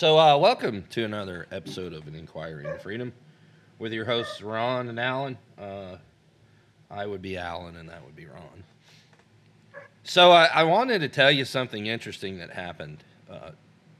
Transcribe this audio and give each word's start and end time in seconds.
So, 0.00 0.18
uh, 0.18 0.38
welcome 0.38 0.86
to 0.92 1.04
another 1.04 1.46
episode 1.52 1.92
of 1.92 2.08
An 2.08 2.14
Inquiry 2.14 2.64
into 2.64 2.78
Freedom 2.78 3.12
with 3.78 3.92
your 3.92 4.06
hosts, 4.06 4.40
Ron 4.40 4.88
and 4.88 4.98
Alan. 4.98 5.36
Uh, 5.58 5.96
I 6.90 7.04
would 7.04 7.20
be 7.20 7.36
Alan, 7.36 7.76
and 7.76 7.86
that 7.90 8.02
would 8.06 8.16
be 8.16 8.24
Ron. 8.24 8.64
So, 10.02 10.32
I, 10.32 10.46
I 10.46 10.62
wanted 10.62 11.00
to 11.00 11.10
tell 11.10 11.30
you 11.30 11.44
something 11.44 11.84
interesting 11.84 12.38
that 12.38 12.48
happened 12.48 13.04
uh, 13.30 13.50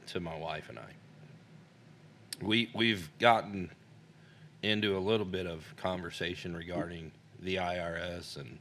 to 0.07 0.21
my 0.21 0.35
wife 0.39 0.71
and 0.71 0.79
I. 0.79 0.91
We, 2.41 2.71
we've 2.75 3.11
gotten 3.19 3.71
into 4.63 4.97
a 4.97 5.01
little 5.01 5.27
bit 5.27 5.47
of 5.47 5.63
conversation 5.77 6.57
regarding 6.57 7.13
the 7.41 7.57
IRS 7.57 8.39
and 8.39 8.59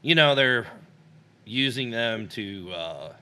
you 0.00 0.14
know 0.14 0.34
they're 0.34 0.66
using 1.44 1.90
them 1.90 2.28
to 2.28 2.72
uh, 2.74 3.12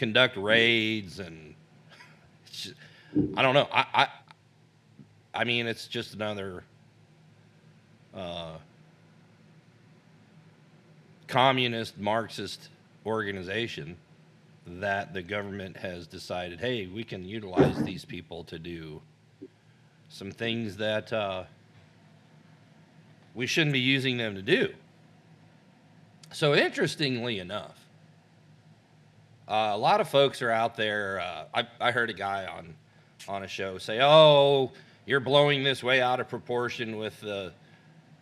conduct 0.00 0.36
raids 0.38 1.18
and 1.20 1.54
just, 2.50 2.74
I 3.36 3.42
don't 3.42 3.52
know 3.52 3.68
I, 3.70 3.84
I 3.94 4.08
I 5.34 5.44
mean 5.44 5.66
it's 5.66 5.86
just 5.86 6.14
another 6.14 6.64
uh, 8.14 8.54
communist 11.28 11.98
Marxist 11.98 12.70
organization 13.04 13.94
that 14.66 15.12
the 15.12 15.20
government 15.20 15.76
has 15.76 16.06
decided 16.06 16.60
hey 16.60 16.86
we 16.86 17.04
can 17.04 17.22
utilize 17.24 17.84
these 17.84 18.06
people 18.06 18.42
to 18.44 18.58
do 18.58 19.02
some 20.08 20.30
things 20.30 20.78
that 20.78 21.12
uh, 21.12 21.44
we 23.34 23.46
shouldn't 23.46 23.74
be 23.74 23.80
using 23.80 24.16
them 24.16 24.34
to 24.34 24.42
do. 24.42 24.72
So, 26.32 26.54
interestingly 26.54 27.38
enough, 27.38 27.79
uh, 29.50 29.72
a 29.74 29.76
lot 29.76 30.00
of 30.00 30.08
folks 30.08 30.42
are 30.42 30.50
out 30.50 30.76
there. 30.76 31.20
Uh, 31.20 31.44
I, 31.52 31.66
I 31.80 31.90
heard 31.90 32.08
a 32.08 32.14
guy 32.14 32.46
on 32.46 32.74
on 33.28 33.42
a 33.42 33.48
show 33.48 33.78
say, 33.78 33.98
"Oh, 34.00 34.70
you're 35.06 35.18
blowing 35.20 35.64
this 35.64 35.82
way 35.82 36.00
out 36.00 36.20
of 36.20 36.28
proportion 36.28 36.96
with 36.96 37.20
the 37.20 37.52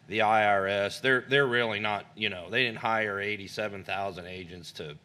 the 0.09 0.21
IRS. 0.21 1.03
They're 1.03 1.25
they're 1.29 1.47
really 1.47 1.81
not. 1.81 2.07
You 2.17 2.31
know, 2.31 2.49
they 2.49 2.65
didn't 2.65 2.79
hire 2.79 3.21
87,000 3.21 4.27
agents 4.27 4.73
to, 4.73 4.97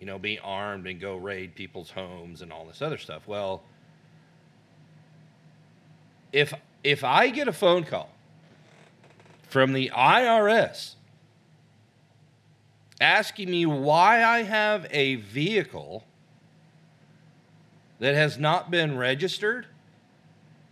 you 0.00 0.06
know, 0.06 0.18
be 0.18 0.38
armed 0.38 0.86
and 0.86 0.98
go 0.98 1.16
raid 1.16 1.54
people's 1.54 1.90
homes 1.90 2.40
and 2.40 2.50
all 2.50 2.64
this 2.64 2.80
other 2.80 2.96
stuff." 2.98 3.28
Well, 3.28 3.62
if 6.32 6.54
if 6.82 7.04
I 7.04 7.28
get 7.28 7.48
a 7.48 7.52
phone 7.52 7.84
call 7.84 8.08
from 9.50 9.74
the 9.74 9.90
IRS 9.94 10.94
asking 13.04 13.50
me 13.50 13.66
why 13.66 14.24
I 14.24 14.42
have 14.42 14.86
a 14.90 15.16
vehicle 15.16 16.04
that 17.98 18.14
has 18.14 18.38
not 18.38 18.70
been 18.70 18.96
registered 18.96 19.66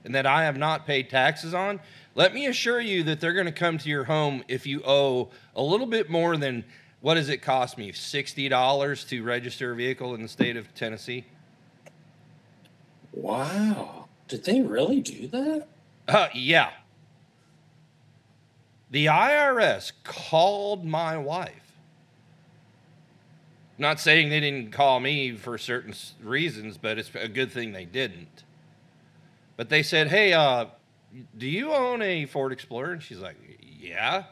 and 0.05 0.15
that 0.15 0.25
I 0.25 0.45
have 0.45 0.57
not 0.57 0.87
paid 0.87 1.11
taxes 1.11 1.53
on, 1.53 1.79
let 2.15 2.33
me 2.33 2.47
assure 2.47 2.81
you 2.81 3.03
that 3.05 3.21
they're 3.21 3.35
going 3.35 3.47
to 3.47 3.53
come 3.53 3.77
to 3.79 3.89
your 3.89 4.05
home 4.05 4.43
if 4.49 4.67
you 4.67 4.83
owe 4.85 5.29
a 5.55 5.63
little 5.63 5.87
bit 5.87 6.09
more 6.09 6.39
than 6.39 6.65
what 7.03 7.15
does 7.15 7.29
it 7.29 7.43
cost 7.43 7.77
me? 7.77 7.93
$60 7.93 9.09
to 9.09 9.23
register 9.23 9.73
a 9.73 9.77
vehicle 9.77 10.15
in 10.15 10.23
the 10.23 10.29
state 10.29 10.57
of 10.57 10.75
Tennessee? 10.75 11.25
Wow. 13.13 14.07
Did 14.29 14.45
they 14.45 14.63
really 14.63 15.01
do 15.01 15.27
that? 15.29 15.67
Uh, 16.09 16.29
yeah. 16.33 16.71
The 18.91 19.07
IRS 19.07 19.93
called 20.03 20.85
my 20.85 21.19
wife. 21.19 21.62
Not 23.79 24.01
saying 24.01 24.29
they 24.29 24.41
didn't 24.41 24.71
call 24.71 25.01
me 25.01 25.37
for 25.37 25.57
certain 25.59 25.95
reasons, 26.23 26.77
but 26.77 26.99
it's 26.99 27.11
a 27.15 27.29
good 27.29 27.51
thing 27.51 27.73
they 27.73 27.85
didn't. 27.85 28.45
But 29.57 29.69
they 29.69 29.83
said, 29.83 30.09
"Hey, 30.09 30.33
uh, 30.33 30.67
do 31.37 31.47
you 31.47 31.73
own 31.73 32.03
a 32.03 32.27
Ford 32.27 32.53
Explorer?" 32.53 32.93
And 32.93 33.03
she's 33.03 33.19
like, 33.19 33.37
"Yeah." 33.61 34.25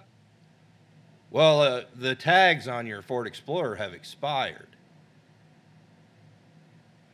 Well, 1.31 1.63
uh, 1.63 1.83
the 1.95 2.15
tags 2.15 2.67
on 2.67 2.87
your 2.87 3.03
Ford 3.03 3.27
Explorer 3.27 3.77
have 3.77 3.95
expired, 3.95 4.77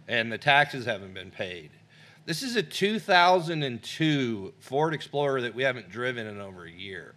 and 0.09 0.33
the 0.33 0.39
taxes 0.39 0.87
haven't 0.87 1.15
been 1.15 1.31
paid. 1.31 1.71
This 2.25 2.43
is 2.43 2.56
a 2.56 2.62
2002 2.62 4.55
Ford 4.59 4.95
Explorer 4.95 5.43
that 5.43 5.55
we 5.55 5.62
haven't 5.62 5.91
driven 5.91 6.27
in 6.27 6.41
over 6.41 6.65
a 6.65 6.71
year. 6.71 7.15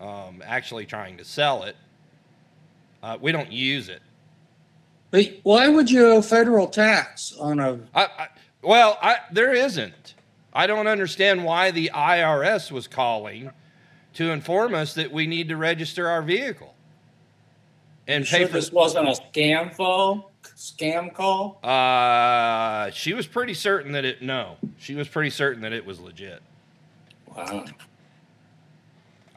Um, 0.00 0.42
actually, 0.44 0.86
trying 0.86 1.18
to 1.18 1.24
sell 1.24 1.64
it. 1.64 1.76
Uh, 3.02 3.16
we 3.20 3.32
don't 3.32 3.52
use 3.52 3.88
it. 3.88 4.02
But 5.10 5.40
why 5.42 5.68
would 5.68 5.90
you 5.90 6.06
owe 6.08 6.22
federal 6.22 6.66
tax 6.66 7.34
on 7.38 7.60
a? 7.60 7.80
I, 7.94 8.04
I, 8.04 8.28
well, 8.62 8.98
I, 9.00 9.18
there 9.32 9.54
isn't. 9.54 10.14
I 10.52 10.66
don't 10.66 10.86
understand 10.86 11.44
why 11.44 11.70
the 11.70 11.90
IRS 11.94 12.70
was 12.70 12.86
calling 12.86 13.50
to 14.14 14.30
inform 14.30 14.74
us 14.74 14.94
that 14.94 15.12
we 15.12 15.26
need 15.26 15.48
to 15.48 15.56
register 15.56 16.08
our 16.08 16.22
vehicle 16.22 16.74
and 18.06 18.24
pay 18.24 18.40
sure 18.40 18.48
for. 18.48 18.52
This 18.54 18.72
wasn't 18.72 19.08
a 19.08 19.12
scam 19.12 19.74
call. 19.76 20.32
scam 20.42 21.14
call? 21.14 21.60
Uh, 21.62 22.90
she 22.90 23.14
was 23.14 23.26
pretty 23.26 23.54
certain 23.54 23.92
that 23.92 24.04
it. 24.04 24.22
No, 24.22 24.56
she 24.78 24.94
was 24.94 25.08
pretty 25.08 25.30
certain 25.30 25.62
that 25.62 25.72
it 25.72 25.86
was 25.86 26.00
legit. 26.00 26.42
Wow. 27.34 27.64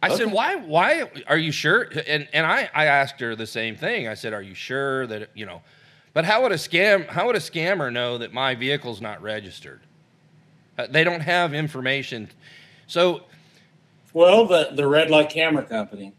I 0.01 0.07
okay. 0.07 0.17
said, 0.17 0.31
"Why? 0.31 0.55
Why 0.55 1.09
are 1.27 1.37
you 1.37 1.51
sure?" 1.51 1.87
And 2.07 2.27
and 2.33 2.45
I 2.45 2.69
I 2.73 2.85
asked 2.85 3.19
her 3.19 3.35
the 3.35 3.47
same 3.47 3.75
thing. 3.75 4.07
I 4.07 4.15
said, 4.15 4.33
"Are 4.33 4.41
you 4.41 4.55
sure 4.55 5.07
that 5.07 5.29
you 5.33 5.45
know?" 5.45 5.61
But 6.13 6.25
how 6.25 6.41
would 6.43 6.51
a 6.51 6.55
scam? 6.55 7.07
How 7.07 7.27
would 7.27 7.35
a 7.35 7.39
scammer 7.39 7.91
know 7.91 8.17
that 8.17 8.33
my 8.33 8.55
vehicle's 8.55 8.99
not 8.99 9.21
registered? 9.21 9.79
Uh, 10.77 10.87
they 10.89 11.03
don't 11.03 11.21
have 11.21 11.53
information. 11.53 12.29
So, 12.87 13.23
well, 14.13 14.45
the 14.45 14.69
the 14.73 14.87
red 14.87 15.09
light 15.09 15.29
camera 15.29 15.63
company. 15.63 16.13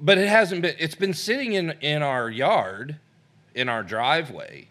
But 0.00 0.18
it 0.18 0.28
hasn't 0.28 0.62
been. 0.62 0.74
It's 0.78 0.96
been 0.96 1.14
sitting 1.14 1.52
in 1.52 1.70
in 1.80 2.02
our 2.02 2.28
yard 2.28 2.96
in 3.54 3.68
our 3.68 3.82
driveway, 3.82 4.66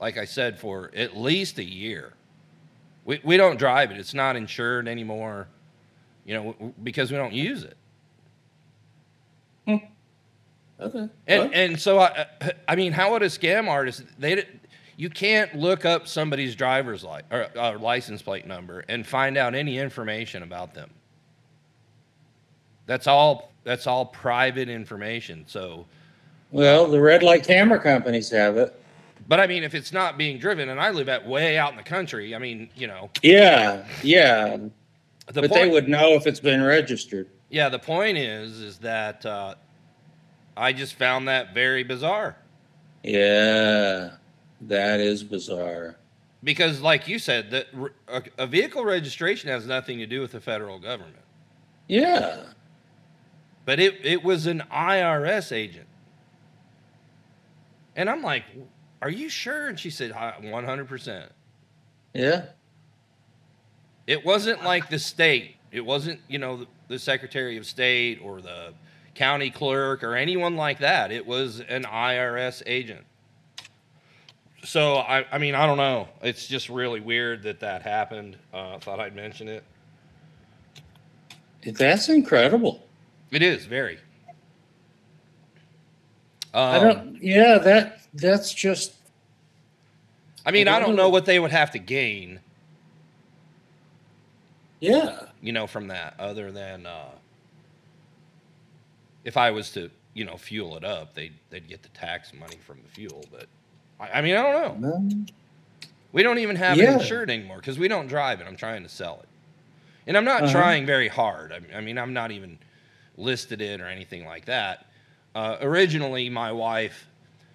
like 0.00 0.18
I 0.18 0.26
said, 0.26 0.58
for 0.58 0.90
at 0.94 1.16
least 1.16 1.58
a 1.58 1.64
year. 1.64 2.12
We, 3.04 3.20
we 3.24 3.36
don't 3.38 3.58
drive 3.58 3.90
it. 3.90 3.96
It's 3.96 4.12
not 4.12 4.36
insured 4.36 4.86
anymore, 4.86 5.48
you 6.26 6.34
know, 6.34 6.74
because 6.82 7.10
we 7.10 7.16
don't 7.16 7.32
use 7.32 7.64
it. 7.64 7.77
Okay. 10.80 11.08
And, 11.26 11.54
and 11.54 11.80
so, 11.80 11.98
I, 11.98 12.26
I 12.68 12.76
mean, 12.76 12.92
how 12.92 13.12
would 13.12 13.22
a 13.22 13.26
scam 13.26 13.68
artist, 13.68 14.04
they, 14.18 14.44
you 14.96 15.10
can't 15.10 15.54
look 15.54 15.84
up 15.84 16.06
somebody's 16.06 16.54
driver's 16.54 17.04
li- 17.04 17.22
or, 17.30 17.48
uh, 17.56 17.78
license 17.78 18.22
plate 18.22 18.46
number 18.46 18.84
and 18.88 19.06
find 19.06 19.36
out 19.36 19.54
any 19.54 19.78
information 19.78 20.42
about 20.42 20.74
them. 20.74 20.90
That's 22.86 23.06
all. 23.06 23.52
That's 23.64 23.86
all 23.86 24.06
private 24.06 24.70
information. 24.70 25.44
So, 25.46 25.84
well, 26.52 26.86
the 26.86 27.00
red 27.00 27.22
light 27.22 27.46
camera 27.46 27.78
companies 27.78 28.30
have 28.30 28.56
it. 28.56 28.74
But 29.28 29.40
I 29.40 29.46
mean, 29.46 29.62
if 29.62 29.74
it's 29.74 29.92
not 29.92 30.16
being 30.16 30.38
driven, 30.38 30.70
and 30.70 30.80
I 30.80 30.90
live 30.90 31.10
at 31.10 31.26
way 31.26 31.58
out 31.58 31.72
in 31.72 31.76
the 31.76 31.82
country, 31.82 32.34
I 32.34 32.38
mean, 32.38 32.70
you 32.74 32.86
know. 32.86 33.10
Yeah, 33.22 33.84
yeah. 34.02 34.56
The 35.26 35.42
but 35.42 35.50
point, 35.50 35.52
they 35.52 35.68
would 35.68 35.86
know 35.86 36.14
if 36.14 36.26
it's 36.26 36.40
been 36.40 36.62
registered. 36.62 37.28
Yeah, 37.50 37.68
the 37.68 37.78
point 37.78 38.16
is, 38.16 38.60
is 38.60 38.78
that 38.78 39.26
uh, 39.26 39.56
I 40.58 40.72
just 40.72 40.94
found 40.94 41.28
that 41.28 41.54
very 41.54 41.84
bizarre. 41.84 42.36
Yeah, 43.04 44.10
that 44.62 45.00
is 45.00 45.22
bizarre. 45.22 45.96
Because, 46.42 46.80
like 46.80 47.08
you 47.08 47.18
said, 47.18 47.50
that 47.50 47.66
a, 48.08 48.22
a 48.38 48.46
vehicle 48.46 48.84
registration 48.84 49.50
has 49.50 49.66
nothing 49.66 49.98
to 49.98 50.06
do 50.06 50.20
with 50.20 50.32
the 50.32 50.40
federal 50.40 50.78
government. 50.78 51.16
Yeah. 51.88 52.42
But 53.64 53.80
it, 53.80 54.04
it 54.04 54.22
was 54.22 54.46
an 54.46 54.62
IRS 54.72 55.52
agent. 55.52 55.86
And 57.96 58.08
I'm 58.08 58.22
like, 58.22 58.44
Are 59.02 59.10
you 59.10 59.28
sure? 59.28 59.68
And 59.68 59.78
she 59.78 59.90
said, 59.90 60.12
100%. 60.12 61.28
Yeah. 62.14 62.46
It 64.06 64.24
wasn't 64.24 64.64
like 64.64 64.88
the 64.88 64.98
state. 64.98 65.56
It 65.70 65.84
wasn't, 65.84 66.20
you 66.28 66.38
know, 66.38 66.58
the, 66.58 66.66
the 66.88 66.98
Secretary 66.98 67.56
of 67.56 67.66
State 67.66 68.20
or 68.22 68.40
the 68.40 68.72
county 69.18 69.50
clerk 69.50 70.04
or 70.04 70.14
anyone 70.14 70.56
like 70.56 70.78
that. 70.78 71.10
It 71.10 71.26
was 71.26 71.58
an 71.60 71.82
IRS 71.82 72.62
agent. 72.66 73.04
So, 74.62 74.96
I, 74.96 75.26
I 75.32 75.38
mean, 75.38 75.56
I 75.56 75.66
don't 75.66 75.76
know. 75.76 76.08
It's 76.22 76.46
just 76.46 76.68
really 76.68 77.00
weird 77.00 77.42
that 77.42 77.60
that 77.60 77.82
happened. 77.82 78.36
Uh, 78.54 78.76
I 78.76 78.78
thought 78.78 79.00
I'd 79.00 79.16
mention 79.16 79.48
it. 79.48 79.64
That's 81.64 82.08
incredible. 82.08 82.86
It 83.32 83.42
is 83.42 83.66
very. 83.66 83.98
Um, 86.54 86.62
I 86.62 86.78
don't. 86.78 87.22
Yeah, 87.22 87.58
that 87.58 88.00
that's 88.14 88.54
just. 88.54 88.94
I 90.46 90.50
mean, 90.50 90.66
I 90.66 90.78
don't, 90.78 90.96
know 90.96 91.10
what 91.10 91.26
they 91.26 91.38
would 91.38 91.50
have 91.50 91.72
to 91.72 91.78
gain. 91.78 92.40
Yeah. 94.80 95.24
You 95.42 95.52
know, 95.52 95.66
from 95.66 95.88
that, 95.88 96.14
other 96.18 96.50
than 96.50 96.86
uh, 96.86 97.10
if 99.28 99.36
I 99.36 99.50
was 99.50 99.70
to, 99.72 99.90
you 100.14 100.24
know, 100.24 100.38
fuel 100.38 100.74
it 100.78 100.84
up, 100.84 101.14
they'd 101.14 101.34
they'd 101.50 101.68
get 101.68 101.82
the 101.82 101.90
tax 101.90 102.32
money 102.32 102.56
from 102.66 102.78
the 102.82 102.88
fuel, 102.88 103.24
but. 103.30 103.46
I, 104.00 104.18
I 104.18 104.22
mean, 104.22 104.34
I 104.36 104.42
don't 104.42 104.80
know. 104.80 104.88
Um, 104.94 105.26
We 106.12 106.22
don't 106.22 106.38
even 106.38 106.56
have 106.56 106.78
Yeah. 106.78 106.94
it 106.96 107.02
insured 107.02 107.28
anymore 107.30 107.58
because 107.58 107.78
we 107.78 107.88
don't 107.88 108.06
drive 108.06 108.40
it. 108.40 108.46
I'm 108.46 108.56
trying 108.56 108.82
to 108.84 108.88
sell 108.88 109.20
it, 109.22 109.28
and 110.06 110.16
I'm 110.16 110.24
not 110.24 110.44
Uh-huh. 110.44 110.52
trying 110.52 110.86
very 110.86 111.08
hard. 111.08 111.52
I, 111.52 111.76
I 111.76 111.80
mean, 111.82 111.98
I'm 111.98 112.14
not 112.14 112.30
even 112.30 112.58
listed 113.18 113.60
it 113.60 113.80
or 113.82 113.86
anything 113.86 114.24
like 114.24 114.46
that. 114.46 114.86
Uh, 115.34 115.58
originally, 115.60 116.30
my 116.30 116.50
wife. 116.52 117.06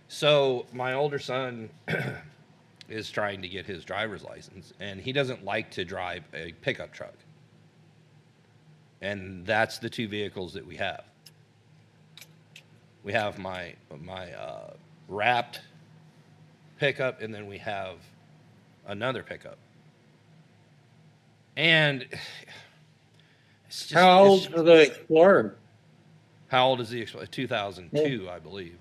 So 0.09 0.67
my 0.73 0.93
older 0.93 1.17
son 1.17 1.71
is 2.89 3.09
trying 3.09 3.41
to 3.41 3.47
get 3.47 3.65
his 3.65 3.83
driver's 3.83 4.23
license, 4.23 4.73
and 4.79 5.01
he 5.01 5.11
doesn't 5.11 5.43
like 5.43 5.71
to 5.71 5.83
drive 5.85 6.23
a 6.35 6.51
pickup 6.61 6.93
truck. 6.93 7.15
And 9.01 9.45
that's 9.45 9.79
the 9.79 9.89
two 9.89 10.07
vehicles 10.07 10.53
that 10.53 10.65
we 10.65 10.75
have. 10.77 11.03
We 13.03 13.13
have 13.13 13.37
my 13.37 13.73
my 14.01 14.31
uh, 14.33 14.73
wrapped 15.07 15.61
pickup, 16.79 17.21
and 17.21 17.33
then 17.33 17.47
we 17.47 17.57
have 17.59 17.95
another 18.87 19.23
pickup. 19.23 19.57
And 21.55 22.05
it's 23.67 23.81
just, 23.87 23.93
How 23.93 24.23
old 24.23 24.53
are 24.55 24.63
the 24.63 24.81
Explorer? 24.81 25.55
How 26.47 26.67
old 26.67 26.81
is 26.81 26.89
the 26.89 27.01
Explorer? 27.01 27.25
2002, 27.27 28.29
I 28.29 28.39
believe. 28.39 28.77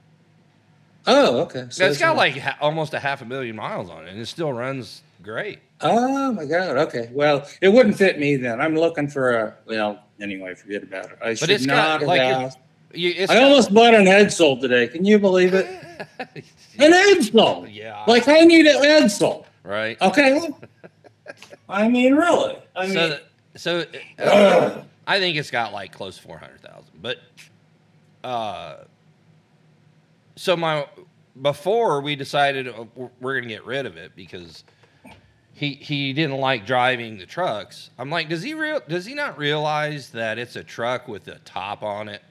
Oh, 1.06 1.40
okay. 1.42 1.66
So 1.70 1.84
it's 1.86 1.98
got 1.98 2.16
like 2.16 2.36
ha- 2.38 2.56
almost 2.60 2.94
a 2.94 3.00
half 3.00 3.22
a 3.22 3.24
million 3.24 3.56
miles 3.56 3.90
on 3.90 4.06
it, 4.06 4.10
and 4.10 4.20
it 4.20 4.26
still 4.26 4.52
runs 4.52 5.02
great. 5.22 5.58
Oh 5.80 6.32
my 6.32 6.44
God. 6.44 6.76
Okay. 6.78 7.10
Well, 7.12 7.46
it 7.60 7.68
wouldn't 7.68 7.96
fit 7.96 8.20
me 8.20 8.36
then. 8.36 8.60
I'm 8.60 8.76
looking 8.76 9.08
for 9.08 9.30
a. 9.32 9.54
Well, 9.66 10.04
anyway, 10.20 10.54
forget 10.54 10.84
about 10.84 11.06
it. 11.06 11.18
I 11.20 11.34
should 11.34 11.50
it's 11.50 11.66
got, 11.66 11.74
not 11.74 12.00
have 12.00 12.08
like, 12.08 12.20
it- 12.20 12.24
asked. 12.24 12.58
You, 12.94 13.26
I 13.28 13.42
almost 13.42 13.72
bought 13.72 13.94
an 13.94 14.04
Edsel 14.06 14.60
today. 14.60 14.86
Can 14.88 15.04
you 15.04 15.18
believe 15.18 15.54
it? 15.54 15.66
An 16.78 16.92
Edsel. 16.92 17.68
yeah, 17.72 18.04
Like 18.06 18.26
I 18.28 18.40
need 18.40 18.66
an 18.66 18.82
Edsel. 18.82 19.44
right. 19.62 20.00
Okay. 20.00 20.48
I 21.68 21.88
mean, 21.88 22.14
really. 22.14 22.56
I 22.74 22.86
mean, 22.86 22.94
so, 22.94 23.18
so 23.56 23.84
uh, 24.18 24.82
I 25.06 25.18
think 25.20 25.36
it's 25.36 25.50
got 25.50 25.72
like 25.72 25.92
close 25.92 26.16
to 26.16 26.22
four 26.22 26.38
hundred 26.38 26.60
thousand. 26.60 27.00
But 27.00 27.18
uh, 28.24 28.76
so 30.36 30.56
my 30.56 30.86
before 31.40 32.00
we 32.00 32.16
decided 32.16 32.68
uh, 32.68 32.84
we're- 32.94 33.10
we're 33.20 33.34
gonna 33.36 33.48
get 33.48 33.64
rid 33.64 33.86
of 33.86 33.96
it 33.96 34.12
because 34.16 34.64
he 35.54 35.74
he 35.74 36.12
didn't 36.12 36.38
like 36.38 36.66
driving 36.66 37.18
the 37.18 37.26
trucks. 37.26 37.90
I'm 37.98 38.10
like, 38.10 38.28
does 38.28 38.42
he 38.42 38.54
real 38.54 38.80
does 38.88 39.06
he 39.06 39.14
not 39.14 39.38
realize 39.38 40.10
that 40.10 40.38
it's 40.38 40.56
a 40.56 40.64
truck 40.64 41.06
with 41.08 41.28
a 41.28 41.38
top 41.40 41.82
on 41.82 42.08
it? 42.08 42.22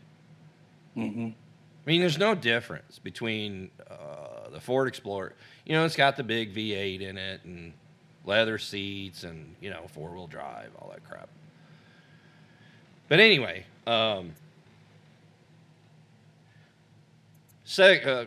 Mhm. 0.95 1.33
I 1.85 1.89
mean, 1.89 1.99
there's 1.99 2.17
no 2.17 2.35
difference 2.35 2.99
between 2.99 3.71
uh, 3.89 4.49
the 4.51 4.59
Ford 4.59 4.87
Explorer. 4.87 5.33
You 5.65 5.73
know, 5.73 5.85
it's 5.85 5.95
got 5.95 6.15
the 6.15 6.23
big 6.23 6.53
V8 6.53 7.01
in 7.01 7.17
it 7.17 7.41
and 7.43 7.73
leather 8.23 8.59
seats 8.59 9.23
and 9.23 9.55
you 9.61 9.69
know 9.69 9.85
four 9.87 10.11
wheel 10.11 10.27
drive, 10.27 10.69
all 10.79 10.89
that 10.91 11.03
crap. 11.09 11.29
But 13.09 13.19
anyway, 13.19 13.65
um, 13.87 14.33
seg- 17.65 18.05
uh, 18.05 18.25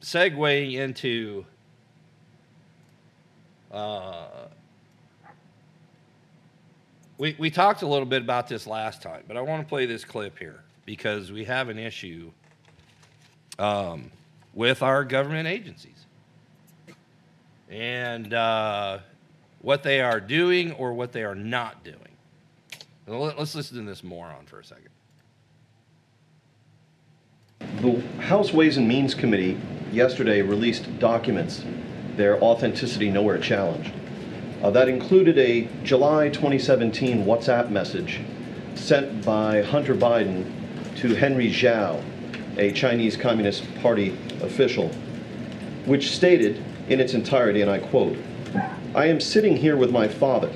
segue 0.00 0.74
into 0.74 1.46
uh, 3.70 4.48
we 7.16 7.36
we 7.38 7.48
talked 7.48 7.82
a 7.82 7.86
little 7.86 8.06
bit 8.06 8.22
about 8.22 8.48
this 8.48 8.66
last 8.66 9.02
time, 9.02 9.22
but 9.28 9.36
I 9.36 9.40
want 9.40 9.62
to 9.62 9.68
play 9.68 9.86
this 9.86 10.04
clip 10.04 10.36
here 10.36 10.64
because 10.92 11.32
we 11.32 11.42
have 11.46 11.70
an 11.70 11.78
issue 11.78 12.30
um, 13.58 14.10
with 14.52 14.82
our 14.82 15.04
government 15.06 15.48
agencies 15.48 16.04
and 17.70 18.34
uh, 18.34 18.98
what 19.62 19.82
they 19.82 20.02
are 20.02 20.20
doing 20.20 20.70
or 20.72 20.92
what 20.92 21.10
they 21.12 21.24
are 21.24 21.34
not 21.34 21.82
doing. 21.82 21.96
Let- 23.06 23.38
Let's 23.38 23.54
listen 23.54 23.78
to 23.78 23.84
this 23.84 24.04
moron 24.04 24.44
for 24.44 24.60
a 24.60 24.64
second. 24.66 24.90
The 27.80 27.98
House 28.24 28.52
Ways 28.52 28.76
and 28.76 28.86
Means 28.86 29.14
Committee 29.14 29.58
yesterday 29.92 30.42
released 30.42 30.98
documents, 30.98 31.64
their 32.16 32.38
authenticity 32.42 33.10
nowhere 33.10 33.38
challenged. 33.38 33.94
Uh, 34.62 34.68
that 34.68 34.90
included 34.90 35.38
a 35.38 35.66
July 35.84 36.28
2017 36.28 37.24
WhatsApp 37.24 37.70
message 37.70 38.20
sent 38.74 39.24
by 39.24 39.62
Hunter 39.62 39.94
Biden 39.94 40.58
to 41.02 41.16
Henry 41.16 41.48
Zhao, 41.48 42.00
a 42.58 42.70
Chinese 42.70 43.16
Communist 43.16 43.64
Party 43.82 44.16
official, 44.40 44.88
which 45.84 46.12
stated 46.12 46.62
in 46.88 47.00
its 47.00 47.12
entirety, 47.14 47.60
and 47.60 47.68
I 47.68 47.80
quote, 47.80 48.16
I 48.94 49.06
am 49.06 49.20
sitting 49.20 49.56
here 49.56 49.76
with 49.76 49.90
my 49.90 50.06
father, 50.06 50.52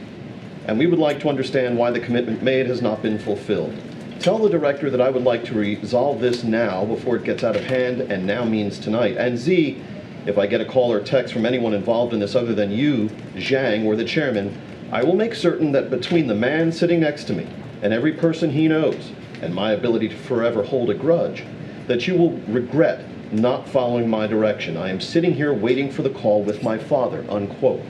and 0.69 0.79
we 0.79 0.87
would 0.87 1.01
like 1.01 1.19
to 1.23 1.29
understand 1.29 1.77
why 1.77 1.91
the 1.91 1.99
commitment 1.99 2.45
made 2.45 2.69
has 2.69 2.81
not 2.81 3.03
been 3.03 3.19
fulfilled. 3.19 3.75
Tell 4.21 4.39
the 4.39 4.49
director 4.49 4.89
that 4.89 5.01
I 5.01 5.11
would 5.11 5.25
like 5.25 5.45
to 5.47 5.55
resolve 5.55 6.21
this 6.21 6.45
now 6.45 6.85
before 6.85 7.17
it 7.17 7.25
gets 7.25 7.43
out 7.43 7.57
of 7.57 7.65
hand, 7.65 8.03
and 8.03 8.25
now 8.25 8.45
means 8.45 8.79
tonight. 8.79 9.17
And 9.17 9.37
Z, 9.37 9.83
if 10.27 10.39
I 10.39 10.47
get 10.47 10.61
a 10.61 10.65
call 10.65 10.93
or 10.93 11.01
text 11.01 11.35
from 11.35 11.45
anyone 11.45 11.75
involved 11.75 12.15
in 12.15 12.21
this 12.21 12.37
other 12.37 12.55
than 12.55 12.71
you, 12.71 13.09
Zhang, 13.35 13.85
or 13.85 13.97
the 13.97 14.05
chairman, 14.05 14.57
I 14.93 15.03
will 15.03 15.17
make 15.17 15.35
certain 15.35 15.73
that 15.73 15.91
between 15.91 16.29
the 16.29 16.37
man 16.37 16.71
sitting 16.71 17.01
next 17.01 17.25
to 17.25 17.33
me 17.33 17.49
and 17.83 17.93
every 17.93 18.13
person 18.13 18.51
he 18.51 18.69
knows, 18.69 19.11
and 19.43 19.55
my 19.55 19.73
ability 19.73 20.09
to 20.09 20.17
forever 20.17 20.63
hold 20.63 20.91
a 20.91 20.95
grudge, 20.95 21.45
that 21.87 22.07
you 22.07 22.15
will 22.17 22.33
regret 22.49 23.05
not 23.33 23.69
following 23.69 24.09
my 24.09 24.27
direction. 24.27 24.77
I 24.77 24.91
am 24.91 25.01
sitting 25.01 25.35
here 25.35 25.53
waiting 25.53 25.91
for 25.91 26.03
the 26.03 26.11
call 26.11 26.43
with 26.43 26.63
my 26.63 26.79
father, 26.79 27.25
unquote. 27.29 27.83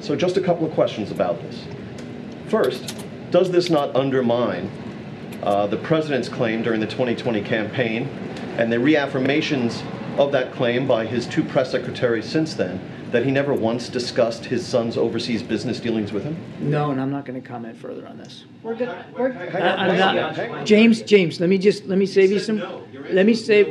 So 0.00 0.16
just 0.16 0.36
a 0.36 0.40
couple 0.40 0.66
of 0.66 0.72
questions 0.72 1.10
about 1.10 1.40
this. 1.42 1.64
First, 2.48 3.04
does 3.30 3.50
this 3.50 3.68
not 3.68 3.94
undermine 3.94 4.70
uh, 5.42 5.66
the 5.66 5.76
president's 5.76 6.28
claim 6.28 6.62
during 6.62 6.80
the 6.80 6.86
2020 6.86 7.42
campaign 7.42 8.08
and 8.56 8.72
the 8.72 8.76
reaffirmations 8.76 9.82
of 10.18 10.32
that 10.32 10.52
claim 10.52 10.86
by 10.86 11.06
his 11.06 11.26
two 11.26 11.44
press 11.44 11.70
secretaries 11.70 12.26
since 12.26 12.54
then 12.54 12.80
that 13.12 13.24
he 13.24 13.30
never 13.30 13.54
once 13.54 13.88
discussed 13.88 14.44
his 14.44 14.66
son's 14.66 14.98
overseas 14.98 15.42
business 15.42 15.80
dealings 15.80 16.12
with 16.12 16.24
him? 16.24 16.36
No, 16.60 16.90
and 16.90 17.00
I'm 17.00 17.10
not 17.10 17.24
going 17.24 17.40
to 17.40 17.46
comment 17.48 17.76
further 17.76 18.06
on 18.06 18.18
this. 18.18 18.44
We're 18.62 18.74
good, 18.74 18.94
we're, 19.16 19.30
Hang 19.32 19.62
I- 19.62 19.88
I'm 19.88 19.96
not- 19.96 20.66
James, 20.66 21.00
James, 21.02 21.40
let 21.40 21.48
me 21.48 21.56
just, 21.56 21.86
let 21.86 21.96
me 21.98 22.04
save 22.04 22.30
you 22.30 22.38
some, 22.40 22.60
let 23.10 23.24
me 23.24 23.32
save, 23.34 23.68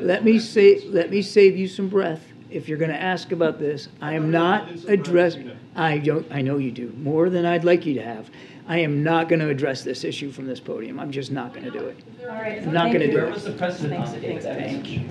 let 0.00 0.24
me 0.24 0.38
say, 0.38 0.80
let 0.86 1.10
me 1.10 1.20
save 1.20 1.56
you 1.56 1.68
some 1.68 1.88
breath. 1.88 2.22
If 2.48 2.68
you're 2.68 2.78
going 2.78 2.92
to 2.92 3.02
ask 3.02 3.32
about 3.32 3.58
this, 3.58 3.88
I 4.00 4.14
am 4.14 4.30
not 4.30 4.70
address, 4.88 5.36
I 5.74 5.98
don't, 5.98 6.26
I 6.30 6.40
know 6.42 6.56
you 6.58 6.70
do, 6.70 6.94
more 6.96 7.28
than 7.28 7.44
I'd 7.44 7.64
like 7.64 7.84
you 7.84 7.94
to 7.94 8.02
have. 8.02 8.30
I 8.68 8.78
am 8.78 9.02
not 9.04 9.28
going 9.28 9.40
to 9.40 9.48
address 9.50 9.82
this 9.82 10.02
issue 10.02 10.30
from 10.32 10.46
this 10.46 10.60
podium. 10.60 10.98
I'm 10.98 11.10
just 11.12 11.30
not 11.30 11.52
going 11.52 11.64
to 11.66 11.70
do 11.70 11.84
it. 11.86 11.96
all 12.22 12.28
right. 12.28 12.62
I'm 12.62 12.72
not 12.72 12.86
gonna 12.92 13.04
you. 13.04 13.10
do 13.10 13.16
Where 13.18 13.26
it. 13.26 13.34
was 13.34 13.44
the 13.44 13.52
precedent 13.52 13.92
Thanks, 13.94 14.10
on 14.12 14.20
thanks, 14.20 14.44
that? 14.44 14.56
thank 14.56 14.90
you. 14.90 15.02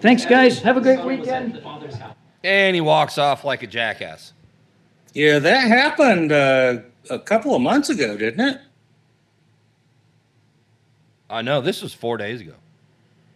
Thanks, 0.00 0.24
guys. 0.26 0.60
Have 0.62 0.76
a 0.76 0.80
great 0.80 0.98
Son 0.98 1.06
was 1.06 1.18
at 1.18 1.20
weekend. 1.26 1.54
the 1.54 1.60
father's 1.60 1.94
house. 1.94 2.16
And 2.44 2.74
he 2.74 2.80
walks 2.80 3.18
off 3.18 3.44
like 3.44 3.62
a 3.62 3.66
jackass. 3.66 4.32
Yeah, 5.14 5.38
that 5.38 5.68
happened 5.68 6.32
uh, 6.32 6.78
a 7.10 7.18
couple 7.18 7.54
of 7.54 7.62
months 7.62 7.88
ago, 7.88 8.16
didn't 8.16 8.40
it? 8.48 8.60
I 11.30 11.42
know 11.42 11.60
this 11.60 11.82
was 11.82 11.94
four 11.94 12.16
days 12.16 12.40
ago. 12.40 12.54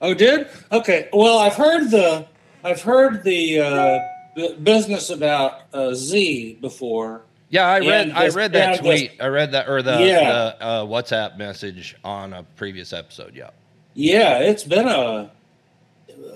Oh, 0.03 0.13
did? 0.13 0.49
Okay. 0.71 1.09
Well, 1.13 1.39
I've 1.39 1.55
heard 1.55 1.91
the 1.91 2.27
I've 2.65 2.83
heard 2.83 3.23
the 3.25 3.61
uh, 3.61 3.99
bu- 4.35 4.57
business 4.57 5.09
about 5.11 5.63
uh, 5.73 5.95
Z 5.95 6.59
before. 6.61 7.23
Yeah, 7.49 7.67
I 7.67 7.79
read. 7.79 8.09
And 8.09 8.13
I 8.19 8.29
read 8.29 8.53
that 8.53 8.79
and 8.79 8.87
this- 8.87 9.01
tweet. 9.03 9.13
I 9.23 9.29
read 9.29 9.53
that 9.53 9.69
or 9.69 9.81
the, 9.83 9.93
Yeah. 10.05 10.31
the 10.59 10.63
uh, 10.63 10.85
WhatsApp 10.85 11.39
message 11.39 11.97
on 12.05 12.33
a 12.33 12.43
previous 12.57 12.93
episode. 12.93 13.35
Yeah. 13.35 13.51
Yeah, 13.95 14.39
it's 14.41 14.65
been 14.65 14.89
a 14.89 15.31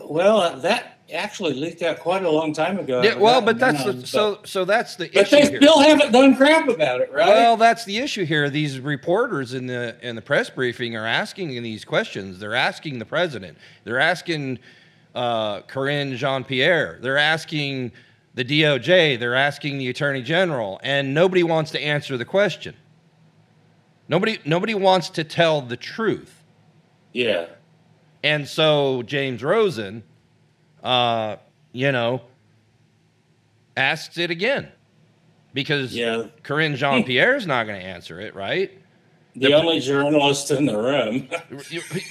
well 0.04 0.56
that 0.60 0.98
actually 1.12 1.54
leaked 1.54 1.82
out 1.82 1.98
quite 1.98 2.24
a 2.24 2.30
long 2.30 2.52
time 2.52 2.78
ago. 2.78 3.02
Yeah, 3.02 3.16
well, 3.16 3.40
but 3.40 3.58
that's 3.58 3.82
the, 3.84 4.06
so. 4.06 4.38
So 4.44 4.64
that's 4.64 4.94
the 4.96 5.10
But 5.12 5.22
issue 5.22 5.36
they 5.36 5.50
here. 5.50 5.60
still 5.60 5.80
haven't 5.80 6.12
done 6.12 6.36
crap 6.36 6.68
about 6.68 7.00
it, 7.00 7.10
right? 7.12 7.26
Well, 7.26 7.56
that's 7.56 7.84
the 7.84 7.98
issue 7.98 8.24
here. 8.24 8.48
These 8.48 8.78
reporters 8.80 9.52
in 9.54 9.66
the 9.66 9.96
in 10.02 10.14
the 10.16 10.22
press 10.22 10.50
briefing 10.50 10.94
are 10.96 11.06
asking 11.06 11.48
these 11.62 11.84
questions. 11.84 12.38
They're 12.38 12.54
asking 12.54 12.98
the 13.00 13.04
president. 13.06 13.58
They're 13.84 13.98
asking 13.98 14.60
uh, 15.14 15.62
Karine 15.62 16.14
Jean 16.16 16.44
Pierre. 16.44 16.98
They're 17.02 17.18
asking 17.18 17.90
the 18.34 18.44
DOJ. 18.44 19.18
They're 19.18 19.34
asking 19.34 19.78
the 19.78 19.88
Attorney 19.88 20.22
General, 20.22 20.78
and 20.84 21.12
nobody 21.12 21.42
wants 21.42 21.72
to 21.72 21.80
answer 21.80 22.16
the 22.16 22.24
question. 22.24 22.76
Nobody 24.08 24.38
nobody 24.44 24.74
wants 24.74 25.08
to 25.10 25.24
tell 25.24 25.60
the 25.60 25.76
truth. 25.76 26.44
yeah. 27.12 27.46
And 28.22 28.46
so 28.46 29.02
James 29.02 29.42
Rosen, 29.42 30.02
uh, 30.82 31.36
you 31.72 31.90
know, 31.92 32.22
asks 33.76 34.18
it 34.18 34.30
again 34.30 34.68
because 35.54 35.94
Yeah. 35.94 36.24
Karine 36.42 36.76
Jean 36.76 37.04
Pierre's 37.04 37.46
not 37.46 37.66
going 37.66 37.80
to 37.80 37.86
answer 37.86 38.20
it, 38.20 38.34
right? 38.34 38.70
The 39.36 39.48
The- 39.48 39.54
only 39.54 39.80
journalist 39.80 40.50
in 40.50 40.66
the 40.66 40.76
room. 40.76 41.28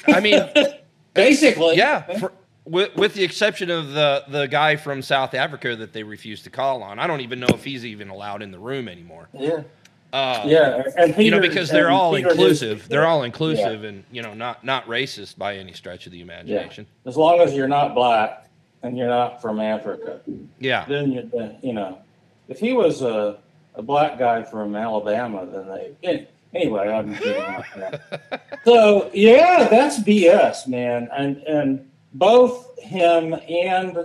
I 0.07 0.19
mean, 0.19 0.41
Basically. 1.13 1.75
yeah. 1.77 2.17
For, 2.19 2.31
with, 2.65 2.95
with 2.95 3.13
the 3.15 3.23
exception 3.23 3.69
of 3.71 3.93
the 3.93 4.23
the 4.27 4.45
guy 4.47 4.75
from 4.75 5.01
South 5.01 5.33
Africa 5.33 5.75
that 5.75 5.91
they 5.91 6.03
refused 6.03 6.43
to 6.43 6.49
call 6.51 6.83
on. 6.83 6.99
I 6.99 7.07
don't 7.07 7.21
even 7.21 7.39
know 7.39 7.47
if 7.49 7.63
he's 7.63 7.83
even 7.85 8.09
allowed 8.09 8.41
in 8.43 8.51
the 8.51 8.59
room 8.59 8.87
anymore. 8.87 9.27
Yeah. 9.33 9.63
Uh, 10.11 10.43
Yeah. 10.45 10.83
And 10.97 11.11
Peter, 11.15 11.21
you 11.23 11.31
know, 11.31 11.39
because 11.39 11.69
they're 11.69 11.91
all 11.91 12.15
Peter 12.15 12.29
did- 12.29 12.39
inclusive. 12.39 12.87
They're 12.89 13.05
all 13.05 13.23
inclusive, 13.23 13.83
and 13.83 14.03
you 14.11 14.21
know, 14.21 14.33
not 14.33 14.63
not 14.63 14.85
racist 14.87 15.37
by 15.37 15.57
any 15.57 15.73
stretch 15.73 16.05
of 16.07 16.11
the 16.11 16.17
Yeah. 16.19 16.23
imagination. 16.23 16.87
As 17.05 17.15
long 17.17 17.39
as 17.41 17.53
you're 17.53 17.67
not 17.67 17.93
black 17.93 18.47
and 18.81 18.97
you're 18.97 19.07
not 19.07 19.41
from 19.41 19.59
Africa, 19.59 20.19
Yeah, 20.59 20.85
then 20.87 21.11
you, 21.11 21.29
then, 21.33 21.57
you 21.61 21.73
know, 21.73 21.99
if 22.47 22.59
he 22.59 22.73
was 22.73 23.01
a, 23.01 23.37
a 23.75 23.81
black 23.83 24.17
guy 24.17 24.41
from 24.43 24.75
Alabama, 24.75 25.45
then 25.45 25.67
they, 26.01 26.27
anyway, 26.55 26.87
I'm 26.89 27.13
getting 27.13 27.41
off 27.43 27.67
that. 27.75 28.41
So, 28.65 29.09
yeah, 29.13 29.67
that's 29.69 29.99
BS, 29.99 30.67
man. 30.67 31.07
And, 31.15 31.37
and 31.43 31.89
both 32.13 32.77
him 32.79 33.33
and, 33.47 33.97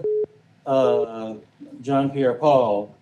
uh, 0.67 1.35
John 1.83 2.11
Pierre 2.11 2.35
Paul, 2.35 2.95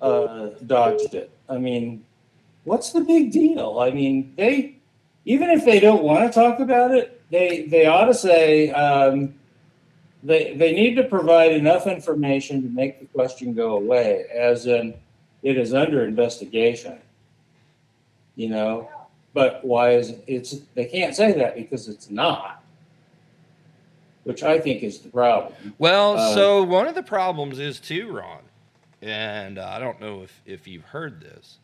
uh, 0.00 0.48
dodged 0.66 1.14
it. 1.14 1.30
I 1.48 1.58
mean, 1.58 2.04
what's 2.64 2.92
the 2.92 3.00
big 3.00 3.32
deal? 3.32 3.78
I 3.80 3.90
mean, 3.90 4.32
they, 4.36 4.76
even 5.24 5.50
if 5.50 5.64
they 5.64 5.80
don't 5.80 6.02
want 6.02 6.30
to 6.30 6.32
talk 6.40 6.60
about 6.60 6.92
it, 6.92 7.22
they, 7.30 7.62
they 7.66 7.86
ought 7.86 8.06
to 8.06 8.14
say, 8.14 8.70
um, 8.70 9.34
they, 10.22 10.54
they 10.54 10.72
need 10.72 10.94
to 10.96 11.04
provide 11.04 11.52
enough 11.52 11.86
information 11.86 12.62
to 12.62 12.68
make 12.68 13.00
the 13.00 13.06
question 13.06 13.54
go 13.54 13.76
away, 13.76 14.26
as 14.34 14.66
in, 14.66 14.94
it 15.42 15.56
is 15.56 15.74
under 15.74 16.04
investigation. 16.04 16.98
You 18.34 18.48
know, 18.50 18.90
but 19.34 19.64
why 19.64 19.92
is 19.92 20.14
it's, 20.26 20.56
they 20.74 20.86
can't 20.86 21.14
say 21.14 21.32
that 21.32 21.54
because 21.56 21.88
it's 21.88 22.10
not. 22.10 22.62
Which 24.24 24.42
I 24.42 24.58
think 24.58 24.82
is 24.82 24.98
the 24.98 25.08
problem. 25.08 25.54
Well, 25.78 26.16
Uh, 26.18 26.34
so 26.34 26.62
one 26.64 26.88
of 26.88 26.96
the 26.96 27.02
problems 27.02 27.60
is 27.60 27.78
too, 27.78 28.10
Ron, 28.10 28.40
and 29.06 29.58
uh, 29.58 29.68
I 29.68 29.78
don't 29.78 30.00
know 30.00 30.22
if 30.22 30.42
if 30.44 30.66
you've 30.66 30.84
heard 30.84 31.20
this, 31.20 31.58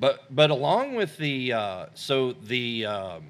but 0.00 0.24
but 0.34 0.50
along 0.50 0.94
with 0.96 1.16
the 1.16 1.52
uh, 1.52 1.86
so 1.94 2.32
the 2.32 2.86
um, 2.86 3.24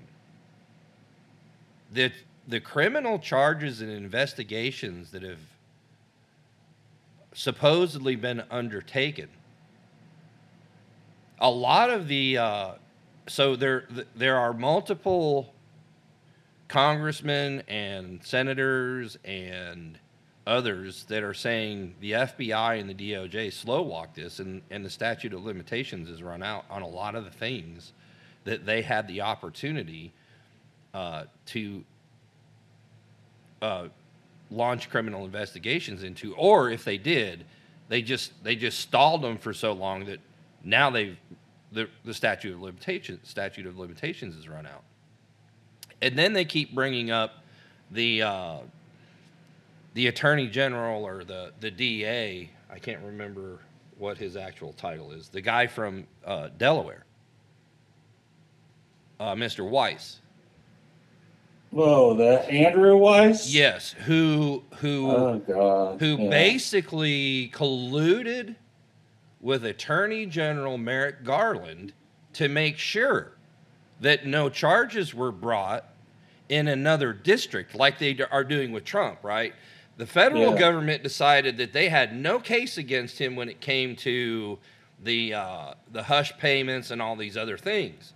the 1.92 2.10
the 2.48 2.60
criminal 2.60 3.18
charges 3.18 3.82
and 3.82 3.90
investigations 3.90 5.10
that 5.10 5.22
have 5.22 5.40
supposedly 7.34 8.16
been 8.16 8.42
undertaken, 8.50 9.28
a 11.40 11.50
lot 11.50 11.90
of 11.90 12.08
the 12.08 12.38
uh, 12.38 12.72
so 13.28 13.54
there 13.54 13.86
there 14.14 14.36
are 14.36 14.54
multiple 14.54 15.52
congressmen 16.68 17.62
and 17.68 18.24
senators 18.24 19.18
and 19.24 19.98
others 20.46 21.04
that 21.04 21.22
are 21.22 21.34
saying 21.34 21.94
the 22.00 22.12
FBI 22.12 22.78
and 22.80 22.88
the 22.88 22.94
DOJ 22.94 23.52
slow 23.52 23.82
walk 23.82 24.14
this 24.14 24.38
and, 24.38 24.62
and 24.70 24.84
the 24.84 24.90
statute 24.90 25.32
of 25.32 25.44
limitations 25.44 26.08
is 26.08 26.22
run 26.22 26.42
out 26.42 26.64
on 26.70 26.82
a 26.82 26.88
lot 26.88 27.14
of 27.14 27.24
the 27.24 27.30
things 27.30 27.92
that 28.44 28.64
they 28.64 28.80
had 28.80 29.08
the 29.08 29.20
opportunity 29.20 30.12
uh, 30.94 31.24
to 31.46 31.84
uh, 33.60 33.88
launch 34.50 34.88
criminal 34.88 35.24
investigations 35.24 36.04
into, 36.04 36.34
or 36.36 36.70
if 36.70 36.84
they 36.84 36.96
did, 36.96 37.44
they 37.88 38.02
just 38.02 38.32
they 38.44 38.56
just 38.56 38.80
stalled 38.80 39.22
them 39.22 39.38
for 39.38 39.52
so 39.52 39.72
long 39.72 40.04
that 40.06 40.20
now 40.62 40.90
they've 40.90 41.16
the, 41.72 41.88
the 42.04 42.14
statute 42.14 42.52
of 42.52 42.60
limitations 42.60 43.28
statute 43.28 43.66
of 43.66 43.78
limitations 43.78 44.36
is 44.36 44.48
run 44.48 44.66
out. 44.66 44.82
And 46.02 46.16
then 46.16 46.32
they 46.32 46.44
keep 46.44 46.74
bringing 46.74 47.10
up 47.10 47.42
the 47.90 48.22
uh, 48.22 48.58
the 49.96 50.08
attorney 50.08 50.46
general 50.46 51.04
or 51.06 51.24
the 51.24 51.52
the 51.60 51.70
DA. 51.70 52.50
I 52.70 52.78
can't 52.78 53.02
remember 53.02 53.60
what 53.96 54.18
his 54.18 54.36
actual 54.36 54.74
title 54.74 55.10
is. 55.10 55.30
The 55.30 55.40
guy 55.40 55.66
from 55.66 56.06
uh, 56.26 56.50
Delaware, 56.58 57.06
uh, 59.18 59.34
Mr. 59.34 59.68
Weiss. 59.68 60.20
Whoa, 61.70 62.14
the 62.14 62.46
Andrew 62.50 62.98
Weiss? 62.98 63.52
Yes, 63.52 63.92
who 63.92 64.62
who 64.80 65.10
Oh, 65.10 65.38
God. 65.38 65.98
who 66.00 66.16
Yeah. 66.24 66.28
basically 66.28 67.50
colluded 67.54 68.54
with 69.40 69.64
Attorney 69.64 70.26
General 70.26 70.76
Merrick 70.76 71.24
Garland 71.24 71.94
to 72.34 72.48
make 72.48 72.76
sure 72.76 73.32
that 74.00 74.26
no 74.26 74.50
charges 74.50 75.14
were 75.14 75.32
brought 75.32 75.86
in 76.50 76.68
another 76.68 77.14
district 77.14 77.74
like 77.74 77.98
they 77.98 78.18
are 78.30 78.44
doing 78.44 78.72
with 78.72 78.84
Trump, 78.84 79.24
right? 79.24 79.54
The 79.96 80.06
federal 80.06 80.52
Yeah. 80.52 80.58
government 80.58 81.02
decided 81.02 81.56
that 81.56 81.72
they 81.72 81.88
had 81.88 82.14
no 82.14 82.38
case 82.38 82.76
against 82.76 83.18
him 83.18 83.34
when 83.34 83.48
it 83.48 83.60
came 83.60 83.96
to 83.96 84.58
the 85.02 85.34
uh, 85.34 85.74
the 85.92 86.02
hush 86.04 86.36
payments 86.38 86.90
and 86.90 87.00
all 87.00 87.16
these 87.16 87.36
other 87.36 87.56
things. 87.56 88.12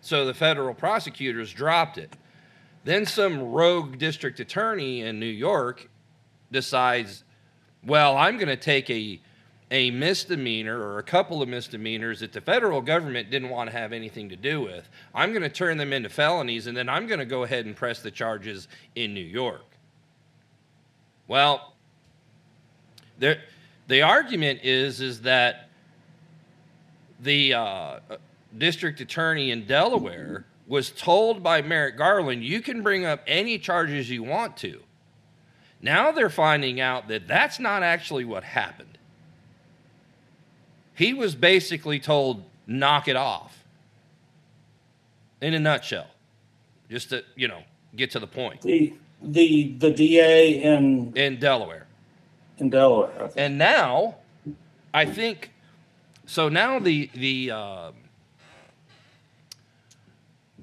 So 0.00 0.24
the 0.24 0.34
federal 0.34 0.74
prosecutors 0.74 1.52
dropped 1.52 1.98
it. 1.98 2.14
Then 2.84 3.04
some 3.04 3.42
rogue 3.52 3.98
district 3.98 4.40
attorney 4.40 5.02
in 5.02 5.20
New 5.20 5.26
York 5.26 5.90
decides, 6.50 7.24
well, 7.84 8.16
I'm 8.16 8.36
going 8.36 8.48
to 8.48 8.56
take 8.56 8.88
a 8.90 9.20
a 9.72 9.90
misdemeanor 9.92 10.80
or 10.80 10.98
a 10.98 11.02
couple 11.02 11.42
of 11.42 11.48
misdemeanors 11.48 12.20
that 12.20 12.32
the 12.32 12.40
federal 12.40 12.80
government 12.80 13.30
didn't 13.30 13.50
want 13.50 13.70
to 13.70 13.76
have 13.76 13.92
anything 13.92 14.28
to 14.30 14.34
do 14.36 14.60
with. 14.62 14.88
I'm 15.14 15.30
going 15.30 15.42
to 15.42 15.48
turn 15.48 15.76
them 15.76 15.92
into 15.92 16.08
felonies 16.08 16.66
and 16.66 16.76
then 16.76 16.88
I'm 16.88 17.06
going 17.06 17.20
to 17.20 17.24
go 17.26 17.44
ahead 17.44 17.66
and 17.66 17.76
press 17.76 18.00
the 18.02 18.10
charges 18.10 18.66
in 18.96 19.14
New 19.14 19.20
York. 19.20 19.62
Well, 21.30 21.74
the 23.20 24.02
argument 24.02 24.62
is 24.64 25.00
is 25.00 25.20
that 25.20 25.68
the 27.20 27.54
uh, 27.54 28.00
district 28.58 29.00
attorney 29.00 29.52
in 29.52 29.64
Delaware 29.64 30.44
was 30.66 30.90
told 30.90 31.40
by 31.40 31.62
Merrick 31.62 31.96
Garland, 31.96 32.42
you 32.42 32.60
can 32.60 32.82
bring 32.82 33.04
up 33.04 33.22
any 33.28 33.60
charges 33.60 34.10
you 34.10 34.24
want 34.24 34.56
to. 34.56 34.80
Now 35.80 36.10
they're 36.10 36.30
finding 36.30 36.80
out 36.80 37.06
that 37.06 37.28
that's 37.28 37.60
not 37.60 37.84
actually 37.84 38.24
what 38.24 38.42
happened. 38.42 38.98
He 40.96 41.14
was 41.14 41.36
basically 41.36 42.00
told, 42.00 42.42
knock 42.66 43.06
it 43.06 43.14
off. 43.14 43.62
In 45.40 45.54
a 45.54 45.60
nutshell. 45.60 46.08
Just 46.90 47.10
to, 47.10 47.22
you 47.36 47.46
know, 47.46 47.62
get 47.94 48.10
to 48.10 48.18
the 48.18 48.26
point. 48.26 48.62
The, 48.62 48.94
the, 49.22 49.74
the 49.78 49.90
DA 49.90 50.62
in, 50.62 51.12
In 51.16 51.38
Delaware. 51.38 51.86
in 52.58 52.70
Delaware. 52.70 53.30
And 53.36 53.58
now, 53.58 54.16
I 54.92 55.04
think, 55.04 55.50
so 56.26 56.48
now 56.48 56.78
the 56.78 57.10
the 57.14 57.50
uh, 57.50 57.90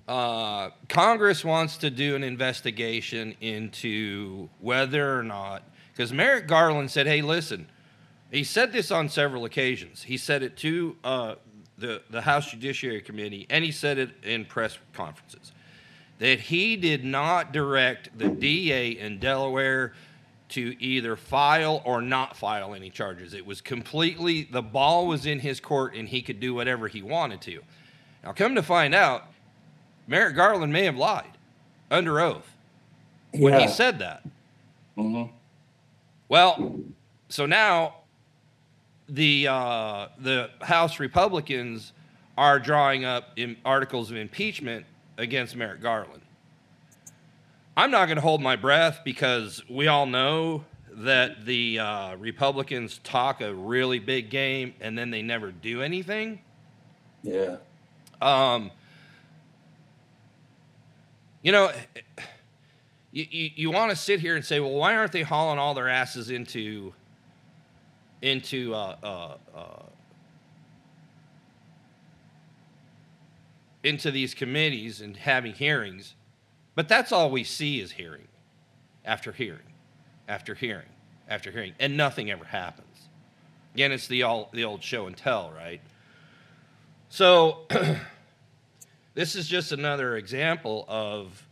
uh, 0.08 0.70
Congress 0.88 1.44
wants 1.44 1.78
to 1.78 1.90
do 1.90 2.16
an 2.16 2.24
investigation 2.24 3.36
into 3.42 4.50
whether 4.62 5.18
or 5.20 5.24
not, 5.24 5.64
because 5.92 6.14
Merrick 6.14 6.48
Garland 6.48 6.90
said, 6.90 7.06
"Hey, 7.08 7.22
listen," 7.22 7.68
he 8.32 8.44
said 8.44 8.72
this 8.72 8.92
on 8.92 9.10
several 9.10 9.44
occasions. 9.46 10.04
He 10.04 10.18
said 10.18 10.42
it 10.44 10.56
to 10.58 10.96
uh, 11.04 11.36
the 11.78 12.02
the 12.10 12.22
House 12.22 12.52
Judiciary 12.52 13.02
Committee, 13.02 13.46
and 13.50 13.66
he 13.66 13.72
said 13.72 13.98
it 13.98 14.12
in 14.24 14.46
press 14.46 14.78
conferences 14.94 15.52
that 16.20 16.40
he 16.40 16.76
did 16.76 17.04
not 17.04 17.54
direct 17.54 18.18
the 18.18 18.30
DA 18.30 18.92
in 18.92 19.20
Delaware 19.20 19.94
to 20.50 20.76
either 20.82 21.16
file 21.16 21.82
or 21.86 22.02
not 22.02 22.36
file 22.38 22.74
any 22.74 22.90
charges. 22.90 23.34
It 23.34 23.46
was 23.46 23.62
completely, 23.62 24.44
the 24.44 24.62
ball 24.62 25.08
was 25.08 25.26
in 25.26 25.40
his 25.40 25.60
court 25.60 25.94
and 25.96 26.08
he 26.08 26.22
could 26.22 26.40
do 26.40 26.54
whatever 26.54 26.88
he 26.88 27.02
wanted 27.02 27.42
to. 27.42 27.62
Now, 28.24 28.32
come 28.32 28.56
to 28.56 28.64
find 28.64 28.96
out, 28.96 29.26
Merrick 30.08 30.36
Garland 30.36 30.72
may 30.72 30.86
have 30.86 30.96
lied 30.96 31.38
under 31.92 32.20
oath 32.20 32.50
when 33.34 33.60
he 33.60 33.68
said 33.68 34.00
that. 34.00 34.24
Mhm. 34.98 35.30
Well, 36.30 36.80
so 37.30 37.46
now 37.46 37.96
the 39.10 39.48
uh, 39.48 40.08
the 40.18 40.50
House 40.62 41.00
Republicans 41.00 41.94
are 42.38 42.60
drawing 42.60 43.06
up 43.06 43.38
articles 43.66 44.12
of 44.12 44.18
impeachment 44.18 44.86
against 45.18 45.56
Merrick 45.56 45.82
Garland. 45.82 46.22
I'm 47.76 47.92
not 47.92 48.06
going 48.06 48.16
to 48.16 48.22
hold 48.22 48.42
my 48.42 48.56
breath 48.56 49.02
because 49.04 49.62
we 49.70 49.88
all 49.88 50.06
know 50.06 50.66
that 50.92 51.46
the 51.46 51.78
uh, 51.80 52.16
Republicans 52.16 53.00
talk 53.04 53.42
a 53.42 53.54
really 53.54 54.00
big 54.00 54.32
game 54.32 54.74
and 54.82 54.98
then 54.98 55.12
they 55.12 55.22
never 55.22 55.52
do 55.52 55.84
anything. 55.84 56.40
Yeah. 57.22 57.58
Um, 58.20 58.72
you 61.44 61.52
know, 61.52 61.72
you, 63.12 63.26
you, 63.30 63.50
you 63.56 63.72
want 63.72 63.92
to 63.92 63.96
sit 63.96 64.20
here 64.20 64.36
and 64.36 64.44
say, 64.44 64.60
well, 64.60 64.74
why 64.74 64.96
aren't 64.96 65.12
they 65.12 65.22
hauling 65.22 65.60
all 65.60 65.74
their 65.74 65.90
asses 65.90 66.30
into 66.30 66.94
into 68.24 68.74
uh, 68.74 68.96
uh, 69.04 69.68
into 73.88 74.12
these 74.12 74.34
committees 74.34 75.02
and 75.02 75.16
having 75.18 75.54
hearings? 75.54 76.16
But 76.76 76.88
that's 76.88 77.12
all 77.12 77.32
we 77.32 77.44
see 77.44 77.80
is 77.80 77.92
hearing 77.92 78.28
after 79.06 79.32
hearing 79.32 79.74
after 80.28 80.54
hearing 80.54 80.90
after 81.30 81.52
hearing, 81.52 81.74
and 81.80 81.98
nothing 81.98 82.32
ever 82.32 82.46
happens. 82.46 83.10
Again, 83.74 83.92
it's 83.92 84.08
the, 84.08 84.24
all, 84.24 84.50
the 84.54 84.64
old 84.64 84.82
show 84.82 85.08
and 85.08 85.16
tell, 85.16 85.52
right? 85.56 85.82
So, 87.10 87.66
this 89.14 89.36
is 89.36 89.48
just 89.48 89.72
another 89.72 90.18
example 90.18 90.86
of, 90.88 91.46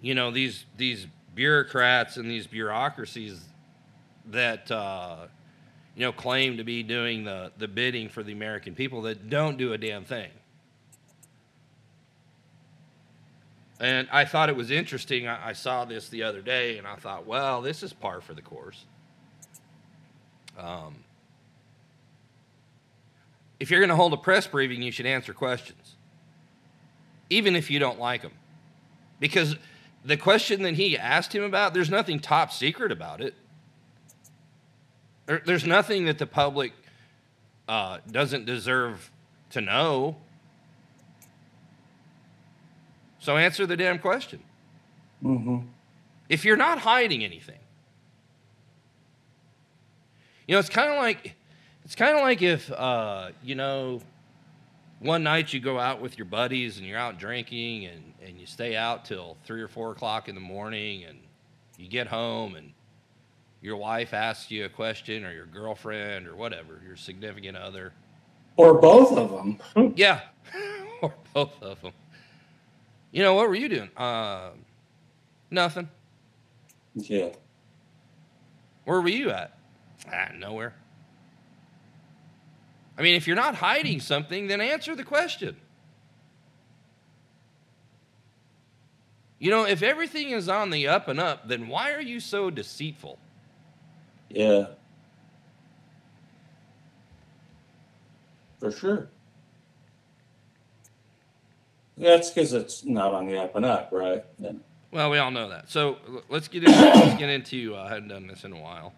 you 0.00 0.14
know, 0.14 0.30
these, 0.30 0.64
these 0.76 1.06
bureaucrats 1.34 2.16
and 2.16 2.30
these 2.30 2.46
bureaucracies 2.46 3.40
that, 4.26 4.70
uh, 4.70 5.26
you 5.94 6.02
know, 6.02 6.12
claim 6.12 6.56
to 6.56 6.64
be 6.64 6.82
doing 6.82 7.24
the, 7.24 7.52
the 7.58 7.68
bidding 7.68 8.08
for 8.08 8.22
the 8.22 8.32
American 8.32 8.74
people 8.74 9.02
that 9.02 9.28
don't 9.28 9.58
do 9.58 9.72
a 9.72 9.78
damn 9.78 10.04
thing. 10.04 10.30
And 13.78 14.08
I 14.10 14.24
thought 14.24 14.48
it 14.48 14.56
was 14.56 14.70
interesting. 14.70 15.26
I, 15.26 15.48
I, 15.48 15.52
saw 15.52 15.84
this 15.84 16.08
the 16.08 16.22
other 16.22 16.40
day 16.40 16.78
and 16.78 16.86
I 16.86 16.96
thought, 16.96 17.26
well, 17.26 17.60
this 17.60 17.82
is 17.82 17.92
par 17.92 18.22
for 18.22 18.32
the 18.32 18.40
course. 18.40 18.84
Um, 20.58 21.04
if 23.60 23.70
you're 23.70 23.80
going 23.80 23.90
to 23.90 23.96
hold 23.96 24.12
a 24.12 24.16
press 24.16 24.46
briefing, 24.46 24.82
you 24.82 24.90
should 24.90 25.06
answer 25.06 25.34
questions, 25.34 25.96
even 27.28 27.54
if 27.54 27.70
you 27.70 27.78
don't 27.78 27.98
like 27.98 28.22
them. 28.22 28.32
Because 29.20 29.56
the 30.04 30.16
question 30.16 30.62
that 30.62 30.74
he 30.74 30.96
asked 30.96 31.34
him 31.34 31.42
about, 31.42 31.74
there's 31.74 31.90
nothing 31.90 32.20
top 32.20 32.52
secret 32.52 32.92
about 32.92 33.20
it. 33.20 33.34
There, 35.26 35.42
there's 35.44 35.66
nothing 35.66 36.04
that 36.06 36.18
the 36.18 36.26
public 36.26 36.72
uh, 37.68 37.98
doesn't 38.10 38.46
deserve 38.46 39.10
to 39.50 39.60
know. 39.60 40.16
So 43.26 43.36
answer 43.36 43.66
the 43.66 43.76
damn 43.76 43.98
question. 43.98 44.38
Mm-hmm. 45.20 45.66
If 46.28 46.44
you're 46.44 46.56
not 46.56 46.78
hiding 46.78 47.24
anything, 47.24 47.58
you 50.46 50.54
know, 50.54 50.60
it's 50.60 50.68
kind 50.68 50.92
of 50.92 50.98
like 50.98 51.34
it's 51.84 51.96
kind 51.96 52.16
of 52.16 52.22
like 52.22 52.40
if 52.40 52.70
uh, 52.70 53.30
you 53.42 53.56
know 53.56 54.00
one 55.00 55.24
night 55.24 55.52
you 55.52 55.58
go 55.58 55.76
out 55.76 56.00
with 56.00 56.16
your 56.16 56.26
buddies 56.26 56.78
and 56.78 56.86
you're 56.86 57.00
out 57.00 57.18
drinking 57.18 57.86
and, 57.86 58.14
and 58.24 58.38
you 58.38 58.46
stay 58.46 58.76
out 58.76 59.04
till 59.04 59.36
three 59.44 59.60
or 59.60 59.66
four 59.66 59.90
o'clock 59.90 60.28
in 60.28 60.36
the 60.36 60.40
morning 60.40 61.02
and 61.02 61.18
you 61.78 61.88
get 61.88 62.06
home 62.06 62.54
and 62.54 62.72
your 63.60 63.76
wife 63.76 64.14
asks 64.14 64.52
you 64.52 64.66
a 64.66 64.68
question 64.68 65.24
or 65.24 65.32
your 65.32 65.46
girlfriend 65.46 66.28
or 66.28 66.36
whatever, 66.36 66.80
your 66.86 66.94
significant 66.94 67.56
other. 67.56 67.92
Or 68.56 68.74
both 68.74 69.18
of 69.18 69.32
them. 69.32 69.92
yeah. 69.96 70.20
or 71.02 71.12
both 71.34 71.60
of 71.60 71.82
them. 71.82 71.92
You 73.16 73.22
know, 73.22 73.32
what 73.32 73.48
were 73.48 73.54
you 73.54 73.70
doing? 73.70 73.88
Uh, 73.96 74.50
nothing. 75.50 75.88
Yeah. 76.94 77.30
Where 78.84 79.00
were 79.00 79.08
you 79.08 79.30
at? 79.30 79.56
Ah, 80.12 80.32
nowhere. 80.36 80.74
I 82.98 83.00
mean, 83.00 83.14
if 83.14 83.26
you're 83.26 83.34
not 83.34 83.54
hiding 83.54 84.00
something, 84.00 84.48
then 84.48 84.60
answer 84.60 84.94
the 84.94 85.02
question. 85.02 85.56
You 89.38 89.50
know, 89.50 89.64
if 89.64 89.82
everything 89.82 90.32
is 90.32 90.50
on 90.50 90.68
the 90.68 90.86
up 90.86 91.08
and 91.08 91.18
up, 91.18 91.48
then 91.48 91.68
why 91.68 91.92
are 91.92 92.02
you 92.02 92.20
so 92.20 92.50
deceitful? 92.50 93.18
Yeah. 94.28 94.66
For 98.58 98.70
sure. 98.70 99.08
That's 101.96 102.30
because 102.30 102.52
it's 102.52 102.84
not 102.84 103.14
on 103.14 103.26
the 103.26 103.38
up 103.38 103.56
and 103.56 103.64
up, 103.64 103.88
right? 103.92 104.24
Yeah. 104.38 104.52
Well, 104.90 105.10
we 105.10 105.18
all 105.18 105.30
know 105.30 105.48
that. 105.48 105.70
So 105.70 105.98
let's 106.28 106.48
get 106.48 106.64
into 106.64 106.78
let's 106.78 107.18
get 107.18 107.28
into. 107.28 107.74
Uh, 107.74 107.84
I 107.84 107.88
hadn't 107.88 108.08
done 108.08 108.26
this 108.26 108.44
in 108.44 108.52
a 108.52 108.60
while. 108.60 108.92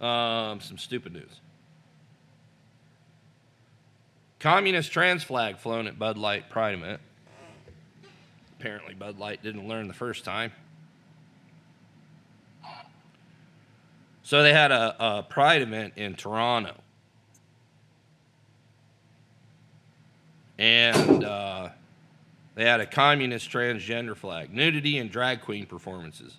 Um, 0.00 0.60
some 0.60 0.78
stupid 0.78 1.14
news. 1.14 1.40
Communist 4.38 4.92
trans 4.92 5.24
flag 5.24 5.56
flown 5.58 5.86
at 5.86 5.98
Bud 5.98 6.18
Light 6.18 6.50
Pride 6.50 6.74
event. 6.74 7.00
Apparently, 8.58 8.94
Bud 8.94 9.18
Light 9.18 9.42
didn't 9.42 9.66
learn 9.66 9.88
the 9.88 9.94
first 9.94 10.24
time. 10.24 10.52
So 14.22 14.42
they 14.42 14.52
had 14.52 14.72
a, 14.72 14.96
a 14.98 15.22
Pride 15.22 15.62
event 15.62 15.94
in 15.96 16.14
Toronto. 16.14 16.74
And 20.58 21.24
uh, 21.24 21.68
they 22.54 22.64
had 22.64 22.80
a 22.80 22.86
communist 22.86 23.50
transgender 23.50 24.16
flag, 24.16 24.52
nudity, 24.52 24.98
and 24.98 25.10
drag 25.10 25.42
queen 25.42 25.66
performances. 25.66 26.38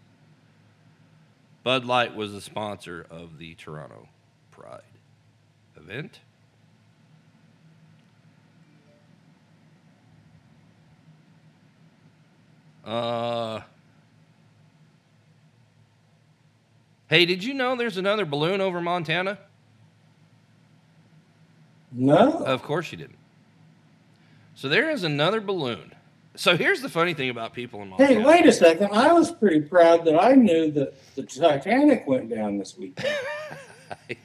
Bud 1.63 1.86
Light 1.86 2.15
was 2.15 2.32
the 2.32 2.41
sponsor 2.41 3.06
of 3.10 3.38
the 3.38 3.53
Toronto 3.56 4.08
Pride 4.51 4.82
event. 5.75 6.19
Uh, 12.86 13.60
hey, 17.10 17.25
did 17.25 17.43
you 17.43 17.53
know 17.53 17.75
there's 17.75 17.97
another 17.97 18.25
balloon 18.25 18.62
over 18.62 18.80
Montana? 18.80 19.38
No. 21.91 22.43
Of 22.43 22.63
course 22.63 22.91
you 22.93 22.97
didn't. 22.97 23.16
So 24.58 24.67
there 24.70 24.89
is 24.89 25.04
another 25.04 25.39
balloon. 25.39 25.93
So 26.34 26.58
here's 26.58 26.82
the 26.82 26.89
funny 26.89 27.13
thing 27.13 27.30
about 27.30 27.54
people 27.54 27.84
in 27.84 27.89
Montana. 27.89 28.15
Hey, 28.15 28.26
wait 28.26 28.48
a 28.48 28.52
second. 28.52 28.89
I 28.91 29.13
was 29.13 29.32
pretty 29.32 29.62
proud 29.62 30.04
that 30.06 30.20
I 30.20 30.34
knew 30.34 30.72
that 30.72 30.96
the 31.13 31.22
Titanic 31.22 32.08
went 32.08 32.28
down 32.28 32.58
this 32.58 32.76
weekend. 32.76 33.15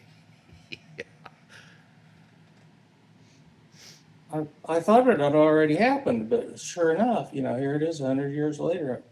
I, 4.33 4.47
I 4.67 4.81
thought 4.81 5.07
it 5.07 5.21
had 5.21 5.35
already 5.35 5.77
happened, 5.77 6.31
but 6.31 6.59
sure 6.59 6.95
enough, 6.95 7.29
you 7.35 7.43
know, 7.43 7.59
here 7.59 7.75
it 7.75 7.83
is, 7.83 8.01
hundred 8.01 8.33
years 8.33 8.59
later. 8.59 9.03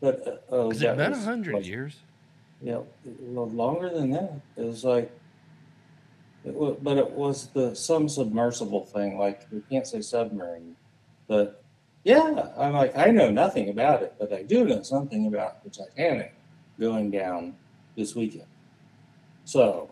But 0.00 0.46
uh, 0.50 0.70
has 0.70 0.80
it 0.80 0.96
been 0.96 1.12
hundred 1.12 1.56
like, 1.56 1.66
years? 1.66 1.98
Yeah, 2.62 2.80
longer 3.28 3.90
than 3.90 4.12
that. 4.12 4.40
It 4.56 4.64
was 4.64 4.82
like, 4.82 5.12
it 6.44 6.84
but 6.84 6.98
it 6.98 7.10
was 7.10 7.48
the 7.48 7.74
some 7.74 8.08
submersible 8.08 8.84
thing. 8.84 9.18
Like 9.18 9.46
we 9.50 9.62
can't 9.70 9.86
say 9.86 10.02
submarine, 10.02 10.76
but 11.26 11.62
yeah, 12.04 12.50
I'm 12.56 12.74
like 12.74 12.96
I 12.96 13.06
know 13.06 13.30
nothing 13.30 13.70
about 13.70 14.02
it, 14.02 14.14
but 14.18 14.32
I 14.32 14.42
do 14.42 14.64
know 14.64 14.82
something 14.82 15.26
about 15.26 15.64
the 15.64 15.70
Titanic 15.70 16.34
going 16.78 17.10
down 17.10 17.56
this 17.96 18.14
weekend. 18.14 18.46
So 19.44 19.90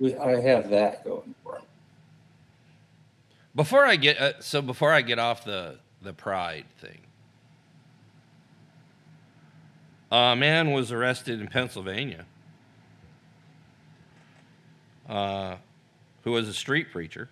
we 0.00 0.16
I 0.16 0.40
have 0.40 0.68
that 0.70 1.04
going 1.04 1.34
for 1.44 1.60
me. 1.60 1.64
Before 3.54 3.86
I 3.86 3.96
get 3.96 4.20
uh, 4.20 4.40
so 4.40 4.60
before 4.60 4.92
I 4.92 5.00
get 5.00 5.20
off 5.20 5.44
the 5.44 5.78
the 6.02 6.12
pride 6.12 6.66
thing, 6.80 7.02
a 10.10 10.34
man 10.34 10.72
was 10.72 10.90
arrested 10.90 11.40
in 11.40 11.46
Pennsylvania 11.46 12.26
uh, 15.08 15.56
who 16.24 16.32
was 16.32 16.48
a 16.48 16.54
street 16.54 16.90
preacher 16.90 17.28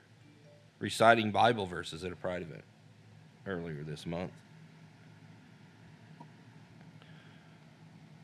reciting 0.79 1.31
Bible 1.31 1.67
verses 1.67 2.05
at 2.05 2.13
a 2.13 2.17
pride 2.17 2.43
event 2.43 2.65
earlier 3.47 3.83
this 3.83 4.07
month. 4.07 4.33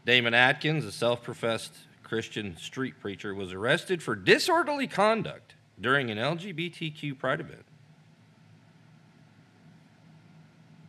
Damon 0.06 0.34
Atkins, 0.34 0.84
a 0.84 0.92
self 0.92 1.22
professed 1.22 1.72
Christian 2.02 2.56
street 2.56 3.00
preacher, 3.00 3.34
was 3.34 3.52
arrested 3.52 4.02
for 4.02 4.16
disorderly 4.16 4.86
conduct 4.86 5.54
during 5.80 6.10
an 6.10 6.18
LGBTQ 6.18 7.18
pride 7.18 7.40
event. 7.40 7.64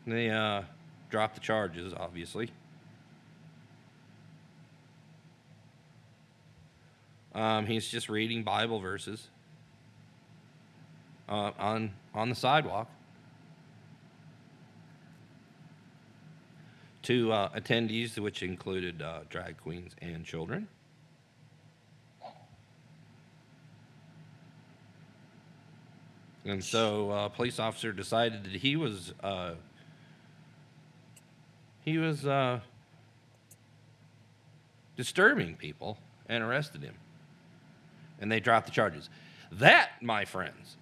They 0.08 0.30
uh, 0.30 0.64
dropped 1.10 1.36
the 1.36 1.42
charges, 1.42 1.94
obviously. 1.94 2.52
Um, 7.34 7.66
he's 7.66 7.88
just 7.88 8.10
reading 8.10 8.44
Bible 8.44 8.80
verses 8.80 9.30
uh, 11.30 11.52
on 11.58 11.94
on 12.14 12.30
the 12.30 12.36
sidewalk 12.36 12.90
to 17.04 17.32
uh, 17.32 17.50
attendees, 17.50 18.18
which 18.18 18.44
included 18.44 19.02
uh, 19.02 19.20
drag 19.30 19.58
queens 19.58 19.96
and 20.02 20.26
children. 20.26 20.68
And 26.44 26.64
so, 26.64 27.12
a 27.12 27.26
uh, 27.26 27.30
police 27.30 27.60
officer 27.60 27.92
decided 27.92 28.44
that 28.46 28.54
he 28.54 28.76
was 28.76 29.14
uh, 29.24 29.54
he 31.86 31.98
was 31.98 32.26
uh, 32.26 32.60
disturbing 34.96 35.56
people 35.56 35.98
and 36.28 36.44
arrested 36.44 36.82
him. 36.82 36.96
And 38.22 38.32
they 38.32 38.40
drop 38.40 38.66
the 38.66 38.72
charges. 38.72 39.10
That, 39.52 39.90
my 40.02 40.24
friends, 40.24 40.78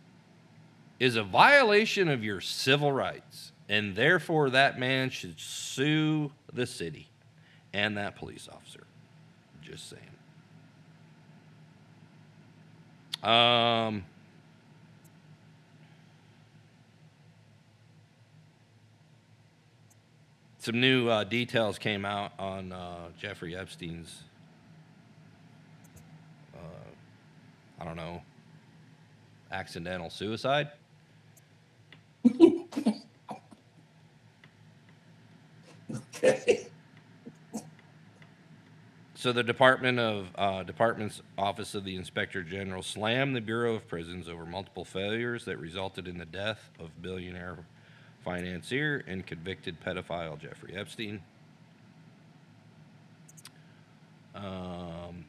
is 0.99 1.15
a 1.15 1.23
violation 1.23 2.07
of 2.09 2.23
your 2.23 2.41
civil 2.41 2.91
rights. 2.91 3.51
And 3.67 3.95
therefore, 3.95 4.49
that 4.51 4.77
man 4.79 5.09
should 5.09 5.39
sue 5.39 6.31
the 6.53 6.65
city 6.65 7.07
and 7.73 7.97
that 7.97 8.15
police 8.15 8.47
officer. 8.51 8.83
Just 9.61 9.89
saying. 9.89 10.03
Um, 13.21 14.05
some 20.59 20.79
new 20.79 21.09
uh, 21.09 21.23
details 21.25 21.77
came 21.77 22.05
out 22.05 22.31
on 22.39 22.71
uh, 22.71 23.09
Jeffrey 23.19 23.55
Epstein's. 23.55 24.23
Uh, 26.55 26.59
I 27.79 27.85
don't 27.85 27.95
know, 27.95 28.21
accidental 29.51 30.09
suicide. 30.09 30.69
Okay. 36.15 36.67
So 39.15 39.33
the 39.33 39.43
Department 39.43 39.99
of 39.99 40.27
uh, 40.35 40.63
Department's 40.63 41.21
Office 41.37 41.75
of 41.75 41.83
the 41.83 41.95
Inspector 41.95 42.41
General 42.43 42.81
slammed 42.81 43.35
the 43.35 43.41
Bureau 43.41 43.75
of 43.75 43.87
Prisons 43.87 44.29
over 44.29 44.45
multiple 44.45 44.85
failures 44.85 45.43
that 45.45 45.57
resulted 45.57 46.07
in 46.07 46.17
the 46.17 46.25
death 46.25 46.69
of 46.79 47.01
billionaire 47.01 47.65
financier 48.23 49.03
and 49.07 49.25
convicted 49.25 49.81
pedophile 49.81 50.39
Jeffrey 50.39 50.73
Epstein. 50.75 51.21
Um, 54.35 55.25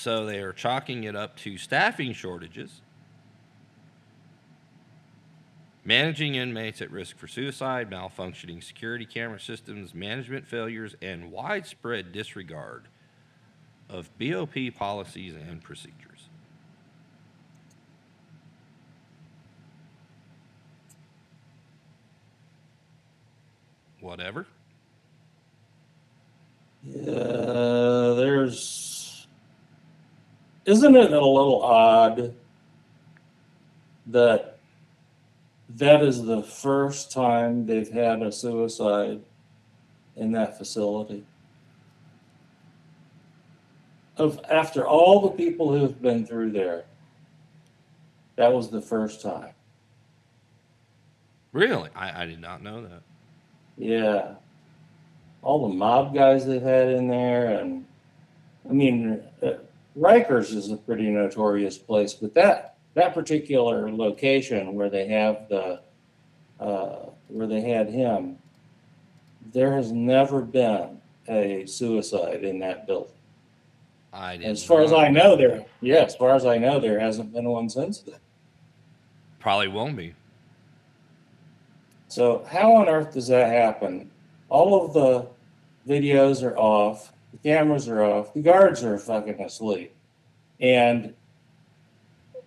so 0.00 0.24
they 0.24 0.40
are 0.40 0.52
chalking 0.52 1.04
it 1.04 1.14
up 1.14 1.36
to 1.36 1.58
staffing 1.58 2.12
shortages 2.12 2.80
managing 5.84 6.34
inmates 6.36 6.80
at 6.80 6.90
risk 6.90 7.16
for 7.16 7.26
suicide, 7.26 7.90
malfunctioning 7.90 8.62
security 8.62 9.04
camera 9.04 9.40
systems, 9.40 9.94
management 9.94 10.46
failures, 10.46 10.94
and 11.02 11.32
widespread 11.32 12.12
disregard 12.12 12.84
of 13.88 14.08
BOP 14.18 14.54
policies 14.76 15.34
and 15.34 15.62
procedures. 15.62 16.28
Whatever. 24.00 24.46
Yeah, 26.84 28.14
there's. 28.16 28.79
Isn't 30.70 30.94
it 30.94 31.12
a 31.12 31.26
little 31.26 31.62
odd 31.64 32.32
that 34.06 34.58
that 35.70 36.00
is 36.00 36.22
the 36.22 36.44
first 36.44 37.10
time 37.10 37.66
they've 37.66 37.90
had 37.90 38.22
a 38.22 38.30
suicide 38.30 39.20
in 40.14 40.30
that 40.30 40.58
facility? 40.58 41.24
Of 44.16 44.38
after 44.48 44.86
all 44.86 45.22
the 45.22 45.30
people 45.30 45.72
who 45.72 45.82
have 45.82 46.00
been 46.00 46.24
through 46.24 46.52
there, 46.52 46.84
that 48.36 48.52
was 48.52 48.70
the 48.70 48.80
first 48.80 49.20
time. 49.20 49.52
Really? 51.52 51.90
I, 51.96 52.22
I 52.22 52.26
did 52.26 52.40
not 52.40 52.62
know 52.62 52.80
that. 52.82 53.02
Yeah. 53.76 54.34
All 55.42 55.68
the 55.68 55.74
mob 55.74 56.14
guys 56.14 56.46
they've 56.46 56.62
had 56.62 56.90
in 56.90 57.08
there. 57.08 57.58
And 57.58 57.84
I 58.68 58.72
mean, 58.72 59.20
uh, 59.42 59.54
Rikers 59.98 60.54
is 60.54 60.70
a 60.70 60.76
pretty 60.76 61.10
notorious 61.10 61.78
place, 61.78 62.14
but 62.14 62.34
that, 62.34 62.76
that 62.94 63.14
particular 63.14 63.90
location 63.90 64.74
where 64.74 64.90
they 64.90 65.08
have 65.08 65.48
the, 65.48 65.80
uh, 66.60 67.06
where 67.28 67.46
they 67.46 67.60
had 67.60 67.88
him, 67.88 68.38
there 69.52 69.74
has 69.74 69.90
never 69.92 70.42
been 70.42 71.00
a 71.28 71.66
suicide 71.66 72.44
in 72.44 72.58
that 72.60 72.86
building. 72.86 73.12
I 74.12 74.36
didn't 74.36 74.50
As 74.50 74.64
far 74.64 74.82
as 74.82 74.92
I 74.92 75.08
know, 75.08 75.36
there, 75.36 75.64
yeah, 75.80 76.02
as 76.02 76.16
far 76.16 76.34
as 76.34 76.44
I 76.44 76.58
know, 76.58 76.80
there 76.80 76.98
hasn't 76.98 77.32
been 77.32 77.48
one 77.48 77.68
since 77.68 78.00
then. 78.00 78.18
Probably 79.38 79.68
won't 79.68 79.96
be. 79.96 80.14
So 82.08 82.44
how 82.50 82.72
on 82.72 82.88
earth 82.88 83.14
does 83.14 83.28
that 83.28 83.48
happen? 83.48 84.10
All 84.48 84.84
of 84.84 84.92
the 84.92 85.28
videos 85.88 86.42
are 86.42 86.58
off, 86.58 87.12
the 87.32 87.38
cameras 87.38 87.88
are 87.88 88.02
off, 88.02 88.34
the 88.34 88.40
guards 88.40 88.84
are 88.84 88.98
fucking 88.98 89.40
asleep, 89.40 89.94
and 90.60 91.14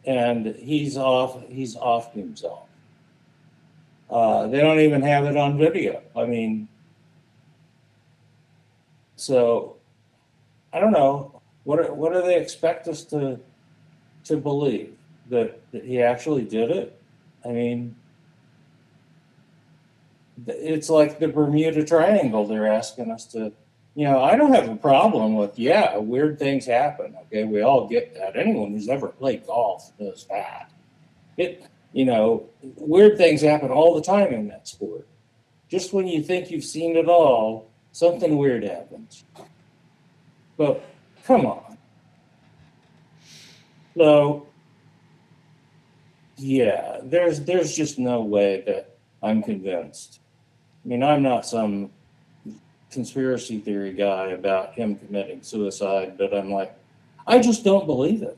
and 0.05 0.55
he's 0.57 0.97
off. 0.97 1.43
He's 1.47 1.75
off 1.75 2.13
himself. 2.13 2.67
Uh, 4.09 4.47
they 4.47 4.59
don't 4.59 4.79
even 4.79 5.01
have 5.01 5.25
it 5.25 5.37
on 5.37 5.57
video. 5.57 6.01
I 6.15 6.25
mean, 6.25 6.67
so 9.15 9.77
I 10.71 10.79
don't 10.79 10.91
know 10.91 11.41
what 11.63 11.95
what 11.95 12.13
do 12.13 12.21
they 12.21 12.39
expect 12.39 12.87
us 12.87 13.03
to 13.05 13.39
to 14.25 14.37
believe 14.37 14.95
that, 15.29 15.59
that 15.71 15.85
he 15.85 16.01
actually 16.01 16.43
did 16.43 16.69
it? 16.69 16.99
I 17.45 17.49
mean 17.49 17.95
it's 20.47 20.89
like 20.89 21.19
the 21.19 21.27
Bermuda 21.27 21.85
Triangle. 21.85 22.45
They're 22.45 22.67
asking 22.67 23.11
us 23.11 23.25
to, 23.27 23.51
you 23.95 24.05
know, 24.05 24.23
I 24.23 24.35
don't 24.35 24.53
have 24.53 24.69
a 24.69 24.75
problem 24.75 25.35
with, 25.35 25.57
yeah, 25.59 25.97
weird 25.97 26.39
things 26.39 26.65
happen. 26.65 27.15
Okay, 27.25 27.43
we 27.43 27.61
all 27.61 27.87
get 27.87 28.15
that. 28.15 28.35
Anyone 28.35 28.71
who's 28.71 28.89
ever 28.89 29.09
played 29.09 29.45
golf 29.45 29.91
knows 29.99 30.25
that. 30.29 30.71
It, 31.37 31.65
you 31.91 32.05
know, 32.05 32.49
weird 32.61 33.17
things 33.17 33.41
happen 33.41 33.69
all 33.69 33.93
the 33.93 34.01
time 34.01 34.33
in 34.33 34.47
that 34.47 34.67
sport. 34.67 35.07
Just 35.69 35.93
when 35.93 36.07
you 36.07 36.23
think 36.23 36.49
you've 36.49 36.63
seen 36.63 36.95
it 36.95 37.07
all, 37.07 37.69
something 37.91 38.37
weird 38.37 38.63
happens. 38.63 39.25
But 40.57 40.83
come 41.25 41.45
on. 41.45 41.77
So, 43.95 44.47
yeah, 46.37 46.99
there's 47.03 47.41
there's 47.41 47.75
just 47.75 47.99
no 47.99 48.21
way 48.21 48.63
that 48.65 48.97
I'm 49.21 49.43
convinced. 49.43 50.19
I 50.83 50.87
mean, 50.87 51.03
I'm 51.03 51.21
not 51.21 51.45
some 51.45 51.91
conspiracy 52.93 53.59
theory 53.59 53.93
guy 53.93 54.27
about 54.27 54.73
him 54.73 54.95
committing 54.95 55.41
suicide, 55.41 56.17
but 56.17 56.33
I'm 56.33 56.51
like, 56.51 56.73
I 57.27 57.39
just 57.39 57.63
don't 57.63 57.85
believe 57.85 58.21
it. 58.21 58.37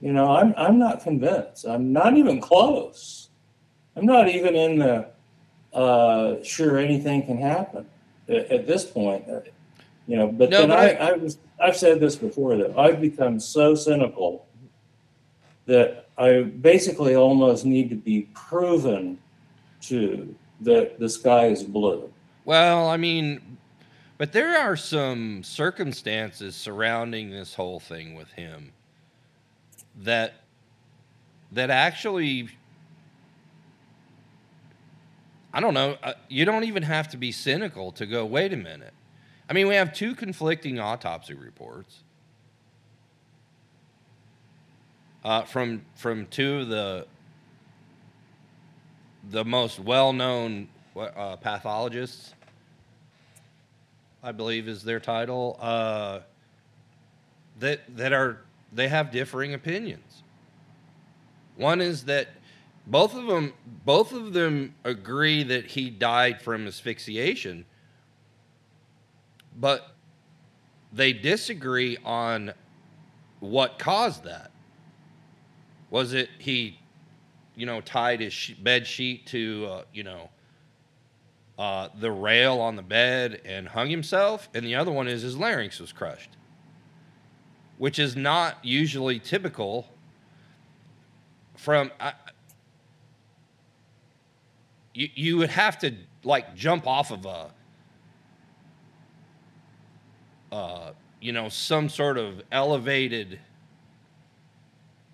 You 0.00 0.12
know, 0.12 0.30
I'm 0.36 0.52
I'm 0.56 0.78
not 0.78 1.00
convinced. 1.02 1.66
I'm 1.66 1.92
not 1.92 2.16
even 2.16 2.40
close. 2.40 3.30
I'm 3.96 4.04
not 4.04 4.28
even 4.28 4.54
in 4.54 4.78
the 4.78 5.08
uh, 5.72 6.42
sure 6.42 6.78
anything 6.78 7.24
can 7.24 7.38
happen 7.38 7.86
at, 8.28 8.50
at 8.50 8.66
this 8.66 8.84
point. 8.84 9.24
You 10.06 10.16
know, 10.16 10.28
but 10.28 10.50
No, 10.50 10.58
then 10.60 10.68
but 10.68 10.78
I, 10.78 10.90
I- 10.90 11.08
I 11.10 11.12
was 11.12 11.38
I've 11.58 11.76
said 11.76 12.00
this 12.00 12.16
before 12.16 12.56
that 12.58 12.78
I've 12.78 13.00
become 13.00 13.40
so 13.40 13.74
cynical 13.74 14.46
that 15.64 16.08
I 16.18 16.42
basically 16.42 17.14
almost 17.16 17.64
need 17.64 17.88
to 17.90 17.96
be 17.96 18.28
proven 18.34 19.18
to 19.82 20.34
that 20.60 20.98
the 20.98 21.08
sky 21.08 21.46
is 21.46 21.62
blue. 21.62 22.12
Well, 22.46 22.88
I 22.88 22.96
mean, 22.96 23.58
but 24.18 24.32
there 24.32 24.56
are 24.56 24.76
some 24.76 25.42
circumstances 25.42 26.54
surrounding 26.54 27.30
this 27.30 27.54
whole 27.54 27.80
thing 27.80 28.14
with 28.14 28.30
him 28.30 28.72
that 30.04 30.34
that 31.50 31.70
actually 31.70 32.48
I 35.52 35.58
don't 35.60 35.74
know, 35.74 35.96
uh, 36.02 36.12
you 36.28 36.44
don't 36.44 36.64
even 36.64 36.84
have 36.84 37.08
to 37.08 37.16
be 37.16 37.32
cynical 37.32 37.90
to 37.92 38.06
go, 38.06 38.24
wait 38.24 38.52
a 38.52 38.56
minute. 38.56 38.94
I 39.50 39.52
mean, 39.52 39.66
we 39.66 39.74
have 39.74 39.92
two 39.92 40.14
conflicting 40.14 40.78
autopsy 40.78 41.34
reports 41.34 42.04
uh, 45.24 45.42
from 45.42 45.82
from 45.96 46.26
two 46.26 46.60
of 46.60 46.68
the 46.68 47.08
the 49.30 49.44
most 49.44 49.80
well-known 49.80 50.68
uh, 50.96 51.36
pathologists, 51.36 52.35
I 54.22 54.32
believe 54.32 54.68
is 54.68 54.82
their 54.82 55.00
title, 55.00 55.56
uh, 55.60 56.20
that 57.60 57.80
that 57.96 58.12
are 58.12 58.38
they 58.72 58.88
have 58.88 59.10
differing 59.10 59.54
opinions. 59.54 60.22
One 61.56 61.80
is 61.80 62.04
that 62.04 62.28
both 62.86 63.14
of 63.14 63.26
them 63.26 63.52
both 63.84 64.12
of 64.12 64.32
them 64.32 64.74
agree 64.84 65.42
that 65.44 65.66
he 65.66 65.90
died 65.90 66.42
from 66.42 66.66
asphyxiation, 66.66 67.64
but 69.58 69.90
they 70.92 71.12
disagree 71.12 71.96
on 72.04 72.52
what 73.40 73.78
caused 73.78 74.24
that. 74.24 74.50
Was 75.90 76.12
it 76.12 76.28
he 76.38 76.78
you 77.56 77.64
know, 77.66 77.80
tied 77.80 78.20
his 78.20 78.52
bed 78.62 78.86
sheet 78.86 79.26
to, 79.26 79.66
uh, 79.68 79.82
you 79.92 80.04
know, 80.04 80.28
uh, 81.58 81.88
the 81.98 82.10
rail 82.10 82.60
on 82.60 82.76
the 82.76 82.82
bed 82.82 83.40
and 83.44 83.68
hung 83.68 83.88
himself, 83.88 84.48
and 84.54 84.64
the 84.64 84.74
other 84.74 84.92
one 84.92 85.08
is 85.08 85.22
his 85.22 85.36
larynx 85.36 85.80
was 85.80 85.92
crushed, 85.92 86.30
which 87.78 87.98
is 87.98 88.14
not 88.14 88.58
usually 88.62 89.18
typical 89.18 89.88
from 91.56 91.90
you 94.92 95.08
you 95.14 95.36
would 95.36 95.50
have 95.50 95.78
to 95.78 95.94
like 96.24 96.54
jump 96.54 96.86
off 96.86 97.10
of 97.10 97.24
a 97.26 97.50
uh, 100.52 100.92
you 101.20 101.32
know 101.32 101.48
some 101.48 101.88
sort 101.88 102.18
of 102.18 102.42
elevated 102.52 103.38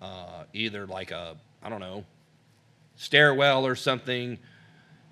uh, 0.01 0.43
either 0.53 0.85
like 0.85 1.11
a 1.11 1.35
I 1.61 1.69
don't 1.69 1.79
know 1.79 2.05
stairwell 2.95 3.65
or 3.65 3.75
something 3.75 4.37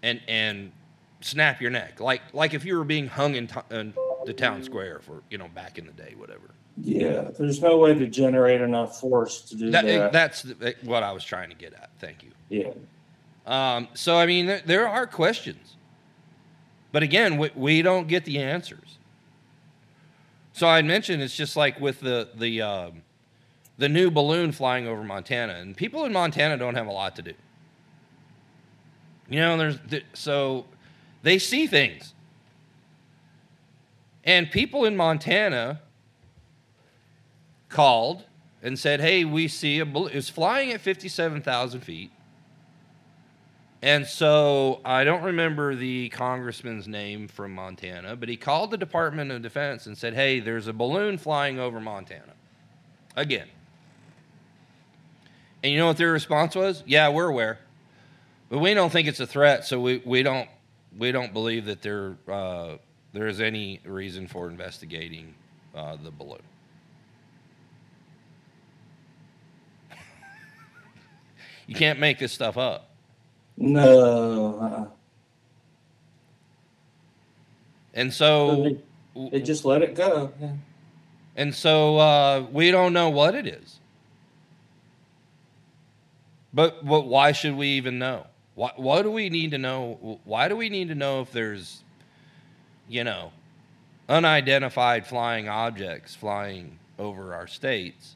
and 0.04 0.22
and 0.28 0.72
snap 1.21 1.62
your 1.62 1.71
neck 1.71 1.99
like 1.99 2.21
like 2.34 2.53
if 2.53 2.65
you 2.65 2.77
were 2.77 2.84
being 2.84 3.07
hung 3.07 3.36
in, 3.36 3.47
to, 3.47 3.63
in 3.71 3.93
the 4.25 4.34
town 4.34 4.63
square 4.63 4.99
for 4.99 5.23
you 5.29 5.38
know 5.38 5.47
back 5.49 5.77
in 5.77 5.86
the 5.86 5.93
day 5.93 6.13
whatever 6.17 6.51
Yeah, 6.77 7.29
there's 7.38 7.62
no 7.62 7.77
way 7.77 7.93
to 7.93 8.07
generate 8.07 8.62
enough 8.62 8.99
force 8.99 9.41
to 9.41 9.55
do 9.55 9.71
that, 9.71 9.86
that. 9.86 10.12
that's 10.12 10.41
the, 10.43 10.75
what 10.84 11.03
I 11.03 11.12
was 11.12 11.23
trying 11.23 11.49
to 11.49 11.55
get 11.55 11.73
at 11.73 11.89
thank 11.99 12.23
you 12.23 12.31
yeah. 12.49 12.71
Um, 13.45 13.88
so 13.93 14.17
I 14.17 14.25
mean, 14.25 14.45
there, 14.45 14.62
there 14.65 14.88
are 14.88 15.07
questions, 15.07 15.75
but 16.91 17.01
again, 17.01 17.38
we, 17.38 17.49
we 17.55 17.81
don't 17.81 18.07
get 18.07 18.25
the 18.25 18.38
answers. 18.38 18.97
So 20.53 20.67
I 20.67 20.81
mentioned 20.81 21.23
it's 21.23 21.36
just 21.36 21.55
like 21.55 21.79
with 21.79 22.01
the 22.01 22.29
the 22.36 22.62
um, 22.62 23.01
the 23.77 23.89
new 23.89 24.12
balloon 24.12 24.51
flying 24.51 24.86
over 24.86 25.03
Montana, 25.03 25.53
and 25.53 25.75
people 25.75 26.05
in 26.05 26.13
Montana 26.13 26.57
don't 26.57 26.75
have 26.75 26.88
a 26.88 26.91
lot 26.91 27.15
to 27.15 27.21
do. 27.21 27.34
You 29.29 29.39
know, 29.39 29.57
there's 29.57 29.79
th- 29.89 30.05
so 30.13 30.65
they 31.23 31.39
see 31.39 31.67
things, 31.67 32.13
and 34.23 34.49
people 34.51 34.86
in 34.86 34.95
Montana 34.95 35.81
called 37.69 38.25
and 38.62 38.77
said, 38.77 39.01
"Hey, 39.01 39.25
we 39.25 39.47
see 39.47 39.79
a 39.79 39.86
balloon. 39.86 40.12
It's 40.13 40.29
flying 40.29 40.71
at 40.71 40.81
fifty-seven 40.81 41.41
thousand 41.41 41.81
feet." 41.81 42.12
And 43.84 44.05
so 44.05 44.79
I 44.86 45.03
don't 45.03 45.23
remember 45.23 45.73
the 45.73 46.10
congressman's 46.10 46.88
name 46.88 47.27
from 47.27 47.53
Montana, 47.55 48.15
but 48.15 48.29
he 48.29 48.38
called 48.38 48.69
the 48.69 48.77
Department 48.77 49.31
of 49.31 49.41
Defense 49.41 49.88
and 49.88 49.97
said, 49.97 50.13
Hey, 50.13 50.39
there's 50.39 50.67
a 50.67 50.73
balloon 50.73 51.17
flying 51.17 51.60
over 51.60 51.79
Montana. 51.79 52.34
Again. 53.15 53.47
And 55.63 55.71
you 55.71 55.79
know 55.79 55.88
what 55.88 55.97
their 55.97 56.12
response 56.12 56.55
was? 56.55 56.84
Yeah, 56.86 57.10
we're 57.10 57.27
aware. 57.27 57.60
But 58.49 58.60
we 58.60 58.73
don't 58.73 58.91
think 58.91 59.07
it's 59.07 59.19
a 59.19 59.27
threat, 59.27 59.65
so 59.65 59.79
we, 59.79 60.01
we 60.05 60.21
don't 60.21 60.49
we 60.97 61.12
don't 61.12 61.34
believe 61.34 61.65
that 61.65 61.82
there 61.82 62.15
uh, 62.27 62.77
there 63.13 63.27
is 63.27 63.41
any 63.41 63.80
reason 63.86 64.27
for 64.27 64.49
investigating 64.49 65.34
uh, 65.75 65.97
the 66.01 66.12
balloon. 66.12 66.41
you 71.67 71.75
can't 71.75 71.99
make 71.99 72.19
this 72.19 72.32
stuff 72.32 72.58
up. 72.58 72.89
No. 73.58 74.58
Uh-uh. 74.60 74.86
And 77.93 78.13
So 78.13 78.63
they, 78.63 79.30
they 79.30 79.41
just 79.41 79.65
let 79.65 79.82
it 79.82 79.95
go. 79.95 80.32
Yeah. 80.39 80.54
And 81.36 81.54
so 81.54 81.97
uh, 81.97 82.45
we 82.51 82.71
don't 82.71 82.93
know 82.93 83.10
what 83.10 83.36
it 83.36 83.47
is. 83.47 83.80
But, 86.54 86.86
but 86.86 87.01
why 87.01 87.32
should 87.32 87.56
we 87.56 87.67
even 87.69 87.99
know? 87.99 88.27
Why, 88.62 88.74
why 88.76 89.02
do 89.02 89.10
we 89.10 89.30
need 89.30 89.50
to 89.52 89.58
know? 89.58 90.19
Why 90.24 90.47
do 90.47 90.56
we 90.56 90.69
need 90.69 90.89
to 90.89 90.93
know 90.93 91.21
if 91.21 91.32
there's, 91.32 91.82
you 92.88 93.04
know, 93.04 93.32
unidentified 94.08 95.08
flying 95.08 95.50
objects 95.50 96.13
flying 96.13 96.78
over 97.00 97.34
our 97.34 97.47
states? 97.47 98.15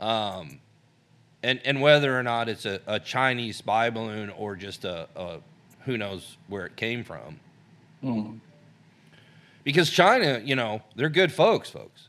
Um, 0.00 0.58
and, 1.44 1.60
and 1.64 1.80
whether 1.80 2.18
or 2.18 2.24
not 2.24 2.48
it's 2.48 2.66
a, 2.66 2.80
a 2.88 2.98
Chinese 2.98 3.58
spy 3.58 3.88
balloon 3.90 4.30
or 4.30 4.56
just 4.56 4.84
a, 4.84 5.06
a 5.14 5.38
who 5.84 5.96
knows 5.96 6.38
where 6.48 6.66
it 6.66 6.74
came 6.74 7.04
from. 7.04 7.38
Mm. 8.02 8.40
Because 9.62 9.90
China, 9.90 10.42
you 10.44 10.56
know, 10.56 10.82
they're 10.96 11.08
good 11.08 11.30
folks, 11.30 11.70
folks. 11.70 12.08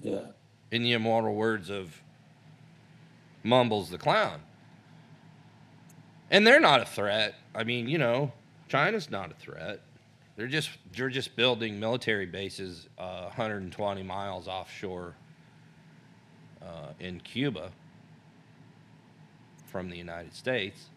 Yeah. 0.00 0.20
In 0.70 0.84
the 0.84 0.92
immortal 0.92 1.34
words 1.34 1.68
of 1.68 2.00
Mumbles 3.48 3.90
the 3.90 3.98
Clown. 3.98 4.40
And 6.30 6.46
they're 6.46 6.60
not 6.60 6.82
a 6.82 6.84
threat. 6.84 7.34
I 7.54 7.64
mean, 7.64 7.88
you 7.88 7.98
know, 7.98 8.32
China's 8.68 9.10
not 9.10 9.30
a 9.30 9.34
threat. 9.34 9.80
They're 10.36 10.46
just 10.46 10.70
they're 10.94 11.08
just 11.08 11.34
building 11.34 11.80
military 11.80 12.26
bases 12.26 12.88
uh, 12.98 13.24
120 13.24 14.02
miles 14.04 14.46
offshore 14.46 15.14
uh, 16.62 16.92
in 17.00 17.18
Cuba 17.20 17.72
from 19.66 19.90
the 19.90 19.96
United 19.96 20.34
States. 20.34 20.90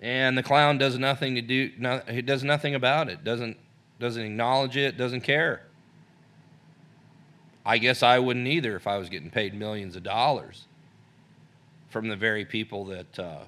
And 0.00 0.36
the 0.36 0.42
clown 0.42 0.76
does 0.76 0.98
nothing 0.98 1.36
to 1.36 1.40
do. 1.40 1.70
No, 1.78 2.02
he 2.10 2.20
does 2.20 2.44
nothing 2.44 2.74
about 2.74 3.08
it. 3.08 3.24
Doesn't 3.24 3.56
doesn't 3.98 4.22
acknowledge 4.22 4.76
it. 4.76 4.98
Doesn't 4.98 5.22
care. 5.22 5.62
I 7.64 7.78
guess 7.78 8.02
I 8.02 8.18
wouldn't 8.18 8.46
either 8.46 8.76
if 8.76 8.86
I 8.86 8.98
was 8.98 9.08
getting 9.08 9.30
paid 9.30 9.54
millions 9.54 9.96
of 9.96 10.02
dollars 10.02 10.66
from 11.88 12.08
the 12.08 12.16
very 12.16 12.44
people 12.44 12.84
that 12.86 13.18
uh, 13.18 13.44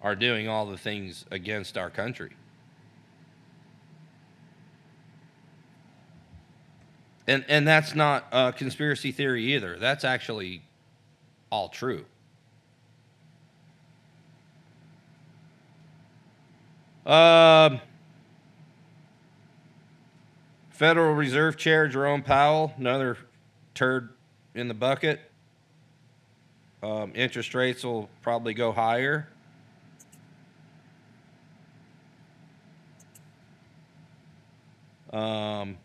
are 0.00 0.16
doing 0.16 0.48
all 0.48 0.66
the 0.66 0.78
things 0.78 1.24
against 1.30 1.78
our 1.78 1.90
country. 1.90 2.32
And 7.28 7.44
and 7.48 7.68
that's 7.68 7.94
not 7.94 8.26
a 8.32 8.52
conspiracy 8.52 9.12
theory 9.12 9.54
either. 9.54 9.78
That's 9.78 10.04
actually 10.04 10.62
all 11.50 11.68
true. 11.68 12.04
Um, 17.06 17.80
Federal 20.82 21.14
Reserve 21.14 21.56
Chair 21.56 21.86
Jerome 21.86 22.24
Powell, 22.24 22.72
another 22.76 23.16
turd 23.72 24.08
in 24.56 24.66
the 24.66 24.74
bucket. 24.74 25.20
Um, 26.82 27.12
interest 27.14 27.54
rates 27.54 27.84
will 27.84 28.10
probably 28.20 28.52
go 28.52 28.72
higher. 28.72 29.28
Um, 35.12 35.78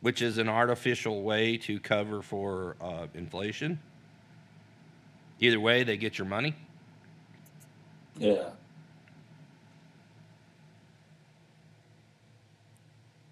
which 0.00 0.22
is 0.22 0.38
an 0.38 0.48
artificial 0.48 1.22
way 1.22 1.58
to 1.58 1.78
cover 1.80 2.22
for 2.22 2.76
uh, 2.80 3.08
inflation. 3.12 3.78
Either 5.38 5.60
way, 5.60 5.84
they 5.84 5.98
get 5.98 6.16
your 6.16 6.26
money. 6.26 6.54
Yeah. 8.16 8.48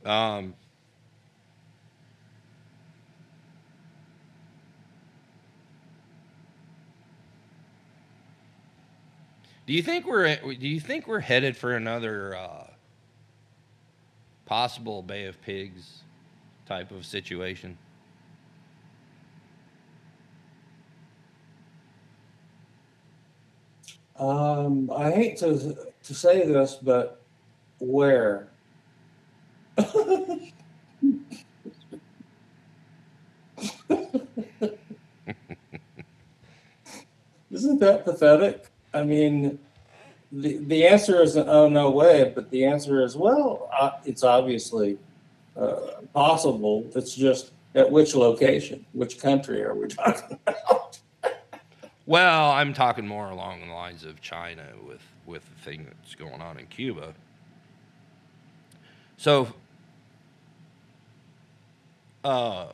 Um, 0.07 0.55
do 9.67 9.73
you 9.73 9.83
think 9.83 10.07
we're 10.07 10.37
do 10.37 10.69
you 10.69 10.79
think 10.79 11.09
we're 11.09 11.19
headed 11.19 11.57
for 11.57 11.73
another 11.73 12.37
uh, 12.37 12.69
possible 14.45 15.03
Bay 15.03 15.25
of 15.25 15.43
Pigs 15.43 16.03
type 16.67 16.93
of 16.93 17.05
situation? 17.05 17.77
Um, 24.17 24.89
I 24.95 25.11
hate 25.11 25.37
to 25.39 25.77
to 26.05 26.15
say 26.15 26.47
this, 26.47 26.77
but 26.77 27.23
where? 27.81 28.49
Isn't 37.51 37.81
that 37.81 38.05
pathetic? 38.05 38.67
I 38.93 39.03
mean, 39.03 39.59
the 40.33 40.59
the 40.59 40.87
answer 40.87 41.23
isn't 41.23 41.49
oh 41.49 41.69
no 41.69 41.91
way, 41.91 42.33
but 42.35 42.51
the 42.51 42.65
answer 42.65 43.03
is 43.03 43.17
well, 43.17 43.69
uh, 43.79 43.93
it's 44.05 44.23
obviously 44.23 44.99
uh, 45.57 46.03
possible. 46.13 46.87
It's 46.95 47.15
just 47.15 47.53
at 47.75 47.91
which 47.91 48.15
location, 48.15 48.85
which 48.93 49.21
country 49.21 49.63
are 49.63 49.75
we 49.75 49.89
talking 49.89 50.39
about? 50.47 50.99
Well, 52.07 52.53
I'm 52.53 52.73
talking 52.73 53.07
more 53.07 53.31
along 53.31 53.67
the 53.67 53.73
lines 53.73 54.05
of 54.05 54.21
China 54.21 54.65
with 54.87 55.03
with 55.27 55.43
the 55.55 55.61
thing 55.63 55.85
that's 55.85 56.15
going 56.15 56.41
on 56.41 56.59
in 56.59 56.67
Cuba. 56.67 57.15
So, 59.17 59.49
uh, 62.27 62.67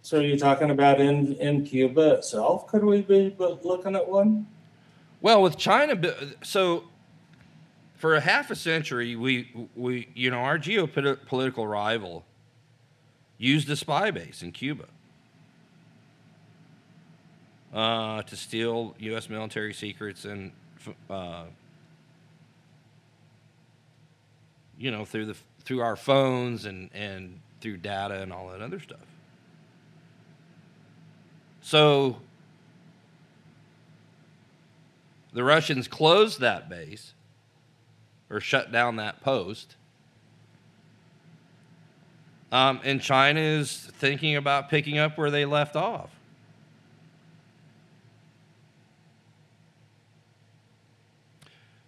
So 0.00 0.18
are 0.18 0.22
you 0.22 0.38
talking 0.38 0.70
about 0.70 1.00
in 1.00 1.34
in 1.34 1.64
Cuba 1.64 2.14
itself? 2.14 2.66
Could 2.66 2.84
we 2.84 3.02
be 3.02 3.34
looking 3.38 3.94
at 3.94 4.08
one? 4.08 4.46
well, 5.20 5.40
with 5.42 5.56
China, 5.56 5.94
so 6.42 6.84
for 7.96 8.16
a 8.16 8.20
half 8.20 8.50
a 8.50 8.56
century, 8.56 9.16
we 9.16 9.68
we 9.76 10.08
you 10.14 10.30
know 10.30 10.38
our 10.38 10.58
geopolitical 10.58 11.70
rival 11.70 12.24
used 13.38 13.68
a 13.70 13.76
spy 13.76 14.10
base 14.10 14.42
in 14.42 14.52
Cuba 14.52 14.86
uh, 17.74 18.22
to 18.22 18.36
steal 18.36 18.94
U.S. 18.98 19.28
military 19.28 19.74
secrets 19.74 20.24
and 20.24 20.52
uh, 21.10 21.44
you 24.78 24.90
know 24.90 25.04
through 25.04 25.26
the 25.26 25.36
through 25.64 25.80
our 25.80 25.96
phones 25.96 26.64
and 26.64 26.90
and 26.92 27.40
through 27.60 27.76
data 27.76 28.20
and 28.20 28.32
all 28.32 28.48
that 28.48 28.60
other 28.60 28.80
stuff. 28.80 28.98
So 31.60 32.16
the 35.32 35.44
Russians 35.44 35.88
closed 35.88 36.40
that 36.40 36.68
base 36.68 37.14
or 38.28 38.40
shut 38.40 38.72
down 38.72 38.96
that 38.96 39.22
post. 39.22 39.76
Um, 42.50 42.80
and 42.84 43.00
China 43.00 43.40
is 43.40 43.90
thinking 43.98 44.36
about 44.36 44.68
picking 44.68 44.98
up 44.98 45.16
where 45.16 45.30
they 45.30 45.44
left 45.46 45.74
off. 45.74 46.10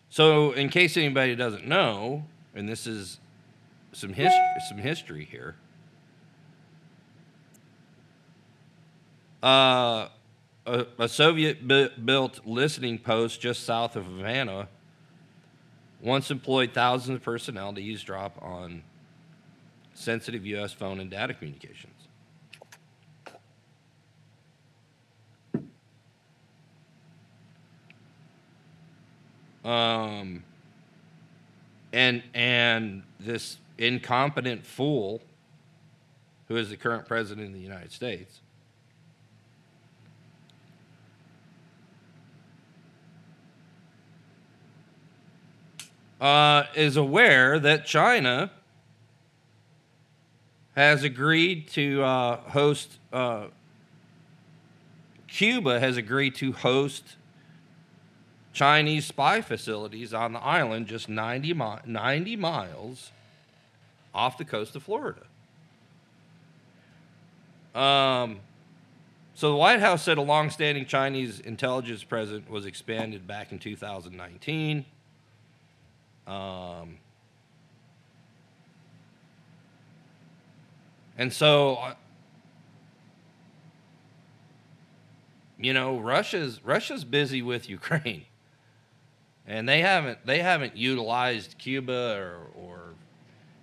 So, 0.08 0.52
in 0.52 0.68
case 0.68 0.96
anybody 0.96 1.34
doesn't 1.34 1.66
know, 1.66 2.24
and 2.54 2.68
this 2.68 2.86
is 2.86 3.18
some 3.94 4.12
history, 4.12 4.54
some 4.68 4.78
history 4.78 5.24
here. 5.24 5.56
Uh, 9.42 10.08
a, 10.66 10.86
a 10.98 11.08
Soviet 11.08 11.66
built 11.68 12.40
listening 12.46 12.98
post 12.98 13.40
just 13.40 13.64
south 13.64 13.96
of 13.96 14.06
Havana 14.06 14.68
once 16.00 16.30
employed 16.30 16.72
thousands 16.72 17.16
of 17.16 17.22
personnel 17.22 17.72
to 17.72 17.80
eavesdrop 17.80 18.40
on 18.42 18.82
sensitive 19.94 20.44
U.S. 20.46 20.72
phone 20.72 21.00
and 21.00 21.10
data 21.10 21.34
communications. 21.34 21.92
Um, 29.64 30.44
and 31.92 32.22
and 32.34 33.02
this 33.18 33.56
incompetent 33.78 34.64
fool, 34.64 35.22
who 36.48 36.56
is 36.56 36.70
the 36.70 36.76
current 36.76 37.06
president 37.06 37.48
of 37.48 37.54
the 37.54 37.60
United 37.60 37.92
States, 37.92 38.40
uh, 46.20 46.64
is 46.74 46.96
aware 46.96 47.58
that 47.58 47.84
China 47.84 48.50
has 50.74 51.04
agreed 51.04 51.68
to 51.68 52.02
uh, 52.02 52.36
host, 52.50 52.98
uh, 53.12 53.46
Cuba 55.28 55.80
has 55.80 55.96
agreed 55.96 56.34
to 56.36 56.52
host 56.52 57.16
Chinese 58.52 59.04
spy 59.06 59.40
facilities 59.40 60.14
on 60.14 60.32
the 60.32 60.38
island 60.40 60.86
just 60.86 61.08
90, 61.08 61.54
mi- 61.54 61.76
90 61.84 62.36
miles 62.36 63.10
off 64.14 64.38
the 64.38 64.44
coast 64.44 64.76
of 64.76 64.82
Florida. 64.82 65.22
Um, 67.74 68.40
so 69.34 69.50
the 69.50 69.56
White 69.56 69.80
House 69.80 70.02
said 70.02 70.16
a 70.16 70.22
longstanding 70.22 70.86
Chinese 70.86 71.40
intelligence 71.40 72.04
presence 72.04 72.48
was 72.48 72.66
expanded 72.66 73.26
back 73.26 73.50
in 73.50 73.58
2019. 73.58 74.84
Um, 76.26 76.98
and 81.18 81.32
so, 81.32 81.74
uh, 81.74 81.94
you 85.58 85.74
know, 85.74 85.98
Russia's 85.98 86.60
Russia's 86.64 87.04
busy 87.04 87.42
with 87.42 87.68
Ukraine, 87.68 88.24
and 89.46 89.68
they 89.68 89.80
haven't 89.80 90.24
they 90.24 90.38
haven't 90.38 90.76
utilized 90.76 91.58
Cuba 91.58 92.16
or 92.16 92.46
or 92.54 92.83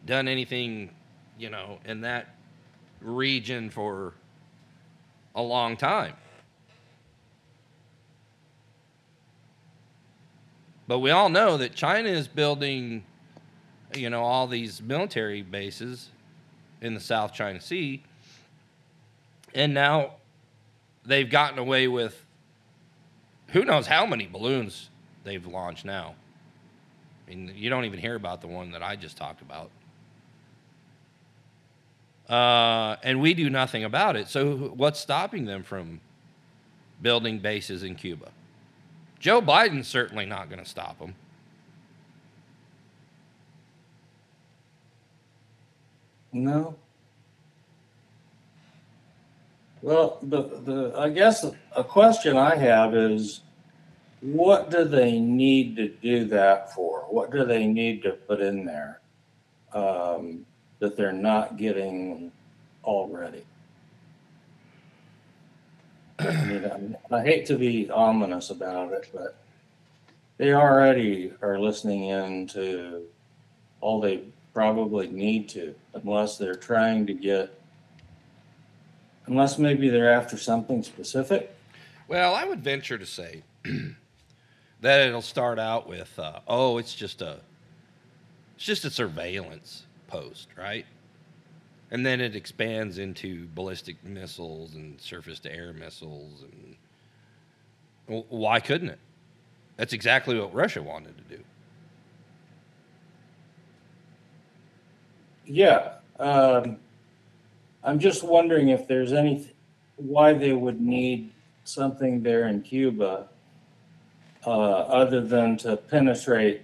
done 0.05 0.27
anything, 0.27 0.91
you 1.37 1.49
know, 1.49 1.79
in 1.85 2.01
that 2.01 2.35
region 3.01 3.69
for 3.69 4.13
a 5.35 5.41
long 5.41 5.77
time. 5.77 6.13
But 10.87 10.99
we 10.99 11.11
all 11.11 11.29
know 11.29 11.57
that 11.57 11.73
China 11.73 12.09
is 12.09 12.27
building, 12.27 13.03
you 13.95 14.09
know, 14.09 14.23
all 14.23 14.47
these 14.47 14.81
military 14.81 15.41
bases 15.41 16.09
in 16.81 16.93
the 16.93 16.99
South 16.99 17.33
China 17.33 17.61
Sea. 17.61 18.03
And 19.53 19.73
now 19.73 20.15
they've 21.05 21.29
gotten 21.29 21.59
away 21.59 21.87
with 21.87 22.25
who 23.47 23.63
knows 23.63 23.87
how 23.87 24.05
many 24.05 24.27
balloons 24.27 24.89
they've 25.23 25.45
launched 25.45 25.85
now. 25.85 26.15
I 27.25 27.29
mean, 27.29 27.53
you 27.55 27.69
don't 27.69 27.85
even 27.85 27.99
hear 27.99 28.15
about 28.15 28.41
the 28.41 28.47
one 28.47 28.71
that 28.71 28.83
I 28.83 28.95
just 28.95 29.15
talked 29.17 29.41
about. 29.41 29.69
Uh, 32.31 32.95
and 33.03 33.19
we 33.19 33.33
do 33.33 33.49
nothing 33.49 33.83
about 33.83 34.15
it. 34.15 34.29
So, 34.29 34.71
what's 34.77 35.01
stopping 35.01 35.43
them 35.43 35.63
from 35.63 35.99
building 37.01 37.39
bases 37.39 37.83
in 37.83 37.95
Cuba? 37.95 38.29
Joe 39.19 39.41
Biden's 39.41 39.89
certainly 39.89 40.25
not 40.25 40.49
going 40.49 40.63
to 40.63 40.69
stop 40.69 40.97
them. 40.97 41.13
No. 46.31 46.75
Well, 49.81 50.17
the, 50.21 50.43
the, 50.63 50.93
I 50.97 51.09
guess 51.09 51.45
a 51.75 51.83
question 51.83 52.37
I 52.37 52.55
have 52.55 52.95
is, 52.95 53.41
what 54.21 54.71
do 54.71 54.85
they 54.85 55.19
need 55.19 55.75
to 55.75 55.89
do 55.89 56.23
that 56.25 56.73
for? 56.73 57.01
What 57.09 57.31
do 57.31 57.43
they 57.43 57.67
need 57.67 58.03
to 58.03 58.11
put 58.11 58.39
in 58.39 58.63
there 58.63 59.01
um, 59.73 60.45
that 60.81 60.97
they're 60.97 61.13
not 61.13 61.57
getting 61.57 62.31
already? 62.83 63.45
I 66.19 66.79
I 67.11 67.21
hate 67.21 67.45
to 67.45 67.57
be 67.57 67.89
ominous 67.89 68.49
about 68.49 68.91
it, 68.91 69.09
but 69.13 69.37
they 70.37 70.53
already 70.53 71.33
are 71.41 71.59
listening 71.59 72.05
in 72.05 72.47
to 72.47 73.03
all 73.79 74.01
they 74.01 74.23
probably 74.53 75.07
need 75.07 75.47
to, 75.49 75.73
unless 75.93 76.37
they're 76.37 76.55
trying 76.55 77.05
to 77.05 77.13
get, 77.13 77.59
unless 79.27 79.59
maybe 79.59 79.87
they're 79.87 80.11
after 80.11 80.35
something 80.35 80.83
specific. 80.83 81.55
Well, 82.07 82.33
I 82.33 82.43
would 82.43 82.63
venture 82.63 82.97
to 82.97 83.05
say 83.05 83.43
that 84.81 85.07
it'll 85.07 85.21
start 85.21 85.59
out 85.59 85.87
with, 85.87 86.17
uh, 86.17 86.39
oh, 86.47 86.79
it's 86.79 86.93
just 86.93 87.21
a, 87.21 87.39
it's 88.55 88.65
just 88.65 88.83
a 88.83 88.89
surveillance 88.89 89.85
post, 90.11 90.47
right? 90.57 90.85
and 91.91 92.05
then 92.05 92.21
it 92.21 92.35
expands 92.35 92.97
into 92.97 93.47
ballistic 93.53 94.01
missiles 94.03 94.75
and 94.75 94.99
surface-to-air 94.99 95.73
missiles, 95.73 96.43
and 96.43 96.75
well, 98.07 98.25
why 98.29 98.61
couldn't 98.61 98.89
it? 98.89 98.99
That's 99.75 99.93
exactly 99.93 100.39
what 100.39 100.53
Russia 100.53 100.81
wanted 100.81 101.17
to 101.17 101.35
do. 101.35 101.43
Yeah, 105.45 105.93
um, 106.17 106.77
I'm 107.83 107.99
just 107.99 108.23
wondering 108.23 108.69
if 108.69 108.87
there's 108.87 109.11
any 109.11 109.51
why 109.97 110.33
they 110.33 110.53
would 110.53 110.79
need 110.79 111.31
something 111.65 112.23
there 112.23 112.47
in 112.47 112.61
Cuba 112.61 113.27
uh, 114.47 114.49
other 114.49 115.19
than 115.19 115.57
to 115.57 115.75
penetrate 115.75 116.61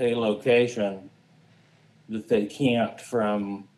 a 0.00 0.14
location 0.14 1.10
that 2.08 2.28
they 2.28 2.46
can't 2.46 3.00
from 3.00 3.68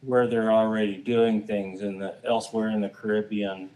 where 0.00 0.26
they're 0.26 0.52
already 0.52 0.96
doing 0.96 1.42
things 1.42 1.80
in 1.80 1.98
the 1.98 2.14
elsewhere 2.24 2.70
in 2.70 2.80
the 2.80 2.88
Caribbean 2.88 3.70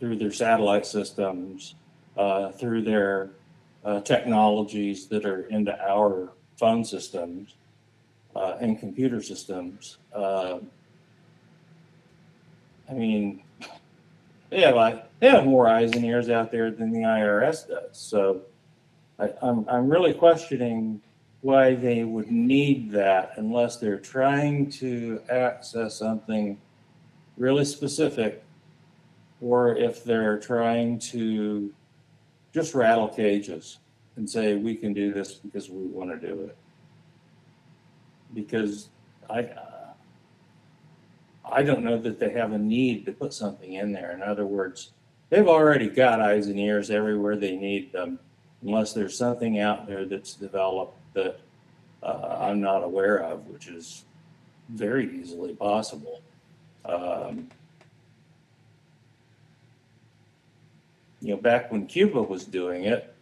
through 0.00 0.16
their 0.16 0.32
satellite 0.32 0.86
systems, 0.86 1.74
uh, 2.16 2.50
through 2.52 2.82
their 2.82 3.30
uh, 3.84 4.00
technologies 4.00 5.06
that 5.06 5.24
are 5.24 5.42
into 5.44 5.78
our 5.86 6.32
phone 6.58 6.84
systems 6.84 7.54
uh, 8.34 8.56
and 8.60 8.78
computer 8.78 9.22
systems. 9.22 9.98
Uh, 10.14 10.58
I 12.88 12.92
mean, 12.92 13.42
they 14.50 14.62
have, 14.62 14.74
like, 14.74 15.06
they 15.20 15.28
have 15.28 15.44
more 15.44 15.68
eyes 15.68 15.92
and 15.92 16.04
ears 16.04 16.30
out 16.30 16.50
there 16.50 16.70
than 16.70 16.90
the 16.90 17.00
IRS 17.00 17.68
does. 17.68 17.96
So 17.96 18.42
I, 19.18 19.30
I'm, 19.42 19.66
I'm 19.68 19.88
really 19.88 20.14
questioning 20.14 21.00
why 21.46 21.76
they 21.76 22.02
would 22.02 22.28
need 22.28 22.90
that 22.90 23.30
unless 23.36 23.76
they're 23.76 24.00
trying 24.00 24.68
to 24.68 25.22
access 25.28 25.94
something 25.94 26.58
really 27.36 27.64
specific 27.64 28.42
or 29.40 29.76
if 29.76 30.02
they're 30.02 30.40
trying 30.40 30.98
to 30.98 31.72
just 32.52 32.74
rattle 32.74 33.06
cages. 33.06 33.78
and 34.16 34.28
say, 34.28 34.56
we 34.56 34.74
can 34.74 34.92
do 34.92 35.12
this 35.12 35.34
because 35.34 35.70
we 35.70 35.86
want 35.86 36.10
to 36.10 36.26
do 36.26 36.40
it. 36.40 36.56
Because 38.34 38.88
I, 39.30 39.48
I 41.44 41.62
don't 41.62 41.84
know 41.84 41.98
that 41.98 42.18
they 42.18 42.30
have 42.30 42.54
a 42.54 42.58
need 42.58 43.06
to 43.06 43.12
put 43.12 43.32
something 43.32 43.74
in 43.74 43.92
there. 43.92 44.10
In 44.10 44.20
other 44.20 44.46
words, 44.46 44.90
they've 45.30 45.46
already 45.46 45.90
got 45.90 46.20
eyes 46.20 46.48
and 46.48 46.58
ears 46.58 46.90
everywhere 46.90 47.36
they 47.36 47.54
need 47.54 47.92
them, 47.92 48.18
unless 48.62 48.92
there's 48.94 49.16
something 49.16 49.60
out 49.60 49.86
there 49.86 50.06
that's 50.06 50.32
developed 50.34 50.98
that 51.16 51.40
uh, 52.02 52.36
I'm 52.40 52.60
not 52.60 52.84
aware 52.84 53.18
of, 53.24 53.48
which 53.48 53.66
is 53.66 54.04
very 54.68 55.18
easily 55.18 55.54
possible. 55.54 56.20
Um, 56.84 57.48
you 61.20 61.30
know, 61.34 61.36
back 61.40 61.72
when 61.72 61.86
Cuba 61.86 62.22
was 62.22 62.44
doing 62.44 62.84
it, 62.84 63.12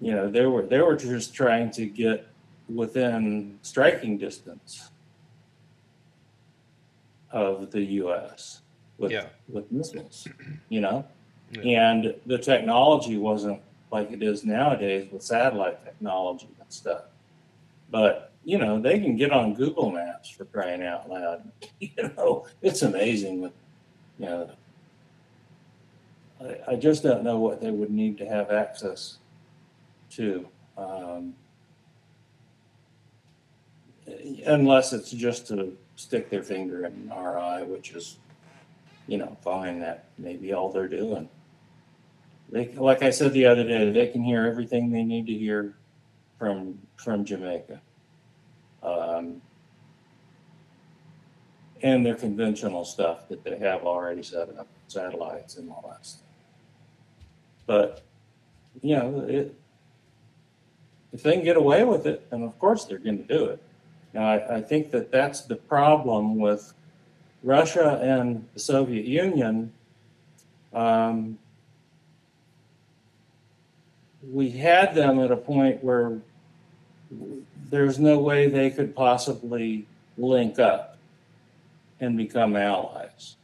you 0.00 0.12
know, 0.12 0.28
they 0.28 0.44
were 0.44 0.62
they 0.62 0.80
were 0.82 0.96
just 0.96 1.32
trying 1.34 1.70
to 1.72 1.86
get 1.86 2.26
within 2.68 3.58
striking 3.62 4.18
distance 4.18 4.90
of 7.30 7.70
the 7.70 7.82
U.S. 8.02 8.60
with 8.98 9.12
Yeah. 9.12 9.26
with 9.48 9.70
missiles, 9.72 10.28
you 10.68 10.80
know, 10.80 11.04
Yeah. 11.52 11.92
and 11.92 12.14
the 12.26 12.38
technology 12.38 13.16
wasn't 13.16 13.60
like 13.94 14.10
it 14.10 14.24
is 14.24 14.44
nowadays 14.44 15.08
with 15.12 15.22
satellite 15.22 15.84
technology 15.84 16.48
and 16.58 16.72
stuff. 16.72 17.02
But 17.90 18.32
you 18.44 18.58
know, 18.58 18.80
they 18.80 18.98
can 18.98 19.16
get 19.16 19.30
on 19.30 19.54
Google 19.54 19.90
Maps 19.90 20.28
for 20.28 20.44
crying 20.44 20.82
out 20.82 21.08
loud. 21.08 21.50
You 21.80 22.10
know, 22.16 22.46
it's 22.60 22.82
amazing. 22.82 23.40
With 23.40 23.52
you 24.18 24.26
know, 24.26 24.50
I, 26.40 26.72
I 26.72 26.76
just 26.76 27.02
don't 27.02 27.22
know 27.22 27.38
what 27.38 27.60
they 27.60 27.70
would 27.70 27.90
need 27.90 28.18
to 28.18 28.26
have 28.26 28.50
access 28.50 29.18
to. 30.12 30.46
Um, 30.76 31.34
unless 34.46 34.92
it's 34.92 35.10
just 35.10 35.46
to 35.48 35.76
stick 35.96 36.30
their 36.30 36.42
finger 36.42 36.84
in 36.86 37.10
our 37.12 37.38
eye, 37.38 37.62
which 37.62 37.92
is, 37.92 38.16
you 39.06 39.18
know, 39.18 39.36
fine. 39.42 39.78
That 39.80 40.06
may 40.18 40.36
be 40.36 40.52
all 40.52 40.72
they're 40.72 40.88
doing. 40.88 41.28
They, 42.50 42.68
like 42.74 43.02
I 43.02 43.10
said 43.10 43.32
the 43.32 43.46
other 43.46 43.64
day, 43.64 43.90
they 43.90 44.06
can 44.08 44.22
hear 44.22 44.46
everything 44.46 44.90
they 44.90 45.02
need 45.02 45.26
to 45.26 45.34
hear 45.34 45.74
from 46.38 46.78
from 46.96 47.24
Jamaica. 47.24 47.80
Um, 48.82 49.40
and 51.82 52.04
their 52.04 52.14
conventional 52.14 52.84
stuff 52.84 53.28
that 53.28 53.44
they 53.44 53.58
have 53.58 53.82
already 53.84 54.22
set 54.22 54.48
up, 54.58 54.66
satellites 54.88 55.56
and 55.56 55.70
all 55.70 55.84
that 55.90 56.04
stuff. 56.06 56.22
But, 57.66 58.02
you 58.80 58.96
know, 58.96 59.26
it, 59.28 59.54
if 61.12 61.22
they 61.22 61.32
can 61.32 61.44
get 61.44 61.56
away 61.56 61.84
with 61.84 62.06
it, 62.06 62.26
and 62.30 62.42
of 62.42 62.58
course 62.58 62.84
they're 62.84 62.98
going 62.98 63.18
to 63.18 63.24
do 63.24 63.44
it. 63.44 63.62
Now, 64.14 64.30
I, 64.30 64.56
I 64.56 64.60
think 64.62 64.90
that 64.92 65.10
that's 65.10 65.42
the 65.42 65.56
problem 65.56 66.38
with 66.38 66.72
Russia 67.42 68.00
and 68.02 68.48
the 68.54 68.60
Soviet 68.60 69.04
Union. 69.04 69.72
Um, 70.72 71.38
we 74.32 74.50
had 74.50 74.94
them 74.94 75.20
at 75.20 75.30
a 75.30 75.36
point 75.36 75.82
where 75.82 76.18
there's 77.70 77.98
no 77.98 78.18
way 78.18 78.48
they 78.48 78.70
could 78.70 78.94
possibly 78.94 79.86
link 80.16 80.58
up 80.58 80.96
and 82.00 82.16
become 82.16 82.56
allies. 82.56 83.36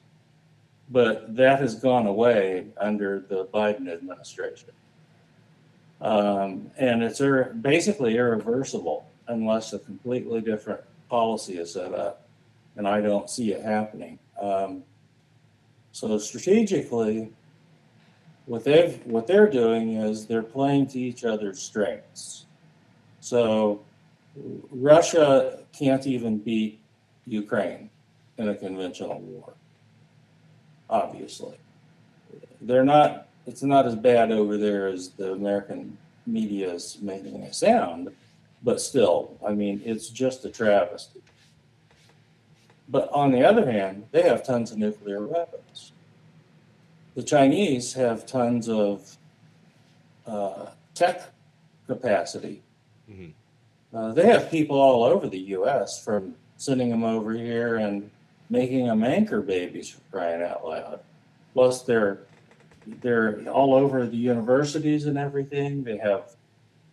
But 0.90 1.36
that 1.36 1.60
has 1.60 1.76
gone 1.76 2.06
away 2.06 2.66
under 2.76 3.20
the 3.28 3.46
Biden 3.46 3.92
administration. 3.92 4.70
Um, 6.00 6.70
and 6.78 7.02
it's 7.02 7.20
ir- 7.20 7.54
basically 7.60 8.16
irreversible 8.16 9.06
unless 9.28 9.72
a 9.72 9.78
completely 9.78 10.40
different 10.40 10.80
policy 11.08 11.58
is 11.58 11.72
set 11.72 11.94
up. 11.94 12.26
And 12.76 12.88
I 12.88 13.00
don't 13.00 13.28
see 13.28 13.52
it 13.52 13.62
happening. 13.62 14.18
Um, 14.40 14.82
so 15.92 16.18
strategically, 16.18 17.30
what 18.50 18.64
they've 18.64 19.00
what 19.06 19.28
they're 19.28 19.48
doing 19.48 19.94
is 19.94 20.26
they're 20.26 20.42
playing 20.42 20.84
to 20.84 20.98
each 20.98 21.24
other's 21.24 21.62
strengths. 21.62 22.46
So 23.20 23.80
Russia 24.72 25.60
can't 25.72 26.04
even 26.04 26.38
beat 26.38 26.80
Ukraine 27.28 27.90
in 28.38 28.48
a 28.48 28.54
conventional 28.56 29.20
war. 29.20 29.52
Obviously, 30.90 31.58
they're 32.60 32.84
not. 32.84 33.28
It's 33.46 33.62
not 33.62 33.86
as 33.86 33.94
bad 33.94 34.32
over 34.32 34.56
there 34.56 34.88
as 34.88 35.10
the 35.10 35.30
American 35.32 35.96
media 36.26 36.72
is 36.72 36.98
making 37.00 37.44
it 37.44 37.54
sound, 37.54 38.08
but 38.64 38.80
still, 38.80 39.38
I 39.46 39.52
mean, 39.52 39.80
it's 39.84 40.08
just 40.08 40.44
a 40.44 40.50
travesty. 40.50 41.22
But 42.88 43.08
on 43.12 43.30
the 43.30 43.44
other 43.44 43.70
hand, 43.70 44.06
they 44.10 44.22
have 44.22 44.44
tons 44.44 44.72
of 44.72 44.78
nuclear 44.78 45.24
weapons. 45.24 45.92
The 47.14 47.22
Chinese 47.22 47.92
have 47.94 48.24
tons 48.26 48.68
of 48.68 49.16
uh, 50.26 50.66
tech 50.94 51.22
capacity. 51.86 52.62
Mhm. 53.10 53.32
Uh, 53.92 54.12
they 54.12 54.26
have 54.26 54.50
people 54.50 54.78
all 54.80 55.02
over 55.02 55.26
the 55.28 55.38
U.S. 55.58 56.02
from 56.04 56.34
sending 56.56 56.90
them 56.90 57.02
over 57.02 57.32
here 57.32 57.76
and 57.76 58.08
making 58.48 58.86
them 58.86 59.02
anchor 59.02 59.40
babies 59.40 59.90
for 59.90 60.00
crying 60.12 60.42
out 60.42 60.64
loud. 60.66 61.00
Plus, 61.54 61.82
they're 61.82 62.20
they're 63.02 63.40
all 63.50 63.74
over 63.74 64.06
the 64.06 64.16
universities 64.16 65.06
and 65.06 65.18
everything. 65.18 65.82
They 65.84 65.98
have 65.98 66.30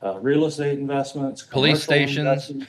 uh, 0.04 0.20
real 0.20 0.46
estate 0.46 0.80
investments, 0.80 1.44
Police 1.44 1.84
stations. 1.84 2.18
investments, 2.18 2.68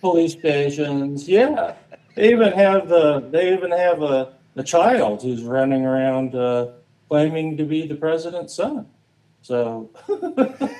police 0.00 0.32
stations. 0.32 1.28
Yeah, 1.28 1.74
they 2.14 2.30
even 2.30 2.52
have 2.52 2.88
the 2.88 3.20
they 3.32 3.52
even 3.52 3.72
have 3.72 4.02
a, 4.02 4.34
a 4.54 4.62
child 4.62 5.22
who's 5.22 5.42
running 5.42 5.84
around 5.84 6.34
uh, 6.36 6.68
claiming 7.08 7.56
to 7.56 7.64
be 7.64 7.86
the 7.86 7.94
president's 7.96 8.54
son. 8.54 8.86
So. 9.42 9.90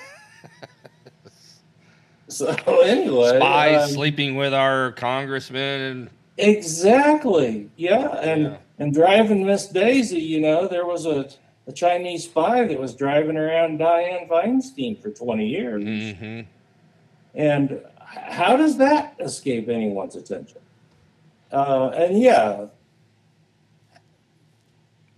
So 2.28 2.48
anyway, 2.82 3.38
Spies 3.38 3.84
um, 3.84 3.90
sleeping 3.90 4.34
with 4.34 4.52
our 4.52 4.92
congressman 4.92 5.80
and 5.80 6.10
Exactly. 6.38 7.70
Yeah, 7.76 8.08
and 8.18 8.42
Yeah. 8.42 8.56
and 8.78 8.92
driving 8.92 9.46
Miss 9.46 9.68
Daisy, 9.68 10.18
you 10.20 10.40
know, 10.40 10.66
there 10.66 10.84
was 10.84 11.06
a, 11.06 11.28
a 11.68 11.72
Chinese 11.72 12.24
spy 12.24 12.66
that 12.66 12.78
was 12.80 12.94
driving 12.96 13.36
around 13.36 13.78
Dianne 13.78 14.28
Feinstein 14.28 15.00
for 15.00 15.10
20 15.10 15.46
years. 15.46 15.84
hmm 16.18 16.40
And 17.34 17.80
how 18.04 18.56
does 18.56 18.76
that 18.78 19.14
escape 19.20 19.68
anyone's 19.68 20.16
attention? 20.16 20.60
Uh, 21.52 21.90
and 21.94 22.20
yeah, 22.20 22.66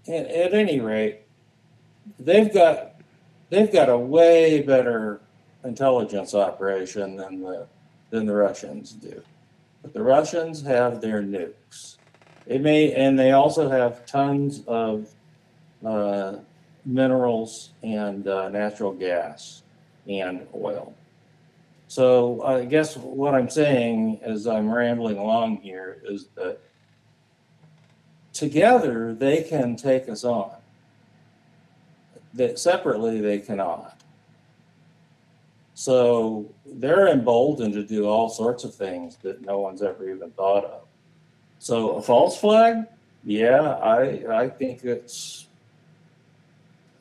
at, 0.08 0.26
at 0.26 0.54
any 0.54 0.80
rate, 0.80 1.20
they've 2.18 2.52
got 2.52 2.94
they've 3.50 3.72
got 3.72 3.88
a 3.88 3.98
way 3.98 4.62
better 4.62 5.20
intelligence 5.64 6.34
operation 6.34 7.16
than 7.16 7.40
the 7.40 7.66
than 8.10 8.26
the 8.26 8.34
Russians 8.34 8.92
do. 8.92 9.22
But 9.82 9.92
the 9.92 10.02
Russians 10.02 10.62
have 10.62 11.00
their 11.00 11.22
nukes. 11.22 11.96
They 12.46 12.58
may, 12.58 12.94
and 12.94 13.18
they 13.18 13.32
also 13.32 13.68
have 13.68 14.06
tons 14.06 14.62
of 14.66 15.10
uh, 15.84 16.36
minerals 16.84 17.70
and 17.82 18.26
uh, 18.26 18.48
natural 18.48 18.92
gas 18.92 19.62
and 20.08 20.46
oil. 20.54 20.94
So 21.88 22.42
I 22.42 22.64
guess 22.64 22.96
what 22.96 23.34
I'm 23.34 23.48
saying 23.48 24.20
as 24.22 24.46
I'm 24.46 24.72
rambling 24.72 25.18
along 25.18 25.58
here 25.58 25.98
is 26.04 26.28
that 26.36 26.60
together 28.38 29.14
they 29.14 29.42
can 29.42 29.74
take 29.74 30.08
us 30.08 30.24
on. 30.24 30.52
That 32.34 32.58
separately 32.58 33.20
they 33.20 33.40
cannot. 33.40 34.00
So 35.74 36.52
they're 36.64 37.08
emboldened 37.08 37.74
to 37.74 37.84
do 37.84 38.06
all 38.06 38.28
sorts 38.28 38.64
of 38.64 38.74
things 38.74 39.16
that 39.22 39.42
no 39.42 39.58
one's 39.58 39.82
ever 39.82 40.08
even 40.08 40.30
thought 40.30 40.64
of. 40.64 40.82
So 41.58 41.90
a 41.96 42.02
false 42.02 42.38
flag, 42.38 42.84
yeah, 43.24 43.62
I 43.62 44.42
I 44.42 44.48
think 44.48 44.84
it's 44.84 45.46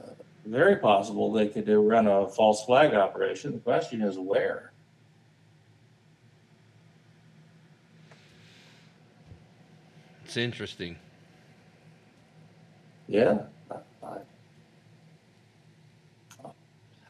uh, 0.04 0.10
very 0.46 0.78
possible 0.78 1.32
they 1.32 1.48
could 1.48 1.66
do- 1.66 1.82
run 1.82 2.08
a 2.08 2.28
false 2.28 2.66
flag 2.66 2.94
operation. 2.94 3.52
The 3.52 3.60
question 3.60 4.02
is 4.02 4.18
where. 4.18 4.72
it's 10.38 10.44
interesting. 10.44 10.98
Yeah. 13.08 13.40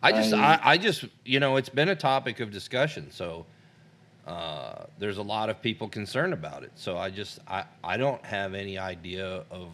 I- 0.03 0.11
just, 0.11 0.33
I- 0.33 0.53
I, 0.55 0.59
I 0.73 0.77
just, 0.77 1.05
you 1.25 1.39
know, 1.39 1.57
it's 1.57 1.69
been 1.69 1.89
a 1.89 1.95
topic 1.95 2.39
of 2.39 2.51
discussion. 2.51 3.11
So 3.11 3.45
uh, 4.27 4.85
there's 4.99 5.17
a 5.17 5.23
lot 5.23 5.49
of 5.49 5.61
people 5.61 5.87
concerned 5.89 6.33
about 6.33 6.63
it. 6.63 6.71
So 6.75 6.97
I 6.97 7.09
just, 7.09 7.39
I, 7.47 7.63
I 7.83 7.97
don't 7.97 8.23
have 8.25 8.53
any 8.53 8.77
idea 8.77 9.43
of 9.49 9.69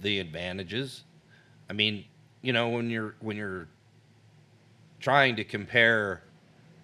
the 0.00 0.18
advantages. 0.20 1.04
I 1.70 1.72
mean, 1.72 2.04
you 2.42 2.52
know, 2.52 2.68
when 2.68 2.90
you're 2.90 3.14
when 3.20 3.36
you're 3.36 3.66
trying 5.00 5.36
to 5.36 5.44
compare, 5.44 6.22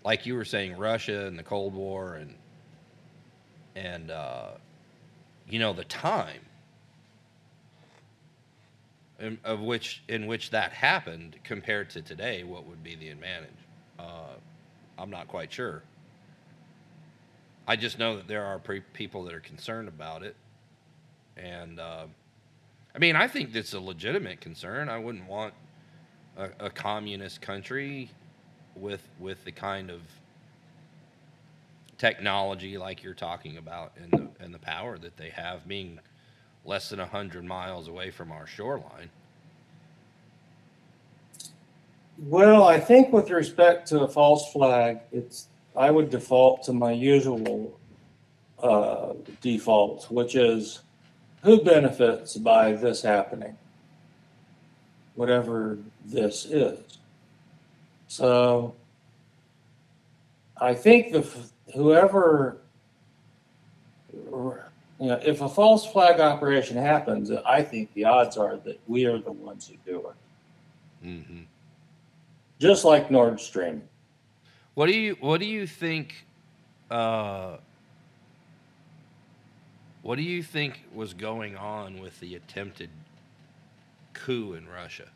like 0.05 0.27
you 0.27 0.35
were 0.35 0.45
saying, 0.45 0.77
Russia 0.77 1.27
and 1.27 1.39
the 1.39 1.43
Cold 1.43 1.75
War 1.75 2.15
and 2.17 2.35
and 3.77 4.11
uh, 4.11 4.49
you 5.49 5.59
know 5.59 5.73
the 5.73 5.85
time 5.85 6.41
in, 9.23 9.39
of 9.45 9.61
which 9.61 10.03
in 10.09 10.27
which 10.27 10.51
that 10.51 10.73
happened 10.73 11.37
compared 11.45 11.89
to 11.91 12.03
today, 12.03 12.43
what 12.43 12.67
would 12.67 12.83
be 12.83 12.97
the 12.97 13.09
advantage? 13.09 13.51
Uh, 13.99 14.35
I'm 14.99 15.11
not 15.11 15.29
quite 15.29 15.53
sure. 15.53 15.83
I 17.67 17.77
just 17.77 17.99
know 17.99 18.17
that 18.17 18.27
there 18.27 18.45
are 18.45 18.59
pre- 18.59 18.81
people 18.81 19.23
that 19.25 19.35
are 19.35 19.41
concerned 19.41 19.87
about 19.87 20.25
it, 20.25 20.35
and 21.37 21.79
uh, 21.79 22.07
I 22.95 22.99
mean, 22.99 23.15
I 23.15 23.29
think 23.29 23.53
that's 23.53 23.73
a 23.73 23.81
legitimate 23.81 24.41
concern. 24.41 24.89
I 24.89 24.99
wouldn't 24.99 25.29
want 25.29 25.55
a, 26.37 26.51
a 26.59 26.71
communist 26.71 27.41
country 27.41 28.11
with 28.75 29.07
with 29.21 29.45
the 29.45 29.53
kind 29.53 29.89
of 29.89 30.01
technology 31.97 32.77
like 32.77 33.05
you're 33.05 33.15
talking 33.15 33.59
about 33.59 33.93
and 33.97 34.11
the, 34.11 34.45
and 34.45 34.53
the 34.53 34.59
power 34.59 34.99
that 34.99 35.17
they 35.17 35.29
have 35.29 35.69
being 35.69 36.01
less 36.65 36.91
than 36.91 36.99
100 36.99 37.45
miles 37.45 37.89
away 37.89 38.11
from 38.11 38.31
our 38.31 38.47
shoreline. 38.47 39.11
Well, 42.19 42.65
I 42.65 42.79
think 42.79 43.13
with 43.13 43.31
respect 43.31 43.89
to 43.89 44.01
a 44.01 44.09
false 44.09 44.53
flag, 44.53 45.01
it's, 45.11 45.49
I 45.75 45.91
would 45.91 46.11
default 46.11 46.63
to 46.65 46.73
my 46.73 46.93
usual 46.93 47.79
uh, 48.63 49.15
default, 49.41 50.11
which 50.11 50.37
is 50.37 50.83
who 51.43 51.63
benefits 51.63 52.37
by 52.37 52.73
this 52.73 53.03
happening? 53.03 53.57
Whatever 55.17 55.79
this 56.05 56.45
is. 56.45 56.99
So 58.07 58.75
I 60.61 60.75
think 60.75 61.13
the, 61.13 61.27
whoever, 61.75 62.59
you 65.03 65.09
know, 65.09 65.19
if 65.21 65.41
a 65.41 65.49
false 65.49 65.85
flag 65.85 66.21
operation 66.21 66.77
happens, 66.77 67.29
I 67.33 67.61
think 67.61 67.93
the 67.93 68.05
odds 68.05 68.37
are 68.37 68.57
that 68.59 68.79
we 68.87 69.05
are 69.05 69.19
the 69.19 69.33
ones 69.33 69.67
who 69.67 69.75
do 69.85 69.99
it. 69.99 71.07
Mm-hmm. 71.09 71.41
Just 72.61 72.85
like 72.85 73.11
Nord 73.11 73.41
Stream. 73.41 73.83
What 74.75 74.87
do 74.87 74.93
you 74.93 75.17
What 75.19 75.41
do 75.41 75.47
you 75.47 75.67
think? 75.67 76.25
Uh, 76.89 77.57
what 80.03 80.15
do 80.17 80.23
you 80.23 80.41
think 80.41 80.85
was 80.95 81.15
going 81.15 81.57
on 81.57 82.01
with 82.01 82.21
the 82.21 82.37
attempted 82.37 82.91
coup 84.13 84.55
in 84.55 84.69
Russia? 84.69 85.09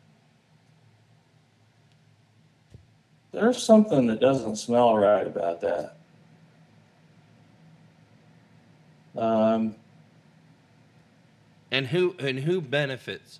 There's 3.31 3.63
something 3.63 4.07
that 4.07 4.19
doesn't 4.19 4.57
smell 4.57 4.97
right 4.97 5.25
about 5.25 5.61
that. 5.61 5.96
Um, 9.17 9.75
and 11.71 11.87
who 11.87 12.15
and 12.19 12.39
who 12.39 12.61
benefits? 12.61 13.39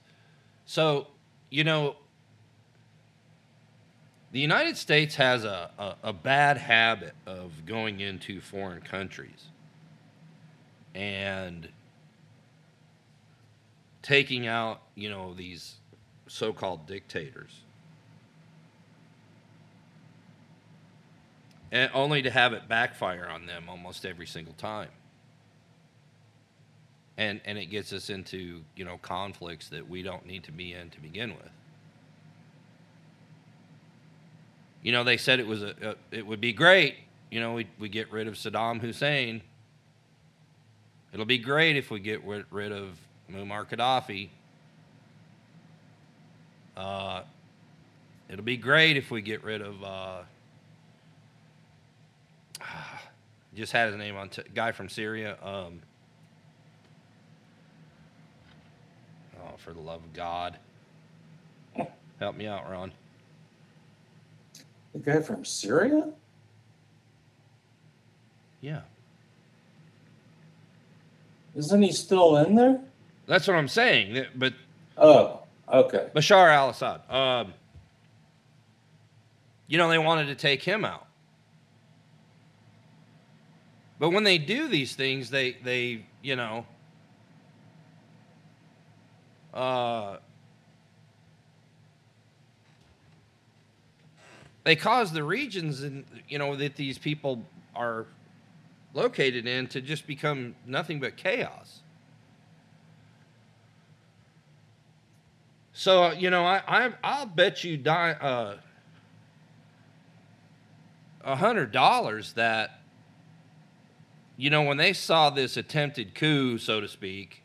So, 0.66 1.08
you 1.50 1.64
know, 1.64 1.96
the 4.32 4.40
United 4.40 4.76
States 4.76 5.16
has 5.16 5.46
a, 5.46 5.72
a, 5.78 6.10
a, 6.10 6.14
bad 6.14 6.58
habit 6.58 7.14
of 7.26 7.66
going 7.66 8.02
into 8.02 8.42
foreign 8.42 8.82
countries 8.82 9.48
and 10.94 11.70
taking 14.02 14.46
out, 14.46 14.82
you 14.96 15.10
know, 15.10 15.34
these 15.34 15.76
so 16.28 16.52
called 16.52 16.86
dictators. 16.86 17.62
And 21.72 21.90
only 21.94 22.22
to 22.22 22.32
have 22.32 22.54
it 22.54 22.68
backfire 22.68 23.28
on 23.28 23.46
them 23.46 23.66
almost 23.70 24.06
every 24.06 24.28
single 24.28 24.54
time. 24.54 24.90
And, 27.18 27.42
and 27.46 27.58
it 27.58 27.66
gets 27.66 27.94
us 27.94 28.12
into, 28.12 28.62
you 28.76 28.86
know, 28.86 29.00
conflicts 29.02 29.70
that 29.70 29.90
we 29.90 30.04
don't 30.04 30.26
need 30.26 30.44
to 30.44 30.52
be 30.52 30.74
in 30.74 30.92
to 30.92 31.00
begin 31.00 31.32
with. 31.32 31.50
you 34.88 34.94
know, 34.94 35.04
they 35.04 35.18
said 35.18 35.42
it 35.42 35.46
was 35.46 35.64
a, 35.64 35.76
a 35.82 35.96
it 36.16 36.26
would 36.26 36.40
be 36.40 36.54
great, 36.54 36.96
you 37.30 37.42
know, 37.42 37.54
we 37.54 37.68
we 37.78 37.90
get 37.90 38.10
rid 38.10 38.26
of 38.26 38.36
Saddam 38.36 38.80
Hussein. 38.80 39.42
It'll 41.12 41.26
be 41.26 41.40
great 41.40 41.76
if 41.76 41.92
we 41.92 42.00
get 42.00 42.24
rid, 42.24 42.72
of 42.72 42.98
Muammar 43.30 43.68
Gaddafi. 43.68 44.30
Uh, 46.78 47.24
it'll 48.30 48.46
be 48.46 48.56
great 48.56 48.96
if 48.96 49.12
we 49.12 49.22
get 49.22 49.44
rid 49.44 49.62
of. 49.62 49.84
Uh, 49.84 50.22
just 53.56 53.74
had 53.74 53.90
his 53.90 53.98
name 53.98 54.16
on 54.16 54.30
t- 54.30 54.44
guy 54.56 54.72
from 54.72 54.88
Syria. 54.88 55.38
Um, 55.44 55.82
oh, 59.42 59.57
for 59.68 59.74
the 59.74 59.82
love 59.82 60.02
of 60.02 60.14
God, 60.14 60.58
help 62.22 62.38
me 62.38 62.48
out, 62.48 62.72
Ron. 62.72 62.90
The 64.94 65.00
guy 65.00 65.22
from 65.22 65.44
Syria? 65.44 66.10
Yeah. 68.62 68.82
Isn't 71.54 71.82
he 71.82 71.92
still 71.92 72.38
in 72.38 72.56
there? 72.56 72.80
That's 73.26 73.46
what 73.46 73.58
I'm 73.58 73.68
saying. 73.68 74.28
But 74.36 74.54
oh, 74.98 75.42
okay. 75.68 76.12
Bashar 76.16 76.50
al-Assad. 76.50 77.02
Um, 77.12 77.54
you 79.68 79.78
know, 79.78 79.90
they 79.90 79.98
wanted 79.98 80.28
to 80.28 80.36
take 80.36 80.64
him 80.64 80.86
out. 80.86 81.08
But 84.00 84.12
when 84.12 84.24
they 84.24 84.38
do 84.38 84.70
these 84.70 84.96
things, 84.96 85.30
they 85.30 85.58
they 85.62 86.06
you 86.22 86.38
know 86.38 86.66
uh, 89.58 90.18
they 94.64 94.76
cause 94.76 95.12
the 95.12 95.24
regions 95.24 95.82
and 95.82 96.06
you 96.30 96.38
know 96.38 96.56
that 96.56 96.76
these 96.76 97.00
people 97.00 97.44
are 97.76 98.06
located 98.94 99.48
in 99.48 99.66
to 99.68 99.82
just 99.82 100.06
become 100.06 100.56
nothing 100.66 101.00
but 101.00 101.18
chaos. 101.18 101.82
So 105.74 106.12
you 106.12 106.30
know, 106.30 106.46
I, 106.46 106.62
I 106.68 106.94
I'll 107.04 107.26
bet 107.26 107.64
you 107.64 107.82
uh, 107.84 108.58
a 111.24 111.36
hundred 111.36 111.72
dollars 111.72 112.34
that 112.34 112.82
you 114.38 114.52
know 114.52 114.62
when 114.62 114.78
they 114.78 114.94
saw 114.94 115.32
this 115.32 115.58
attempted 115.58 116.14
coup, 116.14 116.60
so 116.60 116.80
to 116.80 116.88
speak, 116.88 117.42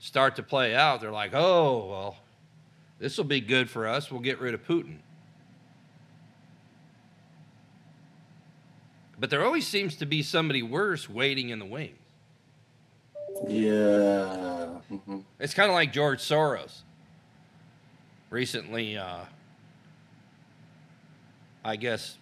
start 0.00 0.36
to 0.36 0.42
play 0.42 0.74
out, 0.74 1.00
they're 1.00 1.12
like, 1.12 1.30
oh 1.34 1.86
well, 1.88 2.16
this 2.98 3.16
will 3.16 3.24
be 3.24 3.40
good 3.40 3.70
for 3.70 3.86
us. 3.86 4.10
We'll 4.10 4.20
get 4.20 4.40
rid 4.40 4.54
of 4.54 4.66
Putin. 4.66 4.96
But 9.20 9.30
there 9.30 9.44
always 9.44 9.66
seems 9.66 9.96
to 9.96 10.06
be 10.06 10.22
somebody 10.22 10.62
worse 10.62 11.08
waiting 11.08 11.50
in 11.50 11.58
the 11.58 11.66
wings. 11.66 11.96
Yeah. 13.46 14.78
It's 15.38 15.54
kind 15.54 15.70
of 15.70 15.74
like 15.74 15.92
George 15.92 16.20
Soros. 16.20 16.80
Recently, 18.30 18.96
uh, 18.96 19.24
I 21.64 21.76
guess, 21.76 22.16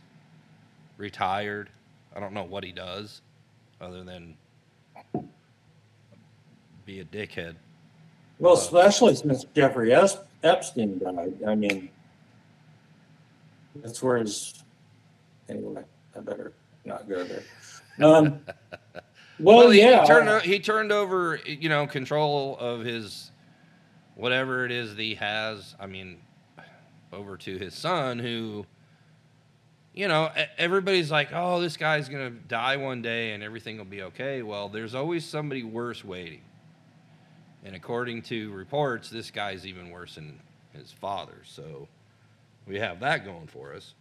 retired. 0.97 1.70
I 2.14 2.20
don't 2.20 2.33
know 2.33 2.45
what 2.45 2.64
he 2.64 2.72
does 2.72 3.20
other 3.81 4.03
than 4.03 4.37
be 6.85 7.01
a 7.01 7.05
dickhead. 7.05 7.55
Well, 8.39 8.55
especially 8.55 9.16
since 9.16 9.45
Jeffrey 9.55 9.93
Epstein 9.93 10.99
died. 10.99 11.34
I 11.47 11.55
mean, 11.55 11.89
that's 13.76 14.03
where 14.03 14.18
his. 14.18 14.55
Anyway, 15.49 15.82
I 16.16 16.20
better 16.20 16.53
not 16.84 17.09
go 17.09 17.24
there. 17.24 17.43
Um, 18.01 18.41
well, 19.41 19.70
he, 19.70 19.80
yeah, 19.80 20.03
he 20.03 20.07
turned, 20.07 20.43
he 20.43 20.61
turned 20.61 20.93
over, 20.93 21.41
you 21.47 21.68
know, 21.68 21.86
control 21.86 22.57
of 22.59 22.84
his 22.84 23.30
whatever 24.14 24.64
it 24.64 24.72
is 24.72 24.95
that 24.95 25.03
he 25.03 25.14
has. 25.16 25.74
I 25.80 25.86
mean, 25.86 26.18
over 27.12 27.36
to 27.39 27.59
his 27.59 27.74
son, 27.74 28.18
who, 28.18 28.66
you 29.95 30.09
know, 30.09 30.30
everybody's 30.59 31.11
like, 31.11 31.30
"Oh, 31.32 31.61
this 31.61 31.76
guy's 31.76 32.09
gonna 32.09 32.30
die 32.30 32.76
one 32.76 33.03
day, 33.03 33.32
and 33.32 33.43
everything 33.43 33.78
will 33.78 33.84
be 33.84 34.03
okay." 34.03 34.43
Well, 34.43 34.68
there's 34.68 34.95
always 34.95 35.24
somebody 35.24 35.62
worse 35.62 36.05
waiting, 36.05 36.43
and 37.65 37.75
according 37.75 38.23
to 38.23 38.53
reports, 38.53 39.11
this 39.11 39.31
guy's 39.31 39.67
even 39.67 39.91
worse 39.91 40.15
than 40.15 40.39
his 40.73 40.93
father. 40.93 41.39
So 41.45 41.89
we 42.67 42.79
have 42.79 43.01
that 43.01 43.25
going 43.25 43.47
for 43.47 43.75
us. 43.75 43.95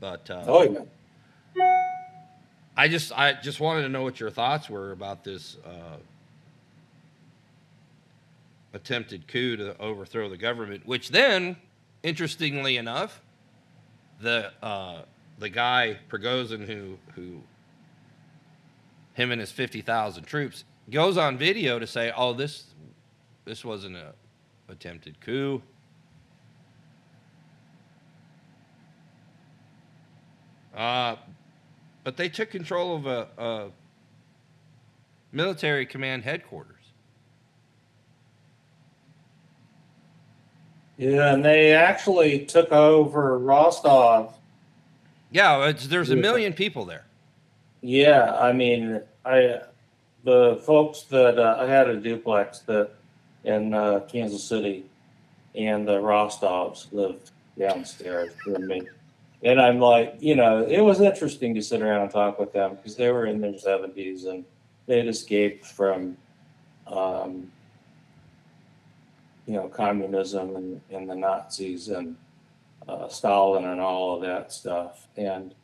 But 0.00 0.28
uh, 0.30 0.44
oh 0.46 0.86
yeah. 1.54 1.88
I 2.76 2.88
just 2.88 3.12
I 3.12 3.34
just 3.34 3.60
wanted 3.60 3.82
to 3.82 3.88
know 3.88 4.02
what 4.02 4.18
your 4.18 4.30
thoughts 4.30 4.68
were 4.68 4.92
about 4.92 5.24
this 5.24 5.56
uh, 5.64 5.96
attempted 8.72 9.28
coup 9.28 9.56
to 9.56 9.78
overthrow 9.78 10.28
the 10.28 10.36
government, 10.36 10.86
which 10.86 11.10
then, 11.10 11.56
interestingly 12.02 12.76
enough, 12.78 13.20
the 14.20 14.52
uh, 14.62 15.02
the 15.38 15.48
guy 15.48 15.98
Prigozhin 16.08 16.66
who 16.66 16.98
who 17.14 17.42
him 19.14 19.30
and 19.30 19.40
his 19.40 19.52
fifty 19.52 19.82
thousand 19.82 20.24
troops 20.24 20.64
goes 20.90 21.16
on 21.16 21.38
video 21.38 21.78
to 21.78 21.86
say, 21.86 22.12
"Oh, 22.16 22.32
this 22.32 22.64
this 23.44 23.64
wasn't 23.64 23.96
a 23.96 24.14
attempted 24.68 25.20
coup." 25.20 25.62
Uh, 30.76 31.16
but 32.02 32.16
they 32.16 32.28
took 32.28 32.50
control 32.50 32.96
of 32.96 33.06
a, 33.06 33.28
a 33.36 33.70
military 35.30 35.84
command 35.84 36.24
headquarters. 36.24 36.76
Yeah, 40.96 41.34
and 41.34 41.44
they 41.44 41.72
actually 41.72 42.44
took 42.46 42.70
over 42.70 43.38
Rostov. 43.38 44.34
Yeah, 45.30 45.68
it's, 45.68 45.86
there's 45.86 46.10
a 46.10 46.16
million 46.16 46.52
people 46.52 46.84
there. 46.84 47.04
Yeah, 47.80 48.34
I 48.34 48.52
mean, 48.52 49.00
I 49.24 49.60
the 50.24 50.60
folks 50.64 51.02
that 51.04 51.38
uh, 51.38 51.56
I 51.58 51.66
had 51.66 51.88
a 51.88 51.96
duplex 51.96 52.60
that 52.60 52.90
in 53.44 53.74
uh, 53.74 54.00
Kansas 54.08 54.44
City, 54.44 54.84
and 55.54 55.86
the 55.86 55.98
Rostovs 55.98 56.92
lived 56.92 57.30
downstairs 57.58 58.32
from 58.44 58.66
me, 58.66 58.82
and 59.42 59.60
I'm 59.60 59.80
like, 59.80 60.16
you 60.20 60.36
know, 60.36 60.64
it 60.64 60.80
was 60.80 61.00
interesting 61.00 61.54
to 61.54 61.62
sit 61.62 61.82
around 61.82 62.02
and 62.02 62.10
talk 62.10 62.38
with 62.38 62.52
them 62.52 62.76
because 62.76 62.96
they 62.96 63.10
were 63.10 63.26
in 63.26 63.40
their 63.40 63.52
70s 63.52 64.26
and 64.26 64.44
they 64.86 64.98
had 64.98 65.08
escaped 65.08 65.66
from, 65.66 66.16
um, 66.86 67.50
you 69.46 69.54
know, 69.54 69.68
communism 69.68 70.54
and, 70.56 70.80
and 70.90 71.10
the 71.10 71.14
Nazis 71.14 71.88
and 71.88 72.16
uh, 72.88 73.08
Stalin 73.08 73.64
and 73.64 73.80
all 73.80 74.16
of 74.16 74.22
that 74.22 74.52
stuff, 74.52 75.06
and 75.16 75.54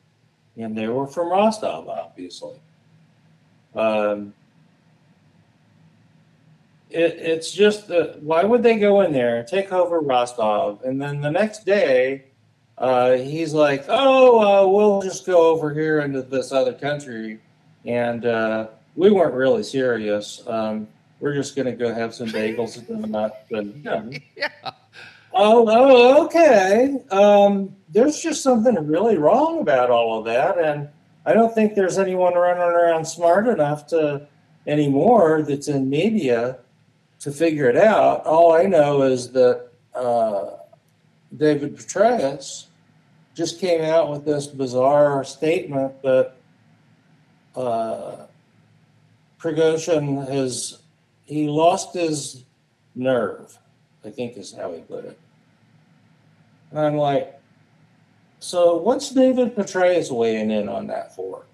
and 0.56 0.76
they 0.76 0.88
were 0.88 1.06
from 1.06 1.30
Rostov, 1.30 1.88
obviously. 1.88 2.56
Um, 3.76 4.34
it, 6.90 7.16
it's 7.18 7.52
just 7.52 7.88
that 7.88 8.22
why 8.22 8.44
would 8.44 8.62
they 8.62 8.76
go 8.76 9.00
in 9.02 9.12
there 9.12 9.44
take 9.44 9.72
over 9.72 10.00
Rostov, 10.00 10.82
and 10.84 11.00
then 11.00 11.20
the 11.20 11.30
next 11.30 11.64
day, 11.64 12.24
uh, 12.78 13.12
he's 13.12 13.52
like, 13.52 13.84
"Oh, 13.88 14.40
uh, 14.40 14.68
we'll 14.68 15.02
just 15.02 15.26
go 15.26 15.48
over 15.48 15.72
here 15.72 16.00
into 16.00 16.22
this 16.22 16.52
other 16.52 16.72
country," 16.72 17.40
and 17.84 18.24
uh, 18.24 18.68
we 18.96 19.10
weren't 19.10 19.34
really 19.34 19.62
serious. 19.62 20.42
Um, 20.46 20.88
we're 21.20 21.34
just 21.34 21.56
going 21.56 21.66
to 21.66 21.72
go 21.72 21.92
have 21.92 22.14
some 22.14 22.28
bagels 22.28 22.78
and 22.78 23.02
donuts, 23.02 23.36
and 23.50 24.12
you 24.12 24.20
Yeah. 24.36 24.48
Oh, 25.34 25.66
oh, 25.68 26.24
okay. 26.24 27.00
Um, 27.10 27.76
there's 27.90 28.20
just 28.20 28.42
something 28.42 28.74
really 28.86 29.18
wrong 29.18 29.60
about 29.60 29.90
all 29.90 30.18
of 30.18 30.24
that, 30.24 30.58
and 30.58 30.88
I 31.26 31.34
don't 31.34 31.54
think 31.54 31.74
there's 31.74 31.98
anyone 31.98 32.34
running 32.34 32.62
around 32.62 33.04
smart 33.04 33.46
enough 33.46 33.86
to 33.88 34.26
anymore 34.66 35.42
that's 35.42 35.68
in 35.68 35.90
media 35.90 36.58
to 37.20 37.30
figure 37.30 37.68
it 37.68 37.76
out. 37.76 38.24
All 38.24 38.52
I 38.52 38.64
know 38.64 39.02
is 39.02 39.30
that 39.32 39.68
uh, 39.94 40.50
David 41.36 41.76
Petraeus 41.76 42.66
just 43.34 43.60
came 43.60 43.82
out 43.82 44.10
with 44.10 44.24
this 44.24 44.46
bizarre 44.46 45.22
statement 45.24 46.02
that 46.02 46.34
uh, 47.54 48.26
Prigozhin 49.40 50.28
has 50.28 50.80
he 51.24 51.46
lost 51.46 51.94
his 51.94 52.44
nerve. 52.94 53.58
I 54.04 54.10
think 54.10 54.36
is 54.36 54.52
how 54.52 54.72
he 54.72 54.80
put 54.80 55.04
it. 55.04 55.18
And 56.70 56.80
I'm 56.80 56.96
like, 56.96 57.38
so 58.40 58.76
what's 58.76 59.10
David 59.10 59.54
Petraeus 59.54 60.10
weighing 60.10 60.50
in 60.50 60.68
on 60.68 60.86
that 60.86 61.14
for? 61.14 61.44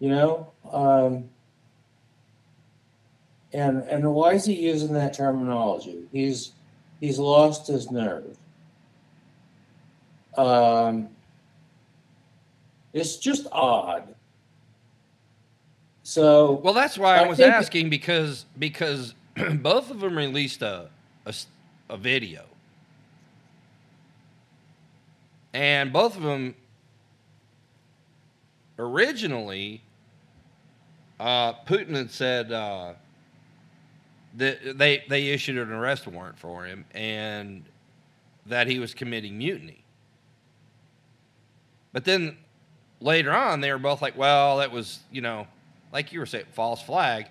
You 0.00 0.10
know, 0.10 0.52
um, 0.70 1.28
and 3.52 3.82
and 3.84 4.14
why 4.14 4.34
is 4.34 4.44
he 4.44 4.54
using 4.54 4.92
that 4.94 5.14
terminology? 5.14 6.04
He's 6.12 6.52
he's 7.00 7.18
lost 7.18 7.66
his 7.66 7.90
nerve. 7.90 8.36
Um, 10.36 11.08
it's 12.92 13.16
just 13.16 13.46
odd. 13.52 14.14
So 16.02 16.52
Well, 16.64 16.74
that's 16.74 16.96
why 16.98 17.16
I, 17.16 17.24
I 17.24 17.26
was 17.28 17.40
asking 17.40 17.90
because 17.90 18.44
because 18.58 19.14
both 19.54 19.90
of 19.90 20.00
them 20.00 20.16
released 20.16 20.62
a 20.62 20.88
a 21.90 21.96
video, 21.96 22.44
and 25.52 25.92
both 25.92 26.16
of 26.16 26.22
them 26.22 26.54
originally 28.78 29.82
uh, 31.20 31.52
Putin 31.66 31.94
had 31.96 32.10
said 32.10 32.52
uh, 32.52 32.92
they 34.34 35.04
they 35.08 35.28
issued 35.28 35.58
an 35.58 35.72
arrest 35.72 36.06
warrant 36.06 36.38
for 36.38 36.64
him 36.64 36.84
and 36.92 37.64
that 38.46 38.66
he 38.66 38.78
was 38.78 38.94
committing 38.94 39.38
mutiny. 39.38 39.82
But 41.92 42.04
then 42.04 42.36
later 43.00 43.32
on, 43.32 43.60
they 43.60 43.72
were 43.72 43.78
both 43.78 44.00
like, 44.02 44.16
"Well, 44.16 44.58
that 44.58 44.70
was 44.70 45.00
you 45.10 45.20
know." 45.20 45.46
like 45.92 46.12
you 46.12 46.20
were 46.20 46.26
saying, 46.26 46.46
false 46.52 46.82
flag. 46.82 47.26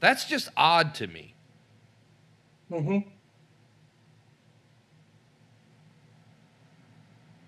That's 0.00 0.24
just 0.24 0.48
odd 0.56 0.94
to 0.96 1.06
me. 1.06 1.34
hmm 2.68 2.98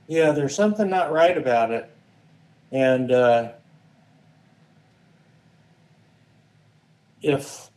Yeah, 0.09 0.33
there's 0.33 0.55
something 0.57 0.91
not 0.91 1.13
right 1.13 1.37
about 1.37 1.71
it. 1.71 1.89
And 2.73 3.13
uh, 3.13 3.53
if 7.23 7.71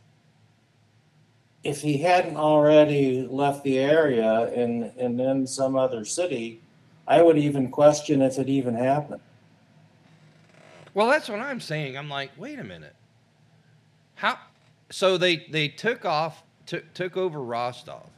if 1.62 1.80
he 1.80 1.96
hadn't 1.96 2.36
already 2.36 3.26
left 3.26 3.64
the 3.64 3.78
area 3.78 4.52
and 4.54 4.92
and 4.98 5.20
in 5.20 5.46
some 5.46 5.76
other 5.76 6.04
city, 6.04 6.60
I 7.06 7.22
would 7.22 7.38
even 7.38 7.70
question 7.70 8.22
if 8.22 8.38
it 8.38 8.48
even 8.48 8.74
happened. 8.74 9.20
Well, 10.92 11.08
that's 11.08 11.28
what 11.28 11.40
I'm 11.40 11.60
saying. 11.60 11.98
I'm 11.98 12.08
like, 12.08 12.30
wait 12.36 12.58
a 12.58 12.64
minute. 12.64 12.94
How? 14.14 14.38
So 14.90 15.18
they 15.18 15.46
they 15.50 15.68
took 15.68 16.04
off, 16.04 16.42
took 16.66 16.92
took 16.94 17.16
over 17.16 17.42
Rostov 17.42 18.08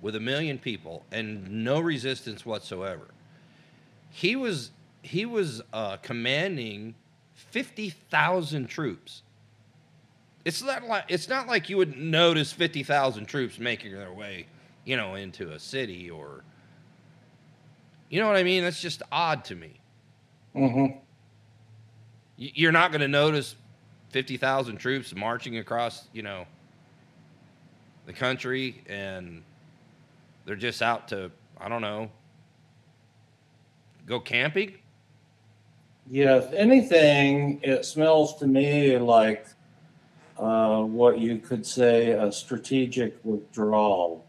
with 0.00 0.14
a 0.14 0.20
million 0.20 0.58
people 0.58 1.04
and 1.10 1.64
no 1.64 1.80
resistance 1.80 2.44
whatsoever. 2.44 3.08
He 4.10 4.36
was 4.36 4.70
he 5.02 5.24
was 5.24 5.62
uh, 5.72 5.96
commanding 5.98 6.94
fifty 7.34 7.90
thousand 7.90 8.66
troops. 8.68 9.22
It's 10.48 10.62
not 10.62 10.82
like 10.84 11.04
it's 11.08 11.28
not 11.28 11.46
like 11.46 11.68
you 11.68 11.76
would 11.76 11.98
notice 11.98 12.54
fifty 12.54 12.82
thousand 12.82 13.26
troops 13.26 13.58
making 13.58 13.92
their 13.92 14.10
way, 14.10 14.46
you 14.86 14.96
know, 14.96 15.14
into 15.14 15.52
a 15.52 15.58
city 15.58 16.10
or. 16.10 16.42
You 18.08 18.18
know 18.20 18.26
what 18.26 18.36
I 18.36 18.42
mean? 18.42 18.64
That's 18.64 18.80
just 18.80 19.02
odd 19.12 19.44
to 19.44 19.54
me. 19.54 19.78
Mm-hmm. 20.56 20.96
You're 22.38 22.72
not 22.72 22.90
going 22.90 23.02
to 23.02 23.08
notice 23.08 23.54
50,000 24.12 24.78
troops 24.78 25.14
marching 25.14 25.58
across, 25.58 26.08
you 26.14 26.22
know, 26.22 26.46
the 28.06 28.14
country 28.14 28.82
and 28.88 29.42
they're 30.46 30.56
just 30.56 30.80
out 30.80 31.08
to, 31.08 31.30
I 31.60 31.68
don't 31.68 31.82
know, 31.82 32.10
go 34.06 34.20
camping? 34.20 34.78
Yeah, 36.10 36.36
if 36.36 36.50
anything, 36.54 37.60
it 37.62 37.84
smells 37.84 38.38
to 38.38 38.46
me 38.46 38.96
like 38.96 39.46
uh, 40.38 40.82
what 40.82 41.18
you 41.18 41.38
could 41.38 41.66
say 41.66 42.10
a 42.10 42.30
strategic 42.30 43.18
withdrawal. 43.24 44.24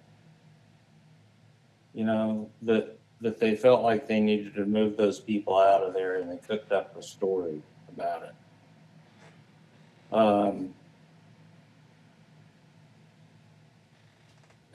You 1.94 2.06
know, 2.06 2.50
that 2.64 3.00
that 3.22 3.40
they 3.40 3.56
felt 3.56 3.84
like 3.84 4.08
they 4.08 4.20
needed 4.20 4.54
to 4.56 4.66
move 4.66 4.96
those 4.96 5.20
people 5.20 5.58
out 5.58 5.84
of 5.84 5.94
there 5.94 6.16
and 6.16 6.32
they 6.32 6.38
cooked 6.38 6.72
up 6.72 6.96
a 6.98 7.04
story 7.04 7.62
about 7.90 8.24
it. 8.24 10.16
Um, 10.16 10.74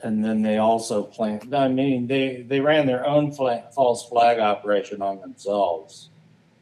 and 0.01 0.23
then 0.23 0.43
they 0.43 0.59
also 0.59 1.03
planned, 1.03 1.53
I 1.55 1.67
mean, 1.67 2.05
they, 2.05 2.45
they 2.47 2.59
ran 2.59 2.85
their 2.85 3.05
own 3.05 3.31
fla- 3.31 3.63
false 3.73 4.07
flag 4.07 4.39
operation 4.39 5.01
on 5.01 5.19
themselves. 5.19 6.09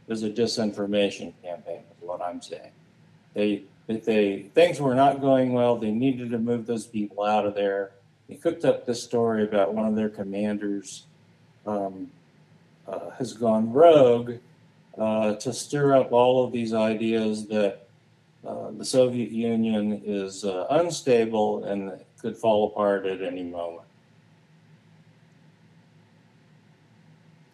It 0.07 0.11
was 0.11 0.23
a 0.23 0.29
disinformation 0.29 1.33
campaign, 1.43 1.83
is 1.97 2.07
what 2.07 2.21
I'm 2.21 2.41
saying. 2.41 2.71
They, 3.33 3.63
that 3.87 4.05
they, 4.05 4.43
things 4.53 4.79
were 4.79 4.95
not 4.95 5.21
going 5.21 5.53
well. 5.53 5.77
They 5.77 5.91
needed 5.91 6.31
to 6.31 6.37
move 6.37 6.65
those 6.65 6.85
people 6.85 7.23
out 7.23 7.45
of 7.45 7.55
there. 7.55 7.91
They 8.29 8.35
cooked 8.35 8.65
up 8.65 8.85
this 8.85 9.03
story 9.03 9.43
about 9.43 9.73
one 9.73 9.85
of 9.85 9.95
their 9.95 10.09
commanders 10.09 11.05
um, 11.65 12.09
uh, 12.87 13.09
has 13.11 13.33
gone 13.33 13.71
rogue 13.71 14.35
uh, 14.97 15.35
to 15.35 15.53
stir 15.53 15.95
up 15.95 16.11
all 16.11 16.45
of 16.45 16.51
these 16.51 16.73
ideas 16.73 17.47
that 17.47 17.87
uh, 18.45 18.71
the 18.71 18.85
Soviet 18.85 19.31
Union 19.31 20.01
is 20.05 20.45
uh, 20.45 20.67
unstable 20.69 21.65
and 21.65 21.91
could 22.19 22.37
fall 22.37 22.67
apart 22.67 23.05
at 23.05 23.21
any 23.21 23.43
moment. 23.43 23.87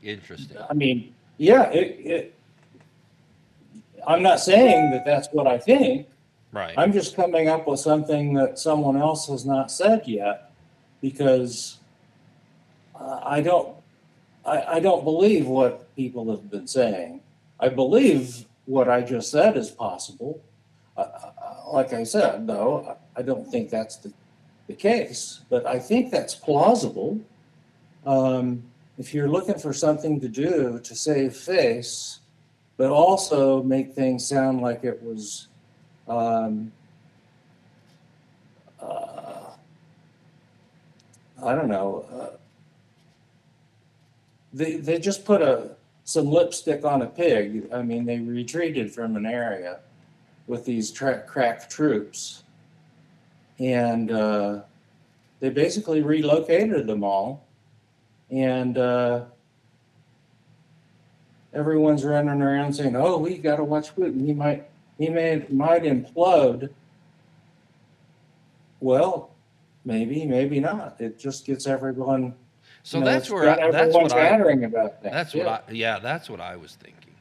Interesting. 0.02 0.58
I 0.70 0.74
mean, 0.74 1.14
yeah, 1.38 1.70
it, 1.72 2.06
it, 2.06 2.36
I'm 4.08 4.24
not 4.24 4.40
saying 4.40 4.92
that 4.92 5.06
that's 5.06 5.28
what 5.30 5.48
I 5.48 5.58
think. 5.58 6.08
Right. 6.52 6.74
I'm 6.78 6.92
just 6.92 7.16
coming 7.16 7.48
up 7.48 7.68
with 7.68 7.80
something 7.80 8.34
that 8.34 8.58
someone 8.58 8.98
else 8.98 9.28
has 9.28 9.46
not 9.46 9.72
said 9.72 10.08
yet 10.08 10.52
because 11.02 11.78
uh, 13.00 13.20
I 13.24 13.42
don't, 13.42 13.76
I, 14.46 14.64
I 14.64 14.80
don't 14.80 15.04
believe 15.04 15.46
what 15.46 15.96
people 15.96 16.30
have 16.32 16.50
been 16.50 16.68
saying. 16.68 17.22
I 17.60 17.70
believe 17.70 18.46
what 18.66 18.90
I 18.90 19.02
just 19.02 19.30
said 19.30 19.58
is 19.58 19.70
possible. 19.70 20.42
Uh, 20.98 21.02
uh, 21.02 21.32
like 21.72 21.94
I 21.94 22.04
said, 22.04 22.48
though, 22.48 22.98
I 23.16 23.22
don't 23.22 23.50
think 23.50 23.70
that's 23.70 23.98
the, 23.98 24.12
the 24.68 24.74
case, 24.74 25.42
but 25.50 25.66
I 25.68 25.78
think 25.78 26.10
that's 26.10 26.34
plausible. 26.34 27.20
Um, 28.06 28.64
if 28.98 29.14
you're 29.14 29.30
looking 29.30 29.58
for 29.60 29.72
something 29.72 30.20
to 30.20 30.28
do 30.28 30.80
to 30.84 30.96
save 30.96 31.36
face, 31.36 32.20
but 32.76 32.90
also 32.90 33.62
make 33.62 33.94
things 33.94 34.28
sound 34.28 34.62
like 34.62 34.84
it 34.84 35.02
was 35.04 35.49
um, 36.10 36.72
uh, 38.82 39.52
I 41.44 41.56
don't 41.56 41.70
know. 41.70 42.06
Uh, 42.12 42.38
they 44.52 44.78
they 44.78 45.00
just 45.00 45.24
put 45.24 45.42
a 45.42 45.72
some 46.04 46.26
lipstick 46.26 46.84
on 46.84 47.04
a 47.04 47.06
pig. 47.06 47.70
I 47.72 47.84
mean, 47.84 48.06
they 48.06 48.20
retreated 48.20 48.92
from 48.92 49.16
an 49.16 49.26
area 49.26 49.80
with 50.48 50.66
these 50.66 50.90
tra- 50.90 51.22
crack 51.22 51.70
troops, 51.70 52.44
and 53.60 54.12
uh, 54.12 54.62
they 55.40 55.50
basically 55.50 56.02
relocated 56.02 56.88
them 56.88 57.04
all, 57.04 57.46
and 58.32 58.80
uh, 58.80 59.26
everyone's 61.54 62.04
running 62.04 62.42
around 62.42 62.74
saying, 62.74 62.96
"Oh, 62.96 63.20
we 63.20 63.38
got 63.38 63.58
to 63.58 63.64
watch 63.64 63.96
Putin. 63.96 64.26
He 64.26 64.34
might." 64.34 64.66
He 65.00 65.10
may 65.10 65.46
might 65.50 65.84
implode. 65.84 66.70
Well, 68.82 69.32
maybe, 69.84 70.26
maybe 70.26 70.60
not. 70.60 71.02
It 71.02 71.18
just 71.18 71.46
gets 71.46 71.66
everyone. 71.66 72.36
So 72.84 73.00
you 73.00 73.04
know, 73.04 73.12
that's 73.12 73.30
where 73.30 73.50
I, 73.50 73.72
that's 73.72 73.96
what 73.96 74.14
I 74.14 74.28
about 74.28 75.02
things. 75.02 75.14
that's 75.14 75.34
yeah. 75.34 75.46
what 75.46 75.66
I 75.68 75.72
yeah 75.72 76.00
that's 76.00 76.30
what 76.30 76.40
I 76.40 76.56
was 76.56 76.76
thinking. 76.76 77.16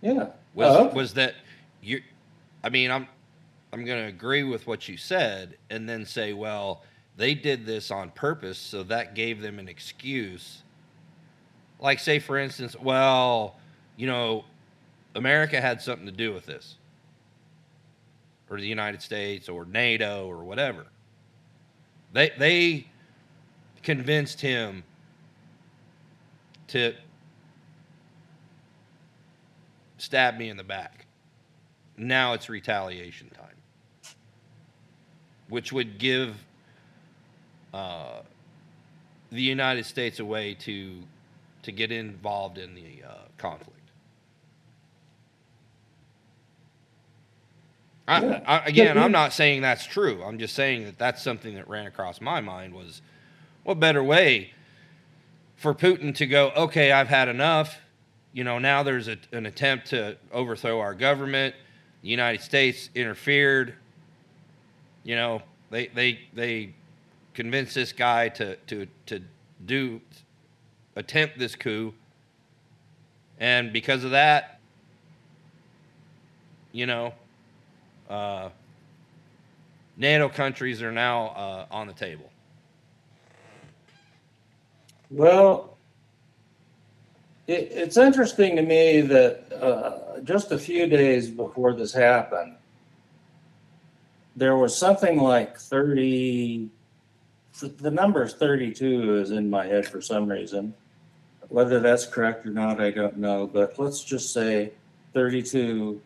Yeah. 0.00 0.28
Was 0.54 0.76
Oh, 0.76 0.88
was 0.94 1.14
that 1.14 1.34
you? 1.82 2.00
I 2.64 2.70
mean, 2.70 2.90
I'm 2.90 3.06
I'm 3.72 3.84
going 3.84 4.02
to 4.02 4.08
agree 4.08 4.42
with 4.42 4.66
what 4.66 4.88
you 4.88 4.96
said, 4.96 5.56
and 5.70 5.88
then 5.88 6.04
say, 6.04 6.34
well, 6.34 6.82
they 7.16 7.34
did 7.34 7.64
this 7.64 7.90
on 7.90 8.10
purpose, 8.10 8.58
so 8.58 8.82
that 8.84 9.14
gave 9.14 9.40
them 9.40 9.58
an 9.58 9.66
excuse. 9.66 10.62
Like, 11.80 11.98
say, 11.98 12.18
for 12.18 12.38
instance, 12.38 12.76
well, 12.78 13.56
you 13.96 14.06
know, 14.06 14.44
America 15.14 15.60
had 15.60 15.80
something 15.80 16.06
to 16.06 16.12
do 16.12 16.34
with 16.34 16.44
this, 16.44 16.76
or 18.52 18.60
the 18.60 18.66
United 18.66 19.00
States, 19.00 19.48
or 19.48 19.64
NATO, 19.64 20.26
or 20.26 20.44
whatever. 20.44 20.84
They 22.12 22.30
they 22.38 22.86
convinced 23.82 24.42
him 24.42 24.84
to 26.68 26.94
stab 29.96 30.36
me 30.36 30.50
in 30.50 30.58
the 30.58 30.64
back. 30.64 31.06
Now 31.96 32.34
it's 32.34 32.50
retaliation 32.50 33.30
time, 33.30 34.14
which 35.48 35.72
would 35.72 35.98
give 35.98 36.36
uh, 37.72 38.20
the 39.30 39.42
United 39.42 39.86
States 39.86 40.20
a 40.20 40.24
way 40.26 40.52
to 40.60 40.98
to 41.62 41.72
get 41.72 41.90
involved 41.90 42.58
in 42.58 42.74
the 42.74 43.02
uh, 43.08 43.14
conflict. 43.38 43.71
I, 48.08 48.20
Yeah. 48.22 48.42
I, 48.46 48.58
again, 48.66 48.98
I'm 48.98 49.12
not 49.12 49.32
saying 49.32 49.62
that's 49.62 49.86
true. 49.86 50.22
I'm 50.24 50.38
just 50.38 50.54
saying 50.54 50.84
that 50.84 50.98
that's 50.98 51.22
something 51.22 51.54
that 51.54 51.68
ran 51.68 51.86
across 51.86 52.20
my 52.20 52.40
mind 52.40 52.74
was, 52.74 53.00
what 53.62 53.78
better 53.78 54.02
way 54.02 54.52
for 55.56 55.74
Putin 55.74 56.14
to 56.16 56.26
go? 56.26 56.50
Okay, 56.56 56.90
I've 56.90 57.08
had 57.08 57.28
enough. 57.28 57.78
You 58.32 58.44
know, 58.44 58.58
now 58.58 58.82
there's 58.82 59.08
a, 59.08 59.18
an 59.30 59.46
attempt 59.46 59.88
to 59.88 60.16
overthrow 60.32 60.80
our 60.80 60.94
government. 60.94 61.54
The 62.02 62.08
United 62.08 62.42
States 62.42 62.90
interfered. 62.94 63.74
You 65.04 65.16
know, 65.16 65.42
they 65.70 65.86
they 65.88 66.20
they 66.32 66.74
convinced 67.34 67.74
this 67.74 67.92
guy 67.92 68.28
to 68.30 68.56
to 68.56 68.86
to 69.06 69.20
do 69.64 70.00
attempt 70.96 71.38
this 71.38 71.54
coup, 71.54 71.94
and 73.38 73.72
because 73.72 74.04
of 74.04 74.10
that, 74.12 74.58
you 76.72 76.86
know, 76.86 77.14
uh, 78.12 78.50
NATO 79.96 80.28
countries 80.28 80.82
are 80.82 80.92
now 80.92 81.28
uh, 81.28 81.66
on 81.70 81.86
the 81.86 81.92
table. 81.92 82.30
Well, 85.10 85.76
it, 87.46 87.72
it's 87.72 87.96
interesting 87.96 88.56
to 88.56 88.62
me 88.62 89.00
that 89.00 89.52
uh, 89.52 90.20
just 90.20 90.52
a 90.52 90.58
few 90.58 90.86
days 90.86 91.28
before 91.28 91.72
this 91.72 91.92
happened, 91.92 92.56
there 94.36 94.56
was 94.56 94.76
something 94.76 95.18
like 95.18 95.58
30, 95.58 96.68
the 97.60 97.90
number 97.90 98.24
is 98.24 98.34
32 98.34 99.16
is 99.16 99.30
in 99.30 99.48
my 99.48 99.66
head 99.66 99.86
for 99.86 100.00
some 100.00 100.26
reason. 100.26 100.74
Whether 101.48 101.80
that's 101.80 102.06
correct 102.06 102.46
or 102.46 102.50
not, 102.50 102.80
I 102.80 102.90
don't 102.90 103.18
know, 103.18 103.46
but 103.46 103.78
let's 103.78 104.02
just 104.02 104.32
say 104.32 104.72
32 105.12 106.00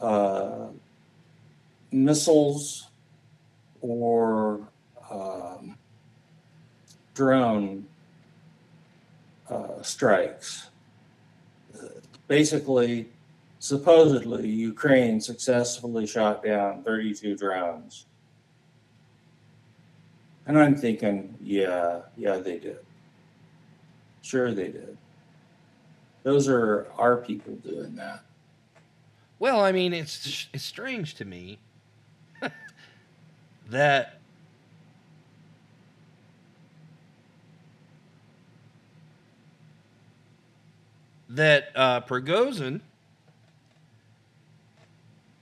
uh, 0.00 0.66
missiles 1.90 2.88
or 3.80 4.68
um, 5.10 5.76
drone 7.14 7.86
uh, 9.50 9.82
strikes. 9.82 10.68
Basically, 12.26 13.08
supposedly, 13.58 14.48
Ukraine 14.48 15.20
successfully 15.20 16.06
shot 16.06 16.44
down 16.44 16.82
32 16.82 17.36
drones. 17.36 18.06
And 20.46 20.58
I'm 20.58 20.74
thinking, 20.74 21.34
yeah, 21.42 22.00
yeah, 22.16 22.36
they 22.36 22.58
did. 22.58 22.78
Sure, 24.22 24.52
they 24.52 24.68
did. 24.68 24.96
Those 26.22 26.48
are 26.48 26.86
our 26.98 27.16
people 27.16 27.54
doing 27.56 27.96
that. 27.96 28.20
Well, 29.38 29.60
I 29.60 29.72
mean, 29.72 29.92
it's 29.92 30.48
it's 30.52 30.64
strange 30.64 31.14
to 31.14 31.24
me 31.24 31.58
that 33.68 34.18
that 41.28 41.70
uh, 41.74 42.00
Prigozhin 42.00 42.80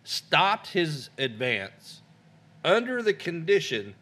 stopped 0.05 0.68
his 0.68 1.11
advance 1.16 2.03
under 2.64 3.03
the 3.03 3.14
condition 3.14 3.95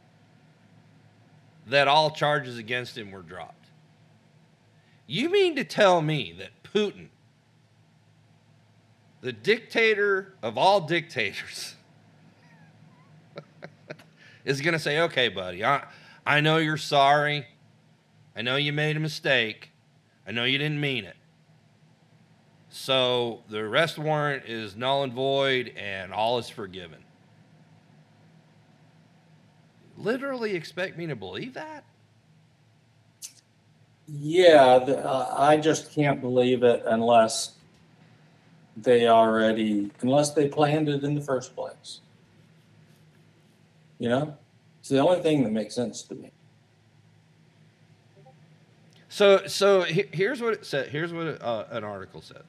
that 1.67 1.89
all 1.89 2.11
charges 2.11 2.59
against 2.59 2.97
him 2.97 3.11
were 3.11 3.23
dropped. 3.23 3.69
You 5.07 5.31
mean 5.31 5.57
to 5.57 5.65
tell 5.65 6.01
me 6.01 6.35
that 6.39 6.51
Putin, 6.63 7.09
the 9.21 9.33
dictator 9.33 10.35
of 10.43 10.57
all 10.59 10.81
dictators, 10.81 11.75
is 14.45 14.61
going 14.61 14.73
to 14.73 14.79
say, 14.79 15.01
okay, 15.01 15.29
buddy, 15.29 15.65
I, 15.65 15.85
I 16.27 16.41
know 16.41 16.59
you're 16.59 16.77
sorry. 16.77 17.47
I 18.37 18.43
know 18.43 18.57
you 18.57 18.73
made 18.73 18.97
a 18.97 19.01
mistake. 19.01 19.71
I 20.27 20.33
know 20.33 20.45
you 20.45 20.59
didn't 20.59 20.81
mean 20.81 21.05
it. 21.05 21.17
So 22.69 23.43
the 23.49 23.59
arrest 23.59 23.99
warrant 23.99 24.47
is 24.47 24.75
null 24.75 25.05
and 25.05 25.13
void 25.13 25.73
and 25.77 26.13
all 26.13 26.39
is 26.39 26.49
forgiven. 26.49 26.99
Literally 29.97 30.57
expect 30.57 30.99
me 30.99 31.07
to 31.07 31.15
believe 31.15 31.55
that? 31.55 31.85
Yeah, 34.09 34.81
the, 34.81 35.07
uh, 35.07 35.35
I 35.39 35.57
just 35.57 35.95
can't 35.95 36.21
believe 36.21 36.63
it 36.63 36.83
unless 36.87 37.53
they 38.77 39.07
already, 39.07 39.91
unless 40.01 40.33
they 40.33 40.49
planned 40.49 40.89
it 40.89 41.05
in 41.05 41.15
the 41.15 41.21
first 41.21 41.55
place. 41.55 42.01
You 43.99 44.09
know, 44.09 44.37
it's 44.81 44.89
the 44.89 44.99
only 44.99 45.21
thing 45.21 45.45
that 45.45 45.53
makes 45.53 45.75
sense 45.75 46.03
to 46.03 46.15
me. 46.15 46.31
So, 49.09 49.47
so 49.47 49.83
here's 49.83 50.43
what 50.43 50.55
it 50.55 50.67
said. 50.67 50.89
Here's 50.89 51.13
what 51.13 51.41
uh, 51.41 51.67
an 51.71 51.85
article 51.85 52.21
says. 52.21 52.43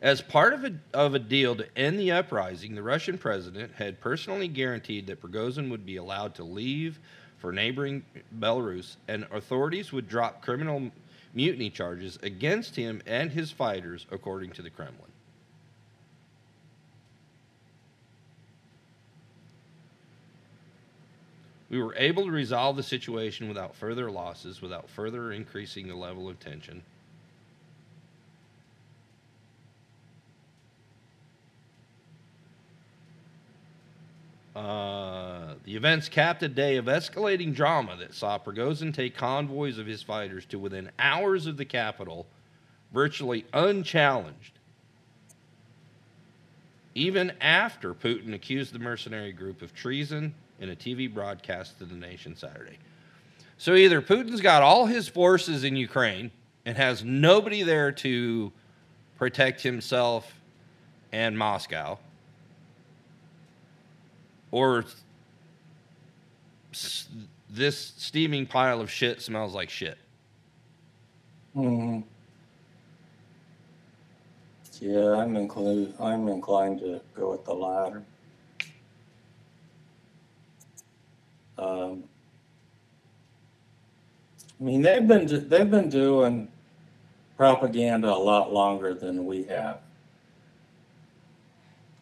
As 0.00 0.20
part 0.20 0.52
of 0.52 0.64
a, 0.64 0.72
of 0.94 1.14
a 1.14 1.18
deal 1.18 1.56
to 1.56 1.66
end 1.76 1.98
the 1.98 2.12
uprising, 2.12 2.74
the 2.74 2.82
Russian 2.82 3.18
president 3.18 3.72
had 3.74 4.00
personally 4.00 4.46
guaranteed 4.46 5.06
that 5.08 5.20
Prigozhin 5.20 5.68
would 5.70 5.84
be 5.84 5.96
allowed 5.96 6.34
to 6.36 6.44
leave 6.44 7.00
for 7.38 7.50
neighboring 7.50 8.04
Belarus, 8.38 8.96
and 9.08 9.26
authorities 9.32 9.92
would 9.92 10.08
drop 10.08 10.42
criminal 10.42 10.90
mutiny 11.34 11.68
charges 11.68 12.18
against 12.22 12.76
him 12.76 13.02
and 13.06 13.30
his 13.30 13.50
fighters, 13.50 14.06
according 14.10 14.52
to 14.52 14.62
the 14.62 14.70
Kremlin. 14.70 15.10
We 21.68 21.82
were 21.82 21.94
able 21.96 22.24
to 22.24 22.30
resolve 22.30 22.76
the 22.76 22.82
situation 22.82 23.48
without 23.48 23.74
further 23.74 24.10
losses, 24.10 24.62
without 24.62 24.88
further 24.88 25.32
increasing 25.32 25.88
the 25.88 25.96
level 25.96 26.28
of 26.28 26.38
tension. 26.38 26.82
Uh, 34.54 35.54
the 35.64 35.76
events 35.76 36.08
capped 36.08 36.42
a 36.42 36.48
day 36.48 36.76
of 36.76 36.86
escalating 36.86 37.54
drama 37.54 37.94
that 37.96 38.14
saw 38.14 38.38
Prigozhin 38.38 38.94
take 38.94 39.14
convoys 39.14 39.76
of 39.76 39.86
his 39.86 40.02
fighters 40.02 40.46
to 40.46 40.58
within 40.58 40.90
hours 40.98 41.46
of 41.46 41.58
the 41.58 41.64
capital, 41.66 42.26
virtually 42.94 43.44
unchallenged. 43.52 44.52
Even 46.94 47.32
after 47.42 47.92
Putin 47.92 48.32
accused 48.32 48.72
the 48.72 48.78
mercenary 48.78 49.32
group 49.32 49.60
of 49.60 49.74
treason 49.74 50.34
in 50.60 50.70
a 50.70 50.76
TV 50.76 51.12
broadcast 51.12 51.78
to 51.78 51.84
the 51.84 51.94
nation 51.94 52.36
Saturday. 52.36 52.78
So 53.58 53.74
either 53.74 54.02
Putin's 54.02 54.40
got 54.40 54.62
all 54.62 54.86
his 54.86 55.08
forces 55.08 55.64
in 55.64 55.76
Ukraine 55.76 56.30
and 56.64 56.76
has 56.76 57.04
nobody 57.04 57.62
there 57.62 57.92
to 57.92 58.52
protect 59.16 59.62
himself 59.62 60.40
and 61.12 61.38
Moscow, 61.38 61.98
or 64.50 64.84
this 67.48 67.94
steaming 67.96 68.46
pile 68.46 68.80
of 68.80 68.90
shit 68.90 69.22
smells 69.22 69.54
like 69.54 69.70
shit. 69.70 69.96
Mhm. 71.54 72.04
Yeah, 74.80 75.12
I'm 75.12 75.36
inclined. 75.36 75.94
I'm 75.98 76.28
inclined 76.28 76.80
to 76.80 77.00
go 77.14 77.30
with 77.30 77.44
the 77.46 77.54
latter. 77.54 78.02
Um, 81.58 82.04
I 84.60 84.64
mean, 84.64 84.82
they've 84.82 85.06
been 85.06 85.26
they've 85.48 85.70
been 85.70 85.88
doing 85.88 86.48
propaganda 87.36 88.08
a 88.08 88.16
lot 88.16 88.52
longer 88.52 88.94
than 88.94 89.26
we 89.26 89.44
have. 89.44 89.80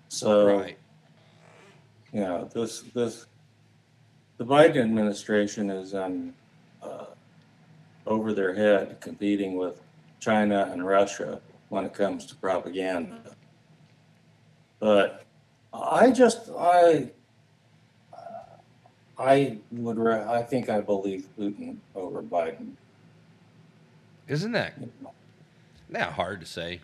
So 0.08 0.46
Right. 0.46 0.78
you 2.12 2.20
know, 2.20 2.48
this 2.52 2.82
this 2.94 3.26
the 4.38 4.44
Biden 4.44 4.80
administration 4.82 5.70
is 5.70 5.94
on 5.94 6.34
uh, 6.82 7.06
over 8.06 8.32
their 8.32 8.54
head 8.54 9.00
competing 9.00 9.56
with 9.56 9.80
China 10.20 10.68
and 10.72 10.86
Russia 10.86 11.40
when 11.68 11.84
it 11.84 11.94
comes 11.94 12.26
to 12.26 12.36
propaganda. 12.36 13.34
But 14.78 15.24
I 15.72 16.10
just 16.10 16.50
I 16.56 17.10
I 19.18 19.58
would 19.70 19.98
ra- 19.98 20.32
I 20.32 20.42
think 20.42 20.68
I 20.68 20.80
believe 20.80 21.28
Putin 21.38 21.76
over 21.94 22.22
Biden. 22.22 22.72
Isn't 24.26 24.52
that 24.52 24.74
not 25.88 26.12
hard 26.14 26.40
to 26.40 26.46
say? 26.46 26.80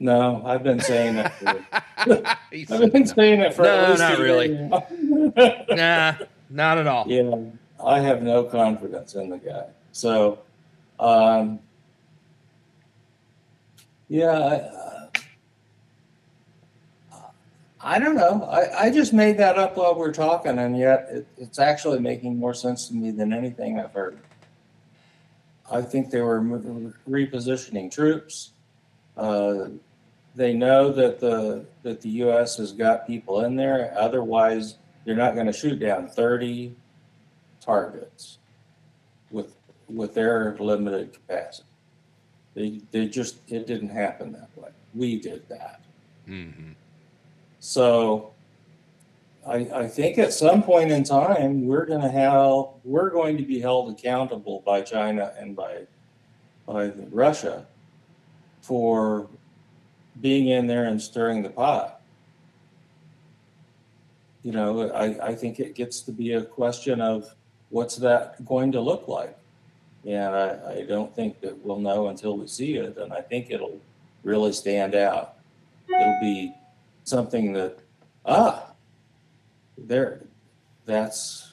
No, 0.00 0.42
I've 0.46 0.62
been 0.62 0.80
saying 0.80 1.16
that. 1.16 1.34
For, 1.34 1.64
I've 2.74 2.92
been 2.92 3.06
saying 3.06 3.40
it 3.40 3.54
for 3.54 3.62
No, 3.62 3.96
not 3.96 4.18
really. 4.18 4.48
nah, 5.68 6.14
not 6.48 6.78
at 6.78 6.86
all. 6.86 7.04
Yeah, 7.08 7.36
I 7.84 8.00
have 8.00 8.22
no 8.22 8.44
confidence 8.44 9.14
in 9.14 9.28
the 9.28 9.38
guy. 9.38 9.66
So, 9.92 10.38
um, 11.00 11.58
yeah, 14.08 14.30
I, 14.30 14.97
I 17.88 17.98
don't 17.98 18.16
know. 18.16 18.42
I, 18.44 18.84
I 18.84 18.90
just 18.90 19.14
made 19.14 19.38
that 19.38 19.58
up 19.58 19.78
while 19.78 19.94
we're 19.94 20.12
talking, 20.12 20.58
and 20.58 20.76
yet 20.78 21.08
it, 21.10 21.26
it's 21.38 21.58
actually 21.58 22.00
making 22.00 22.38
more 22.38 22.52
sense 22.52 22.86
to 22.88 22.94
me 22.94 23.10
than 23.12 23.32
anything 23.32 23.80
I've 23.80 23.94
heard. 23.94 24.18
I 25.72 25.80
think 25.80 26.10
they 26.10 26.20
were 26.20 26.38
repositioning 27.08 27.90
troops. 27.90 28.50
Uh, 29.16 29.68
they 30.34 30.52
know 30.52 30.92
that 30.92 31.18
the 31.18 31.64
that 31.82 32.02
the 32.02 32.10
U.S. 32.24 32.58
has 32.58 32.72
got 32.72 33.06
people 33.06 33.46
in 33.46 33.56
there. 33.56 33.94
Otherwise, 33.96 34.76
they're 35.06 35.16
not 35.16 35.32
going 35.34 35.46
to 35.46 35.52
shoot 35.54 35.80
down 35.80 36.08
30 36.08 36.76
targets 37.62 38.36
with 39.30 39.56
with 39.88 40.12
their 40.12 40.58
limited 40.60 41.14
capacity. 41.14 41.66
They 42.52 42.82
they 42.90 43.08
just 43.08 43.38
it 43.48 43.66
didn't 43.66 43.88
happen 43.88 44.32
that 44.32 44.50
way. 44.56 44.72
We 44.94 45.18
did 45.18 45.48
that. 45.48 45.80
hmm 46.26 46.72
So 47.60 48.32
I 49.46 49.56
I 49.74 49.88
think 49.88 50.18
at 50.18 50.32
some 50.32 50.62
point 50.62 50.90
in 50.90 51.04
time 51.04 51.66
we're 51.66 51.86
going 51.86 52.02
to 52.02 52.10
have 52.10 52.66
we're 52.84 53.10
going 53.10 53.36
to 53.36 53.44
be 53.44 53.60
held 53.60 53.90
accountable 53.90 54.62
by 54.64 54.82
China 54.82 55.32
and 55.38 55.56
by 55.56 55.86
by 56.66 56.92
Russia 57.10 57.66
for 58.60 59.28
being 60.20 60.48
in 60.48 60.66
there 60.66 60.84
and 60.84 61.00
stirring 61.00 61.42
the 61.42 61.48
pot. 61.48 62.00
You 64.42 64.52
know, 64.52 64.90
I, 64.90 65.28
I 65.28 65.34
think 65.34 65.60
it 65.60 65.74
gets 65.74 66.00
to 66.02 66.12
be 66.12 66.32
a 66.32 66.42
question 66.42 67.00
of 67.00 67.34
what's 67.70 67.96
that 67.96 68.44
going 68.44 68.72
to 68.72 68.80
look 68.80 69.08
like? 69.08 69.36
And 70.06 70.34
I, 70.34 70.78
I 70.78 70.82
don't 70.88 71.14
think 71.14 71.40
that 71.40 71.58
we'll 71.64 71.80
know 71.80 72.08
until 72.08 72.36
we 72.36 72.46
see 72.46 72.76
it. 72.76 72.96
And 72.98 73.12
I 73.12 73.20
think 73.20 73.50
it'll 73.50 73.80
really 74.22 74.52
stand 74.52 74.94
out. 74.94 75.34
It'll 75.88 76.20
be 76.20 76.54
something 77.08 77.52
that, 77.54 77.78
ah, 78.24 78.72
there, 79.76 80.20
that's, 80.84 81.52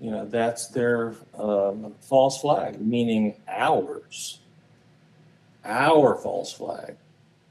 you 0.00 0.10
know, 0.10 0.26
that's 0.26 0.68
their 0.68 1.14
um, 1.38 1.94
false 2.00 2.40
flag, 2.40 2.80
meaning 2.80 3.34
ours. 3.48 4.40
Our 5.64 6.16
false 6.16 6.52
flag. 6.52 6.96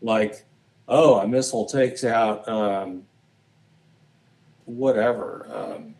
Like, 0.01 0.45
oh, 0.87 1.19
a 1.19 1.27
missile 1.27 1.65
takes 1.65 2.03
out 2.03 2.47
um, 2.47 3.03
whatever. 4.65 5.47
Um, 5.53 5.95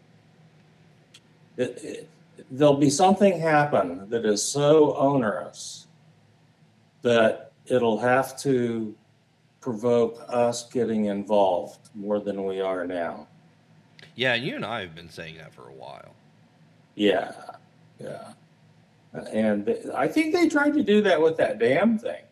it, 1.57 1.83
it, 1.83 2.09
there'll 2.51 2.77
be 2.77 2.89
something 2.89 3.39
happen 3.39 4.09
that 4.09 4.25
is 4.25 4.43
so 4.43 4.95
onerous 4.95 5.87
that 7.01 7.51
it'll 7.65 7.99
have 7.99 8.39
to 8.39 8.95
provoke 9.61 10.23
us 10.29 10.69
getting 10.69 11.05
involved 11.05 11.89
more 11.95 12.19
than 12.19 12.45
we 12.45 12.61
are 12.61 12.85
now. 12.85 13.27
Yeah, 14.15 14.33
and 14.33 14.43
you 14.43 14.55
and 14.55 14.65
I 14.65 14.81
have 14.81 14.95
been 14.95 15.09
saying 15.09 15.37
that 15.37 15.53
for 15.53 15.69
a 15.69 15.73
while. 15.73 16.15
Yeah, 16.95 17.31
yeah. 17.99 18.33
And 19.31 19.75
I 19.95 20.07
think 20.07 20.33
they 20.33 20.49
tried 20.49 20.73
to 20.73 20.83
do 20.83 21.01
that 21.01 21.21
with 21.21 21.37
that 21.37 21.59
damn 21.59 21.97
thing. 21.97 22.23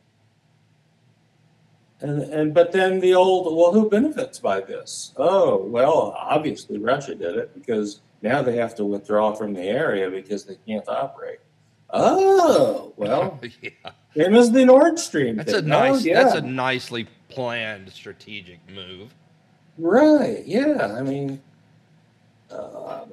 And, 2.01 2.21
and 2.23 2.53
but 2.53 2.71
then 2.71 2.99
the 2.99 3.13
old, 3.13 3.55
well, 3.55 3.71
who 3.71 3.89
benefits 3.89 4.39
by 4.39 4.59
this? 4.59 5.13
Oh, 5.17 5.63
well, 5.65 6.15
obviously 6.17 6.77
Russia 6.77 7.15
did 7.15 7.37
it 7.37 7.53
because 7.53 8.01
now 8.21 8.41
they 8.41 8.57
have 8.57 8.75
to 8.75 8.85
withdraw 8.85 9.33
from 9.33 9.53
the 9.53 9.61
area 9.61 10.09
because 10.09 10.45
they 10.45 10.57
can't 10.67 10.87
operate. 10.87 11.39
Oh, 11.91 12.93
well, 12.97 13.39
yeah, 13.61 13.91
same 14.15 14.35
as 14.35 14.51
the 14.51 14.65
Nord 14.65 14.97
Stream. 14.99 15.37
that's 15.37 15.51
a 15.53 15.61
thing. 15.61 15.71
Oh, 15.71 15.91
nice. 15.91 16.05
yeah. 16.05 16.23
That's 16.23 16.35
a 16.35 16.41
nicely 16.41 17.07
planned 17.29 17.91
strategic 17.91 18.59
move. 18.73 19.13
Right. 19.77 20.43
Yeah. 20.45 20.95
I 20.97 21.01
mean, 21.01 21.41
uh, 22.51 23.05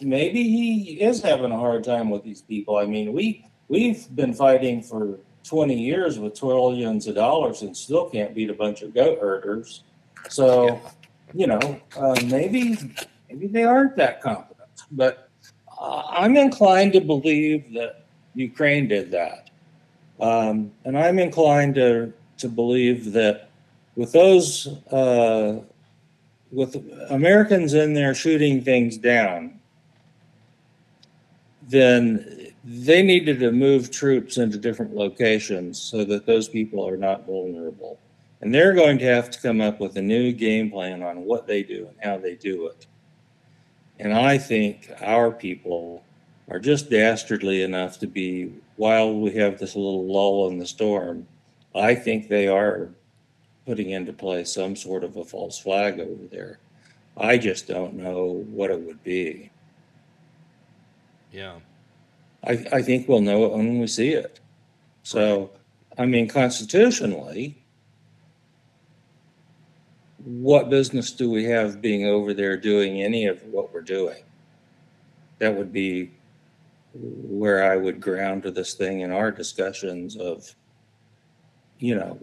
maybe 0.00 0.42
he 0.42 1.00
is 1.00 1.22
having 1.22 1.52
a 1.52 1.58
hard 1.58 1.84
time 1.84 2.10
with 2.10 2.22
these 2.24 2.42
people. 2.42 2.76
I 2.76 2.86
mean, 2.86 3.12
we 3.12 3.46
we've 3.68 4.06
been 4.16 4.32
fighting 4.34 4.82
for 4.82 5.18
20 5.44 5.74
years 5.78 6.18
with 6.18 6.38
trillions 6.38 7.06
of 7.06 7.14
dollars 7.14 7.62
and 7.62 7.76
still 7.76 8.08
can't 8.10 8.34
beat 8.34 8.50
a 8.50 8.54
bunch 8.54 8.82
of 8.82 8.94
goat 8.94 9.18
herders. 9.20 9.84
So, 10.28 10.66
Yeah. 10.66 10.78
you 11.34 11.46
know, 11.46 11.80
uh, 11.96 12.16
maybe 12.26 12.76
maybe 13.28 13.46
they 13.46 13.62
aren't 13.64 13.96
that 13.96 14.20
competent. 14.22 14.56
But 14.90 15.28
uh, 15.80 16.02
I'm 16.08 16.36
inclined 16.36 16.92
to 16.94 17.00
believe 17.00 17.72
that 17.74 18.06
Ukraine 18.34 18.88
did 18.88 19.10
that, 19.12 19.45
um, 20.20 20.72
and 20.84 20.98
I'm 20.98 21.18
inclined 21.18 21.74
to 21.76 22.12
to 22.38 22.48
believe 22.48 23.12
that 23.12 23.48
with 23.96 24.12
those 24.12 24.66
uh, 24.92 25.60
with 26.52 26.76
Americans 27.10 27.74
in 27.74 27.94
there 27.94 28.14
shooting 28.14 28.62
things 28.62 28.96
down, 28.96 29.58
then 31.68 32.52
they 32.64 33.02
needed 33.02 33.40
to 33.40 33.52
move 33.52 33.90
troops 33.90 34.38
into 34.38 34.58
different 34.58 34.94
locations 34.94 35.80
so 35.80 36.04
that 36.04 36.26
those 36.26 36.48
people 36.48 36.86
are 36.86 36.96
not 36.96 37.26
vulnerable. 37.26 37.98
And 38.40 38.54
they're 38.54 38.74
going 38.74 38.98
to 38.98 39.04
have 39.04 39.30
to 39.30 39.40
come 39.40 39.60
up 39.60 39.80
with 39.80 39.96
a 39.96 40.02
new 40.02 40.32
game 40.32 40.70
plan 40.70 41.02
on 41.02 41.24
what 41.24 41.46
they 41.46 41.62
do 41.62 41.88
and 41.88 41.96
how 42.02 42.18
they 42.18 42.34
do 42.34 42.66
it. 42.66 42.86
And 43.98 44.12
I 44.12 44.36
think 44.36 44.90
our 45.00 45.30
people 45.30 46.04
are 46.48 46.58
just 46.58 46.90
dastardly 46.90 47.62
enough 47.62 47.98
to 47.98 48.06
be, 48.06 48.52
while 48.76 49.12
we 49.12 49.32
have 49.34 49.58
this 49.58 49.74
little 49.74 50.06
lull 50.06 50.48
in 50.48 50.58
the 50.58 50.66
storm, 50.66 51.26
I 51.74 51.94
think 51.94 52.28
they 52.28 52.46
are 52.48 52.90
putting 53.66 53.90
into 53.90 54.12
play 54.12 54.44
some 54.44 54.76
sort 54.76 55.02
of 55.02 55.16
a 55.16 55.24
false 55.24 55.58
flag 55.58 55.98
over 55.98 56.24
there. 56.30 56.58
I 57.16 57.38
just 57.38 57.66
don't 57.66 57.94
know 57.94 58.44
what 58.48 58.70
it 58.70 58.80
would 58.80 59.02
be. 59.02 59.50
Yeah. 61.32 61.56
I, 62.46 62.64
I 62.72 62.82
think 62.82 63.08
we'll 63.08 63.20
know 63.20 63.44
it 63.46 63.52
when 63.52 63.80
we 63.80 63.86
see 63.88 64.10
it. 64.10 64.38
So, 65.02 65.50
I 65.98 66.06
mean, 66.06 66.28
constitutionally, 66.28 67.62
what 70.24 70.70
business 70.70 71.10
do 71.10 71.30
we 71.30 71.44
have 71.44 71.80
being 71.80 72.06
over 72.06 72.34
there 72.34 72.56
doing 72.56 73.02
any 73.02 73.26
of 73.26 73.42
what 73.44 73.72
we're 73.72 73.80
doing? 73.80 74.22
That 75.38 75.56
would 75.56 75.72
be 75.72 76.12
where 77.00 77.70
I 77.70 77.76
would 77.76 78.00
ground 78.00 78.42
to 78.44 78.50
this 78.50 78.74
thing 78.74 79.00
in 79.00 79.12
our 79.12 79.30
discussions 79.30 80.16
of, 80.16 80.54
you 81.78 81.94
know, 81.94 82.18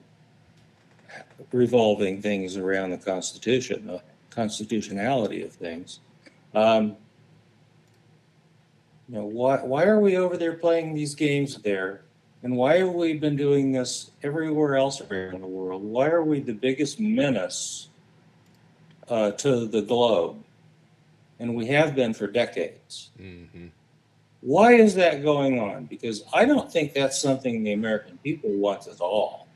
revolving 1.51 2.21
things 2.21 2.57
around 2.57 2.91
the 2.91 2.97
Constitution, 2.97 3.88
the 3.88 4.01
constitutionality 4.30 5.43
of 5.43 5.53
things. 5.53 5.99
Um, 6.53 6.97
you 9.09 9.15
know, 9.15 9.26
why, 9.26 9.57
why 9.57 9.84
are 9.84 9.99
we 9.99 10.17
over 10.17 10.38
there 10.38 10.53
playing 10.53 10.93
these 10.93 11.13
games 11.13 11.57
there? 11.57 12.01
And 12.41 12.57
why 12.57 12.78
have 12.78 12.89
we 12.89 13.13
been 13.13 13.36
doing 13.36 13.71
this 13.71 14.11
everywhere 14.21 14.76
else 14.76 15.01
around 15.01 15.41
the 15.41 15.47
world? 15.47 15.84
Why 15.84 16.07
are 16.07 16.24
we 16.24 16.39
the 16.39 16.53
biggest 16.53 16.99
menace 16.99 17.88
uh, 19.07 19.32
to 19.32 19.65
the 19.65 19.82
globe? 19.82 20.43
And 21.39 21.55
we 21.55 21.67
have 21.67 21.95
been 21.95 22.13
for 22.13 22.28
decades. 22.28 23.11
hmm 23.17 23.67
Why 24.45 24.73
is 24.73 24.93
that 24.95 25.23
going 25.23 25.57
on? 25.57 25.85
Because 25.85 26.25
I 26.33 26.43
don't 26.43 26.69
think 26.69 26.93
that's 26.93 27.17
something 27.17 27.63
the 27.63 27.71
American 27.71 28.17
people 28.17 28.49
want 28.51 28.87
at 28.87 28.99
all. 28.99 29.47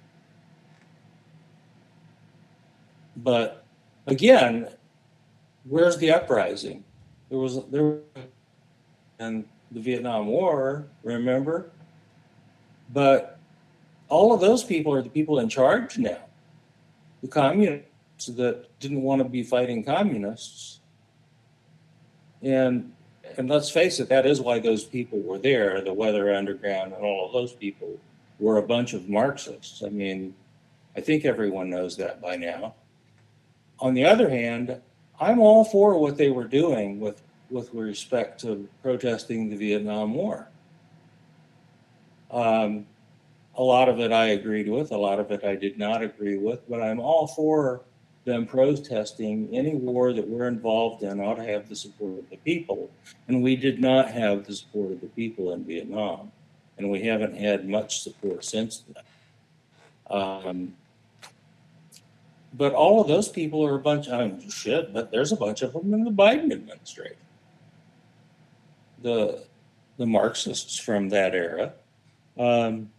But 3.18 3.66
again, 4.06 4.70
where's 5.68 5.98
the 5.98 6.12
uprising? 6.12 6.86
There 7.30 7.38
was 7.38 7.66
there 7.66 7.98
and 9.20 9.44
the 9.72 9.82
Vietnam 9.82 10.28
War, 10.28 10.88
remember? 11.04 11.70
But 12.94 13.38
all 14.08 14.34
of 14.34 14.40
those 14.40 14.64
people 14.64 14.94
are 14.94 15.02
the 15.02 15.10
people 15.10 15.40
in 15.40 15.50
charge 15.50 15.98
now. 15.98 16.20
The 17.22 17.28
communists 17.28 18.28
that 18.28 18.68
didn't 18.80 19.02
want 19.02 19.22
to 19.22 19.28
be 19.28 19.44
fighting 19.44 19.84
communists. 19.84 20.80
And 22.42 22.94
and 23.38 23.50
let's 23.50 23.70
face 23.70 24.00
it, 24.00 24.10
that 24.10 24.26
is 24.26 24.42
why 24.42 24.60
those 24.60 24.84
people 24.84 25.20
were 25.20 25.38
there. 25.38 25.82
The 25.82 25.94
Weather 25.94 26.34
Underground 26.34 26.94
and 26.94 27.04
all 27.04 27.28
of 27.28 27.34
those 27.34 27.54
people 27.54 28.00
were 28.40 28.58
a 28.58 28.64
bunch 28.64 28.94
of 28.94 29.08
Marxists. 29.08 29.84
I 29.84 29.90
mean, 29.90 30.34
I 30.96 31.02
think 31.02 31.24
everyone 31.24 31.70
knows 31.70 31.96
that 31.98 32.22
by 32.22 32.36
now. 32.36 32.74
On 33.80 33.94
the 33.94 34.06
other 34.06 34.30
hand, 34.30 34.82
I'm 35.20 35.40
all 35.40 35.64
for 35.64 36.00
what 36.00 36.18
they 36.18 36.32
were 36.32 36.48
doing 36.48 37.00
with 37.00 37.22
with 37.50 37.74
respect 37.74 38.42
to 38.42 38.68
protesting 38.82 39.50
the 39.50 39.56
Vietnam 39.56 40.14
War. 40.14 40.50
Um, 42.30 42.86
a 43.56 43.64
lot 43.64 43.88
of 43.88 44.02
it 44.02 44.12
I 44.12 44.28
agreed 44.30 44.68
with, 44.68 44.92
a 44.92 44.98
lot 44.98 45.20
of 45.20 45.32
it 45.32 45.46
I 45.46 45.56
did 45.56 45.78
not 45.78 46.04
agree 46.04 46.38
with, 46.38 46.68
but 46.70 46.82
I'm 46.82 47.00
all 47.00 47.26
for 47.28 47.82
them 48.28 48.46
protesting 48.46 49.50
any 49.52 49.74
war 49.74 50.14
that 50.14 50.28
we're 50.28 50.48
involved 50.48 51.02
in 51.02 51.20
ought 51.20 51.36
to 51.36 51.44
have 51.44 51.68
the 51.68 51.76
support 51.76 52.20
of 52.20 52.30
the 52.30 52.38
people. 52.38 52.92
And 53.28 53.42
we 53.42 53.56
did 53.56 53.82
not 53.82 54.12
have 54.12 54.46
the 54.46 54.54
support 54.54 54.92
of 54.92 55.02
the 55.02 55.08
people 55.08 55.54
in 55.54 55.64
Vietnam, 55.64 56.32
and 56.78 56.92
we 56.92 57.02
haven't 57.02 57.36
had 57.36 57.68
much 57.68 58.02
support 58.02 58.46
since 58.46 58.84
then. 58.94 59.04
Um, 60.10 60.76
but 62.54 62.74
all 62.74 63.02
of 63.02 63.08
those 63.08 63.30
people 63.30 63.66
are 63.66 63.76
a 63.76 63.80
bunch, 63.80 64.08
I 64.08 64.28
mean, 64.28 64.50
shit, 64.50 64.94
but 64.94 65.10
there's 65.10 65.32
a 65.32 65.36
bunch 65.36 65.64
of 65.64 65.74
them 65.74 65.94
in 65.94 66.04
the 66.04 66.12
Biden 66.12 66.52
administration 66.52 67.18
the 69.02 69.44
the 69.98 70.06
Marxists 70.06 70.78
from 70.78 71.10
that 71.10 71.34
era. 71.34 71.74
Um, 72.38 72.92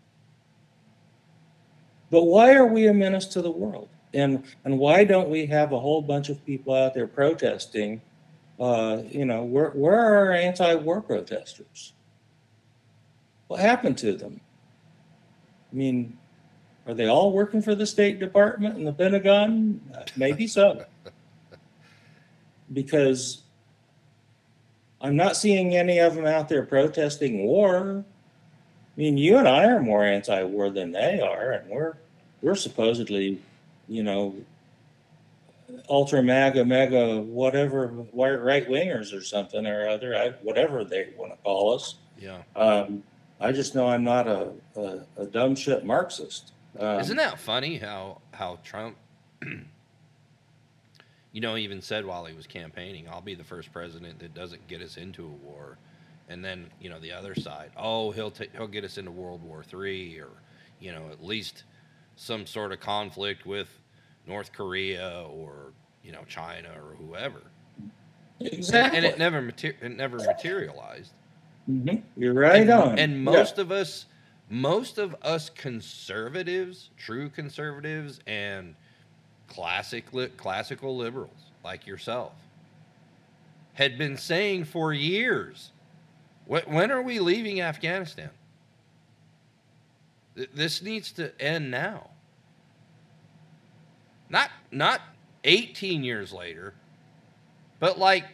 but 2.11 2.25
why 2.25 2.55
are 2.55 2.67
we 2.67 2.89
a 2.89 2.95
menace 2.95 3.27
to 3.27 3.43
the 3.43 3.51
world? 3.51 3.89
And 4.15 4.45
and 4.65 4.79
why 4.79 5.05
don't 5.05 5.29
we 5.29 5.47
have 5.47 5.73
a 5.73 5.79
whole 5.79 6.03
bunch 6.03 6.29
of 6.29 6.45
people 6.45 6.75
out 6.75 6.95
there 6.95 7.07
protesting? 7.07 8.01
Uh, 8.59 9.03
you 9.11 9.25
know, 9.25 9.45
where 9.45 9.71
where 9.71 9.99
are 9.99 10.17
our 10.27 10.33
anti-war 10.33 11.03
protesters? 11.03 11.93
What 13.49 13.61
happened 13.61 13.99
to 13.99 14.15
them? 14.15 14.41
I 15.73 15.77
mean, 15.77 16.17
are 16.87 16.95
they 16.95 17.07
all 17.07 17.33
working 17.33 17.61
for 17.61 17.75
the 17.75 17.87
State 17.87 18.19
Department 18.19 18.77
and 18.77 18.87
the 18.87 18.93
Pentagon? 18.93 19.81
Maybe 20.17 20.47
so. 20.47 20.85
Because 22.71 23.45
I'm 25.01 25.17
not 25.17 25.39
seeing 25.39 25.75
any 25.75 25.99
of 26.01 26.15
them 26.15 26.27
out 26.27 26.51
there 26.51 26.67
protesting 26.67 27.47
war. 27.47 28.05
I 28.05 29.01
mean, 29.01 29.17
you 29.17 29.39
and 29.39 29.49
I 29.49 29.65
are 29.65 29.81
more 29.81 30.05
anti-war 30.05 30.69
than 30.69 30.93
they 30.93 31.19
are, 31.19 31.53
and 31.53 31.71
we're 31.71 31.97
we're 32.43 32.55
supposedly, 32.55 33.41
you 33.89 34.03
know, 34.03 34.35
ultra 35.89 36.23
MAGA, 36.23 36.65
mega, 36.65 37.21
whatever, 37.21 37.87
right 38.13 38.69
wingers 38.69 39.17
or 39.17 39.23
something 39.23 39.67
or 39.67 39.89
other, 39.89 40.17
I, 40.17 40.31
whatever 40.43 40.85
they 40.85 41.09
want 41.17 41.33
to 41.33 41.39
call 41.39 41.75
us. 41.75 41.97
Yeah. 42.19 42.43
Um, 42.57 43.03
I 43.41 43.53
just 43.53 43.75
know 43.75 43.89
I'm 43.89 44.05
not 44.05 44.27
a, 44.27 44.53
a, 44.77 45.01
a 45.17 45.27
dumb 45.27 45.55
shit 45.55 45.85
Marxist. 45.85 46.53
Um, 46.79 47.01
Isn't 47.01 47.17
that 47.17 47.39
funny 47.39 47.79
how 47.79 48.21
how 48.33 48.59
Trump, 48.65 48.97
you 51.33 51.41
know, 51.41 51.57
even 51.57 51.81
said 51.81 52.05
while 52.05 52.25
he 52.25 52.35
was 52.35 52.47
campaigning, 52.47 53.09
"I'll 53.09 53.21
be 53.21 53.35
the 53.35 53.45
first 53.45 53.73
president 53.73 54.19
that 54.21 54.35
doesn't 54.35 54.67
get 54.69 54.83
us 54.83 54.97
into 54.97 55.25
a 55.25 55.47
war," 55.47 55.79
and 56.29 56.45
then 56.45 56.67
you 56.81 56.91
know 56.91 56.99
the 56.99 57.13
other 57.13 57.35
side, 57.35 57.71
"Oh, 57.77 58.11
he'll 58.11 58.31
ta- 58.31 58.45
he'll 58.53 58.67
get 58.67 58.85
us 58.85 58.99
into 58.99 59.11
World 59.11 59.43
War 59.43 59.63
Three, 59.63 60.19
or 60.19 60.29
you 60.81 60.93
know 60.93 61.09
at 61.11 61.25
least 61.25 61.65
some 62.19 62.45
sort 62.47 62.73
of 62.73 62.81
conflict 62.81 63.47
with 63.47 63.69
North 64.27 64.53
Korea 64.53 65.25
or 65.31 65.73
you 66.03 66.13
know 66.13 66.25
China 66.29 66.69
or 66.77 66.95
whoever," 66.97 67.41
exactly. 68.41 68.99
and 68.99 69.07
it 69.07 69.19
never 69.19 69.41
mater- 69.41 69.77
it 69.81 69.97
never 69.97 70.19
materialized. 70.19 71.13
Mhm. 71.71 72.03
You're 72.17 72.35
right 72.35 72.63
and, 72.63 72.71
on. 72.71 72.99
And 72.99 73.13
Yeah. 73.13 73.19
most 73.19 73.59
of 73.59 73.71
us, 73.71 74.07
most 74.51 74.99
of 74.99 75.15
us 75.23 75.49
conservatives, 75.51 76.91
true 76.97 77.29
conservatives, 77.31 78.21
and 78.27 78.75
classic 79.49 80.13
li- 80.13 80.29
classical 80.37 80.97
liberals 80.97 81.53
like 81.65 81.87
yourself, 81.87 82.33
had 83.75 83.97
been 83.97 84.17
saying 84.17 84.65
for 84.65 84.93
years, 84.93 85.71
"Wh- 86.47 86.67
when 86.69 86.91
are 86.91 87.03
we 87.03 87.21
leaving 87.21 87.61
Afghanistan? 87.61 88.31
Th- 90.39 90.51
This 90.55 90.83
needs 90.83 91.11
to 91.13 91.39
end 91.43 91.71
now. 91.71 92.11
Not 94.31 94.51
not 94.71 95.01
18 95.43 96.05
years 96.05 96.33
later, 96.33 96.75
but 97.81 97.99
like 97.99 98.25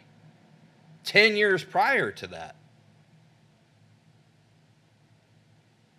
10 1.03 1.35
years 1.35 1.63
prior 1.63 2.11
to 2.11 2.27
that. 2.27 2.55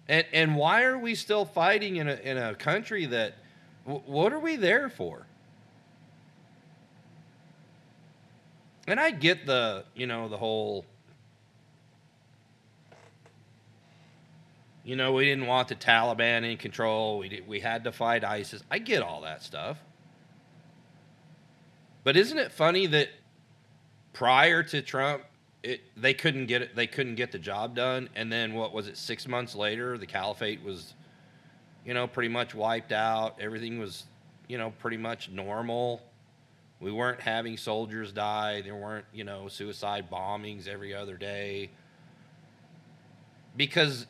And 0.08 0.24
and 0.32 0.56
why 0.56 0.84
are 0.84 0.96
we 0.98 1.16
still 1.16 1.44
fighting 1.44 1.96
in 1.96 2.08
a 2.08 2.14
in 2.14 2.38
a 2.38 2.54
country 2.54 3.06
that 3.06 3.34
wh- 3.84 4.06
what 4.08 4.32
are 4.32 4.38
we 4.38 4.54
there 4.54 4.88
for? 4.88 5.26
And 8.86 9.00
I 9.00 9.10
get 9.10 9.46
the, 9.46 9.84
you 9.96 10.06
know, 10.06 10.28
the 10.28 10.36
whole 10.36 10.84
you 14.86 14.94
know, 14.94 15.10
we 15.10 15.24
didn't 15.24 15.48
want 15.48 15.66
the 15.66 15.74
Taliban 15.74 16.48
in 16.48 16.56
control. 16.58 17.18
We 17.18 17.28
did, 17.28 17.48
we 17.48 17.58
had 17.58 17.82
to 17.84 17.92
fight 17.92 18.22
ISIS. 18.22 18.62
I 18.70 18.78
get 18.78 19.02
all 19.02 19.22
that 19.22 19.42
stuff. 19.42 19.78
But 22.04 22.16
isn't 22.16 22.38
it 22.38 22.52
funny 22.52 22.86
that 22.86 23.08
prior 24.12 24.62
to 24.62 24.82
Trump, 24.82 25.24
it, 25.64 25.80
they 25.96 26.14
couldn't 26.14 26.46
get 26.46 26.62
it. 26.62 26.76
They 26.76 26.86
couldn't 26.86 27.16
get 27.16 27.32
the 27.32 27.38
job 27.40 27.74
done, 27.74 28.08
and 28.14 28.30
then 28.30 28.54
what 28.54 28.72
was 28.72 28.86
it? 28.86 28.96
Six 28.96 29.26
months 29.26 29.56
later, 29.56 29.98
the 29.98 30.06
caliphate 30.06 30.62
was, 30.62 30.94
you 31.84 31.92
know, 31.92 32.06
pretty 32.06 32.28
much 32.28 32.54
wiped 32.54 32.92
out. 32.92 33.40
Everything 33.40 33.80
was, 33.80 34.04
you 34.46 34.56
know, 34.56 34.72
pretty 34.78 34.98
much 34.98 35.28
normal. 35.30 36.00
We 36.78 36.92
weren't 36.92 37.20
having 37.20 37.56
soldiers 37.56 38.12
die. 38.12 38.60
There 38.60 38.76
weren't, 38.76 39.06
you 39.12 39.24
know, 39.24 39.48
suicide 39.48 40.08
bombings 40.08 40.68
every 40.68 40.94
other 40.94 41.16
day. 41.16 41.70
Because 43.56 44.06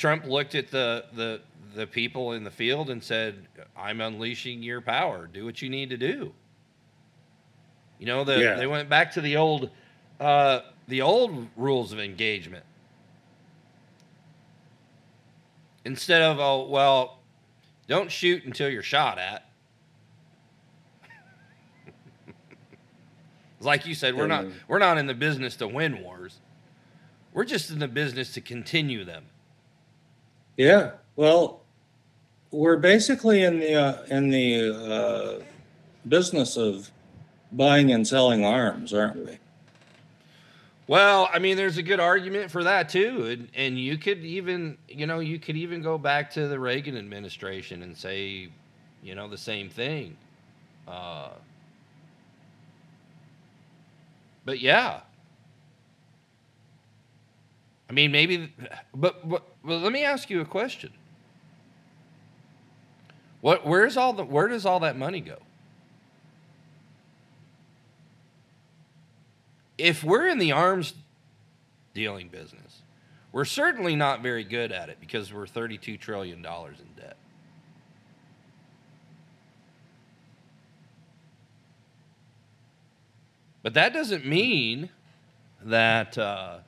Trump 0.00 0.24
looked 0.24 0.54
at 0.54 0.70
the 0.70 1.04
the 1.12 1.42
the 1.74 1.86
people 1.86 2.32
in 2.32 2.42
the 2.42 2.50
field 2.50 2.88
and 2.88 3.04
said, 3.04 3.46
"I'm 3.76 4.00
unleashing 4.00 4.62
your 4.62 4.80
power. 4.80 5.26
Do 5.26 5.44
what 5.44 5.60
you 5.60 5.68
need 5.68 5.90
to 5.90 5.98
do." 5.98 6.32
You 7.98 8.06
know, 8.06 8.24
the, 8.24 8.40
Yeah. 8.40 8.54
they 8.54 8.66
went 8.66 8.88
back 8.88 9.12
to 9.12 9.20
the 9.20 9.36
old 9.36 9.68
uh, 10.18 10.60
the 10.88 11.02
old 11.02 11.48
rules 11.54 11.92
of 11.92 12.00
engagement. 12.00 12.64
Instead 15.84 16.22
of, 16.22 16.38
oh, 16.40 16.66
well, 16.66 17.18
don't 17.86 18.10
shoot 18.10 18.44
until 18.44 18.70
you're 18.70 18.82
shot 18.82 19.18
at. 19.18 19.50
like 23.60 23.84
you 23.86 23.94
said, 23.94 24.16
we're 24.16 24.26
not 24.26 24.46
we're 24.66 24.78
not 24.78 24.96
in 24.96 25.06
the 25.06 25.14
business 25.14 25.56
to 25.56 25.68
win 25.68 26.02
wars. 26.02 26.40
We're 27.34 27.44
just 27.44 27.70
in 27.70 27.80
the 27.80 27.88
business 27.88 28.32
to 28.32 28.40
continue 28.40 29.04
them. 29.04 29.26
Yeah. 30.60 30.90
Well, 31.16 31.62
we're 32.50 32.76
basically 32.76 33.44
in 33.44 33.60
the 33.60 33.74
uh, 33.76 34.02
in 34.10 34.28
the 34.28 35.40
uh, 35.40 35.44
business 36.06 36.58
of 36.58 36.90
buying 37.50 37.90
and 37.92 38.06
selling 38.06 38.44
arms, 38.44 38.92
aren't 38.92 39.24
we? 39.24 39.38
Well, 40.86 41.30
I 41.32 41.38
mean, 41.38 41.56
there's 41.56 41.78
a 41.78 41.82
good 41.82 41.98
argument 41.98 42.50
for 42.50 42.62
that 42.64 42.90
too, 42.90 43.24
and 43.24 43.48
and 43.54 43.78
you 43.78 43.96
could 43.96 44.18
even, 44.18 44.76
you 44.86 45.06
know, 45.06 45.20
you 45.20 45.38
could 45.38 45.56
even 45.56 45.80
go 45.80 45.96
back 45.96 46.30
to 46.32 46.46
the 46.46 46.60
Reagan 46.60 46.94
administration 46.94 47.82
and 47.82 47.96
say, 47.96 48.50
you 49.02 49.14
know, 49.14 49.28
the 49.28 49.38
same 49.38 49.70
thing. 49.70 50.14
Uh, 50.86 51.30
but 54.44 54.60
yeah, 54.60 55.00
I 57.90 57.92
mean, 57.92 58.10
maybe, 58.10 58.54
but, 58.94 59.28
but 59.28 59.42
well, 59.62 59.80
let 59.80 59.92
me 59.92 60.04
ask 60.04 60.30
you 60.30 60.40
a 60.40 60.46
question. 60.46 60.92
What? 63.42 63.66
Where's 63.66 63.98
all 63.98 64.14
the? 64.14 64.24
Where 64.24 64.48
does 64.48 64.64
all 64.64 64.80
that 64.80 64.96
money 64.96 65.20
go? 65.20 65.38
if 69.80 70.04
we're 70.04 70.28
in 70.28 70.38
the 70.38 70.52
arms 70.52 70.94
dealing 71.94 72.28
business, 72.28 72.82
we're 73.32 73.44
certainly 73.44 73.96
not 73.96 74.22
very 74.22 74.44
good 74.44 74.72
at 74.72 74.88
it 74.88 74.98
because 75.00 75.32
we're 75.32 75.46
$32 75.46 75.98
trillion 75.98 76.38
in 76.38 76.44
debt. 76.44 77.16
But 83.62 83.74
that 83.74 83.92
doesn't 83.92 84.26
mean 84.26 84.90
that, 85.62 86.16
uh, 86.16 86.58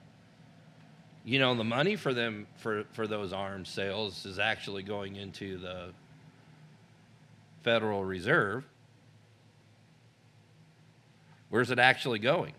you 1.25 1.39
know, 1.39 1.55
the 1.55 1.65
money 1.65 1.97
for 1.97 2.13
them, 2.13 2.47
for, 2.57 2.85
for 2.93 3.07
those 3.07 3.33
arms 3.33 3.69
sales 3.69 4.27
is 4.27 4.39
actually 4.39 4.83
going 4.83 5.17
into 5.17 5.59
the 5.59 5.91
Federal 7.63 8.05
Reserve. 8.05 8.65
Where's 11.51 11.71
it 11.71 11.79
actually 11.79 12.19
going? 12.19 12.55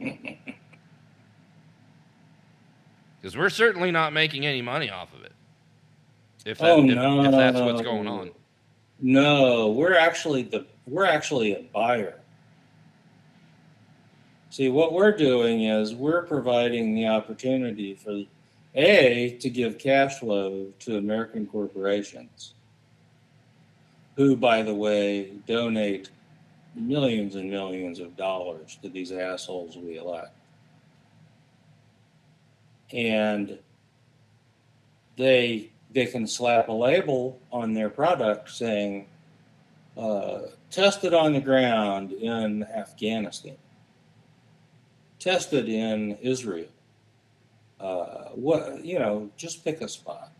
Because 3.22 3.36
we're 3.36 3.50
certainly 3.50 3.92
not 3.92 4.12
making 4.12 4.44
any 4.46 4.62
money 4.62 4.90
off 4.90 5.14
of 5.14 5.22
it. 5.24 5.32
If, 6.44 6.58
that, 6.58 6.70
Oh, 6.70 6.80
if, 6.80 6.86
no, 6.86 7.22
if 7.22 7.30
that's 7.30 7.60
what's 7.60 7.80
going 7.80 8.08
on. 8.08 8.32
No, 9.00 9.70
we're 9.70 9.94
actually 9.94 10.42
the 10.42 10.66
we're 10.88 11.04
actually 11.04 11.52
a 11.54 11.62
buyer. 11.72 12.18
See, 14.52 14.68
what 14.68 14.92
we're 14.92 15.16
doing 15.16 15.62
is 15.62 15.94
we're 15.94 16.26
providing 16.26 16.94
the 16.94 17.06
opportunity 17.06 17.94
for 17.94 18.24
A 18.74 19.38
to 19.40 19.48
give 19.48 19.78
cash 19.78 20.18
flow 20.18 20.66
to 20.80 20.98
American 20.98 21.46
corporations 21.46 22.52
who 24.14 24.36
by 24.36 24.60
the 24.60 24.74
way 24.74 25.30
donate 25.46 26.10
millions 26.74 27.34
and 27.36 27.50
millions 27.50 27.98
of 27.98 28.14
dollars 28.14 28.78
to 28.82 28.90
these 28.90 29.10
assholes 29.10 29.78
we 29.78 29.96
elect. 29.96 30.36
And 32.92 33.58
they 35.16 35.70
they 35.94 36.04
can 36.04 36.26
slap 36.26 36.68
a 36.68 36.72
label 36.72 37.40
on 37.50 37.72
their 37.72 37.88
product 37.88 38.50
saying 38.50 39.06
uh, 39.96 40.40
tested 40.70 41.14
on 41.14 41.32
the 41.32 41.40
ground 41.40 42.12
in 42.12 42.64
Afghanistan, 42.64 43.56
tested 45.22 45.68
in 45.68 46.18
Israel. 46.20 46.68
Uh, 47.80 48.28
what 48.34 48.84
you 48.84 48.98
know, 48.98 49.30
just 49.36 49.64
pick 49.64 49.80
a 49.80 49.88
spot. 49.88 50.32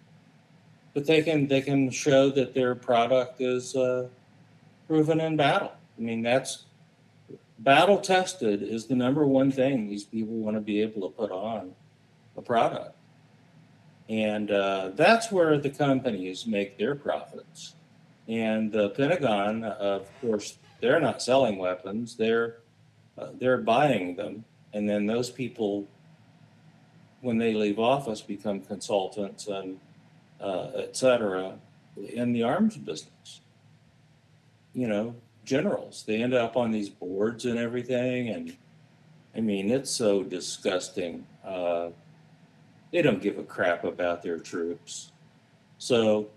But 0.94 1.06
they 1.06 1.22
can 1.22 1.46
they 1.48 1.60
can 1.60 1.90
show 1.90 2.30
that 2.30 2.54
their 2.54 2.74
product 2.74 3.40
is 3.40 3.74
uh, 3.74 4.08
proven 4.86 5.20
in 5.20 5.36
battle. 5.36 5.72
I 5.98 6.00
mean, 6.00 6.22
that's 6.22 6.64
battle 7.58 7.98
tested 7.98 8.62
is 8.62 8.86
the 8.86 8.94
number 8.94 9.26
one 9.26 9.50
thing 9.50 9.88
these 9.88 10.04
people 10.04 10.34
want 10.34 10.56
to 10.56 10.60
be 10.60 10.82
able 10.82 11.08
to 11.08 11.16
put 11.16 11.30
on 11.30 11.74
a 12.36 12.42
product. 12.42 12.96
And 14.08 14.50
uh, 14.50 14.90
that's 14.94 15.30
where 15.30 15.58
the 15.58 15.70
companies 15.70 16.46
make 16.46 16.76
their 16.76 16.94
profits. 16.94 17.74
And 18.28 18.70
the 18.70 18.90
Pentagon, 18.90 19.64
of 19.64 20.08
course, 20.20 20.58
they're 20.80 21.00
not 21.00 21.22
selling 21.22 21.58
weapons; 21.58 22.16
they're 22.16 22.58
uh, 23.18 23.28
they're 23.38 23.58
buying 23.58 24.16
them, 24.16 24.44
and 24.72 24.88
then 24.88 25.06
those 25.06 25.30
people, 25.30 25.86
when 27.20 27.38
they 27.38 27.54
leave 27.54 27.78
office, 27.78 28.20
become 28.20 28.60
consultants 28.60 29.46
and 29.46 29.78
uh, 30.40 30.70
et 30.74 30.96
cetera 30.96 31.58
in 31.96 32.32
the 32.32 32.42
arms 32.42 32.76
business. 32.76 33.40
You 34.74 34.88
know, 34.88 35.14
generals. 35.44 36.04
They 36.06 36.22
end 36.22 36.34
up 36.34 36.56
on 36.56 36.70
these 36.70 36.88
boards 36.88 37.44
and 37.44 37.58
everything, 37.58 38.30
and 38.30 38.56
I 39.36 39.40
mean, 39.40 39.70
it's 39.70 39.90
so 39.90 40.22
disgusting. 40.22 41.26
Uh, 41.44 41.90
they 42.90 43.02
don't 43.02 43.22
give 43.22 43.38
a 43.38 43.42
crap 43.42 43.84
about 43.84 44.22
their 44.22 44.38
troops. 44.38 45.12
So, 45.78 46.28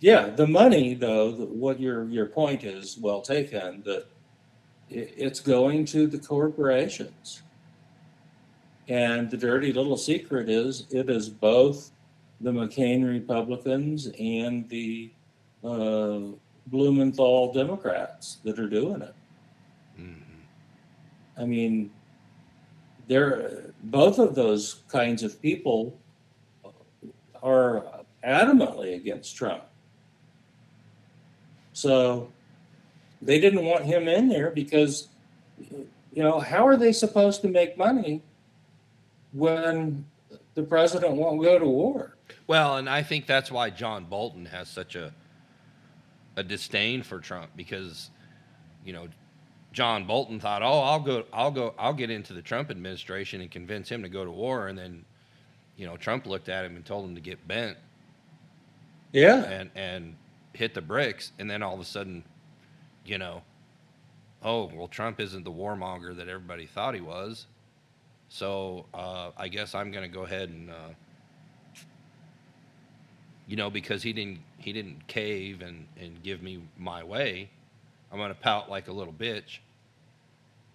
yeah, 0.00 0.28
the 0.30 0.46
money, 0.46 0.94
though, 0.94 1.30
the, 1.30 1.44
what 1.44 1.80
your 1.80 2.04
your 2.08 2.26
point 2.26 2.64
is 2.64 2.98
well 2.98 3.20
taken. 3.20 3.82
That 3.84 4.06
it, 4.90 5.14
it's 5.16 5.40
going 5.40 5.84
to 5.86 6.06
the 6.06 6.18
corporations, 6.18 7.42
and 8.88 9.30
the 9.30 9.36
dirty 9.36 9.72
little 9.72 9.96
secret 9.96 10.48
is 10.48 10.86
it 10.90 11.10
is 11.10 11.28
both 11.28 11.90
the 12.40 12.50
McCain 12.50 13.06
Republicans 13.06 14.08
and 14.18 14.68
the 14.68 15.10
uh, 15.64 16.20
Blumenthal 16.68 17.52
Democrats 17.52 18.38
that 18.44 18.58
are 18.58 18.68
doing 18.68 19.02
it. 19.02 19.14
Mhm. 19.98 20.22
I 21.36 21.44
mean, 21.44 21.90
they're 23.06 23.72
both 23.84 24.18
of 24.18 24.34
those 24.34 24.82
kinds 24.88 25.22
of 25.22 25.40
people 25.40 25.98
are 27.42 27.84
adamantly 28.24 28.94
against 28.94 29.36
Trump. 29.36 29.64
So 31.72 32.30
they 33.22 33.40
didn't 33.40 33.64
want 33.64 33.84
him 33.84 34.08
in 34.08 34.28
there 34.28 34.50
because, 34.50 35.08
you 35.60 36.22
know, 36.22 36.40
how 36.40 36.66
are 36.66 36.76
they 36.76 36.92
supposed 36.92 37.40
to 37.42 37.48
make 37.48 37.78
money 37.78 38.22
when 39.32 40.04
the 40.54 40.62
president 40.62 41.14
won't 41.14 41.42
go 41.42 41.58
to 41.58 41.64
war? 41.66 42.16
Well, 42.46 42.76
and 42.76 42.88
I 42.88 43.02
think 43.02 43.26
that's 43.26 43.50
why 43.50 43.70
John 43.70 44.04
Bolton 44.06 44.46
has 44.46 44.68
such 44.68 44.96
a 44.96 45.12
a 46.36 46.42
disdain 46.42 47.02
for 47.02 47.18
Trump 47.18 47.50
because, 47.56 48.10
you 48.84 48.92
know, 48.92 49.08
John 49.72 50.06
Bolton 50.06 50.40
thought, 50.40 50.62
"Oh, 50.62 50.80
I'll 50.80 51.00
go, 51.00 51.24
I'll 51.32 51.50
go, 51.50 51.74
I'll 51.78 51.92
get 51.94 52.10
into 52.10 52.32
the 52.32 52.42
Trump 52.42 52.70
administration 52.70 53.40
and 53.40 53.50
convince 53.50 53.88
him 53.88 54.02
to 54.02 54.08
go 54.08 54.24
to 54.24 54.30
war," 54.30 54.68
and 54.68 54.78
then, 54.78 55.04
you 55.76 55.86
know, 55.86 55.96
Trump 55.96 56.26
looked 56.26 56.48
at 56.48 56.64
him 56.64 56.76
and 56.76 56.84
told 56.86 57.04
him 57.08 57.14
to 57.16 57.20
get 57.20 57.46
bent 57.48 57.76
Yeah. 59.12 59.44
and 59.44 59.70
and 59.74 60.16
hit 60.54 60.74
the 60.74 60.82
bricks, 60.82 61.32
and 61.38 61.50
then 61.50 61.62
all 61.62 61.74
of 61.74 61.80
a 61.80 61.84
sudden, 61.84 62.24
you 63.04 63.18
know, 63.18 63.42
oh 64.42 64.70
well, 64.74 64.88
Trump 64.88 65.20
isn't 65.20 65.44
the 65.44 65.52
warmonger 65.52 66.16
that 66.16 66.28
everybody 66.28 66.66
thought 66.66 66.94
he 66.94 67.00
was, 67.00 67.46
so 68.28 68.86
uh, 68.94 69.30
I 69.36 69.48
guess 69.48 69.74
I'm 69.74 69.90
going 69.90 70.04
to 70.08 70.14
go 70.14 70.24
ahead 70.24 70.48
and, 70.50 70.70
uh, 70.70 70.74
you 73.46 73.56
know, 73.56 73.70
because 73.70 74.02
he 74.02 74.12
didn't 74.12 74.40
he 74.58 74.72
didn't 74.72 75.06
cave 75.06 75.62
and 75.62 75.86
and 76.00 76.22
give 76.22 76.42
me 76.42 76.60
my 76.76 77.02
way, 77.04 77.50
I'm 78.12 78.18
going 78.18 78.30
to 78.30 78.34
pout 78.34 78.70
like 78.70 78.88
a 78.88 78.92
little 78.92 79.12
bitch, 79.12 79.58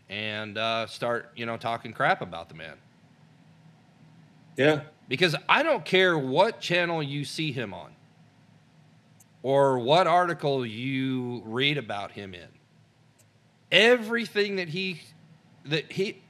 and 0.09 0.57
uh, 0.57 0.88
start 0.88 1.31
you 1.35 1.45
know 1.45 1.57
talking 1.57 1.93
crap 1.93 2.21
about 2.21 2.49
the 2.49 2.55
man 2.55 2.75
Yeah. 4.57 4.81
because 5.07 5.35
I 5.49 5.63
don't 5.63 5.85
care 5.85 6.17
what 6.17 6.59
channel 6.59 7.03
you 7.03 7.25
see 7.25 7.51
him 7.51 7.73
on 7.73 7.91
or 9.43 9.80
what 9.80 10.07
article 10.07 10.65
you 10.65 11.41
read 11.45 11.77
about 11.77 12.11
him 12.13 12.34
in. 12.34 12.47
Everything 13.71 14.57
that 14.57 14.69
he 14.69 15.01
that 15.65 15.91
he 15.91 16.21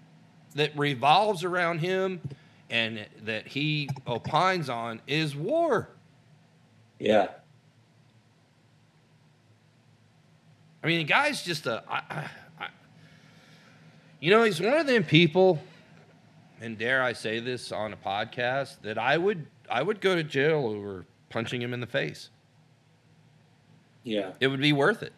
that 0.54 0.78
revolves 0.78 1.44
around 1.44 1.80
him 1.80 2.22
and 2.70 3.06
that 3.24 3.48
he 3.48 3.90
opines 4.08 4.70
on 4.70 5.02
is 5.08 5.36
war. 5.36 5.90
Yeah. 7.00 7.28
I 10.84 10.88
mean, 10.88 11.00
the 11.00 11.04
guy's 11.06 11.44
just 11.44 11.66
a. 11.66 11.84
I, 11.88 12.02
I, 12.10 12.30
I, 12.60 12.68
You 14.20 14.32
know, 14.32 14.44
he's 14.44 14.60
one 14.60 14.74
of 14.74 14.88
them 14.88 15.04
people, 15.04 15.62
and 16.62 16.78
dare 16.78 17.04
I 17.04 17.14
say 17.14 17.40
this 17.40 17.72
on 17.72 17.94
a 17.94 17.98
podcast, 17.98 18.82
that 18.82 18.98
I 18.98 19.18
would 19.18 19.46
I 19.70 19.82
would 19.82 20.02
go 20.02 20.16
to 20.16 20.24
jail 20.24 20.66
over 20.66 21.06
punching 21.30 21.62
him 21.62 21.74
in 21.74 21.80
the 21.80 21.88
face. 21.88 22.30
Yeah. 24.04 24.32
It 24.40 24.48
would 24.48 24.62
be 24.62 24.74
worth 24.74 25.04
it. 25.04 25.14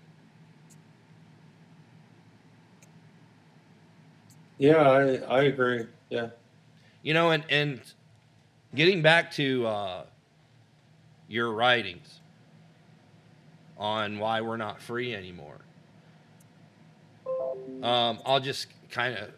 Yeah, 4.57 4.89
I, 4.89 5.15
I 5.27 5.43
agree. 5.43 5.85
Yeah. 6.09 6.29
You 7.03 7.13
know, 7.13 7.31
and 7.31 7.43
and 7.49 7.81
getting 8.73 9.01
back 9.01 9.31
to 9.31 9.67
uh, 9.67 10.05
your 11.27 11.51
writings 11.51 12.19
on 13.77 14.19
why 14.19 14.41
we're 14.41 14.57
not 14.57 14.81
free 14.81 15.13
anymore. 15.13 15.59
Um, 17.83 18.19
I'll 18.25 18.39
just 18.39 18.67
kind 18.89 19.17
of 19.17 19.31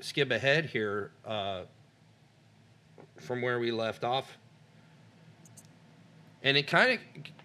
skip 0.00 0.30
ahead 0.30 0.66
here 0.66 1.10
uh, 1.26 1.62
from 3.20 3.42
where 3.42 3.58
we 3.58 3.70
left 3.70 4.04
off. 4.04 4.38
And 6.42 6.56
it 6.56 6.66
kind 6.66 6.92
of 6.92 6.98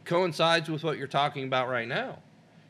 coincides 0.05 0.69
with 0.69 0.83
what 0.83 0.97
you're 0.97 1.07
talking 1.07 1.45
about 1.45 1.69
right 1.69 1.87
now. 1.87 2.19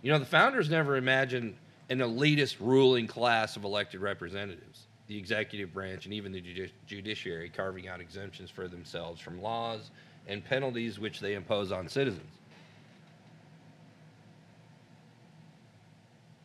You 0.02 0.12
know, 0.12 0.20
the 0.20 0.26
founders 0.26 0.70
never 0.70 0.96
imagined 0.96 1.56
an 1.90 2.00
elitist 2.00 2.58
ruling 2.60 3.08
class 3.08 3.56
of 3.56 3.64
elected 3.64 4.02
representatives, 4.02 4.88
the 5.08 5.18
executive 5.18 5.74
branch, 5.74 6.06
and 6.06 6.14
even 6.14 6.32
the 6.32 6.42
judi- 6.42 6.72
judiciary 6.86 7.50
carving 7.50 7.88
out 7.88 8.00
exemptions 8.00 8.50
for 8.50 8.68
themselves 8.68 9.20
from 9.20 9.42
laws 9.42 9.90
and 10.28 10.46
penalties 10.46 11.00
which 11.00 11.20
they 11.20 11.34
impose 11.34 11.72
on 11.72 11.90
citizens. 11.90 12.32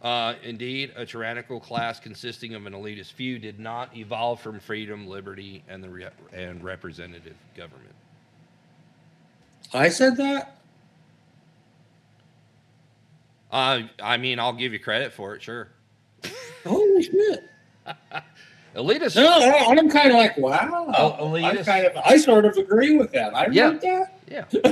Uh, 0.00 0.34
indeed, 0.42 0.92
a 0.96 1.06
tyrannical 1.06 1.58
class 1.58 1.98
consisting 1.98 2.54
of 2.54 2.66
an 2.66 2.74
elitist 2.74 3.12
few 3.12 3.38
did 3.38 3.58
not 3.58 3.96
evolve 3.96 4.38
from 4.38 4.60
freedom, 4.60 5.06
liberty, 5.06 5.62
and 5.66 5.82
the 5.82 5.88
re- 5.88 6.08
and 6.32 6.62
representative 6.62 7.36
government. 7.56 7.94
I 9.72 9.88
said 9.88 10.18
that? 10.18 10.58
Uh, 13.54 13.82
I 14.02 14.16
mean, 14.16 14.40
I'll 14.40 14.52
give 14.52 14.72
you 14.72 14.80
credit 14.80 15.12
for 15.12 15.36
it, 15.36 15.42
sure. 15.42 15.68
Holy 16.66 17.04
shit. 17.04 17.44
Elitist. 18.74 19.14
No, 19.14 19.28
I- 19.28 19.66
I'm 19.78 19.88
kind 19.88 20.10
of 20.10 20.16
like, 20.16 20.36
wow. 20.36 20.92
Oh, 20.98 21.36
I'm 21.36 21.62
kind 21.64 21.86
of, 21.86 21.96
I 22.04 22.16
sort 22.16 22.44
of 22.44 22.56
agree 22.56 22.96
with 22.98 23.12
that. 23.12 23.32
I 23.36 23.46
Yeah. 23.52 23.66
wrote 23.68 23.80
that. 23.82 24.20
Yeah. 24.26 24.44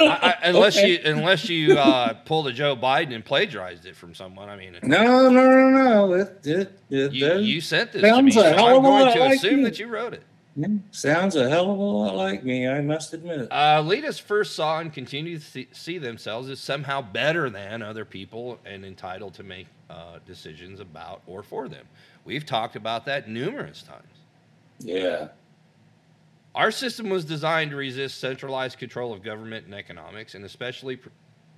I, 0.00 0.18
I, 0.22 0.34
unless 0.44 0.76
Okay. 0.78 0.92
you 0.92 1.00
unless 1.10 1.48
you 1.48 1.76
uh, 1.76 2.12
pulled 2.24 2.46
a 2.46 2.52
Joe 2.52 2.76
Biden 2.76 3.12
and 3.14 3.24
plagiarized 3.24 3.86
it 3.86 3.96
from 3.96 4.14
someone. 4.14 4.48
I 4.48 4.54
mean, 4.54 4.76
No, 4.84 5.28
no, 5.28 5.50
no, 5.50 5.70
no. 5.70 6.12
It, 6.12 6.46
it, 6.46 6.78
it, 6.90 7.12
you, 7.12 7.34
you 7.38 7.60
sent 7.60 7.90
this 7.92 8.02
to 8.02 8.22
me, 8.22 8.30
so 8.30 8.42
I'm 8.44 8.82
going 8.82 9.12
to 9.12 9.22
assume 9.30 9.58
you. 9.60 9.64
that 9.64 9.80
you 9.80 9.88
wrote 9.88 10.14
it. 10.14 10.22
Sounds 10.90 11.36
a 11.36 11.48
hell 11.48 11.70
of 11.70 11.78
a 11.78 11.82
lot 11.82 12.16
like 12.16 12.44
me, 12.44 12.68
I 12.68 12.80
must 12.80 13.14
admit. 13.14 13.50
Uh, 13.50 13.82
first 14.18 14.54
saw 14.54 14.80
and 14.80 14.92
continue 14.92 15.38
to 15.38 15.44
see, 15.44 15.68
see 15.72 15.98
themselves 15.98 16.48
as 16.48 16.60
somehow 16.60 17.00
better 17.00 17.48
than 17.48 17.82
other 17.82 18.04
people 18.04 18.58
and 18.64 18.84
entitled 18.84 19.34
to 19.34 19.42
make 19.42 19.66
uh, 19.88 20.18
decisions 20.26 20.80
about 20.80 21.22
or 21.26 21.42
for 21.42 21.68
them. 21.68 21.86
We've 22.24 22.44
talked 22.44 22.76
about 22.76 23.06
that 23.06 23.28
numerous 23.28 23.82
times. 23.82 24.04
Yeah. 24.80 25.28
Our 26.54 26.70
system 26.70 27.08
was 27.08 27.24
designed 27.24 27.70
to 27.70 27.76
resist 27.76 28.18
centralized 28.18 28.78
control 28.78 29.12
of 29.12 29.22
government 29.22 29.66
and 29.66 29.74
economics, 29.74 30.34
and 30.34 30.44
especially, 30.44 30.98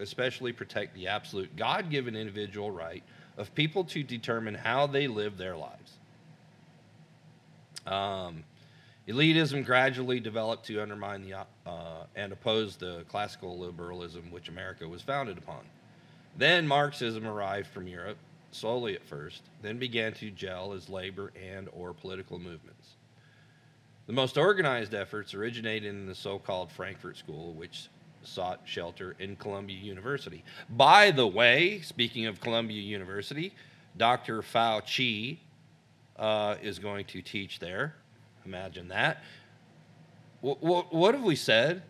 especially 0.00 0.52
protect 0.52 0.94
the 0.94 1.08
absolute 1.08 1.56
God-given 1.56 2.14
individual 2.14 2.70
right 2.70 3.02
of 3.38 3.54
people 3.54 3.84
to 3.84 4.02
determine 4.02 4.54
how 4.54 4.86
they 4.86 5.08
live 5.08 5.38
their 5.38 5.56
lives. 5.56 5.98
Um, 7.86 8.44
elitism 9.08 9.64
gradually 9.64 10.20
developed 10.20 10.66
to 10.66 10.80
undermine 10.80 11.22
the 11.22 11.34
uh, 11.66 12.04
and 12.14 12.32
oppose 12.32 12.76
the 12.76 13.04
classical 13.08 13.58
liberalism 13.58 14.30
which 14.30 14.48
America 14.48 14.86
was 14.86 15.02
founded 15.02 15.38
upon. 15.38 15.60
Then 16.36 16.66
Marxism 16.66 17.26
arrived 17.26 17.68
from 17.68 17.86
Europe, 17.86 18.16
slowly 18.52 18.94
at 18.94 19.04
first, 19.04 19.42
then 19.60 19.78
began 19.78 20.12
to 20.14 20.30
gel 20.30 20.72
as 20.72 20.88
labor 20.88 21.32
and 21.40 21.68
or 21.72 21.92
political 21.92 22.38
movements. 22.38 22.94
The 24.06 24.12
most 24.12 24.36
organized 24.36 24.94
efforts 24.94 25.34
originated 25.34 25.88
in 25.88 26.06
the 26.06 26.14
so-called 26.14 26.70
Frankfurt 26.72 27.16
School, 27.16 27.52
which 27.54 27.88
sought 28.24 28.60
shelter 28.64 29.14
in 29.18 29.36
Columbia 29.36 29.78
University. 29.78 30.44
By 30.70 31.10
the 31.10 31.26
way, 31.26 31.80
speaking 31.80 32.26
of 32.26 32.40
Columbia 32.40 32.80
University, 32.80 33.52
Dr. 33.96 34.42
Fauci 34.42 35.38
uh, 36.16 36.56
is 36.62 36.78
going 36.78 37.04
to 37.06 37.22
teach 37.22 37.58
there. 37.58 37.94
Imagine 38.44 38.88
that. 38.88 39.22
What, 40.40 40.62
what, 40.62 40.92
what 40.92 41.14
have 41.14 41.22
we 41.22 41.36
said? 41.36 41.82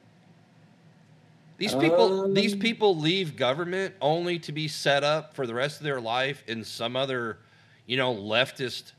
These 1.59 1.75
people, 1.75 2.33
these 2.33 2.55
Um, 2.55 2.59
people 2.59 2.97
leave 2.97 3.37
government 3.37 3.95
only 4.01 4.39
to 4.41 4.53
be 4.53 4.67
set 4.67 5.05
up 5.05 5.35
for 5.35 5.47
the 5.47 5.55
rest 5.55 5.79
of 5.79 5.85
their 5.85 6.01
life 6.01 6.43
in 6.49 6.65
some 6.65 6.97
other, 6.97 7.39
you 7.87 7.97
know, 7.97 8.13
leftist. 8.15 8.93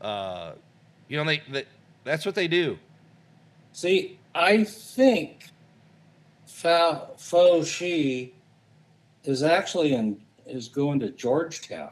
Uh, 0.00 0.52
you 1.08 1.16
know, 1.16 1.24
they, 1.24 1.42
they 1.48 1.64
that's 2.02 2.26
what 2.26 2.34
they 2.34 2.48
do. 2.48 2.78
See, 3.72 4.18
I 4.34 4.64
think 4.64 5.50
Fa- 6.46 7.10
Fauci 7.16 8.32
is 9.24 9.42
actually 9.42 9.94
in 9.94 10.20
is 10.44 10.68
going 10.68 10.98
to 11.00 11.10
Georgetown. 11.10 11.90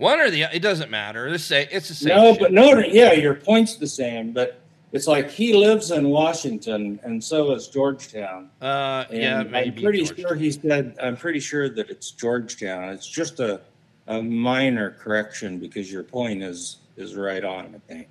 One 0.00 0.18
or 0.18 0.30
the 0.30 0.44
it 0.44 0.60
doesn't 0.60 0.90
matter. 0.90 1.26
It's 1.28 1.34
the 1.44 1.54
same. 1.54 1.68
It's 1.70 1.88
the 1.88 1.94
same. 1.94 2.16
No, 2.16 2.32
shit. 2.32 2.40
but 2.40 2.52
no, 2.52 2.78
yeah, 2.78 3.12
your 3.12 3.34
point's 3.34 3.76
the 3.76 3.86
same, 3.86 4.32
but 4.32 4.58
it's 4.92 5.06
like 5.06 5.30
he 5.30 5.52
lives 5.52 5.90
in 5.90 6.08
Washington, 6.08 6.98
and 7.02 7.22
so 7.22 7.52
is 7.52 7.68
Georgetown. 7.68 8.48
Uh, 8.62 9.04
And 9.10 9.20
yeah, 9.20 9.38
I'm 9.40 9.50
maybe. 9.50 9.82
pretty 9.82 9.98
Georgetown. 10.04 10.26
sure 10.28 10.34
he 10.36 10.50
said. 10.52 10.96
I'm 11.02 11.18
pretty 11.18 11.38
sure 11.38 11.68
that 11.68 11.90
it's 11.90 12.12
Georgetown. 12.12 12.88
It's 12.88 13.06
just 13.06 13.40
a 13.40 13.60
a 14.06 14.22
minor 14.22 14.92
correction 14.92 15.58
because 15.58 15.92
your 15.92 16.02
point 16.02 16.42
is 16.42 16.78
is 16.96 17.14
right 17.14 17.44
on. 17.44 17.74
I 17.74 17.92
think. 17.92 18.08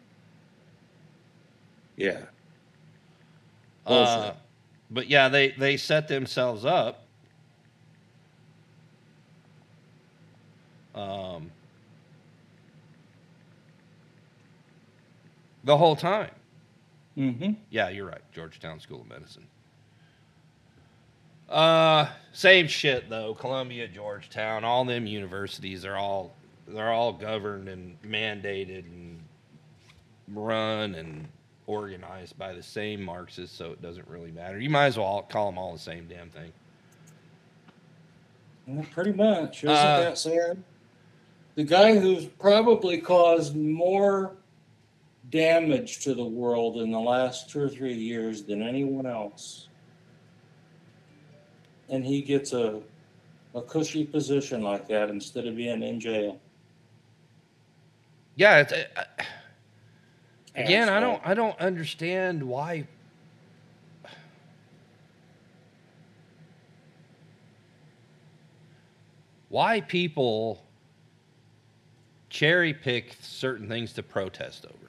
Yeah. 1.97 2.19
Uh, 3.87 4.33
but 4.91 5.07
yeah, 5.09 5.27
they 5.27 5.49
they 5.57 5.75
set 5.75 6.07
themselves 6.07 6.65
up. 6.65 7.03
Um, 10.93 11.49
the 15.69 15.77
whole 15.77 15.95
time. 15.95 16.31
Mm-hmm. 17.15 17.51
Yeah, 17.69 17.89
you're 17.89 18.07
right. 18.07 18.23
Georgetown 18.33 18.79
School 18.79 19.01
of 19.01 19.07
Medicine. 19.07 19.45
Uh, 21.47 22.07
same 22.33 22.67
shit 22.67 23.07
though. 23.07 23.35
Columbia, 23.35 23.87
Georgetown, 23.87 24.63
all 24.63 24.83
them 24.83 25.05
universities 25.05 25.85
are 25.85 25.95
all 25.95 26.33
they're 26.67 26.91
all 26.91 27.13
governed 27.13 27.69
and 27.69 28.01
mandated 28.01 28.85
and 28.85 29.19
run 30.29 30.95
and 30.95 31.27
organized 31.67 32.35
by 32.39 32.51
the 32.53 32.63
same 32.63 33.03
Marxists, 33.03 33.55
so 33.55 33.71
it 33.71 33.79
doesn't 33.79 34.07
really 34.07 34.31
matter. 34.31 34.59
You 34.59 34.71
might 34.71 34.87
as 34.87 34.97
well 34.97 35.23
call 35.29 35.51
them 35.51 35.59
all 35.59 35.73
the 35.73 35.77
same 35.77 36.07
damn 36.07 36.31
thing. 36.31 36.51
Well, 38.65 38.85
pretty 38.91 39.13
much. 39.13 39.63
Isn't 39.63 39.75
Uh, 39.75 39.99
that 39.99 40.17
sad? 40.17 40.63
The 41.53 41.63
guy 41.63 41.99
who's 41.99 42.25
probably 42.25 42.99
caused 42.99 43.55
more 43.55 44.31
damage 45.29 45.99
to 45.99 46.13
the 46.13 46.23
world 46.23 46.77
in 46.77 46.91
the 46.91 46.99
last 46.99 47.49
two 47.49 47.61
or 47.61 47.69
three 47.69 47.93
years 47.93 48.43
than 48.43 48.61
anyone 48.61 49.05
else. 49.05 49.67
And 51.89 52.05
he 52.05 52.21
gets 52.21 52.53
a, 52.53 52.79
a 53.55 53.61
cushy 53.61 54.05
position 54.05 54.61
like 54.61 54.87
that 54.87 55.09
instead 55.09 55.47
of 55.47 55.55
being 55.55 55.83
in 55.83 55.99
jail. 55.99 56.39
Yeah, 58.35 58.59
it's, 58.59 58.71
uh, 58.73 58.85
again, 60.55 60.87
I 60.87 60.99
don't 60.99 61.21
I 61.25 61.33
don't 61.33 61.59
understand 61.59 62.41
why 62.41 62.87
why 69.49 69.81
people 69.81 70.63
cherry 72.29 72.73
pick 72.73 73.17
certain 73.19 73.67
things 73.67 73.91
to 73.93 74.03
protest 74.03 74.65
over. 74.65 74.88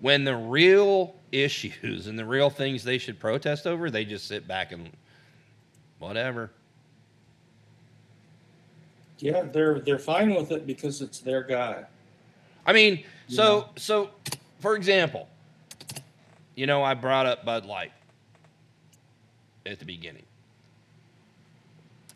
When 0.00 0.24
the 0.24 0.36
real 0.36 1.14
issues 1.32 2.06
and 2.06 2.18
the 2.18 2.24
real 2.24 2.50
things 2.50 2.84
they 2.84 2.98
should 2.98 3.18
protest 3.18 3.66
over, 3.66 3.90
they 3.90 4.04
just 4.04 4.26
sit 4.26 4.46
back 4.46 4.72
and 4.72 4.90
whatever. 5.98 6.50
Yeah, 9.18 9.42
they're 9.42 9.80
they're 9.80 9.98
fine 9.98 10.34
with 10.34 10.52
it 10.52 10.66
because 10.66 11.00
it's 11.00 11.20
their 11.20 11.42
guy. 11.42 11.84
I 12.66 12.72
mean, 12.72 13.04
so 13.28 13.70
so 13.76 14.10
for 14.60 14.76
example, 14.76 15.28
you 16.54 16.66
know, 16.66 16.82
I 16.82 16.94
brought 16.94 17.26
up 17.26 17.44
Bud 17.44 17.64
Light 17.64 17.92
at 19.66 19.78
the 19.78 19.84
beginning. 19.84 20.24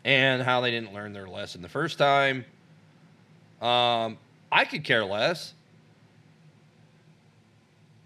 And 0.03 0.41
how 0.41 0.61
they 0.61 0.71
didn't 0.71 0.93
learn 0.93 1.13
their 1.13 1.27
lesson 1.27 1.61
the 1.61 1.69
first 1.69 1.99
time. 1.99 2.43
Um, 3.61 4.17
I 4.51 4.65
could 4.65 4.83
care 4.83 5.05
less. 5.05 5.53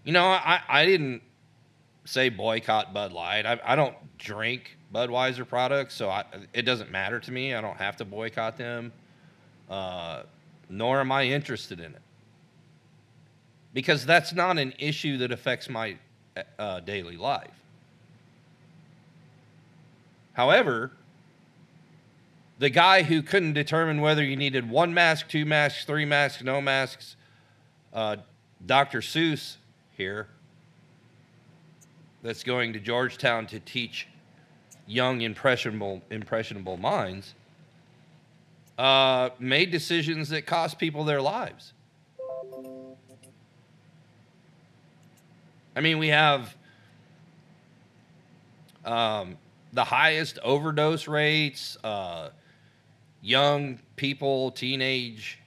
You 0.06 0.12
know, 0.12 0.24
I, 0.24 0.60
I 0.68 0.86
didn't 0.86 1.20
say 2.04 2.28
boycott 2.28 2.94
Bud 2.94 3.12
Light. 3.12 3.44
I, 3.44 3.58
I 3.64 3.74
don't 3.74 3.96
drink 4.18 4.78
Budweiser 4.94 5.46
products, 5.46 5.94
so 5.94 6.08
I, 6.08 6.24
it 6.52 6.62
doesn't 6.62 6.92
matter 6.92 7.18
to 7.18 7.32
me. 7.32 7.54
I 7.54 7.60
don't 7.60 7.76
have 7.76 7.96
to 7.96 8.04
boycott 8.04 8.56
them, 8.56 8.92
uh, 9.68 10.22
nor 10.70 11.00
am 11.00 11.10
I 11.10 11.24
interested 11.24 11.80
in 11.80 11.86
it. 11.86 12.02
Because 13.74 14.06
that's 14.06 14.32
not 14.32 14.58
an 14.58 14.74
issue 14.78 15.18
that 15.18 15.32
affects 15.32 15.68
my 15.68 15.96
uh, 16.56 16.78
daily 16.78 17.16
life. 17.16 17.50
However, 20.34 20.92
the 22.60 22.70
guy 22.70 23.02
who 23.02 23.22
couldn't 23.22 23.54
determine 23.54 24.00
whether 24.00 24.22
you 24.22 24.36
needed 24.36 24.70
one 24.70 24.94
mask, 24.94 25.26
two 25.26 25.44
masks, 25.44 25.84
three 25.84 26.04
masks, 26.04 26.44
no 26.44 26.60
masks, 26.60 27.16
uh, 27.92 28.18
Dr. 28.64 29.00
Seuss 29.00 29.56
here, 29.96 30.28
that's 32.22 32.42
going 32.42 32.72
to 32.72 32.80
Georgetown 32.80 33.46
to 33.46 33.60
teach 33.60 34.08
young, 34.86 35.20
impressionable, 35.20 36.02
impressionable 36.10 36.76
minds, 36.76 37.34
uh, 38.78 39.30
made 39.38 39.70
decisions 39.70 40.28
that 40.28 40.46
cost 40.46 40.78
people 40.78 41.04
their 41.04 41.22
lives. 41.22 41.72
I 45.74 45.80
mean, 45.80 45.98
we 45.98 46.08
have 46.08 46.54
um, 48.84 49.36
the 49.72 49.84
highest 49.84 50.38
overdose 50.42 51.06
rates, 51.06 51.76
uh, 51.84 52.30
young 53.20 53.78
people, 53.96 54.52
teenage 54.52 55.38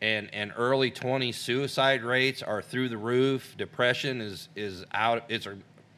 and, 0.00 0.32
and 0.32 0.52
early 0.56 0.90
20 0.90 1.32
suicide 1.32 2.02
rates 2.02 2.42
are 2.42 2.62
through 2.62 2.88
the 2.88 2.96
roof. 2.96 3.54
Depression 3.56 4.20
is, 4.20 4.48
is 4.54 4.84
out, 4.92 5.24
it's 5.28 5.48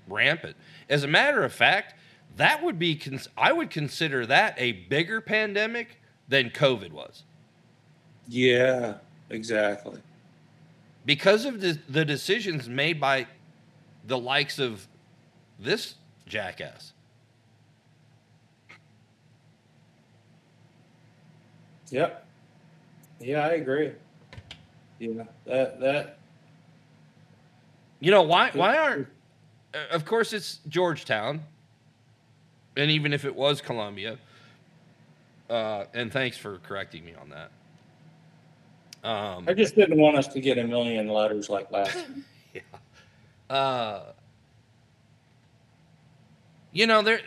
rampant. 0.08 0.56
As 0.88 1.04
a 1.04 1.08
matter 1.08 1.42
of 1.44 1.52
fact, 1.52 1.94
that 2.36 2.62
would 2.62 2.78
be, 2.78 2.96
cons- 2.96 3.28
I 3.36 3.52
would 3.52 3.70
consider 3.70 4.24
that 4.26 4.54
a 4.56 4.72
bigger 4.72 5.20
pandemic 5.20 5.98
than 6.28 6.50
COVID 6.50 6.92
was. 6.92 7.24
Yeah, 8.28 8.94
exactly. 9.28 10.00
Because 11.04 11.44
of 11.44 11.60
the, 11.60 11.78
the 11.88 12.04
decisions 12.04 12.68
made 12.68 13.00
by 13.00 13.26
the 14.06 14.18
likes 14.18 14.58
of 14.58 14.86
this 15.58 15.94
jackass. 16.26 16.92
Yep. 21.90 22.26
Yeah, 23.20 23.46
I 23.46 23.50
agree. 23.52 23.92
Yeah, 24.98 25.24
that 25.46 25.80
that. 25.80 26.18
You 28.00 28.10
know 28.10 28.22
why? 28.22 28.50
Why 28.54 28.78
aren't? 28.78 29.08
uh, 29.74 29.78
Of 29.90 30.04
course, 30.04 30.32
it's 30.32 30.60
Georgetown, 30.68 31.42
and 32.76 32.90
even 32.90 33.12
if 33.12 33.24
it 33.24 33.34
was 33.34 33.60
Columbia, 33.60 34.18
uh, 35.50 35.84
and 35.92 36.10
thanks 36.10 36.36
for 36.36 36.58
correcting 36.58 37.04
me 37.04 37.14
on 37.20 37.28
that. 37.30 37.50
Um, 39.02 39.44
I 39.48 39.54
just 39.54 39.74
didn't 39.76 39.98
want 39.98 40.16
us 40.16 40.28
to 40.28 40.40
get 40.40 40.58
a 40.58 40.64
million 40.64 41.08
letters 41.08 41.48
like 41.48 41.70
last. 41.70 41.92
time. 41.94 42.24
uh, 43.48 44.00
you 46.72 46.86
know, 46.86 47.02
they 47.02 47.20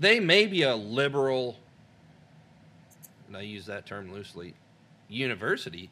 they 0.00 0.20
may 0.20 0.46
be 0.46 0.62
a 0.62 0.74
liberal, 0.74 1.56
and 3.34 3.42
I 3.42 3.46
use 3.46 3.66
that 3.66 3.84
term 3.84 4.12
loosely, 4.12 4.54
university, 5.08 5.90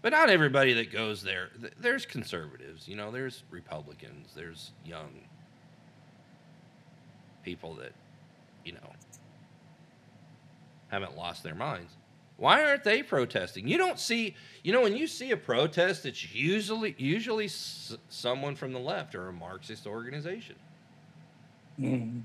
but 0.00 0.12
not 0.12 0.30
everybody 0.30 0.72
that 0.74 0.92
goes 0.92 1.22
there. 1.22 1.48
th- 1.60 1.72
There's 1.80 2.06
conservatives, 2.06 2.86
you 2.86 2.94
know, 2.96 3.10
there's 3.10 3.42
Republicans, 3.50 4.30
there's 4.34 4.70
young 4.84 5.10
people 7.42 7.74
that, 7.74 7.92
you 8.64 8.72
know, 8.72 8.92
haven't 10.88 11.16
lost 11.16 11.42
their 11.42 11.54
minds. 11.54 11.92
Why 12.36 12.62
aren't 12.64 12.84
they 12.84 13.02
protesting? 13.02 13.66
You 13.66 13.78
don't 13.78 13.98
see, 13.98 14.36
you 14.62 14.72
know, 14.72 14.82
when 14.82 14.96
you 14.96 15.06
see 15.06 15.30
a 15.32 15.36
protest, 15.36 16.06
it's 16.06 16.32
usually 16.34 16.94
usually 16.98 17.46
s- 17.46 17.96
someone 18.08 18.54
from 18.54 18.72
the 18.72 18.78
left 18.78 19.14
or 19.14 19.28
a 19.28 19.32
Marxist 19.32 19.86
organization. 19.86 20.56
Mhm. 21.80 22.22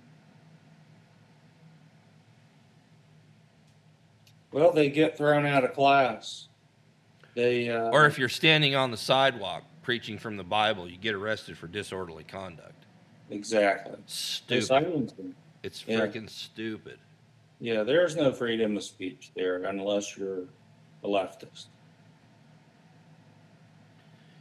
Well, 4.52 4.72
they 4.72 4.90
get 4.90 5.18
thrown 5.18 5.46
out 5.46 5.64
of 5.64 5.74
class. 5.74 6.48
They 7.36 7.70
uh, 7.70 7.90
Or 7.92 8.06
if 8.06 8.20
you're 8.20 8.30
standing 8.30 8.76
on 8.76 8.92
the 8.92 8.98
sidewalk 8.98 9.64
preaching 9.82 10.18
from 10.18 10.38
the 10.38 10.44
Bible, 10.44 10.90
you 10.90 10.98
get 10.98 11.16
arrested 11.16 11.58
for 11.58 11.68
disorderly 11.68 12.24
conduct. 12.24 12.86
exactly. 13.30 13.98
Stupid. 14.08 15.14
It's 15.64 15.86
Yeah. 15.88 16.00
freaking 16.02 16.30
stupid. 16.30 17.00
Yeah, 17.60 17.84
there's 17.84 18.16
no 18.16 18.34
freedom 18.34 18.76
of 18.76 18.84
speech 18.84 19.32
there 19.36 19.64
unless 19.64 20.18
you're 20.18 20.46
a 21.04 21.08
leftist. 21.08 21.68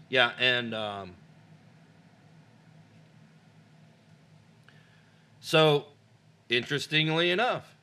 Yeah, 0.09 0.33
and 0.39 0.75
um, 0.75 1.15
so 5.41 5.87
interestingly 6.49 7.31
enough, 7.31 7.77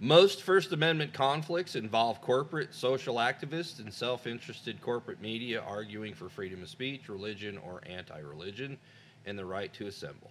most 0.00 0.42
First 0.42 0.72
Amendment 0.72 1.12
conflicts 1.12 1.74
involve 1.74 2.20
corporate 2.20 2.74
social 2.74 3.16
activists 3.16 3.78
and 3.78 3.92
self 3.92 4.26
interested 4.26 4.80
corporate 4.80 5.20
media 5.20 5.62
arguing 5.66 6.14
for 6.14 6.28
freedom 6.28 6.62
of 6.62 6.68
speech, 6.68 7.08
religion, 7.08 7.58
or 7.58 7.82
anti 7.86 8.18
religion, 8.18 8.78
and 9.24 9.38
the 9.38 9.44
right 9.44 9.72
to 9.74 9.86
assemble, 9.86 10.30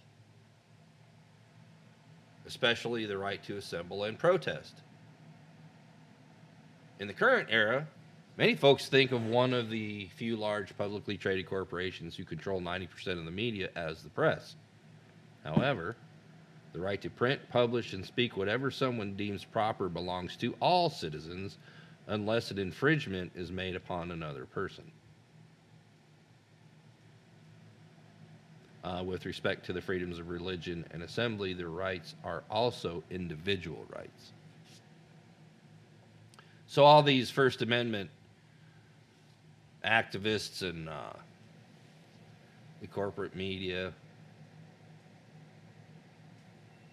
especially 2.45 3.05
the 3.05 3.17
right 3.17 3.43
to 3.43 3.57
assemble 3.57 4.03
and 4.03 4.19
protest. 4.19 4.75
In 6.99 7.07
the 7.07 7.13
current 7.13 7.49
era, 7.51 7.87
Many 8.37 8.55
folks 8.55 8.89
think 8.89 9.13
of 9.13 9.25
one 9.25 9.53
of 9.53 9.69
the 9.69 10.09
few 10.17 10.35
large 10.35 10.77
publicly 10.77 11.17
traded 11.17 11.45
corporations 11.45 12.17
who 12.17 12.25
control 12.25 12.59
90% 12.59 13.17
of 13.17 13.23
the 13.23 13.31
media 13.31 13.69
as 13.77 14.03
the 14.03 14.09
press. 14.09 14.55
However, 15.45 15.95
the 16.75 16.81
right 16.81 17.01
to 17.01 17.09
print, 17.09 17.39
publish, 17.49 17.93
and 17.93 18.05
speak 18.05 18.35
whatever 18.35 18.69
someone 18.69 19.15
deems 19.15 19.45
proper 19.45 19.87
belongs 19.87 20.35
to 20.35 20.53
all 20.59 20.89
citizens 20.89 21.57
unless 22.07 22.51
an 22.51 22.59
infringement 22.59 23.31
is 23.33 23.49
made 23.49 23.77
upon 23.77 24.11
another 24.11 24.45
person. 24.45 24.83
Uh, 28.83 29.01
with 29.05 29.25
respect 29.25 29.65
to 29.65 29.71
the 29.71 29.81
freedoms 29.81 30.19
of 30.19 30.27
religion 30.27 30.85
and 30.91 31.01
assembly, 31.01 31.53
the 31.53 31.65
rights 31.65 32.13
are 32.25 32.43
also 32.51 33.01
individual 33.09 33.85
rights. 33.95 34.33
So, 36.67 36.83
all 36.83 37.01
these 37.01 37.31
First 37.31 37.61
Amendment 37.61 38.09
activists 39.85 40.61
and 40.61 40.89
uh, 40.89 41.13
the 42.81 42.87
corporate 42.87 43.33
media. 43.33 43.93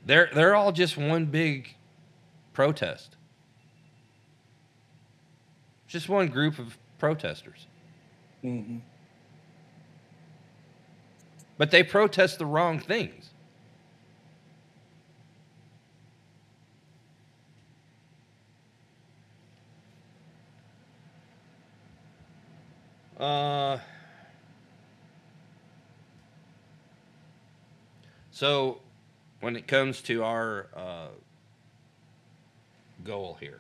They're 0.05 0.31
they're 0.35 0.55
all 0.55 0.73
just 0.73 0.97
one 0.97 1.27
big 1.27 1.75
protest. 2.53 3.17
Just 5.87 6.09
one 6.09 6.29
group 6.29 6.59
of 6.59 6.77
protesters. 6.99 7.67
Mm-hmm. 8.43 8.79
But 11.59 11.71
they 11.71 11.83
protest 11.83 12.39
the 12.39 12.47
wrong 12.47 12.81
things. 12.81 13.31
Uh, 23.23 23.79
so, 28.33 28.81
when 29.43 29.57
it 29.57 29.67
comes 29.67 30.01
to 30.03 30.23
our 30.23 30.69
uh, 30.75 31.09
goal 33.03 33.37
here, 33.41 33.59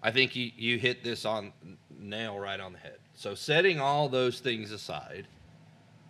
I 0.00 0.12
think 0.12 0.36
you, 0.36 0.52
you 0.56 0.78
hit 0.78 1.02
this 1.02 1.26
on 1.26 1.52
nail 1.98 2.38
right 2.38 2.60
on 2.60 2.72
the 2.72 2.78
head. 2.78 2.98
So, 3.14 3.34
setting 3.34 3.80
all 3.80 4.08
those 4.08 4.38
things 4.38 4.70
aside 4.70 5.26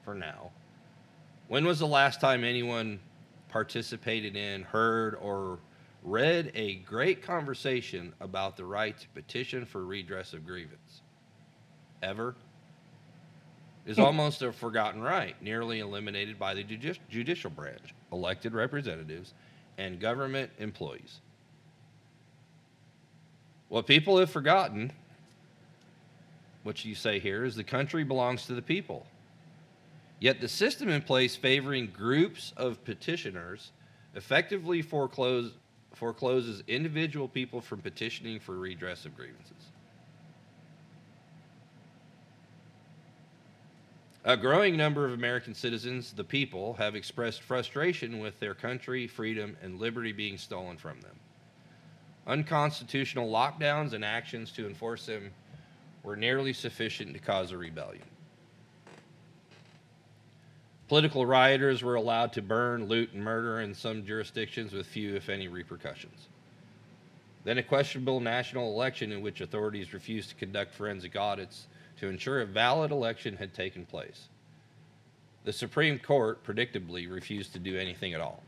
for 0.05 0.15
now, 0.15 0.51
when 1.49 1.65
was 1.65 1.79
the 1.79 1.87
last 1.87 2.21
time 2.21 2.45
anyone 2.45 3.01
participated 3.49 4.37
in, 4.37 4.63
heard, 4.63 5.17
or 5.17 5.59
read 6.03 6.53
a 6.55 6.77
great 6.77 7.23
conversation 7.23 8.13
about 8.21 8.59
the 8.59 8.65
right 8.65 8.97
to 8.99 9.09
petition 9.09 9.65
for 9.65 9.87
redress 9.87 10.35
of 10.35 10.47
grievance? 10.47 11.01
Ever? 12.03 12.35
is 13.87 13.99
almost 13.99 14.43
a 14.43 14.53
forgotten 14.53 15.03
right, 15.03 15.41
nearly 15.43 15.81
eliminated 15.81 16.39
by 16.39 16.55
the 16.55 16.63
judici- 16.63 17.01
judicial 17.09 17.51
branch, 17.51 17.95
elected 18.13 18.55
representatives, 18.55 19.35
and 19.79 19.99
government 19.99 20.51
employees. 20.59 21.21
What 23.69 23.87
people 23.87 24.19
have 24.19 24.31
forgotten, 24.31 24.93
what 26.63 26.85
you 26.85 26.95
say 26.95 27.19
here, 27.19 27.45
is 27.45 27.57
the 27.57 27.65
country 27.65 28.05
belongs 28.05 28.47
to 28.47 28.55
the 28.55 28.63
people. 28.63 29.07
Yet 30.19 30.41
the 30.41 30.49
system 30.49 30.89
in 30.89 31.03
place 31.03 31.35
favoring 31.35 31.87
groups 31.87 32.53
of 32.57 32.85
petitioners 32.85 33.73
effectively 34.15 34.83
foreclose, 34.83 35.53
forecloses 35.95 36.63
individual 36.69 37.27
people 37.27 37.61
from 37.61 37.81
petitioning 37.81 38.39
for 38.39 38.57
redress 38.57 39.07
of 39.07 39.17
grievances. 39.17 39.60
A 44.25 44.37
growing 44.37 44.77
number 44.77 45.07
of 45.07 45.15
American 45.15 45.55
citizens, 45.55 46.13
the 46.13 46.25
people, 46.25 46.75
have 46.75 46.95
expressed 46.95 47.41
frustration 47.41 48.19
with 48.19 48.39
their 48.39 48.55
country, 48.55 49.07
freedom, 49.07 49.57
and 49.63 49.81
liberty 49.81 50.13
being 50.13 50.37
stolen 50.37 50.77
from 50.77 51.01
them. 51.01 51.19
Unconstitutional 52.27 53.31
lockdowns 53.31 53.95
and 53.95 54.05
actions 54.05 54.53
to 54.53 54.67
enforce 54.67 55.07
them 55.07 55.31
were 56.03 56.17
nearly 56.17 56.53
sufficient 56.53 57.15
to 57.15 57.19
cause 57.19 57.51
a 57.51 57.57
rebellion. 57.57 58.05
Political 60.89 61.25
rioters 61.25 61.83
were 61.83 61.95
allowed 61.95 62.35
to 62.35 62.43
burn, 62.43 62.89
loot, 62.89 63.13
and 63.15 63.25
murder 63.25 63.61
in 63.61 63.73
some 63.73 64.05
jurisdictions 64.05 64.75
with 64.75 64.87
few, 64.87 65.15
if 65.15 65.31
any, 65.31 65.49
repercussions. 65.49 66.29
Then 67.45 67.57
a 67.57 67.63
questionable 67.63 68.21
national 68.21 68.75
election 68.75 69.13
in 69.13 69.23
which 69.23 69.41
authorities 69.41 69.95
refused 69.95 70.29
to 70.29 70.35
conduct 70.35 70.75
forensic 70.75 71.17
audits 71.17 71.69
to 72.01 72.09
ensure 72.09 72.41
a 72.41 72.47
valid 72.47 72.91
election 72.91 73.37
had 73.37 73.55
taken 73.55 73.87
place. 73.87 74.29
The 75.45 75.53
Supreme 75.53 75.99
Court 75.99 76.43
predictably 76.45 77.11
refused 77.11 77.53
to 77.53 77.59
do 77.59 77.79
anything 77.79 78.15
at 78.15 78.21
all. 78.21 78.43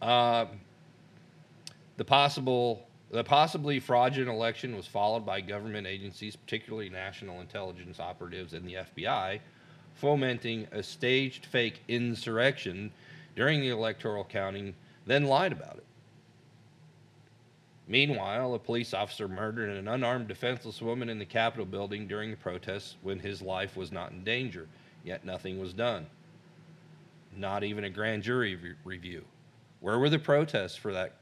Uh, 0.00 0.46
the 1.96 2.04
possible 2.04 2.86
the 3.10 3.22
possibly 3.22 3.78
fraudulent 3.78 4.34
election 4.34 4.74
was 4.74 4.86
followed 4.86 5.26
by 5.26 5.42
government 5.42 5.86
agencies, 5.86 6.34
particularly 6.34 6.88
national 6.88 7.42
intelligence 7.42 8.00
operatives 8.00 8.54
and 8.54 8.66
the 8.66 8.74
FBI, 8.74 9.38
fomenting 9.94 10.66
a 10.72 10.82
staged 10.82 11.44
fake 11.44 11.82
insurrection 11.88 12.90
during 13.36 13.60
the 13.60 13.68
electoral 13.68 14.24
counting, 14.24 14.74
then 15.04 15.26
lied 15.26 15.52
about 15.52 15.76
it. 15.76 15.81
Meanwhile, 17.92 18.54
a 18.54 18.58
police 18.58 18.94
officer 18.94 19.28
murdered 19.28 19.68
an 19.68 19.86
unarmed, 19.86 20.26
defenseless 20.26 20.80
woman 20.80 21.10
in 21.10 21.18
the 21.18 21.26
Capitol 21.26 21.66
building 21.66 22.08
during 22.08 22.30
the 22.30 22.38
protests 22.38 22.96
when 23.02 23.18
his 23.18 23.42
life 23.42 23.76
was 23.76 23.92
not 23.92 24.12
in 24.12 24.24
danger, 24.24 24.66
yet 25.04 25.26
nothing 25.26 25.60
was 25.60 25.74
done. 25.74 26.06
Not 27.36 27.64
even 27.64 27.84
a 27.84 27.90
grand 27.90 28.22
jury 28.22 28.56
re- 28.56 28.76
review. 28.86 29.26
Where 29.80 29.98
were 29.98 30.08
the 30.08 30.18
protests 30.18 30.74
for 30.74 30.94
that 30.94 31.16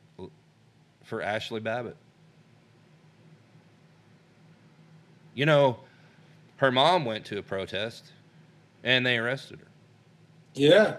for 1.02 1.22
Ashley 1.22 1.59
Babbitt? 1.59 1.97
You 5.34 5.47
know, 5.47 5.80
her 6.59 6.70
mom 6.70 7.05
went 7.05 7.24
to 7.26 7.38
a 7.38 7.42
protest 7.42 8.12
and 8.84 9.05
they 9.05 9.18
arrested 9.18 9.59
her. 9.59 9.66
Yeah. 10.55 10.98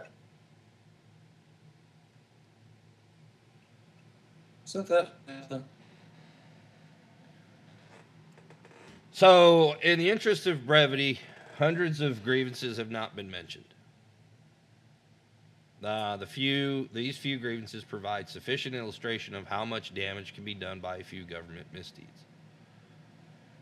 So, 9.12 9.76
in 9.82 10.00
the 10.00 10.10
interest 10.10 10.48
of 10.48 10.66
brevity, 10.66 11.20
hundreds 11.58 12.02
of 12.02 12.24
grievances 12.24 12.78
have 12.78 12.90
not 12.90 13.16
been 13.16 13.30
mentioned. 13.30 13.66
Uh, 15.84 16.16
the 16.16 16.26
few 16.28 16.88
these 16.94 17.18
few 17.18 17.38
grievances 17.40 17.84
provide 17.84 18.30
sufficient 18.30 18.76
illustration 18.76 19.34
of 19.34 19.48
how 19.48 19.66
much 19.66 19.94
damage 19.94 20.34
can 20.34 20.44
be 20.44 20.54
done 20.54 20.80
by 20.80 20.98
a 20.98 21.04
few 21.04 21.24
government 21.24 21.68
misdeeds. 21.74 22.26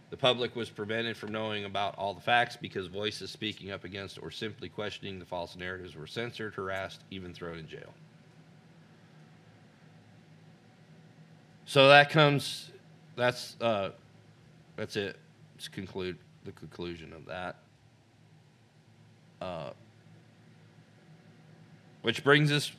The 0.10 0.18
public 0.18 0.56
was 0.56 0.70
prevented 0.70 1.16
from 1.18 1.32
knowing 1.32 1.66
about 1.66 1.98
all 1.98 2.14
the 2.14 2.22
facts 2.22 2.56
because 2.56 2.88
voices 2.88 3.32
speaking 3.32 3.72
up 3.72 3.84
against 3.84 4.22
or 4.22 4.32
simply 4.32 4.68
questioning 4.68 5.20
the 5.20 5.26
false 5.26 5.56
narratives 5.56 5.96
were 5.96 6.08
censored, 6.08 6.56
harassed, 6.56 7.02
even 7.12 7.34
thrown 7.34 7.58
in 7.58 7.68
jail. 7.68 7.94
So 11.70 11.90
that 11.90 12.10
comes 12.10 12.72
that's 13.16 13.56
uh, 13.62 13.92
that's 14.76 14.96
it. 14.96 15.18
Let's 15.54 15.68
conclude 15.68 16.18
the 16.44 16.52
conclusion 16.52 17.14
of 17.14 17.28
that. 17.28 17.58
Uh, 19.40 19.70
which 22.02 22.24
brings 22.24 22.52
us 22.52 22.72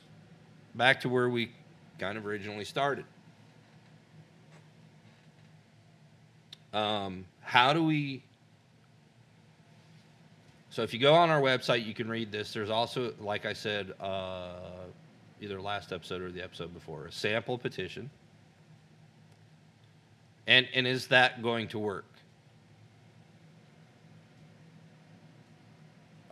back 0.75 0.99
to 0.99 1.07
where 1.07 1.29
we 1.29 1.53
kind 1.99 2.17
of 2.17 2.27
originally 2.27 2.65
started. 2.65 3.05
Um, 6.73 7.23
how 7.39 7.71
do 7.71 7.85
we? 7.85 8.21
So 10.69 10.81
if 10.81 10.93
you 10.93 10.99
go 10.99 11.13
on 11.13 11.29
our 11.29 11.39
website, 11.39 11.85
you 11.85 11.93
can 11.93 12.09
read 12.09 12.29
this. 12.29 12.51
There's 12.51 12.69
also, 12.69 13.13
like 13.21 13.45
I 13.45 13.53
said, 13.53 13.93
uh, 14.01 14.49
either 15.39 15.61
last 15.61 15.93
episode 15.93 16.21
or 16.21 16.29
the 16.29 16.43
episode 16.43 16.73
before, 16.73 17.05
a 17.05 17.11
sample 17.13 17.57
petition. 17.57 18.09
And 20.51 20.67
and 20.73 20.85
is 20.85 21.07
that 21.07 21.41
going 21.41 21.69
to 21.69 21.79
work? 21.79 22.03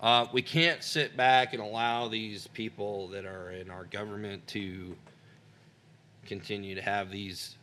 Uh, 0.02 0.26
we 0.34 0.42
can't 0.42 0.84
sit 0.84 1.16
back 1.16 1.54
and 1.54 1.64
allow 1.64 2.10
these 2.10 2.46
people 2.48 3.08
that 3.10 3.24
are 3.24 3.52
in 3.52 3.70
our 3.70 3.86
government 3.86 4.46
to 4.48 4.94
continue 6.26 6.76
to 6.76 6.82
have 6.82 7.10
these 7.12 7.56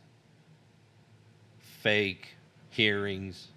fake 1.59 2.29
hearings, 2.71 3.49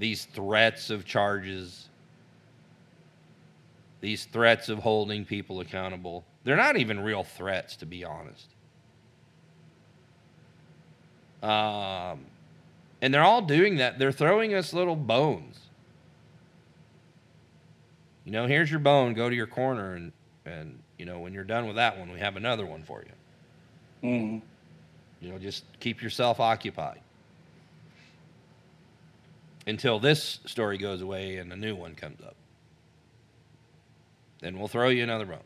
these 0.00 0.24
threats 0.24 0.90
of 0.90 1.04
charges, 1.04 1.90
these 4.00 4.24
threats 4.24 4.68
of 4.68 4.80
holding 4.80 5.24
people 5.24 5.60
accountable. 5.60 6.24
They're 6.42 6.56
not 6.56 6.76
even 6.76 6.98
real 6.98 7.22
threats, 7.22 7.76
to 7.76 7.86
be 7.86 8.04
honest. 8.04 8.51
Um, 11.42 12.26
and 13.00 13.12
they're 13.12 13.24
all 13.24 13.42
doing 13.42 13.76
that. 13.76 13.98
They're 13.98 14.12
throwing 14.12 14.54
us 14.54 14.72
little 14.72 14.96
bones. 14.96 15.58
You 18.24 18.32
know, 18.32 18.46
here's 18.46 18.70
your 18.70 18.80
bone. 18.80 19.14
Go 19.14 19.28
to 19.28 19.34
your 19.34 19.48
corner, 19.48 19.94
and 19.94 20.12
and 20.44 20.78
you 20.98 21.04
know 21.04 21.18
when 21.18 21.32
you're 21.32 21.44
done 21.44 21.66
with 21.66 21.76
that 21.76 21.98
one, 21.98 22.12
we 22.12 22.20
have 22.20 22.36
another 22.36 22.64
one 22.64 22.84
for 22.84 23.02
you. 23.02 24.08
Mm-hmm. 24.08 24.38
You 25.24 25.32
know, 25.32 25.38
just 25.38 25.64
keep 25.80 26.02
yourself 26.02 26.40
occupied 26.40 27.00
until 29.66 29.98
this 29.98 30.40
story 30.46 30.78
goes 30.78 31.00
away 31.02 31.36
and 31.36 31.52
a 31.52 31.56
new 31.56 31.74
one 31.74 31.94
comes 31.94 32.20
up. 32.20 32.34
Then 34.40 34.58
we'll 34.58 34.68
throw 34.68 34.88
you 34.88 35.04
another 35.04 35.26
bone. 35.26 35.38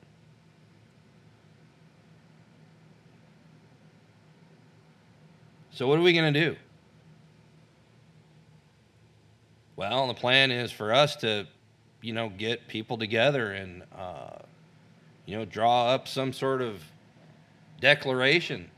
So 5.77 5.87
what 5.87 5.99
are 5.99 6.03
we 6.03 6.15
going 6.15 6.33
to 6.33 6.41
do? 6.41 6.57
Well, 9.77 10.07
the 10.07 10.15
plan 10.15 10.51
is 10.51 10.73
for 10.73 10.95
us 10.95 11.17
to 11.17 11.47
you 12.01 12.15
know, 12.15 12.31
get 12.31 12.67
people 12.67 12.97
together 12.97 13.53
and, 13.53 13.83
uh, 13.95 14.39
you 15.27 15.37
know, 15.37 15.45
draw 15.45 15.89
up 15.89 16.09
some 16.09 16.33
sort 16.33 16.63
of 16.63 16.81
declaration 17.79 18.71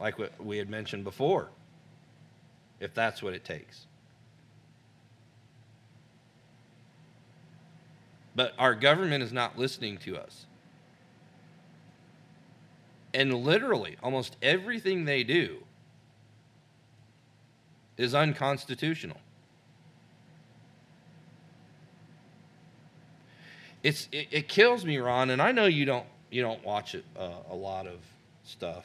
like 0.00 0.18
what 0.18 0.32
we 0.42 0.56
had 0.56 0.70
mentioned 0.70 1.04
before, 1.04 1.50
if 2.80 2.94
that's 2.94 3.22
what 3.22 3.34
it 3.34 3.44
takes. 3.44 3.84
But 8.34 8.54
our 8.58 8.74
government 8.74 9.22
is 9.22 9.34
not 9.34 9.58
listening 9.58 9.98
to 9.98 10.16
us. 10.16 10.46
And 13.12 13.34
literally, 13.34 13.98
almost 14.02 14.36
everything 14.40 15.04
they 15.04 15.24
do 15.24 15.58
is 17.98 18.14
unconstitutional. 18.14 19.18
it's 23.82 24.08
it, 24.12 24.28
it, 24.30 24.48
kills 24.48 24.84
me, 24.84 24.98
Ron, 24.98 25.30
and 25.30 25.40
I 25.40 25.52
know 25.52 25.66
you 25.66 25.84
don't 25.84 26.06
you 26.30 26.42
don't 26.42 26.62
watch 26.64 26.94
it, 26.94 27.04
uh, 27.18 27.30
a 27.50 27.54
lot 27.54 27.86
of 27.86 27.98
stuff, 28.44 28.84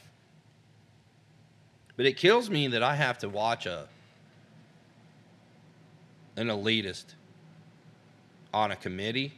but 1.97 2.05
it 2.05 2.17
kills 2.17 2.49
me 2.49 2.67
that 2.69 2.83
I 2.83 2.95
have 2.95 3.17
to 3.19 3.29
watch 3.29 3.65
a 3.65 3.87
an 6.35 6.47
elitist 6.47 7.05
on 8.53 8.71
a 8.71 8.75
committee 8.75 9.33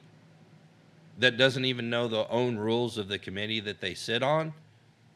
that 1.19 1.37
doesn't 1.37 1.65
even 1.65 1.89
know 1.89 2.07
the 2.07 2.27
own 2.29 2.57
rules 2.57 2.97
of 2.97 3.07
the 3.07 3.17
committee 3.17 3.61
that 3.61 3.79
they 3.79 3.93
sit 3.93 4.21
on, 4.21 4.53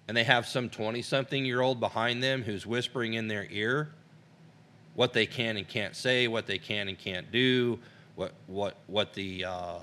and 0.07 0.15
they 0.15 0.23
have 0.23 0.47
some 0.47 0.69
twenty 0.69 1.01
something 1.01 1.45
year 1.45 1.61
old 1.61 1.79
behind 1.79 2.23
them 2.23 2.43
who's 2.43 2.65
whispering 2.65 3.13
in 3.15 3.27
their 3.27 3.45
ear 3.51 3.89
what 4.99 5.13
they 5.13 5.25
can 5.25 5.55
and 5.55 5.65
can't 5.65 5.95
say, 5.95 6.27
what 6.27 6.45
they 6.45 6.57
can 6.57 6.89
and 6.89 6.99
can't 6.99 7.31
do, 7.31 7.79
what 8.15 8.33
what 8.47 8.75
what 8.87 9.13
the 9.13 9.45
uh, 9.45 9.79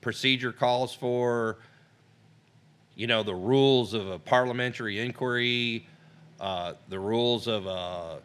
procedure 0.00 0.50
calls 0.50 0.92
for, 0.92 1.58
you 2.96 3.06
know, 3.06 3.22
the 3.22 3.32
rules 3.32 3.94
of 3.94 4.08
a 4.08 4.18
parliamentary 4.18 4.98
inquiry, 4.98 5.86
uh, 6.40 6.72
the 6.88 6.98
rules 6.98 7.46
of 7.46 7.66
a, 7.66 8.18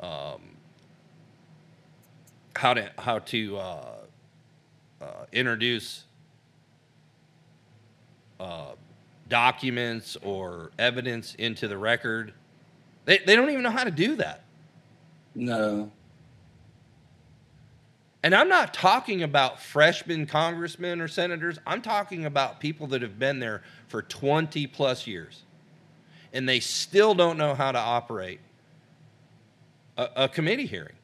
um, 0.00 0.40
how 2.56 2.74
to 2.74 2.90
how 2.98 3.20
to 3.20 3.56
uh, 3.58 3.84
uh, 5.00 5.06
introduce 5.32 6.02
uh, 8.40 8.72
documents 9.28 10.16
or 10.22 10.72
evidence 10.76 11.36
into 11.36 11.68
the 11.68 11.78
record. 11.78 12.32
They, 13.04 13.18
they 13.18 13.36
don't 13.36 13.50
even 13.50 13.62
know 13.62 13.70
how 13.70 13.84
to 13.84 13.92
do 13.92 14.16
that. 14.16 14.42
No. 15.36 15.92
And 18.22 18.34
I'm 18.34 18.48
not 18.48 18.72
talking 18.74 19.22
about 19.22 19.60
freshman 19.60 20.26
congressmen 20.26 21.00
or 21.00 21.08
senators. 21.08 21.58
I'm 21.66 21.82
talking 21.82 22.24
about 22.24 22.58
people 22.58 22.88
that 22.88 23.02
have 23.02 23.18
been 23.18 23.38
there 23.38 23.62
for 23.86 24.02
20 24.02 24.66
plus 24.66 25.06
years. 25.06 25.42
And 26.32 26.48
they 26.48 26.58
still 26.58 27.14
don't 27.14 27.36
know 27.36 27.54
how 27.54 27.70
to 27.70 27.78
operate 27.78 28.40
a, 29.96 30.08
a 30.16 30.28
committee 30.28 30.66
hearing. 30.66 30.96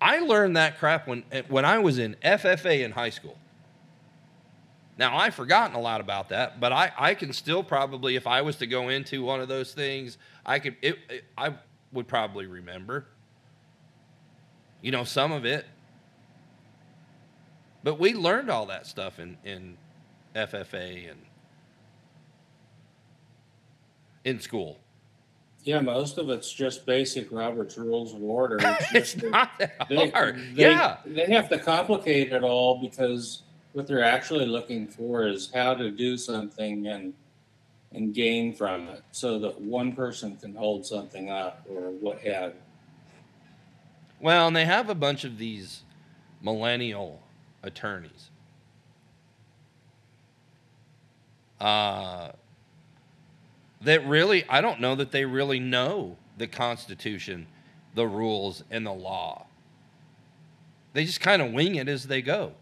I 0.00 0.18
learned 0.18 0.56
that 0.56 0.78
crap 0.78 1.06
when, 1.06 1.22
when 1.48 1.64
I 1.64 1.78
was 1.78 1.98
in 1.98 2.16
FFA 2.24 2.84
in 2.84 2.90
high 2.90 3.10
school. 3.10 3.38
Now, 4.98 5.16
I've 5.16 5.34
forgotten 5.34 5.76
a 5.76 5.80
lot 5.80 6.00
about 6.00 6.30
that, 6.30 6.58
but 6.58 6.72
I, 6.72 6.90
I 6.98 7.14
can 7.14 7.32
still 7.32 7.62
probably, 7.62 8.16
if 8.16 8.26
I 8.26 8.42
was 8.42 8.56
to 8.56 8.66
go 8.66 8.88
into 8.88 9.22
one 9.22 9.40
of 9.40 9.48
those 9.48 9.72
things, 9.72 10.18
I 10.44 10.58
could, 10.58 10.76
it, 10.82 10.98
it, 11.08 11.24
I 11.38 11.54
would 11.92 12.06
probably 12.08 12.46
remember 12.46 13.06
you 14.82 14.92
know, 14.92 15.02
some 15.04 15.32
of 15.32 15.44
it. 15.44 15.64
But 17.82 17.98
we 17.98 18.14
learned 18.14 18.50
all 18.50 18.66
that 18.66 18.86
stuff 18.86 19.18
in, 19.18 19.36
in 19.44 19.76
FFA 20.36 21.10
and 21.10 21.18
in 24.24 24.38
school. 24.40 24.78
Yeah, 25.64 25.80
most 25.80 26.18
of 26.18 26.30
it's 26.30 26.52
just 26.52 26.86
basic 26.86 27.32
Robert's 27.32 27.76
Rules 27.76 28.14
of 28.14 28.22
Order. 28.22 28.58
It's 28.92 29.14
just- 29.14 29.22
not 29.24 29.50
that 29.58 29.86
they- 29.88 30.10
hard. 30.10 30.36
they- 30.54 30.62
yeah. 30.62 30.98
They 31.04 31.26
have 31.26 31.48
to 31.48 31.58
complicate 31.58 32.32
it 32.32 32.44
all 32.44 32.78
because 32.80 33.42
what 33.72 33.86
they're 33.86 34.04
actually 34.04 34.46
looking 34.46 34.86
for 34.86 35.26
is 35.26 35.50
how 35.52 35.74
to 35.74 35.90
do 35.90 36.16
something 36.16 36.86
and 36.86 37.12
and 37.96 38.14
gain 38.14 38.54
from 38.54 38.88
it 38.88 39.02
so 39.10 39.38
that 39.38 39.60
one 39.60 39.92
person 39.92 40.36
can 40.36 40.54
hold 40.54 40.86
something 40.86 41.30
up 41.30 41.66
or 41.68 41.90
what 41.90 42.20
have. 42.20 42.52
Well, 44.20 44.46
and 44.46 44.54
they 44.54 44.66
have 44.66 44.90
a 44.90 44.94
bunch 44.94 45.24
of 45.24 45.38
these 45.38 45.82
millennial 46.42 47.20
attorneys. 47.62 48.30
Uh, 51.58 52.32
that 53.80 54.06
really, 54.06 54.44
I 54.48 54.60
don't 54.60 54.80
know 54.80 54.94
that 54.94 55.10
they 55.10 55.24
really 55.24 55.58
know 55.58 56.18
the 56.36 56.46
Constitution, 56.46 57.46
the 57.94 58.06
rules, 58.06 58.62
and 58.70 58.86
the 58.86 58.92
law. 58.92 59.46
They 60.92 61.04
just 61.04 61.20
kind 61.20 61.40
of 61.40 61.52
wing 61.52 61.76
it 61.76 61.88
as 61.88 62.06
they 62.06 62.20
go. 62.20 62.52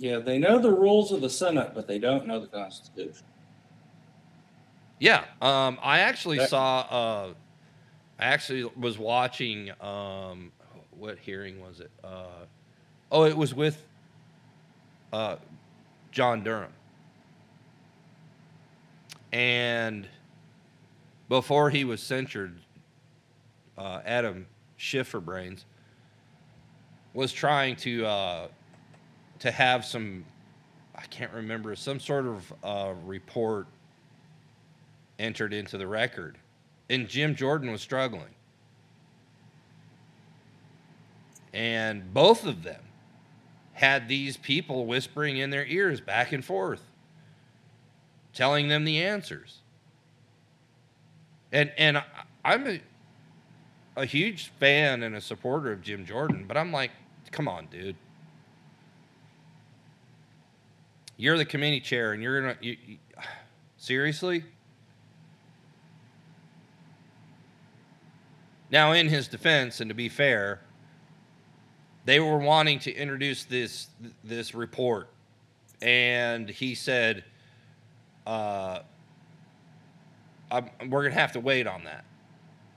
Yeah, 0.00 0.18
they 0.18 0.38
know 0.38 0.58
the 0.58 0.72
rules 0.72 1.12
of 1.12 1.20
the 1.20 1.28
Senate, 1.28 1.72
but 1.74 1.86
they 1.86 1.98
don't 1.98 2.26
know 2.26 2.40
the 2.40 2.46
Constitution. 2.46 3.22
Yeah, 4.98 5.24
um, 5.42 5.78
I 5.82 6.00
actually 6.00 6.38
That- 6.38 6.48
saw. 6.48 6.80
Uh, 6.80 7.34
I 8.18 8.24
actually 8.26 8.64
was 8.64 8.98
watching. 8.98 9.70
Um, 9.80 10.52
what 10.98 11.18
hearing 11.18 11.60
was 11.60 11.80
it? 11.80 11.90
Uh, 12.02 12.46
oh, 13.12 13.24
it 13.24 13.36
was 13.36 13.54
with 13.54 13.82
uh, 15.12 15.36
John 16.12 16.42
Durham, 16.44 16.72
and 19.32 20.08
before 21.28 21.68
he 21.70 21.84
was 21.84 22.02
censured, 22.02 22.58
uh, 23.76 24.00
Adam 24.04 24.46
Schifferbrains 24.78 25.64
was 27.12 27.32
trying 27.32 27.76
to 27.76 28.04
uh, 28.06 28.48
to 29.40 29.50
have 29.50 29.84
some. 29.84 30.24
I 30.94 31.02
can't 31.06 31.32
remember 31.32 31.74
some 31.74 31.98
sort 31.98 32.26
of 32.26 32.52
uh, 32.62 32.92
report 33.04 33.66
entered 35.18 35.52
into 35.52 35.78
the 35.78 35.86
record. 35.86 36.36
And 36.88 37.08
Jim 37.08 37.34
Jordan 37.34 37.70
was 37.70 37.80
struggling. 37.80 38.34
And 41.52 42.12
both 42.12 42.46
of 42.46 42.62
them 42.62 42.82
had 43.72 44.08
these 44.08 44.36
people 44.36 44.86
whispering 44.86 45.38
in 45.38 45.50
their 45.50 45.64
ears 45.64 46.00
back 46.00 46.32
and 46.32 46.44
forth, 46.44 46.82
telling 48.34 48.68
them 48.68 48.84
the 48.84 49.02
answers. 49.02 49.58
And 51.52 51.72
and 51.76 52.02
I'm 52.44 52.66
a, 52.66 52.80
a 53.96 54.04
huge 54.04 54.52
fan 54.60 55.02
and 55.02 55.16
a 55.16 55.20
supporter 55.20 55.72
of 55.72 55.82
Jim 55.82 56.04
Jordan, 56.04 56.44
but 56.46 56.56
I'm 56.56 56.72
like, 56.72 56.92
come 57.32 57.48
on, 57.48 57.66
dude. 57.66 57.96
You're 61.20 61.36
the 61.36 61.44
committee 61.44 61.80
chair, 61.80 62.14
and 62.14 62.22
you're 62.22 62.40
gonna 62.40 62.56
you, 62.62 62.78
you, 62.86 62.96
seriously. 63.76 64.42
Now, 68.70 68.92
in 68.92 69.06
his 69.06 69.28
defense, 69.28 69.80
and 69.80 69.90
to 69.90 69.94
be 69.94 70.08
fair, 70.08 70.60
they 72.06 72.20
were 72.20 72.38
wanting 72.38 72.78
to 72.80 72.94
introduce 72.94 73.44
this 73.44 73.88
this 74.24 74.54
report, 74.54 75.10
and 75.82 76.48
he 76.48 76.74
said, 76.74 77.22
uh, 78.26 78.78
I'm, 80.50 80.70
"We're 80.88 81.02
gonna 81.02 81.20
have 81.20 81.32
to 81.32 81.40
wait 81.40 81.66
on 81.66 81.84
that." 81.84 82.06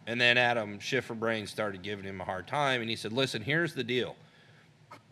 And 0.06 0.20
then 0.20 0.38
Adam 0.38 0.80
Schifferbrain 0.80 1.48
started 1.48 1.82
giving 1.82 2.04
him 2.04 2.20
a 2.20 2.26
hard 2.26 2.48
time, 2.48 2.82
and 2.82 2.90
he 2.90 2.98
said, 2.98 3.14
"Listen, 3.14 3.42
here's 3.42 3.74
the 3.74 3.86
deal. 3.86 4.18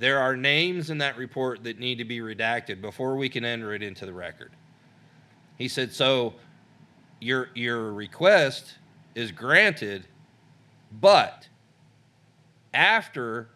There 0.01 0.17
are 0.19 0.35
names 0.35 0.89
in 0.89 0.97
that 0.97 1.15
report 1.15 1.63
that 1.63 1.77
need 1.77 1.99
to 1.99 2.05
be 2.05 2.19
redacted 2.19 2.81
before 2.81 3.15
we 3.15 3.29
can 3.29 3.45
enter 3.45 3.71
it 3.73 3.83
into 3.83 4.05
the 4.05 4.13
record." 4.13 4.51
He 5.57 5.67
said, 5.67 5.93
"So 5.93 6.33
your 7.19 7.49
your 7.53 7.93
request 7.93 8.79
is 9.13 9.31
granted." 9.31 10.07
But 10.91 11.47
after 12.73 13.49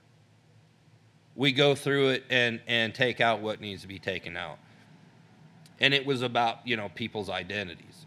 we 1.36 1.52
go 1.52 1.74
through 1.74 2.10
it 2.10 2.24
and 2.30 2.62
and 2.68 2.94
take 2.94 3.20
out 3.20 3.42
what 3.42 3.60
needs 3.60 3.82
to 3.82 3.88
be 3.88 4.00
taken 4.00 4.38
out. 4.38 4.60
And 5.80 5.96
it 5.96 6.06
was 6.06 6.22
about, 6.22 6.66
you 6.66 6.78
know, 6.78 6.90
people's 6.90 7.30
identities. 7.30 8.06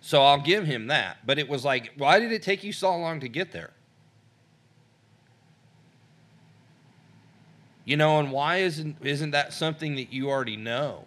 So 0.00 0.22
I'll 0.22 0.40
give 0.40 0.64
him 0.64 0.86
that. 0.86 1.18
But 1.26 1.38
it 1.38 1.48
was 1.48 1.64
like, 1.64 1.92
why 1.98 2.18
did 2.18 2.32
it 2.32 2.42
take 2.42 2.64
you 2.64 2.72
so 2.72 2.96
long 2.96 3.20
to 3.20 3.28
get 3.28 3.52
there? 3.52 3.72
You 7.88 7.96
know, 7.96 8.18
and 8.18 8.30
why 8.30 8.58
isn't 8.58 8.98
isn't 9.02 9.30
that 9.30 9.54
something 9.54 9.96
that 9.96 10.12
you 10.12 10.28
already 10.28 10.58
know? 10.58 11.06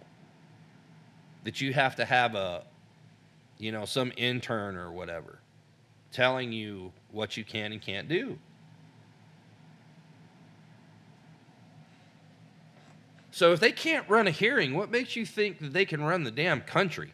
That 1.44 1.62
you 1.62 1.74
have 1.74 1.96
to 1.98 2.06
have 2.06 2.34
a 2.34 2.64
you 3.60 3.72
know, 3.72 3.86
some 3.86 4.12
intern 4.18 4.76
or 4.76 4.92
whatever 4.92 5.38
telling 6.12 6.52
you 6.52 6.92
what 7.12 7.38
you 7.38 7.44
can 7.44 7.72
and 7.72 7.80
can't 7.80 8.10
do. 8.10 8.40
So 13.30 13.54
if 13.54 13.60
they 13.60 13.72
can't 13.72 14.10
run 14.10 14.26
a 14.26 14.32
hearing, 14.32 14.74
what 14.74 14.90
makes 14.90 15.16
you 15.16 15.24
think 15.24 15.60
that 15.60 15.74
they 15.74 15.86
can 15.86 16.02
run 16.02 16.24
the 16.24 16.32
damn 16.32 16.62
country? 16.62 17.14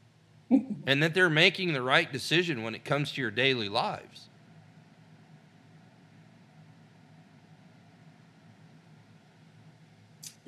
and 0.50 1.02
that 1.02 1.14
they're 1.14 1.30
making 1.30 1.72
the 1.72 1.80
right 1.80 2.12
decision 2.12 2.62
when 2.62 2.74
it 2.74 2.84
comes 2.84 3.12
to 3.12 3.22
your 3.22 3.30
daily 3.30 3.70
lives? 3.70 4.27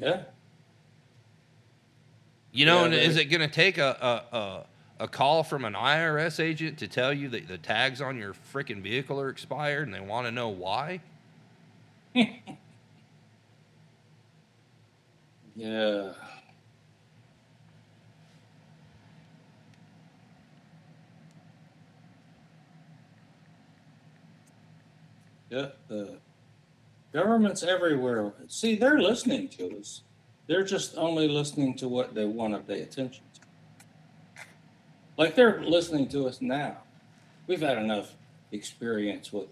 Yeah. 0.01 0.23
You 2.53 2.67
know, 2.67 2.81
Yeah, 2.81 2.85
and 2.87 2.95
is 2.95 3.17
it 3.17 3.27
going 3.27 3.41
to 3.43 3.49
take 3.55 3.79
a, 3.79 4.25
a, 4.33 4.37
a, 4.37 5.05
a 5.05 5.09
call 5.09 5.45
from 5.45 5.65
an 5.65 5.75
IRS 5.75 6.41
agent 6.41 6.79
to 6.79 6.89
tell 6.89 7.13
you 7.13 7.29
that 7.29 7.47
the 7.49 7.59
tags 7.59 8.01
on 8.01 8.17
your 8.17 8.35
freaking 8.53 8.83
vehicle 8.83 9.21
are 9.21 9.29
expired 9.29 9.87
and 9.87 9.95
they 9.95 10.01
want 10.01 10.27
to 10.27 10.33
know 10.33 10.49
why? 10.49 11.01
Yeah. 15.57 16.13
Yeah, 25.51 25.69
the 25.89 26.19
governments 27.13 27.63
everywhere. 27.63 28.33
See, 28.49 28.77
they're 28.77 29.01
listening 29.01 29.49
to 29.51 29.79
us. 29.79 30.03
They're 30.47 30.65
just 30.65 30.97
only 30.97 31.29
listening 31.29 31.77
to 31.77 31.89
what 31.89 32.15
they 32.15 32.25
want 32.25 32.55
to 32.55 32.61
pay 32.61 32.83
attention 32.83 33.25
to. 33.35 33.41
like 35.17 35.35
they're 35.35 35.63
listening 35.63 36.09
to 36.09 36.27
us 36.27 36.41
now. 36.41 36.79
We've 37.47 37.61
had 37.61 37.79
enough 37.79 38.15
experience 38.53 39.33
with 39.33 39.49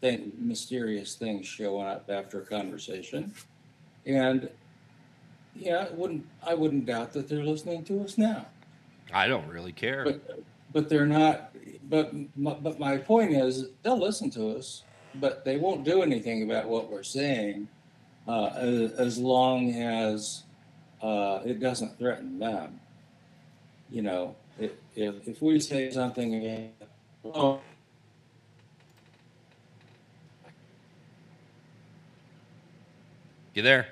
thing, 0.00 0.32
mysterious 0.38 1.14
things 1.14 1.46
showing 1.46 1.86
up 1.86 2.08
after 2.10 2.42
a 2.42 2.46
conversation, 2.46 3.32
and 4.06 4.48
yeah, 5.54 5.86
I 5.90 5.94
wouldn't 5.94 6.26
I 6.42 6.54
wouldn't 6.54 6.86
doubt 6.86 7.12
that 7.14 7.28
they're 7.28 7.44
listening 7.44 7.84
to 7.84 8.02
us 8.02 8.18
now. 8.18 8.46
I 9.12 9.28
don't 9.28 9.46
really 9.48 9.72
care. 9.72 10.04
But 10.04 10.40
but 10.72 10.88
they're 10.88 11.06
not. 11.06 11.50
But 11.88 12.12
my, 12.36 12.54
but 12.54 12.78
my 12.80 12.96
point 12.96 13.32
is, 13.32 13.68
they'll 13.82 14.00
listen 14.00 14.30
to 14.30 14.56
us, 14.56 14.82
but 15.20 15.44
they 15.44 15.56
won't 15.56 15.84
do 15.84 16.02
anything 16.02 16.42
about 16.42 16.68
what 16.68 16.90
we're 16.90 17.02
saying, 17.02 17.68
uh, 18.26 18.46
as, 18.56 18.92
as 18.92 19.18
long 19.18 19.70
as 19.74 20.44
uh, 21.02 21.40
it 21.44 21.60
doesn't 21.60 21.98
threaten 21.98 22.38
them. 22.38 22.80
You 23.90 24.02
know, 24.02 24.36
if 24.58 24.72
if, 24.96 25.28
if 25.28 25.42
we 25.42 25.60
say 25.60 25.90
something 25.90 26.34
again, 26.34 26.72
oh, 27.24 27.60
You 33.54 33.62
there? 33.62 33.86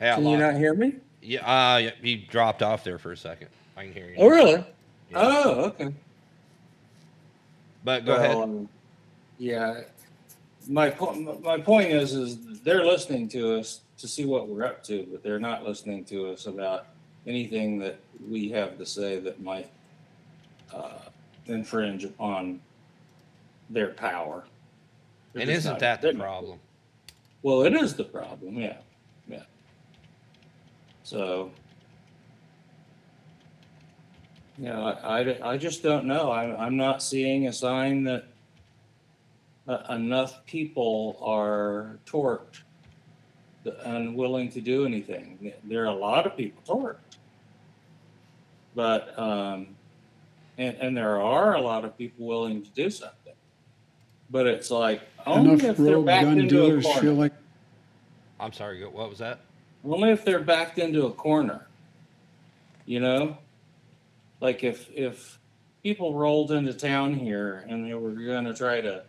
Hey, 0.00 0.10
I 0.10 0.14
can 0.14 0.26
you 0.26 0.36
not 0.36 0.54
hear 0.56 0.74
me? 0.74 0.94
Yeah, 1.22 1.46
uh, 1.48 1.90
you 2.02 2.26
dropped 2.26 2.62
off 2.62 2.82
there 2.82 2.98
for 2.98 3.12
a 3.12 3.16
second. 3.16 3.48
I 3.76 3.84
can 3.84 3.92
hear 3.92 4.06
you. 4.06 4.16
Oh, 4.18 4.28
really? 4.28 4.64
Yeah. 5.10 5.16
Oh, 5.16 5.60
okay. 5.66 5.94
But 7.88 8.04
go 8.04 8.12
Well, 8.12 8.22
ahead. 8.22 8.36
um, 8.36 8.68
Yeah, 9.38 9.80
my 10.68 10.90
point, 10.90 11.42
my 11.42 11.58
point 11.58 11.88
is, 11.88 12.12
is 12.12 12.60
they're 12.60 12.84
listening 12.84 13.30
to 13.30 13.58
us 13.58 13.80
to 13.96 14.06
see 14.06 14.26
what 14.26 14.46
we're 14.46 14.66
up 14.66 14.84
to, 14.84 15.06
but 15.10 15.22
they're 15.22 15.40
not 15.40 15.64
listening 15.64 16.04
to 16.06 16.30
us 16.30 16.44
about 16.44 16.88
anything 17.26 17.78
that 17.78 17.98
we 18.28 18.50
have 18.50 18.76
to 18.76 18.84
say 18.84 19.18
that 19.20 19.40
might 19.40 19.70
uh, 20.70 20.98
infringe 21.46 22.04
upon 22.04 22.60
their 23.70 23.88
power. 23.94 24.44
They're 25.32 25.40
And 25.44 25.50
isn't 25.50 25.70
not- 25.72 25.80
that 25.80 26.02
the 26.02 26.12
problem? 26.12 26.58
Well, 27.42 27.62
it 27.62 27.72
is 27.72 27.94
the 27.94 28.04
problem, 28.04 28.58
yeah, 28.58 28.76
yeah. 29.30 29.44
So, 31.04 31.50
you 34.58 34.68
know, 34.68 34.84
I, 34.84 35.20
I, 35.20 35.52
I 35.52 35.56
just 35.56 35.82
don't 35.82 36.06
know. 36.06 36.32
I'm, 36.32 36.56
I'm 36.56 36.76
not 36.76 37.02
seeing 37.02 37.46
a 37.46 37.52
sign 37.52 38.04
that 38.04 38.24
uh, 39.68 39.82
enough 39.90 40.44
people 40.46 41.18
are 41.22 41.98
torqued, 42.06 42.62
unwilling 43.84 44.50
to 44.52 44.60
do 44.60 44.84
anything. 44.84 45.52
There 45.64 45.82
are 45.82 45.86
a 45.86 45.94
lot 45.94 46.26
of 46.26 46.36
people 46.36 46.62
torqued. 46.66 46.96
But, 48.74 49.18
um, 49.18 49.76
and, 50.56 50.76
and 50.80 50.96
there 50.96 51.20
are 51.20 51.54
a 51.54 51.60
lot 51.60 51.84
of 51.84 51.96
people 51.96 52.26
willing 52.26 52.62
to 52.62 52.70
do 52.70 52.90
something. 52.90 53.34
But 54.30 54.46
it's 54.46 54.70
like, 54.70 55.02
only 55.26 55.54
if 55.54 55.62
Enough 55.62 55.76
they're 55.76 55.94
rogue 55.96 56.06
backed 56.06 56.24
gun 56.24 56.40
into 56.40 56.62
a 56.62 56.66
dealers 56.66 56.84
corner. 56.84 57.00
feel 57.00 57.14
like 57.14 57.32
I'm 58.40 58.52
sorry. 58.52 58.84
What 58.84 59.08
was 59.08 59.18
that? 59.18 59.40
Only 59.84 60.10
if 60.10 60.24
they're 60.24 60.40
backed 60.40 60.78
into 60.78 61.06
a 61.06 61.12
corner. 61.12 61.66
You 62.86 63.00
know? 63.00 63.38
Like 64.40 64.64
if 64.64 64.88
if 64.94 65.38
people 65.82 66.14
rolled 66.14 66.52
into 66.52 66.72
town 66.74 67.14
here 67.14 67.64
and 67.68 67.86
they 67.86 67.94
were 67.94 68.10
going 68.10 68.44
to 68.44 68.54
try 68.54 68.80
to 68.80 69.04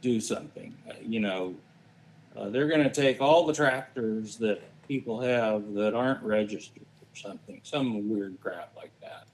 do 0.00 0.20
something, 0.20 0.74
uh, 0.88 0.94
you 1.02 1.20
know, 1.20 1.54
uh, 2.36 2.48
they're 2.48 2.68
going 2.68 2.82
to 2.82 2.90
take 2.90 3.20
all 3.20 3.46
the 3.46 3.52
tractors 3.52 4.36
that 4.36 4.62
people 4.86 5.20
have 5.20 5.74
that 5.74 5.94
aren't 5.94 6.22
registered 6.22 6.82
or 6.82 7.16
something, 7.16 7.60
some 7.64 8.08
weird 8.08 8.36
crap 8.42 8.72
like 8.76 8.92
that. 9.00 9.26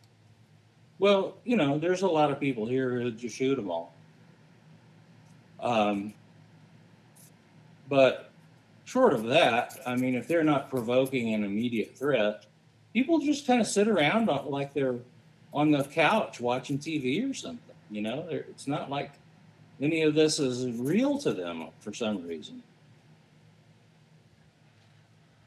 Well, 0.98 1.34
you 1.44 1.56
know, 1.56 1.78
there's 1.78 2.02
a 2.02 2.08
lot 2.08 2.30
of 2.30 2.38
people 2.38 2.66
here 2.66 2.90
who 2.90 3.10
just 3.10 3.36
shoot 3.36 3.56
them 3.56 3.70
all. 3.70 3.92
Um, 5.60 6.14
but 7.88 8.30
short 8.84 9.12
of 9.12 9.24
that, 9.24 9.78
I 9.86 9.96
mean, 9.96 10.14
if 10.14 10.28
they're 10.28 10.44
not 10.44 10.70
provoking 10.70 11.34
an 11.34 11.44
immediate 11.44 11.96
threat, 11.96 12.46
people 12.92 13.18
just 13.18 13.46
kind 13.46 13.60
of 13.60 13.66
sit 13.66 13.88
around 13.88 14.26
like 14.26 14.74
they're 14.74 14.98
on 15.52 15.70
the 15.70 15.84
couch 15.84 16.40
watching 16.40 16.78
TV 16.78 17.28
or 17.30 17.34
something. 17.34 17.74
You 17.90 18.02
know, 18.02 18.26
They're- 18.28 18.46
it's 18.48 18.66
not 18.66 18.90
like 18.90 19.12
any 19.80 20.02
of 20.02 20.14
this 20.14 20.38
is 20.38 20.66
real 20.78 21.18
to 21.18 21.32
them 21.32 21.68
for 21.80 21.92
some 21.92 22.26
reason. 22.26 22.62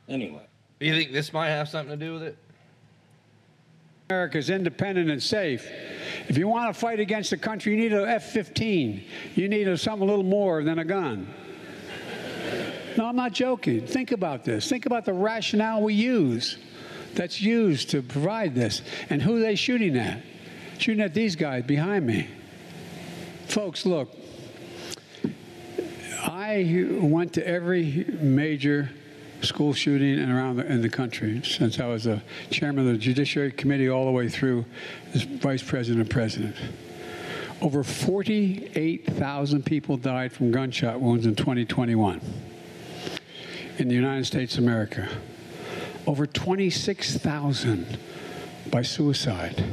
Anyway, 0.07 0.44
Do 0.80 0.86
you 0.86 0.94
think 0.94 1.11
this 1.11 1.34
might 1.34 1.49
have 1.49 1.68
something 1.68 1.98
to 1.98 2.06
do 2.06 2.14
with 2.14 2.23
it? 2.23 2.38
America's 4.10 4.52
independent 4.52 5.10
and 5.10 5.22
safe. 5.23 5.68
If 6.27 6.38
you 6.38 6.48
want 6.48 6.72
to 6.72 6.80
fight 6.80 6.99
against 6.99 7.32
the 7.32 7.38
country, 7.38 7.72
you 7.73 7.80
need 7.80 7.91
an 7.91 8.07
F-15. 8.07 9.03
You 9.34 9.48
need 9.49 9.68
a, 9.68 9.76
something 9.77 10.03
a 10.07 10.10
little 10.10 10.23
more 10.23 10.64
than 10.64 10.77
a 10.77 10.86
gun. 10.86 11.27
No, 12.98 13.07
I'm 13.07 13.15
not 13.15 13.34
joking. 13.34 13.88
Think 13.88 14.11
about 14.11 14.44
this. 14.45 14.69
Think 14.69 14.86
about 14.86 15.06
the 15.06 15.14
rationale 15.14 15.82
we 15.82 15.95
use 15.95 16.57
that's 17.16 17.42
used 17.42 17.90
to 17.92 18.02
provide 18.02 18.56
this 18.56 18.82
and 19.10 19.22
who 19.22 19.40
they 19.40 19.56
shooting 19.56 19.98
at. 19.98 20.22
Shooting 20.78 21.04
at 21.04 21.14
these 21.14 21.36
guys 21.36 21.64
behind 21.64 22.06
me. 22.06 22.28
Folks, 23.48 23.86
look. 23.86 24.14
I 26.22 26.86
went 27.00 27.34
to 27.34 27.48
every 27.48 28.06
major 28.20 28.90
school 29.42 29.74
shooting 29.74 30.20
and 30.20 30.32
around 30.32 30.58
the, 30.58 30.66
in 30.66 30.82
the 30.82 30.90
country 30.90 31.42
since 31.44 31.80
I 31.80 31.88
was 31.88 32.08
a 32.08 32.22
chairman 32.50 32.88
of 32.88 32.94
the 32.94 32.98
Judiciary 32.98 33.52
Committee 33.52 33.90
all 33.90 34.06
the 34.06 34.12
way 34.12 34.28
through 34.28 34.66
as 35.14 35.24
vice 35.24 35.64
president 35.64 36.02
and 36.02 36.10
president. 36.10 36.56
Over 37.62 37.84
48,000 37.84 39.66
people 39.66 39.98
died 39.98 40.34
from 40.34 40.52
gunshot 40.52 41.00
wounds 41.00 41.26
in 41.26 41.36
2021 41.36 42.22
in 43.78 43.88
the 43.88 43.96
United 43.96 44.26
States 44.26 44.58
of 44.58 44.64
America. 44.64 45.08
Over 46.07 46.27
26,000 46.27 47.98
by 48.72 48.82
suicide. 48.82 49.64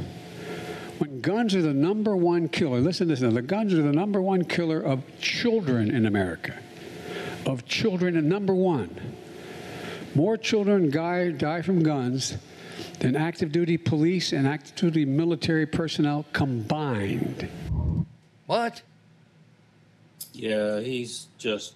When 0.97 1.21
guns 1.21 1.55
are 1.55 1.61
the 1.61 1.73
number 1.73 2.15
one 2.15 2.49
killer, 2.49 2.79
listen 2.79 3.07
to 3.07 3.13
this 3.13 3.21
now, 3.21 3.31
the 3.31 3.41
guns 3.41 3.73
are 3.73 3.81
the 3.81 3.91
number 3.91 4.21
one 4.21 4.45
killer 4.45 4.79
of 4.79 5.03
children 5.19 5.91
in 5.91 6.05
America. 6.05 6.57
Of 7.45 7.65
children, 7.65 8.15
and 8.15 8.29
number 8.29 8.53
one. 8.55 9.15
More 10.15 10.37
children 10.37 10.89
die, 10.89 11.31
die 11.31 11.61
from 11.61 11.83
guns 11.83 12.37
than 12.99 13.15
active 13.15 13.51
duty 13.51 13.77
police 13.77 14.31
and 14.31 14.47
active 14.47 14.75
duty 14.75 15.05
military 15.05 15.65
personnel 15.65 16.25
combined. 16.33 17.49
What? 18.45 18.81
yeah, 20.33 20.79
he's 20.79 21.27
just 21.37 21.75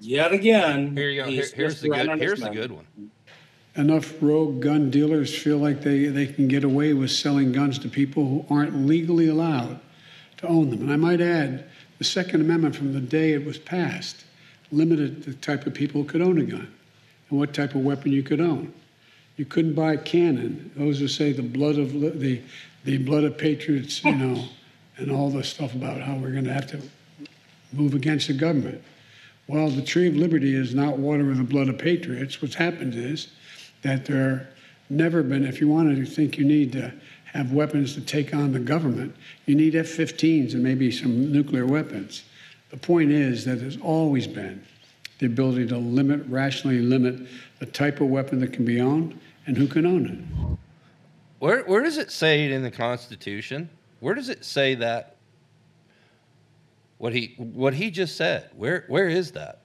yet 0.00 0.32
again. 0.32 0.96
Here 0.96 1.10
you 1.10 1.22
go. 1.22 1.28
Here- 1.28 1.44
here's 1.54 1.80
the 1.80 1.88
good. 1.88 2.18
Here's 2.18 2.40
the 2.40 2.50
good 2.50 2.72
one. 2.72 2.86
Enough 3.76 4.14
rogue 4.20 4.60
gun 4.60 4.90
dealers 4.90 5.36
feel 5.36 5.58
like 5.58 5.82
they, 5.82 6.06
they 6.06 6.26
can 6.26 6.48
get 6.48 6.64
away 6.64 6.94
with 6.94 7.10
selling 7.10 7.52
guns 7.52 7.78
to 7.80 7.88
people 7.88 8.26
who 8.26 8.54
aren't 8.54 8.74
legally 8.86 9.28
allowed 9.28 9.78
to 10.38 10.48
own 10.48 10.70
them. 10.70 10.80
And 10.82 10.92
I 10.92 10.96
might 10.96 11.20
add, 11.20 11.64
the 11.98 12.04
Second 12.04 12.40
Amendment 12.40 12.74
from 12.76 12.92
the 12.92 13.00
day 13.00 13.32
it 13.32 13.44
was 13.44 13.58
passed 13.58 14.24
limited 14.70 15.22
the 15.24 15.34
type 15.34 15.66
of 15.66 15.74
people 15.74 16.02
who 16.02 16.08
could 16.08 16.20
own 16.22 16.38
a 16.38 16.44
gun 16.44 16.72
and 17.30 17.38
what 17.38 17.54
type 17.54 17.74
of 17.74 17.82
weapon 17.82 18.12
you 18.12 18.22
could 18.22 18.40
own. 18.40 18.72
You 19.36 19.44
couldn't 19.44 19.74
buy 19.74 19.92
a 19.94 19.98
cannon. 19.98 20.70
Those 20.76 20.98
who 20.98 21.06
say 21.08 21.32
the 21.32 21.42
blood 21.42 21.78
of 21.78 21.92
the 21.92 22.40
the 22.84 22.98
blood 22.98 23.24
of 23.24 23.36
patriots, 23.36 24.02
you 24.04 24.14
know, 24.14 24.44
and 24.96 25.10
all 25.10 25.30
the 25.30 25.44
stuff 25.44 25.74
about 25.74 26.00
how 26.00 26.14
we're 26.16 26.30
going 26.32 26.44
to 26.44 26.52
have 26.52 26.66
to 26.68 26.80
move 27.72 27.94
against 27.94 28.28
the 28.28 28.32
government. 28.32 28.82
Well, 29.48 29.70
the 29.70 29.82
tree 29.82 30.08
of 30.08 30.14
liberty 30.14 30.54
is 30.54 30.74
not 30.74 30.98
water 30.98 31.24
with 31.24 31.38
the 31.38 31.42
blood 31.42 31.70
of 31.70 31.78
patriots. 31.78 32.40
What's 32.42 32.54
happened 32.54 32.94
is 32.94 33.28
that 33.80 34.04
there 34.04 34.50
never 34.90 35.22
been, 35.22 35.44
if 35.44 35.58
you 35.58 35.68
wanted 35.68 35.96
to 35.96 36.06
think 36.06 36.36
you 36.36 36.44
need 36.44 36.70
to 36.72 36.92
have 37.32 37.52
weapons 37.52 37.94
to 37.94 38.02
take 38.02 38.34
on 38.34 38.52
the 38.52 38.58
government, 38.58 39.16
you 39.46 39.54
need 39.54 39.74
F 39.74 39.86
15s 39.86 40.52
and 40.52 40.62
maybe 40.62 40.90
some 40.90 41.32
nuclear 41.32 41.66
weapons. 41.66 42.24
The 42.70 42.76
point 42.76 43.10
is 43.10 43.46
that 43.46 43.56
there's 43.56 43.78
always 43.78 44.26
been 44.26 44.62
the 45.18 45.26
ability 45.26 45.66
to 45.68 45.78
limit, 45.78 46.26
rationally 46.28 46.80
limit 46.80 47.26
the 47.58 47.66
type 47.66 48.02
of 48.02 48.08
weapon 48.08 48.40
that 48.40 48.52
can 48.52 48.66
be 48.66 48.80
owned 48.80 49.18
and 49.46 49.56
who 49.56 49.66
can 49.66 49.86
own 49.86 50.06
it. 50.06 50.58
Where 51.38 51.62
where 51.62 51.82
does 51.82 51.96
it 51.96 52.10
say 52.10 52.44
it 52.44 52.50
in 52.50 52.62
the 52.62 52.70
Constitution? 52.70 53.70
Where 54.00 54.14
does 54.14 54.28
it 54.28 54.44
say 54.44 54.74
that? 54.76 55.16
What 56.98 57.12
he 57.14 57.34
what 57.38 57.74
he 57.74 57.90
just 57.90 58.16
said. 58.16 58.50
Where 58.56 58.84
where 58.88 59.08
is 59.08 59.32
that? 59.32 59.60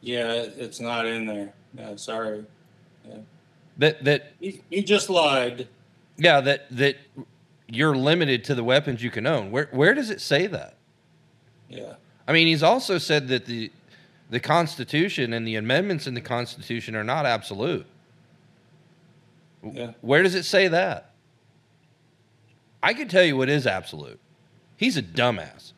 Yeah, 0.00 0.30
it's 0.32 0.80
not 0.80 1.06
in 1.06 1.26
there. 1.26 1.52
No, 1.72 1.96
sorry. 1.96 2.44
That 3.78 4.04
that 4.04 4.32
He, 4.40 4.60
he 4.70 4.82
just 4.82 5.10
lied. 5.10 5.66
yeah 6.16 6.40
that 6.42 6.66
that 6.76 6.96
you're 7.68 7.96
limited 7.96 8.44
to 8.44 8.54
the 8.54 8.62
weapons 8.62 9.02
you 9.02 9.10
can 9.10 9.26
own. 9.26 9.50
Where 9.50 9.68
where 9.72 9.94
does 9.94 10.10
it 10.10 10.20
say 10.20 10.46
that? 10.46 10.76
Yeah. 11.68 11.94
I 12.28 12.32
mean, 12.32 12.46
he's 12.46 12.62
also 12.62 12.98
said 12.98 13.28
that 13.28 13.46
the 13.46 13.70
the 14.30 14.40
Constitution 14.40 15.32
and 15.32 15.46
the 15.46 15.56
amendments 15.56 16.06
in 16.06 16.14
the 16.14 16.20
Constitution 16.20 16.94
are 16.94 17.04
not 17.04 17.26
absolute. 17.26 17.86
Yeah. 19.62 19.92
Where 20.02 20.22
does 20.22 20.34
it 20.34 20.44
say 20.44 20.68
that? 20.68 21.10
I 22.82 22.92
can 22.92 23.08
tell 23.08 23.24
you 23.24 23.36
what 23.36 23.48
is 23.48 23.66
absolute. 23.66 24.20
He's 24.76 24.96
a 24.96 25.02
dumbass. 25.02 25.72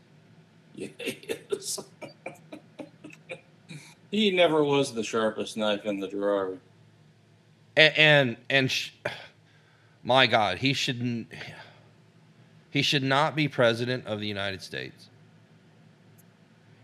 Yes. 0.76 1.80
he 4.10 4.30
never 4.30 4.62
was 4.62 4.92
the 4.92 5.02
sharpest 5.02 5.56
knife 5.56 5.84
in 5.84 6.00
the 6.00 6.08
drawer. 6.08 6.58
And 7.76 7.96
and, 7.96 8.36
and 8.48 8.70
sh- 8.70 8.90
my 10.02 10.26
God, 10.26 10.58
he 10.58 10.72
shouldn't. 10.72 11.32
He 12.70 12.82
should 12.82 13.02
not 13.02 13.34
be 13.34 13.48
president 13.48 14.06
of 14.06 14.20
the 14.20 14.26
United 14.26 14.62
States. 14.62 15.08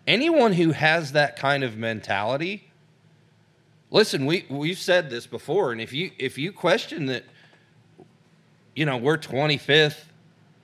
Anyone 0.06 0.54
who 0.54 0.72
has 0.72 1.12
that 1.12 1.36
kind 1.36 1.62
of 1.62 1.76
mentality, 1.76 2.70
listen, 3.90 4.24
we 4.24 4.46
we've 4.48 4.78
said 4.78 5.10
this 5.10 5.26
before, 5.26 5.70
and 5.70 5.80
if 5.80 5.92
you 5.92 6.10
if 6.18 6.38
you 6.38 6.50
question 6.50 7.06
that, 7.06 7.24
you 8.74 8.86
know, 8.86 8.96
we're 8.96 9.18
25th 9.18 10.04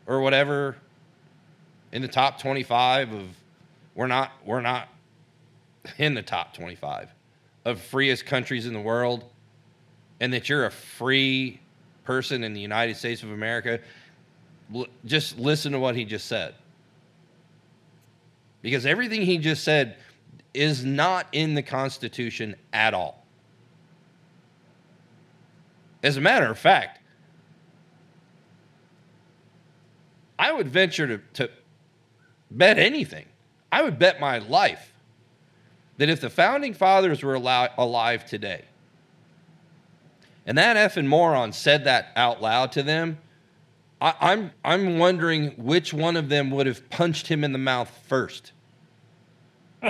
or 0.06 0.20
whatever 0.20 0.76
in 1.92 2.02
the 2.02 2.08
top 2.08 2.40
25 2.40 3.12
of 3.12 3.26
we're 3.94 4.06
not 4.06 4.32
we're 4.44 4.60
not 4.60 4.88
in 5.98 6.14
the 6.14 6.22
top 6.22 6.54
25 6.54 7.10
of 7.64 7.80
freest 7.80 8.26
countries 8.26 8.66
in 8.66 8.72
the 8.72 8.80
world 8.80 9.24
and 10.20 10.32
that 10.32 10.48
you're 10.48 10.66
a 10.66 10.70
free 10.70 11.60
person 12.04 12.42
in 12.42 12.54
the 12.54 12.60
United 12.60 12.96
States 12.96 13.22
of 13.22 13.30
America, 13.30 13.78
just 15.04 15.38
listen 15.38 15.72
to 15.72 15.78
what 15.78 15.94
he 15.94 16.04
just 16.04 16.26
said. 16.26 16.54
Because 18.62 18.86
everything 18.86 19.22
he 19.22 19.38
just 19.38 19.62
said 19.62 19.96
is 20.54 20.84
not 20.84 21.26
in 21.32 21.54
the 21.54 21.62
Constitution 21.62 22.56
at 22.72 22.94
all. 22.94 23.24
As 26.02 26.16
a 26.16 26.20
matter 26.20 26.50
of 26.50 26.58
fact, 26.58 27.00
I 30.38 30.52
would 30.52 30.68
venture 30.68 31.06
to, 31.06 31.20
to 31.34 31.50
bet 32.50 32.78
anything. 32.78 33.26
I 33.70 33.82
would 33.82 33.98
bet 33.98 34.20
my 34.20 34.38
life 34.38 34.92
that 35.98 36.08
if 36.08 36.20
the 36.20 36.30
founding 36.30 36.74
fathers 36.74 37.22
were 37.22 37.34
alive 37.34 38.24
today, 38.24 38.64
and 40.46 40.56
that 40.56 40.76
effing 40.76 41.06
moron 41.06 41.52
said 41.52 41.84
that 41.84 42.12
out 42.16 42.40
loud 42.40 42.72
to 42.72 42.82
them, 42.82 43.18
I, 44.00 44.14
I'm 44.20 44.52
I'm 44.64 44.98
wondering 44.98 45.50
which 45.56 45.92
one 45.92 46.16
of 46.16 46.28
them 46.28 46.50
would 46.52 46.66
have 46.66 46.88
punched 46.88 47.26
him 47.26 47.44
in 47.44 47.52
the 47.52 47.58
mouth 47.58 47.90
first. 48.06 48.52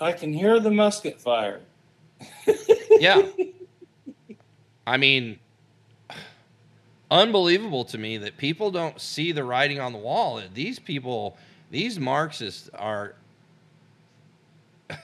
I 0.00 0.12
can 0.12 0.32
hear 0.32 0.58
the 0.58 0.70
musket 0.70 1.20
fire. 1.20 1.60
Yeah. 2.98 3.22
I 4.86 4.96
mean, 4.96 5.38
unbelievable 7.12 7.84
to 7.84 7.98
me 7.98 8.16
that 8.18 8.36
people 8.38 8.70
don't 8.70 9.00
see 9.00 9.32
the 9.32 9.44
writing 9.44 9.78
on 9.78 9.92
the 9.92 9.98
wall. 9.98 10.36
That 10.36 10.54
these 10.54 10.78
people, 10.78 11.36
these 11.70 11.98
Marxists 12.00 12.70
are, 12.74 13.14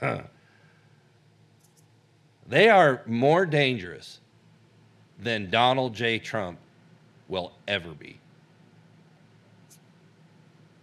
they 2.48 2.68
are 2.68 3.02
more 3.06 3.44
dangerous 3.46 4.20
than 5.20 5.50
Donald 5.50 5.94
J. 5.94 6.18
Trump 6.18 6.58
will 7.28 7.52
ever 7.66 7.90
be. 7.90 8.18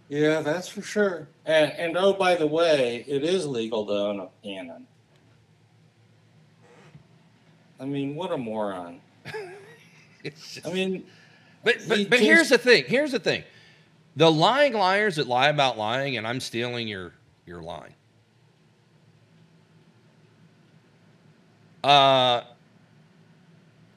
Yeah, 0.08 0.40
that's 0.40 0.68
for 0.68 0.82
sure. 0.82 1.26
And, 1.44 1.72
and 1.72 1.96
oh, 1.96 2.12
by 2.12 2.36
the 2.36 2.46
way, 2.46 3.04
it 3.08 3.24
is 3.24 3.44
legal 3.44 3.84
to 3.86 3.92
own 3.92 4.20
a 4.20 4.28
cannon. 4.44 4.86
I 7.80 7.84
mean, 7.84 8.14
what 8.14 8.30
a 8.30 8.36
moron. 8.38 9.00
It's 10.22 10.54
just- 10.54 10.66
I 10.66 10.72
mean, 10.72 11.04
But 11.66 11.80
He 11.80 11.88
but, 11.88 12.10
but 12.10 12.16
just- 12.18 12.22
here's 12.22 12.48
the 12.50 12.58
thing. 12.58 12.84
Here's 12.86 13.10
the 13.10 13.18
thing. 13.18 13.42
The 14.14 14.30
lying 14.30 14.72
liars 14.72 15.16
that 15.16 15.26
lie 15.26 15.48
about 15.48 15.76
lying, 15.76 16.16
and 16.16 16.24
I'm 16.24 16.38
stealing 16.38 16.86
your 16.86 17.12
your 17.44 17.60
line. 17.60 17.92
Uh, 21.82 22.42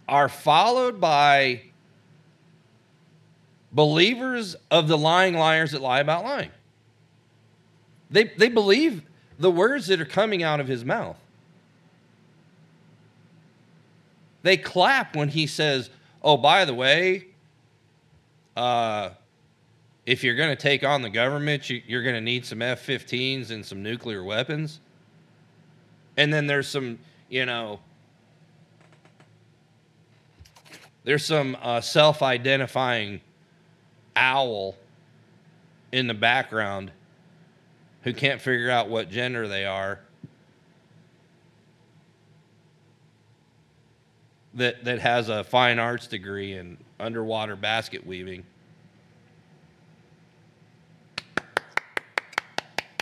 are 0.07 0.29
followed 0.29 0.99
by 0.99 1.61
believers 3.71 4.55
of 4.71 4.87
the 4.87 4.97
lying 4.97 5.35
liars 5.35 5.71
that 5.71 5.81
lie 5.81 5.99
about 5.99 6.23
lying. 6.23 6.49
They 8.09 8.23
they 8.23 8.49
believe 8.49 9.03
the 9.37 9.51
words 9.51 9.85
that 9.87 10.01
are 10.01 10.05
coming 10.05 10.41
out 10.41 10.59
of 10.59 10.67
his 10.67 10.83
mouth. 10.83 11.17
They 14.41 14.57
clap 14.57 15.15
when 15.15 15.29
he 15.29 15.45
says, 15.45 15.91
"Oh, 16.23 16.35
by 16.35 16.65
the 16.65 16.73
way, 16.73 17.28
uh, 18.60 19.14
if 20.06 20.22
you're 20.23 20.36
going 20.36 20.49
to 20.49 20.61
take 20.61 20.84
on 20.84 21.02
the 21.02 21.10
government, 21.10 21.69
you, 21.69 21.81
you're 21.88 22.03
going 22.03 22.15
to 22.15 22.22
need 22.22 22.45
some 22.45 22.61
F-15s 22.61 23.52
and 23.52 23.65
some 23.65 23.81
nuclear 23.81 24.23
weapons." 24.23 24.81
And 26.18 26.34
then 26.34 26.45
there's 26.45 26.68
some, 26.68 26.99
you 27.30 27.45
know, 27.45 27.80
there's 31.06 31.23
some 31.23 31.56
uh, 31.61 31.80
self-identifying 31.80 33.22
owl 34.18 34.76
in 35.94 36.07
the 36.07 36.14
background 36.14 36.91
who 38.03 38.14
can't 38.14 38.41
figure 38.41 38.69
out 38.69 38.90
what 38.90 39.10
gender 39.10 39.48
they 39.48 39.65
are. 39.65 39.99
that 44.56 44.84
that 44.84 44.99
has 44.99 45.30
a 45.30 45.44
fine 45.44 45.80
arts 45.80 46.07
degree 46.07 46.53
in 46.53 46.77
underwater 46.99 47.56
basket 47.56 48.06
weaving. 48.06 48.44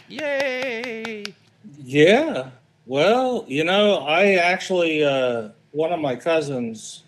Yay! 0.10 1.24
yeah. 1.84 2.50
Well, 2.86 3.44
you 3.48 3.64
know, 3.66 3.98
I 3.98 4.36
actually, 4.36 5.04
uh, 5.04 5.50
one 5.72 5.92
of 5.92 6.00
my 6.00 6.16
cousins 6.16 7.04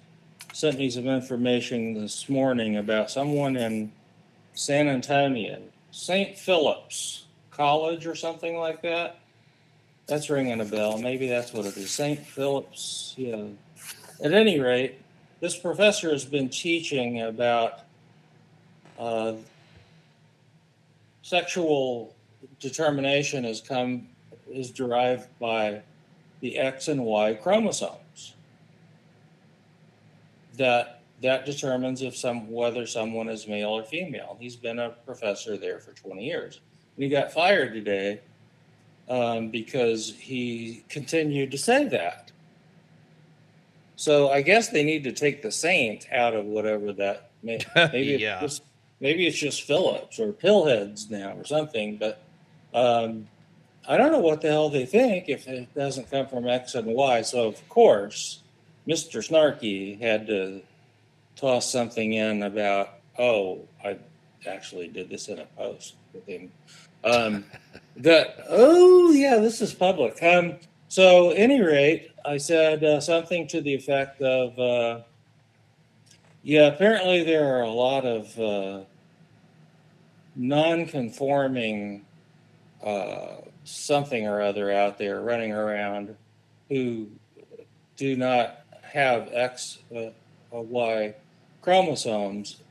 sent 0.52 0.78
me 0.78 0.90
some 0.90 1.08
information 1.08 1.94
this 1.94 2.28
morning 2.28 2.78
about 2.78 3.10
someone 3.10 3.56
in 3.56 3.92
San 4.54 4.90
Antonio, 4.90 5.62
St. 5.92 6.38
Philip's 6.38 7.26
College 7.52 8.06
or 8.06 8.16
something 8.16 8.58
like 8.58 8.82
that. 8.82 9.20
That's 10.08 10.30
ringing 10.30 10.60
a 10.60 10.66
bell. 10.66 10.98
Maybe 10.98 11.30
that's 11.30 11.54
what 11.54 11.66
it 11.66 11.78
is. 11.78 11.92
St. 11.92 12.20
Philip's, 12.20 13.14
yeah. 13.16 13.46
At 14.22 14.34
any 14.34 14.60
rate, 14.60 15.00
this 15.40 15.58
professor 15.58 16.10
has 16.10 16.26
been 16.26 16.50
teaching 16.50 17.22
about 17.22 17.82
uh, 18.98 19.34
sexual 21.22 22.16
determination 22.60 23.44
has 23.44 23.62
come 23.62 24.08
is 24.52 24.72
derived 24.72 25.28
by 25.40 25.82
the 26.42 26.58
X 26.58 26.88
and 26.88 27.06
Y 27.06 27.34
chromosomes. 27.36 28.36
That 30.58 31.02
that 31.22 31.46
determines 31.46 32.02
if 32.02 32.16
some 32.16 32.50
whether 32.50 32.86
someone 32.86 33.30
is 33.30 33.48
male 33.48 33.70
or 33.70 33.84
female. 33.84 34.38
He's 34.40 34.56
been 34.56 34.80
a 34.80 34.90
professor 34.90 35.58
there 35.58 35.80
for 35.80 35.92
20 35.92 36.24
years. 36.24 36.62
And 36.96 37.04
he 37.04 37.10
got 37.10 37.32
fired 37.32 37.74
today 37.74 38.22
um, 39.10 39.50
because 39.50 40.14
he 40.18 40.84
continued 40.88 41.52
to 41.52 41.58
say 41.58 41.88
that. 41.90 42.32
So 43.96 44.30
I 44.30 44.42
guess 44.42 44.70
they 44.70 44.84
need 44.84 45.04
to 45.04 45.12
take 45.12 45.42
the 45.42 45.52
saint 45.52 46.08
out 46.12 46.34
of 46.34 46.46
whatever 46.46 46.94
that 46.94 47.32
may, 47.44 47.60
maybe 47.76 48.16
it's 48.16 48.42
just, 48.42 48.64
maybe 49.02 49.28
it's 49.28 49.38
just 49.38 49.64
Phillips 49.64 50.20
or 50.20 50.32
Pillheads 50.32 51.10
now 51.10 51.34
or 51.34 51.44
something. 51.44 51.98
But 51.98 52.22
um, 52.74 53.28
I 53.88 53.98
don't 53.98 54.12
know 54.12 54.20
what 54.20 54.42
the 54.42 54.50
hell 54.50 54.70
they 54.70 54.86
think 54.86 55.30
if 55.30 55.48
it 55.48 55.74
doesn't 55.74 56.12
come 56.12 56.28
from 56.28 56.48
X 56.48 56.76
and 56.76 56.88
Y. 56.88 57.22
So 57.24 57.48
of 57.48 57.70
course, 57.70 58.42
Mr. 58.88 59.20
Snarky 59.28 60.00
had 60.00 60.28
to 60.28 60.62
toss 61.36 61.72
something 61.72 62.14
in 62.14 62.44
about, 62.44 63.00
oh, 63.18 63.68
I 63.84 63.98
actually 64.48 64.88
did 64.88 65.10
this 65.10 65.28
in 65.28 65.40
a 65.40 65.46
post 65.58 65.96
with 66.14 66.26
him. 66.28 66.52
Um, 67.04 67.46
that 67.98 68.46
oh 68.50 69.12
yeah, 69.12 69.38
this 69.38 69.62
is 69.62 69.74
public. 69.74 70.22
Um, 70.22 70.58
so 70.88 71.32
any 71.32 71.62
rate, 71.62 72.12
I 72.26 72.38
said 72.38 72.84
uh, 72.84 73.00
something 73.00 73.48
to 73.48 73.62
the 73.62 73.74
effect 73.74 74.22
of, 74.22 74.58
uh, 74.60 75.02
yeah, 76.44 76.68
apparently 76.68 77.24
there 77.24 77.56
are 77.56 77.62
a 77.62 77.72
lot 77.72 78.06
of 78.06 78.40
uh, 78.40 78.84
non-conforming 80.36 82.06
uh, 82.84 83.38
something 83.64 84.28
or 84.28 84.42
other 84.42 84.72
out 84.72 84.98
there 84.98 85.22
running 85.22 85.52
around 85.52 86.16
who 86.70 87.08
do 87.98 88.16
not 88.16 88.62
have 88.82 89.30
X, 89.34 89.80
uh, 89.96 90.10
or 90.52 90.64
Y 90.64 91.14
chromosomes, 91.62 92.62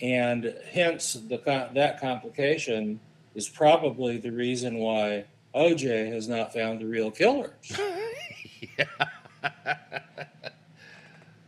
and 0.00 0.54
hence 0.72 1.14
the 1.14 1.70
that 1.74 2.00
complication 2.00 3.00
is 3.34 3.48
probably 3.48 4.18
the 4.18 4.30
reason 4.30 4.78
why 4.78 5.24
OJ 5.54 6.12
has 6.12 6.28
not 6.28 6.52
found 6.52 6.80
the 6.80 6.86
real 6.86 7.10
killers. 7.10 7.50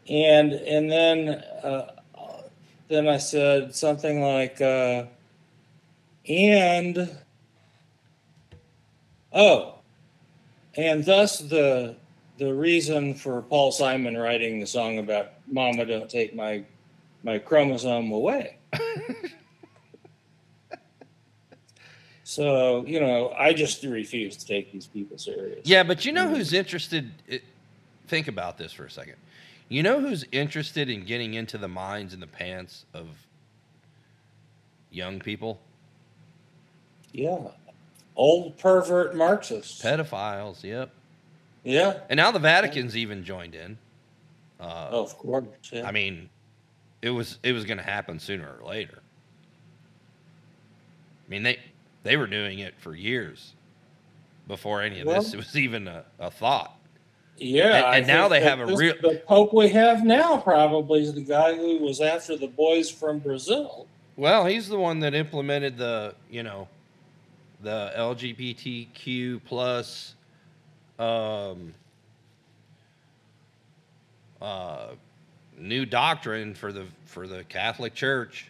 and 0.09 0.53
and 0.53 0.91
then 0.91 1.29
uh, 1.63 1.93
then 2.89 3.07
I 3.07 3.19
said 3.19 3.75
something 3.75 4.21
like, 4.21 4.61
uh, 4.61 5.05
and 6.29 7.09
oh, 9.33 9.75
and 10.77 11.05
thus 11.05 11.39
the 11.39 11.97
the 12.39 12.53
reason 12.55 13.15
for 13.15 13.43
Paul 13.43 13.73
Simon 13.73 14.17
writing 14.17 14.61
the 14.61 14.67
song 14.67 14.99
about 14.99 15.33
"Mama, 15.47 15.85
don't 15.85 16.09
take 16.09 16.35
my 16.35 16.65
my 17.23 17.39
chromosome 17.39 18.13
away." 18.13 18.57
so 22.25 22.85
you 22.87 23.01
know, 23.01 23.35
I 23.39 23.53
just 23.53 23.83
refuse 23.83 24.37
to 24.39 24.47
take 24.47 24.73
these 24.73 24.87
people 24.87 25.19
serious. 25.19 25.61
Yeah, 25.65 25.83
but 25.83 26.05
you 26.05 26.13
know 26.13 26.27
mm. 26.27 26.37
who's 26.37 26.53
interested? 26.53 27.11
Think 28.09 28.29
about 28.29 28.59
this 28.59 28.73
for 28.73 28.85
a 28.85 28.91
second. 28.91 29.17
You 29.69 29.85
know 29.85 30.01
who's 30.01 30.25
interested 30.33 30.91
in 30.91 31.05
getting 31.05 31.35
into 31.35 31.57
the 31.57 31.69
minds 31.69 32.13
and 32.13 32.21
the 32.21 32.27
pants 32.27 32.87
of 32.93 33.07
young 34.91 35.21
people? 35.21 35.61
Yeah. 37.13 37.39
Old 38.17 38.59
pervert 38.59 39.15
Marxists. 39.15 39.83
Pedophiles, 39.83 40.63
yep. 40.63 40.91
Yeah. 41.65 42.01
And 42.09 42.17
now 42.17 42.31
the 42.31 42.39
Vatican's 42.39 42.97
even 42.97 43.25
joined 43.25 43.55
in. 43.55 43.79
Uh, 44.59 44.89
Oh, 44.91 45.03
of 45.05 45.17
course. 45.17 45.45
Yeah. 45.73 45.87
I 45.87 45.93
mean, 45.93 46.29
it 47.03 47.11
was 47.11 47.39
it 47.43 47.53
was 47.53 47.65
going 47.65 47.79
to 47.79 47.85
happen 47.85 48.19
sooner 48.19 48.57
or 48.61 48.67
later. 48.69 48.99
I 51.27 51.31
mean, 51.31 51.43
they 51.43 51.59
they 52.03 52.17
were 52.17 52.27
doing 52.27 52.59
it 52.61 52.75
for 52.79 52.95
years 52.95 53.53
before 54.49 54.83
any 54.83 55.01
of 55.01 55.07
this 55.07 55.31
Well- 55.33 55.39
was 55.39 55.57
even 55.57 55.87
a, 55.89 56.05
a 56.19 56.31
thought. 56.31 56.77
yeah. 57.39 57.87
and- 57.87 57.97
and 57.99 58.07
now 58.07 58.27
they 58.29 58.41
have 58.41 58.61
a 58.61 58.67
this- 58.67 58.79
real- 58.79 58.95
The 59.01 59.23
Pope 59.27 59.55
we 59.55 59.69
have 59.69 60.05
now 60.05 60.39
probably 60.39 61.03
is 61.03 61.15
the 61.15 61.21
guy 61.23 61.55
who 61.55 61.79
was 61.79 62.01
after 62.01 62.37
the 62.37 62.49
boys 62.49 62.91
from 62.91 63.19
Brazil. 63.21 63.87
Well, 64.17 64.47
he's 64.47 64.69
the 64.69 64.79
one 64.79 65.01
that 65.01 65.15
implemented 65.15 65.79
the, 65.79 66.15
you 66.31 66.43
know, 66.43 66.69
the 67.63 67.93
LGBTQ 67.97 69.41
plus 69.45 70.15
um, 70.99 71.75
uh, 74.41 74.89
new 75.59 75.85
doctrine 75.85 76.55
for 76.55 76.73
the 76.73 76.87
for 77.05 77.27
the 77.27 77.45
Catholic 77.45 77.95
Church. 77.95 78.49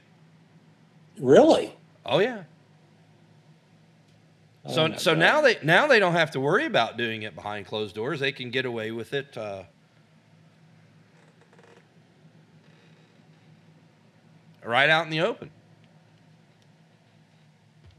Really? 1.18 1.74
Oh 2.06 2.18
yeah. 2.20 2.44
Oh, 4.64 4.72
So 4.72 4.92
so 4.96 5.12
God. 5.12 5.18
now 5.20 5.40
they 5.40 5.58
now 5.62 5.86
they 5.86 5.98
don't 5.98 6.12
have 6.12 6.30
to 6.32 6.40
worry 6.40 6.66
about 6.66 6.96
doing 6.96 7.22
it 7.22 7.34
behind 7.34 7.66
closed 7.66 7.94
doors. 7.94 8.20
They 8.20 8.32
can 8.32 8.50
get 8.50 8.64
away 8.64 8.90
with 8.90 9.12
it. 9.12 9.36
Uh, 9.36 9.62
right 14.64 14.90
out 14.90 15.04
in 15.04 15.10
the 15.10 15.20
open. 15.20 15.50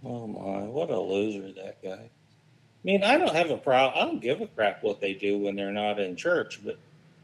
Oh 0.04 0.28
my, 0.28 0.64
what 0.64 0.90
a 0.90 1.00
loser 1.00 1.52
that 1.54 1.82
guy. 1.84 2.10
I 2.10 2.84
mean, 2.84 3.04
I 3.04 3.18
don't 3.18 3.36
have 3.36 3.52
a 3.52 3.58
problem. 3.58 3.94
I 3.96 4.06
don't 4.08 4.22
give 4.22 4.42
a 4.42 4.48
crap 4.48 4.84
what 4.84 5.00
they 5.00 5.14
do 5.14 5.38
when 5.38 5.56
they're 5.56 5.72
not 5.72 6.00
in 6.00 6.16
church, 6.16 6.60
but 6.64 6.78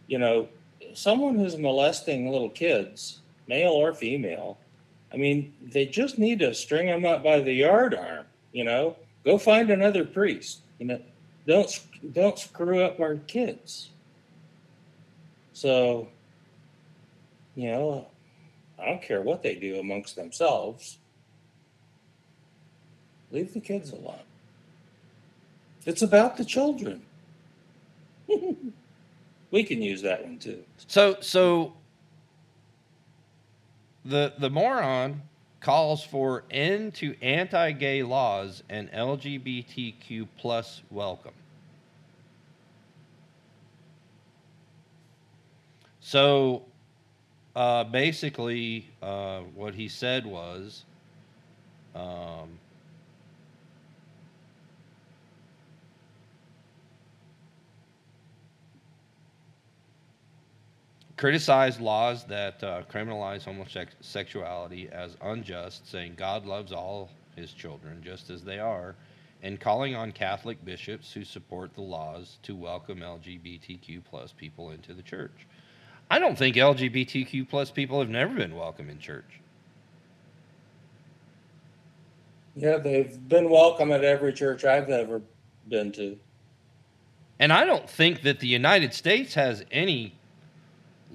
you 0.06 0.20
know, 0.20 0.48
someone 0.94 1.38
who's 1.38 1.58
molesting 1.58 2.30
little 2.32 2.49
kids, 2.49 3.20
male 3.48 3.72
or 3.72 3.94
female, 3.94 4.58
I 5.12 5.18
mean, 5.18 5.54
they 5.62 5.86
just 5.86 6.20
need 6.20 6.40
to 6.40 6.54
string 6.54 6.88
them 6.88 7.06
up 7.06 7.24
by 7.24 7.40
the 7.40 7.54
yard 7.54 7.95
arm. 7.95 8.26
You 8.52 8.66
know, 8.66 8.95
go 9.26 9.38
find 9.38 9.70
another 9.70 10.06
priest. 10.06 10.62
You 10.80 10.88
know, 10.88 11.02
don't 11.48 11.80
don't 12.14 12.38
screw 12.38 12.84
up 12.84 12.99
our 12.99 13.16
kids. 13.16 13.90
So, 15.54 16.08
you 17.56 17.72
know, 17.72 18.06
I 18.80 18.86
don't 18.86 19.02
care 19.02 19.22
what 19.22 19.41
they 19.41 19.56
do 19.56 19.80
amongst 19.80 20.16
themselves. 20.16 20.99
Leave 23.32 23.54
the 23.54 23.60
kids 23.60 23.91
alone. 23.91 24.20
It's 25.86 26.02
about 26.02 26.38
the 26.38 26.45
children. 26.45 27.02
we 29.52 29.64
can 29.64 29.82
use 29.82 30.02
that 30.02 30.24
one 30.24 30.38
too. 30.38 30.64
So 30.88 31.18
so 31.22 31.74
the 34.06 34.34
the 34.38 34.49
moron 34.49 35.22
calls 35.60 36.04
for 36.04 36.44
end 36.52 36.94
to 36.95 37.16
anti-gay 37.22 38.04
laws 38.04 38.64
and 38.70 38.91
LGBTQ 38.91 40.28
plus 40.38 40.82
welcome. 40.91 41.34
So 45.99 46.64
uh, 47.54 47.84
basically, 47.86 48.88
uh, 49.02 49.40
what 49.56 49.74
he 49.74 49.90
said 49.90 50.26
was, 50.26 50.86
um, 51.95 52.60
criticized 61.18 61.81
laws 61.81 62.23
that 62.26 62.64
uh, 62.64 62.84
criminalize 62.91 63.44
homosexuality 63.44 64.88
as 64.91 65.18
unjust, 65.22 65.89
saying 65.89 66.14
God 66.15 66.45
loves 66.45 66.72
all 66.72 67.10
his 67.35 67.52
children 67.53 68.02
just 68.03 68.30
as 68.30 68.44
they 68.44 68.60
are, 68.60 68.95
and 69.41 69.60
calling 69.60 69.95
on 69.95 70.11
Catholic 70.11 70.64
bishops 70.64 71.11
who 71.11 71.23
support 71.23 71.73
the 71.73 71.81
laws 71.81 72.38
to 72.44 72.56
welcome 72.56 72.99
LGBTQ 72.99 74.03
plus 74.10 74.31
people 74.31 74.72
into 74.72 74.94
the 74.94 75.02
church. 75.02 75.48
I 76.10 76.19
don't 76.19 76.38
think 76.38 76.56
LGBTQ 76.56 77.49
plus 77.49 77.72
people 77.72 77.99
have 77.99 78.10
never 78.10 78.34
been 78.34 78.56
welcome 78.56 78.89
in 78.89 78.99
church. 78.99 79.41
Yeah, 82.56 82.77
they've 82.77 83.27
been 83.27 83.49
welcome 83.49 83.91
at 83.91 84.03
every 84.03 84.34
church 84.34 84.65
I've 84.65 84.89
ever 84.89 85.22
been 85.68 85.91
to. 85.94 86.18
And 87.39 87.53
I 87.53 87.65
don't 87.65 87.88
think 87.88 88.23
that 88.23 88.39
the 88.39 88.48
United 88.48 88.94
States 88.94 89.35
has 89.35 89.64
any 89.69 90.15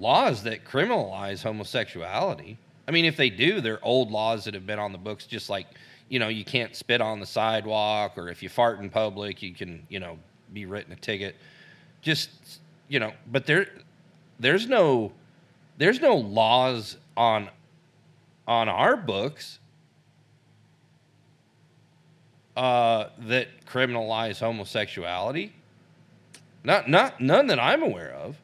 laws 0.03 0.43
that 0.43 0.65
criminalize 0.65 1.41
homosexuality. 1.41 2.57
I 2.87 2.91
mean, 2.91 3.05
if 3.05 3.15
they 3.15 3.29
do, 3.29 3.61
they're 3.61 3.83
old 3.83 4.11
laws 4.11 4.43
that 4.43 4.53
have 4.53 4.67
been 4.67 4.77
on 4.77 4.91
the 4.91 4.97
books, 4.97 5.25
just 5.25 5.49
like, 5.49 5.67
you 6.09 6.19
know, 6.19 6.27
you 6.27 6.43
can't 6.43 6.75
spit 6.75 6.99
on 6.99 7.21
the 7.21 7.25
sidewalk, 7.25 8.17
or 8.17 8.27
if 8.27 8.43
you 8.43 8.49
fart 8.49 8.79
in 8.79 8.89
public, 8.89 9.41
you 9.41 9.53
can, 9.53 9.85
you 9.89 9.99
know, 9.99 10.19
be 10.51 10.65
written 10.65 10.91
a 10.91 10.97
ticket. 10.97 11.35
Just, 12.01 12.29
you 12.89 12.99
know, 12.99 13.13
but 13.31 13.45
there, 13.45 13.67
there's 14.39 14.67
no, 14.67 15.13
there's 15.77 16.01
no 16.01 16.15
laws 16.15 16.97
on, 17.15 17.49
on 18.45 18.67
our 18.67 18.97
books 18.97 19.59
uh, 22.57 23.05
that 23.19 23.47
criminalize 23.65 24.39
homosexuality. 24.39 25.53
Not, 26.65 26.89
not 26.89 27.21
none 27.21 27.47
that 27.47 27.59
I'm 27.59 27.81
aware 27.81 28.13
of. 28.13 28.35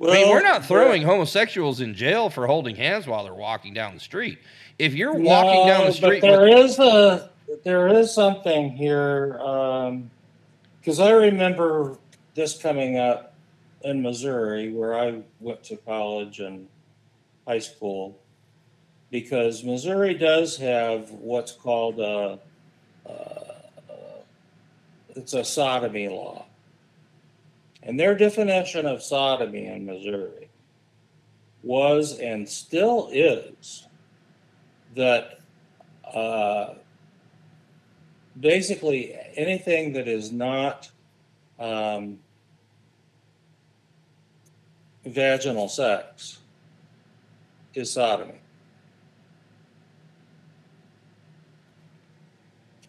I 0.00 0.06
mean, 0.06 0.28
we're 0.30 0.42
not 0.42 0.64
throwing 0.64 1.02
homosexuals 1.02 1.80
in 1.80 1.94
jail 1.94 2.30
for 2.30 2.46
holding 2.46 2.76
hands 2.76 3.06
while 3.06 3.24
they're 3.24 3.34
walking 3.34 3.72
down 3.74 3.94
the 3.94 4.00
street. 4.00 4.38
If 4.78 4.94
you're 4.94 5.14
walking 5.14 5.66
down 5.66 5.86
the 5.86 5.92
street, 5.92 6.20
But 6.20 6.30
there 6.30 6.40
with, 6.42 6.70
is 6.70 6.78
a 6.78 7.30
there 7.64 7.88
is 7.88 8.12
something 8.12 8.70
here 8.70 9.32
because 10.80 10.98
I 10.98 11.10
remember 11.10 11.98
this 12.34 12.60
coming 12.60 12.98
up 12.98 13.34
in 13.84 14.02
Missouri 14.02 14.72
where 14.72 14.98
I 14.98 15.22
went 15.40 15.62
to 15.64 15.76
college 15.76 16.40
and 16.40 16.66
high 17.46 17.58
school 17.58 18.18
because 19.10 19.62
Missouri 19.62 20.14
does 20.14 20.56
have 20.56 21.10
what's 21.10 21.52
called 21.52 22.00
a 22.00 22.38
uh, 23.08 23.52
it's 25.14 25.34
a 25.34 25.44
sodomy 25.44 26.08
law. 26.08 26.46
And 27.82 27.98
their 27.98 28.14
definition 28.14 28.86
of 28.86 29.02
sodomy 29.02 29.66
in 29.66 29.84
Missouri 29.84 30.48
was 31.62 32.18
and 32.18 32.48
still 32.48 33.08
is 33.12 33.86
that 34.94 35.40
uh, 36.12 36.74
basically 38.38 39.16
anything 39.36 39.92
that 39.94 40.08
is 40.08 40.32
not 40.32 40.90
um, 41.58 42.18
vaginal 45.04 45.68
sex 45.68 46.38
is 47.74 47.90
sodomy. 47.90 48.34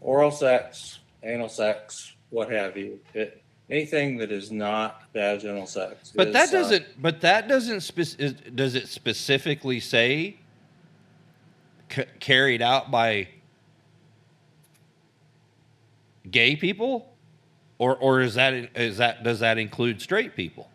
Oral 0.02 0.32
sex, 0.32 1.00
anal 1.24 1.48
sex, 1.48 2.14
what 2.30 2.52
have 2.52 2.76
you. 2.76 3.00
It, 3.14 3.43
anything 3.70 4.18
that 4.18 4.32
is 4.32 4.52
not 4.52 5.04
vaginal 5.14 5.66
sex. 5.66 6.12
but 6.16 6.28
is 6.28 6.34
that 6.34 6.52
doesn't. 6.52 6.86
But 7.02 7.22
that 7.22 7.48
doesn't. 7.48 7.98
Is, 7.98 8.34
does 8.56 8.76
it 8.76 8.88
specifically 8.88 9.80
say 9.80 10.38
c- 11.92 12.06
carried 12.20 12.62
out 12.62 12.92
by 12.92 13.28
gay 16.30 16.56
people, 16.56 17.14
or 17.78 17.96
or 17.98 18.22
is 18.22 18.36
that 18.36 18.54
is 18.76 18.98
that 18.98 19.24
does 19.24 19.40
that 19.40 19.58
include 19.58 20.02
straight 20.02 20.36
people? 20.36 20.70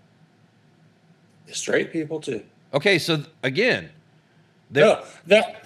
Straight 1.51 1.93
people 1.93 2.21
too. 2.21 2.43
Okay, 2.75 2.99
so 2.99 3.23
again, 3.43 3.89
No, 4.71 5.03
that 5.27 5.65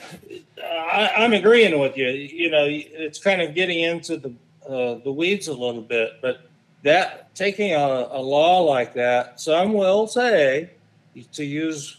I, 0.63 1.11
I'm 1.17 1.33
agreeing 1.33 1.79
with 1.81 1.97
you. 1.97 2.07
You 2.07 2.51
know, 2.51 2.67
it's 2.69 3.19
kind 3.19 3.43
of 3.43 3.55
getting 3.55 3.81
into 3.81 4.17
the 4.17 4.33
uh, 4.69 5.01
the 5.03 5.11
weeds 5.11 5.49
a 5.49 5.53
little 5.53 5.83
bit, 5.83 6.13
but 6.23 6.49
that 6.83 7.35
taking 7.35 7.73
a, 7.73 7.79
a 8.11 8.21
law 8.21 8.61
like 8.63 8.95
that, 8.95 9.41
some 9.41 9.73
will 9.73 10.07
say, 10.07 10.71
to 11.33 11.45
use 11.45 11.99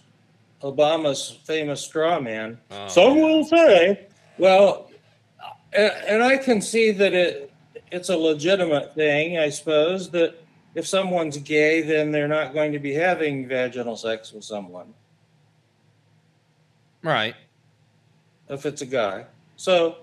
Obama's 0.61 1.39
famous 1.45 1.81
straw 1.81 2.19
man, 2.19 2.57
Oh, 2.72 2.88
some 2.88 3.18
yeah. 3.18 3.23
will 3.23 3.43
say, 3.45 4.07
well, 4.38 4.89
and, 5.73 5.91
and 6.07 6.23
I 6.23 6.38
can 6.38 6.61
see 6.61 6.91
that 6.91 7.14
it 7.14 7.49
it's 7.91 8.10
a 8.10 8.18
legitimate 8.18 8.95
thing, 8.95 9.38
I 9.38 9.49
suppose, 9.49 10.10
that 10.11 10.35
if 10.73 10.88
someone's 10.88 11.38
gay, 11.38 11.81
then 11.84 12.11
they're 12.11 12.27
not 12.27 12.51
going 12.53 12.72
to 12.72 12.80
be 12.80 12.91
having 12.93 13.47
vaginal 13.47 13.95
sex 13.95 14.31
with 14.34 14.43
someone. 14.43 14.93
right. 17.03 17.35
if 18.49 18.65
it's 18.65 18.81
a 18.81 18.85
guy. 18.88 19.26
So, 19.57 19.97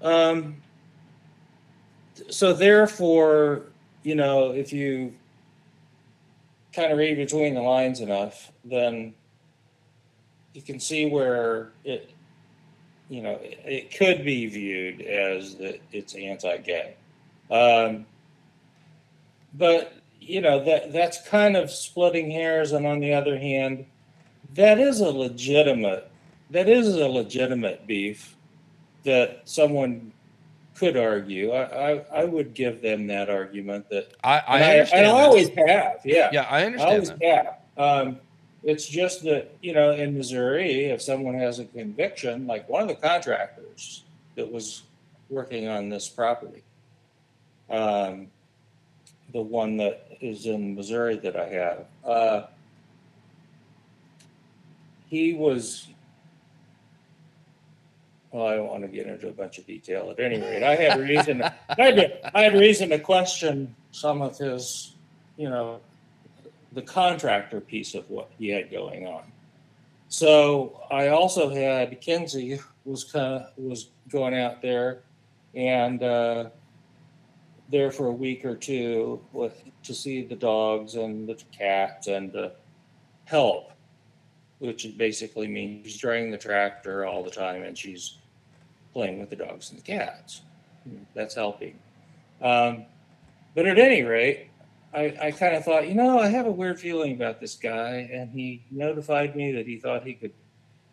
um, 0.00 0.56
so 2.30 2.54
therefore, 2.54 3.64
you 4.06 4.14
know, 4.14 4.52
if 4.52 4.72
you 4.72 5.12
kind 6.72 6.92
of 6.92 6.98
read 6.98 7.16
between 7.16 7.54
the 7.54 7.60
lines 7.60 8.00
enough, 8.00 8.52
then 8.64 9.12
you 10.54 10.62
can 10.62 10.78
see 10.78 11.10
where 11.10 11.72
it, 11.84 12.10
you 13.08 13.20
know, 13.20 13.32
it, 13.42 13.58
it 13.64 13.98
could 13.98 14.24
be 14.24 14.46
viewed 14.46 15.00
as 15.00 15.56
that 15.56 15.80
it's 15.90 16.14
anti-gay. 16.14 16.94
Um, 17.50 18.06
but 19.54 19.94
you 20.20 20.40
know 20.40 20.64
that 20.64 20.92
that's 20.92 21.28
kind 21.28 21.56
of 21.56 21.68
splitting 21.68 22.30
hairs, 22.30 22.70
and 22.70 22.86
on 22.86 23.00
the 23.00 23.12
other 23.12 23.36
hand, 23.36 23.86
that 24.54 24.78
is 24.78 25.00
a 25.00 25.10
legitimate 25.10 26.08
that 26.50 26.68
is 26.68 26.94
a 26.94 27.08
legitimate 27.08 27.88
beef 27.88 28.36
that 29.02 29.40
someone 29.46 30.12
could 30.76 30.96
argue. 30.96 31.52
I, 31.52 31.92
I, 31.92 32.04
I 32.12 32.24
would 32.24 32.54
give 32.54 32.82
them 32.82 33.06
that 33.06 33.30
argument 33.30 33.88
that 33.90 34.12
I, 34.22 34.38
I 34.46 34.80
I, 34.80 35.02
I 35.02 35.04
always 35.06 35.48
have, 35.50 36.00
yeah. 36.04 36.30
yeah, 36.32 36.46
I 36.50 36.60
I 36.60 36.66
understand 36.66 36.90
always 36.92 37.10
that. 37.10 37.62
have. 37.76 38.06
Um, 38.08 38.20
it's 38.62 38.86
just 38.86 39.22
that, 39.24 39.56
you 39.62 39.72
know, 39.72 39.92
in 39.92 40.16
Missouri, 40.16 40.86
if 40.86 41.00
someone 41.00 41.34
has 41.34 41.58
a 41.60 41.64
conviction, 41.66 42.46
like 42.46 42.68
one 42.68 42.82
of 42.82 42.88
the 42.88 42.94
contractors 42.94 44.02
that 44.34 44.50
was 44.50 44.82
working 45.28 45.68
on 45.68 45.88
this 45.88 46.08
property, 46.08 46.62
um, 47.70 48.28
the 49.32 49.40
one 49.40 49.76
that 49.76 50.06
is 50.20 50.46
in 50.46 50.74
Missouri 50.74 51.16
that 51.16 51.36
I 51.36 51.48
have, 51.48 51.84
uh, 52.04 52.46
he 55.08 55.34
was, 55.34 55.88
well, 58.30 58.46
I 58.46 58.56
don't 58.56 58.68
want 58.68 58.82
to 58.82 58.88
get 58.88 59.06
into 59.06 59.28
a 59.28 59.32
bunch 59.32 59.58
of 59.58 59.66
detail. 59.66 60.10
At 60.10 60.20
any 60.20 60.40
rate, 60.40 60.62
I 60.62 60.74
had 60.74 61.00
reason, 61.00 61.42
I 61.42 61.52
had, 61.76 62.30
I 62.34 62.42
had 62.42 62.54
reason 62.54 62.90
to 62.90 62.98
question 62.98 63.74
some 63.92 64.20
of 64.22 64.36
his, 64.36 64.94
you 65.36 65.48
know, 65.48 65.80
the 66.72 66.82
contractor 66.82 67.60
piece 67.60 67.94
of 67.94 68.08
what 68.10 68.30
he 68.38 68.48
had 68.48 68.70
going 68.70 69.06
on. 69.06 69.22
So 70.08 70.82
I 70.90 71.08
also 71.08 71.48
had 71.48 72.00
Kinsey 72.00 72.60
was 72.84 73.04
kind 73.04 73.42
of 73.42 73.48
was 73.56 73.88
going 74.08 74.34
out 74.34 74.62
there 74.62 75.02
and 75.54 76.02
uh, 76.02 76.50
there 77.70 77.90
for 77.90 78.06
a 78.06 78.12
week 78.12 78.44
or 78.44 78.54
two 78.54 79.20
with 79.32 79.62
to 79.82 79.94
see 79.94 80.22
the 80.22 80.36
dogs 80.36 80.94
and 80.94 81.28
the 81.28 81.34
cats 81.56 82.06
and 82.06 82.32
to 82.32 82.52
help, 83.24 83.72
which 84.58 84.96
basically 84.96 85.48
means 85.48 85.86
she's 85.86 85.98
driving 85.98 86.30
the 86.30 86.38
tractor 86.38 87.04
all 87.04 87.22
the 87.22 87.30
time 87.30 87.62
and 87.62 87.76
she's 87.76 88.18
playing 88.92 89.20
with 89.20 89.30
the 89.30 89.36
dogs 89.36 89.70
and 89.70 89.78
the 89.78 89.82
cats. 89.82 90.42
That's 91.14 91.34
helping. 91.34 91.78
Um, 92.40 92.86
but 93.54 93.66
at 93.66 93.78
any 93.78 94.02
rate, 94.02 94.48
I, 94.94 95.16
I 95.20 95.30
kind 95.30 95.54
of 95.56 95.64
thought, 95.64 95.88
you 95.88 95.94
know, 95.94 96.18
I 96.18 96.28
have 96.28 96.46
a 96.46 96.50
weird 96.50 96.80
feeling 96.80 97.12
about 97.12 97.40
this 97.40 97.54
guy, 97.54 98.08
and 98.10 98.30
he 98.30 98.62
notified 98.70 99.36
me 99.36 99.52
that 99.52 99.66
he 99.66 99.78
thought 99.78 100.04
he 100.04 100.14
could 100.14 100.32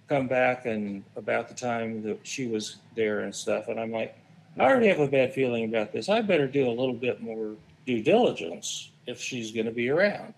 come 0.09 0.27
back 0.27 0.65
and 0.65 1.03
about 1.15 1.47
the 1.47 1.53
time 1.53 2.03
that 2.03 2.19
she 2.23 2.47
was 2.47 2.77
there 2.95 3.21
and 3.21 3.33
stuff. 3.33 3.69
And 3.69 3.79
I'm 3.79 3.91
like, 3.91 4.17
I 4.57 4.63
already 4.63 4.87
have 4.87 4.99
a 4.99 5.07
bad 5.07 5.33
feeling 5.33 5.65
about 5.65 5.91
this. 5.93 6.09
I 6.09 6.21
better 6.21 6.47
do 6.47 6.67
a 6.67 6.71
little 6.71 6.93
bit 6.93 7.21
more 7.21 7.55
due 7.85 8.03
diligence 8.03 8.91
if 9.07 9.21
she's 9.21 9.51
going 9.51 9.65
to 9.65 9.71
be 9.71 9.89
around. 9.89 10.33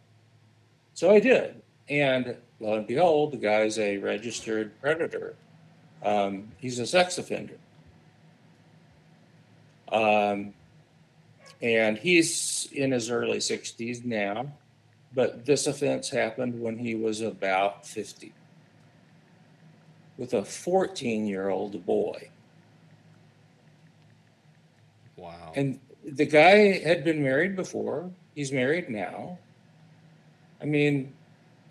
So 0.93 1.11
I 1.11 1.19
did, 1.19 1.61
and 1.89 2.35
lo 2.59 2.75
and 2.75 2.87
behold, 2.87 3.31
the 3.31 3.37
guy's 3.37 3.77
a 3.79 3.97
registered 3.97 4.79
predator. 4.81 5.35
Um, 6.03 6.51
he's 6.57 6.79
a 6.79 6.87
sex 6.87 7.17
offender. 7.17 7.57
Um, 9.91 10.53
and 11.61 11.97
he's 11.97 12.67
in 12.71 12.91
his 12.91 13.09
early 13.09 13.37
60s 13.37 14.03
now, 14.03 14.51
but 15.13 15.45
this 15.45 15.67
offense 15.67 16.09
happened 16.09 16.59
when 16.59 16.77
he 16.77 16.95
was 16.95 17.21
about 17.21 17.85
50 17.87 18.33
with 20.17 20.33
a 20.33 20.43
14 20.43 21.25
year 21.25 21.49
old 21.49 21.85
boy. 21.85 22.29
Wow. 25.17 25.53
And 25.55 25.79
the 26.03 26.25
guy 26.25 26.79
had 26.79 27.03
been 27.03 27.23
married 27.23 27.55
before, 27.55 28.11
he's 28.35 28.51
married 28.51 28.89
now. 28.89 29.39
I 30.61 30.65
mean, 30.65 31.13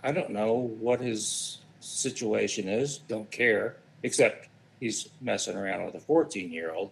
I 0.05 0.13
don't 0.13 0.31
know 0.31 0.53
what 0.79 1.01
his 1.01 1.59
situation 1.81 2.69
is, 2.69 2.99
don't 2.99 3.31
care, 3.31 3.77
except 4.03 4.49
he's 4.79 5.09
messing 5.21 5.57
around 5.57 5.87
with 5.87 5.95
a 5.95 6.01
14 6.01 6.53
year 6.53 6.73
old 6.73 6.91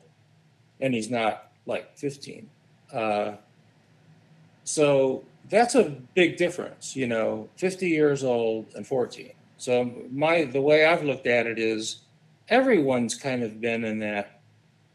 and 0.81 0.95
he's 0.95 1.11
not 1.11 1.53
like 1.67 1.97
15. 1.97 2.49
Uh, 2.93 3.33
so 4.65 5.25
that's 5.51 5.75
a 5.75 5.85
big 6.15 6.37
difference, 6.37 6.97
you 6.97 7.07
know, 7.07 7.49
50 7.57 7.89
years 7.89 8.25
old 8.25 8.67
and 8.75 8.87
14. 8.87 9.33
So 9.59 9.93
my 10.11 10.45
the 10.45 10.61
way 10.61 10.87
I've 10.87 11.05
looked 11.05 11.27
at 11.27 11.47
it 11.47 11.59
is 11.59 12.01
everyone's 12.49 13.15
kind 13.15 13.43
of 13.43 13.61
been 13.61 13.85
in 13.85 14.01
that 14.01 14.41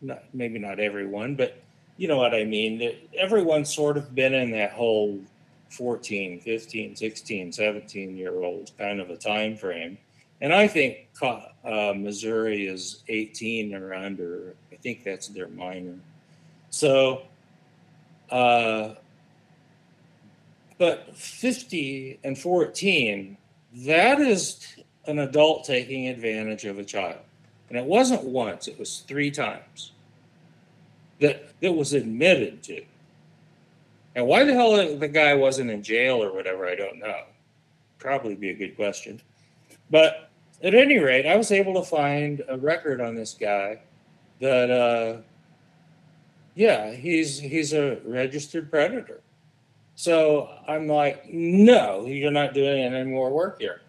not 0.02 0.24
maybe 0.34 0.60
not 0.60 0.80
everyone, 0.80 1.36
but 1.36 1.62
you 1.98 2.08
know 2.08 2.18
what 2.18 2.34
I 2.34 2.44
mean. 2.44 2.96
Everyone's 3.18 3.74
sort 3.74 3.98
of 3.98 4.14
been 4.14 4.34
in 4.34 4.52
that 4.52 4.72
whole 4.72 5.20
14, 5.70 6.40
15, 6.40 6.96
16, 6.96 7.52
17 7.52 8.18
year 8.18 8.42
old 8.42 8.72
kind 8.78 9.00
of 9.00 9.10
a 9.10 9.18
time 9.18 9.56
frame. 9.56 9.98
And 10.42 10.54
I 10.54 10.68
think 10.68 11.08
uh, 11.22 11.94
Missouri 11.96 12.68
is 12.68 13.04
18 13.08 13.74
or 13.74 13.94
under. 13.94 14.56
I 14.72 14.76
think 14.76 15.04
that's 15.04 15.28
their 15.30 15.48
minor. 15.48 15.96
So, 16.70 17.24
uh, 18.30 18.96
but 20.78 21.16
50 21.16 22.20
and 22.24 22.38
14, 22.38 23.38
that 23.86 24.20
is 24.20 24.76
an 25.08 25.20
adult 25.20 25.66
taking 25.66 26.08
advantage 26.08 26.66
of 26.66 26.78
a 26.78 26.84
child. 26.84 27.20
And 27.70 27.78
it 27.78 27.86
wasn't 27.86 28.24
once, 28.24 28.68
it 28.68 28.78
was 28.78 29.04
three 29.08 29.32
times 29.32 29.92
that 31.20 31.50
it 31.62 31.74
was 31.74 31.94
admitted 31.94 32.64
to. 32.64 32.84
And 34.18 34.26
why 34.26 34.44
the 34.44 34.54
hell 34.56 34.98
the 34.98 35.08
guy 35.08 35.36
wasn't 35.36 35.70
in 35.70 35.84
jail 35.84 36.24
or 36.24 36.34
whatever, 36.34 36.68
I 36.68 36.74
don't 36.74 36.98
know. 36.98 37.22
Probably 38.00 38.34
be 38.34 38.50
a 38.50 38.56
good 38.56 38.76
question. 38.76 39.22
But 39.92 40.32
at 40.64 40.74
any 40.74 40.98
rate, 40.98 41.28
I 41.28 41.36
was 41.36 41.52
able 41.52 41.76
to 41.76 41.84
find 41.84 42.42
a 42.50 42.58
record 42.58 43.00
on 43.00 43.14
this 43.14 43.36
guy 43.40 43.80
that 44.42 44.72
uh 44.72 45.22
yeah, 46.56 46.94
he's 46.94 47.38
he's 47.38 47.74
a 47.74 48.00
registered 48.06 48.72
predator. 48.72 49.22
So 49.94 50.50
I'm 50.68 50.88
like, 50.88 51.32
no, 51.32 52.08
you're 52.08 52.32
not 52.32 52.56
doing 52.56 52.82
any 52.82 53.08
more 53.08 53.30
work 53.30 53.62
here. 53.62 53.82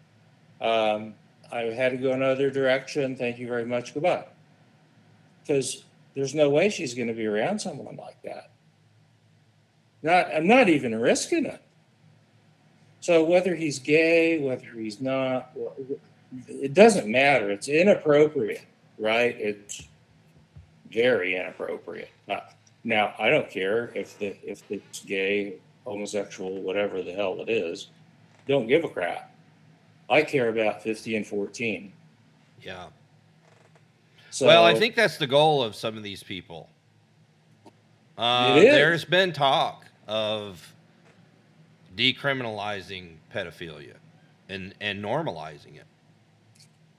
Um, 0.60 1.14
I 1.50 1.60
had 1.60 1.92
to 1.92 1.96
go 1.96 2.12
another 2.12 2.50
direction. 2.50 3.16
Thank 3.16 3.38
you 3.38 3.48
very 3.48 3.64
much. 3.64 3.94
Goodbye. 3.94 4.26
Because 5.42 5.84
there's 6.14 6.34
no 6.34 6.50
way 6.50 6.68
she's 6.68 6.92
going 6.92 7.08
to 7.08 7.14
be 7.14 7.24
around 7.24 7.60
someone 7.60 7.96
like 7.96 8.20
that. 8.24 8.50
Not, 10.02 10.28
I'm 10.34 10.46
not 10.46 10.68
even 10.68 10.98
risking 10.98 11.46
it. 11.46 11.60
So 13.00 13.24
whether 13.24 13.54
he's 13.54 13.78
gay, 13.78 14.38
whether 14.38 14.68
he's 14.74 15.00
not, 15.00 15.50
it 16.48 16.74
doesn't 16.74 17.06
matter. 17.06 17.50
It's 17.50 17.68
inappropriate, 17.68 18.64
right? 18.98 19.36
It's 19.38 19.88
very 20.92 21.36
inappropriate. 21.36 22.10
Uh, 22.28 22.40
now, 22.84 23.14
I 23.18 23.28
don't 23.28 23.50
care 23.50 23.92
if 23.94 24.18
the 24.18 24.36
if 24.42 24.62
it's 24.70 25.00
gay, 25.04 25.54
homosexual, 25.84 26.62
whatever 26.62 27.02
the 27.02 27.12
hell 27.12 27.40
it 27.40 27.50
is. 27.50 27.88
Don't 28.46 28.66
give 28.66 28.84
a 28.84 28.88
crap. 28.88 29.34
I 30.10 30.22
care 30.22 30.48
about 30.48 30.82
50 30.82 31.16
and 31.16 31.26
14. 31.26 31.92
yeah. 32.62 32.86
So 34.30 34.46
well, 34.46 34.64
I 34.64 34.74
think 34.74 34.94
that's 34.94 35.16
the 35.16 35.26
goal 35.26 35.62
of 35.62 35.74
some 35.74 35.96
of 35.96 36.02
these 36.02 36.22
people. 36.22 36.68
Uh. 38.16 38.54
There's 38.54 39.04
been 39.04 39.32
talk 39.32 39.87
of 40.08 40.74
decriminalizing 41.96 43.16
pedophilia 43.32 43.94
and 44.48 44.74
and 44.80 45.04
normalizing 45.04 45.76
it. 45.76 45.84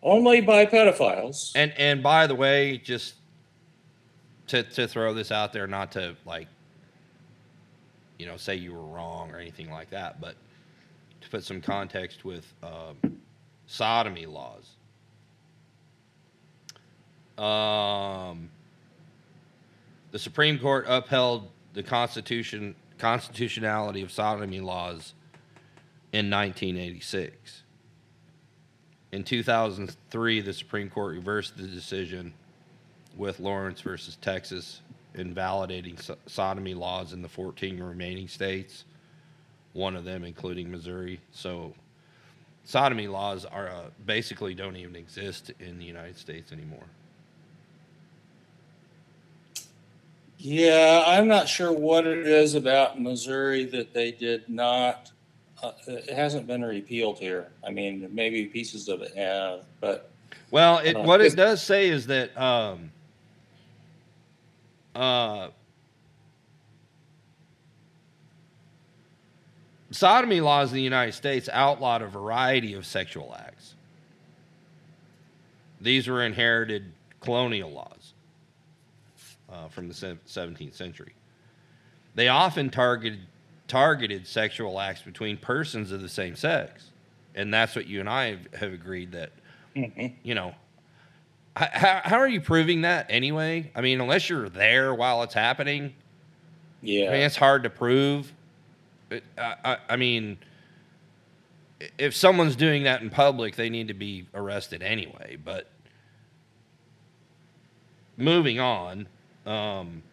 Only 0.02 0.40
by 0.42 0.66
pedophiles. 0.66 1.52
And 1.56 1.74
and 1.78 2.02
by 2.02 2.28
the 2.28 2.36
way, 2.36 2.78
just 2.78 3.16
to 4.48 4.64
to 4.64 4.88
throw 4.88 5.14
this 5.14 5.32
out 5.32 5.52
there, 5.52 5.68
not 5.68 5.92
to 5.94 6.16
like, 6.26 6.48
you 8.18 8.26
know, 8.26 8.38
say 8.38 8.56
you 8.56 8.74
were 8.74 8.86
wrong 8.86 9.32
or 9.32 9.38
anything 9.38 9.70
like 9.70 9.90
that, 9.90 10.22
but 10.22 10.36
to 11.22 11.30
put 11.30 11.44
some 11.44 11.62
context 11.62 12.24
with 12.24 12.46
um, 12.64 13.20
sodomy 13.68 14.26
laws. 14.26 14.70
Um, 17.38 18.50
the 20.12 20.20
Supreme 20.20 20.60
Court 20.60 20.86
upheld 20.88 21.48
the 21.74 21.84
constitution 21.84 22.76
constitutionality 23.00 24.02
of 24.02 24.12
sodomy 24.12 24.60
laws 24.60 25.14
in 26.14 26.30
1986. 26.30 27.64
In 29.12 29.24
2003, 29.24 30.42
the 30.42 30.54
Supreme 30.54 30.90
Court 30.90 31.16
reversed 31.16 31.58
the 31.58 31.64
decision 31.64 32.34
with 33.16 33.40
Lawrence 33.40 33.82
versus 33.82 34.18
Texas, 34.22 34.82
invalidating 35.16 35.98
so- 35.98 36.18
sodomy 36.28 36.76
laws 36.76 37.14
in 37.14 37.22
the 37.22 37.30
14 37.30 37.82
remaining 37.82 38.28
states, 38.28 38.86
one 39.74 39.96
of 39.96 40.04
them 40.04 40.24
including 40.24 40.70
Missouri. 40.70 41.20
So, 41.32 41.74
sodomy 42.66 43.08
laws 43.08 43.46
are 43.46 43.70
uh, 43.70 43.86
basically 44.06 44.54
don't 44.54 44.76
even 44.76 44.96
exist 44.96 45.52
in 45.60 45.80
the 45.80 45.86
United 45.86 46.18
States 46.18 46.52
anymore. 46.52 46.86
Yeah, 50.42 51.04
I'm 51.06 51.28
not 51.28 51.50
sure 51.50 51.74
what 51.74 52.08
it 52.08 52.26
is 52.26 52.56
about 52.56 53.00
Missouri 53.00 53.66
that 53.66 53.94
they 53.94 54.14
did 54.14 54.48
not. 54.48 55.12
Uh, 55.62 55.74
it 55.86 56.12
hasn't 56.12 56.48
been 56.48 56.64
repealed 56.64 57.20
here. 57.20 57.50
I 57.62 57.72
mean, 57.72 58.08
maybe 58.14 58.46
pieces 58.46 58.88
of 58.88 59.02
it 59.02 59.14
have, 59.18 59.66
but 59.82 60.10
Well, 60.50 60.78
it, 60.78 60.96
Uh, 60.96 61.02
what 61.02 61.20
it 61.20 61.36
does 61.36 61.62
say 61.62 61.90
is 61.90 62.08
that 62.08 62.36
um, 62.38 62.90
uh, 64.96 65.50
sodomy 69.92 70.40
laws 70.40 70.70
in 70.70 70.76
the 70.76 70.82
United 70.82 71.12
States 71.12 71.50
outlawed 71.52 72.02
a 72.02 72.08
variety 72.08 72.76
of 72.76 72.86
sexual 72.86 73.36
acts. 73.38 73.76
These 75.82 76.08
were 76.08 76.24
inherited 76.24 76.94
colonial 77.20 77.72
laws 77.72 77.99
uh, 79.52 79.68
from 79.68 79.88
the 79.88 79.94
17th 79.94 80.74
century. 80.74 81.14
They 82.16 82.28
often 82.28 82.70
targeted 82.70 83.20
targeted 83.68 84.26
sexual 84.26 84.80
acts 84.80 85.04
between 85.04 85.38
persons 85.38 85.92
of 85.92 86.02
the 86.02 86.10
same 86.10 86.36
sex, 86.36 86.90
and 87.36 87.54
that's 87.54 87.76
what 87.76 87.86
you 87.86 88.00
and 88.00 88.10
I 88.10 88.32
have, 88.32 88.54
have 88.56 88.74
agreed 88.74 89.12
that 89.12 89.32
you 90.24 90.36
know, 90.36 90.54
how, 91.56 92.02
how 92.04 92.18
are 92.18 92.28
you 92.28 92.42
proving 92.42 92.82
that 92.82 93.08
anyway? 93.10 93.72
I 93.76 93.82
mean, 93.82 94.02
unless 94.02 94.30
you're 94.30 94.50
there 94.50 94.94
while 94.94 95.24
it's 95.24 95.34
happening, 95.34 95.94
yeah. 96.82 97.10
I 97.10 97.12
mean, 97.12 97.22
it's 97.22 97.36
hard 97.36 97.64
to 97.64 97.70
prove. 97.70 98.32
It, 99.10 99.24
I, 99.38 99.56
I, 99.66 99.78
I 99.90 99.96
mean, 99.96 100.38
if 101.98 102.16
someone's 102.16 102.56
doing 102.56 102.84
that 102.84 103.02
in 103.02 103.10
public, 103.10 103.56
they 103.56 103.70
need 103.70 103.90
to 103.90 103.94
be 103.94 104.28
arrested 104.34 104.82
anyway. 104.82 105.38
But 105.44 105.68
moving 108.18 108.60
on, 108.60 109.08
um, 109.46 110.04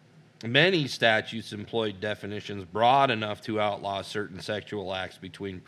many 0.45 0.87
statutes 0.87 1.53
employed 1.53 1.99
definitions 1.99 2.65
broad 2.65 3.11
enough 3.11 3.41
to 3.41 3.59
outlaw 3.59 4.01
certain 4.01 4.39
sexual 4.39 4.93
acts 4.93 5.17
between 5.17 5.61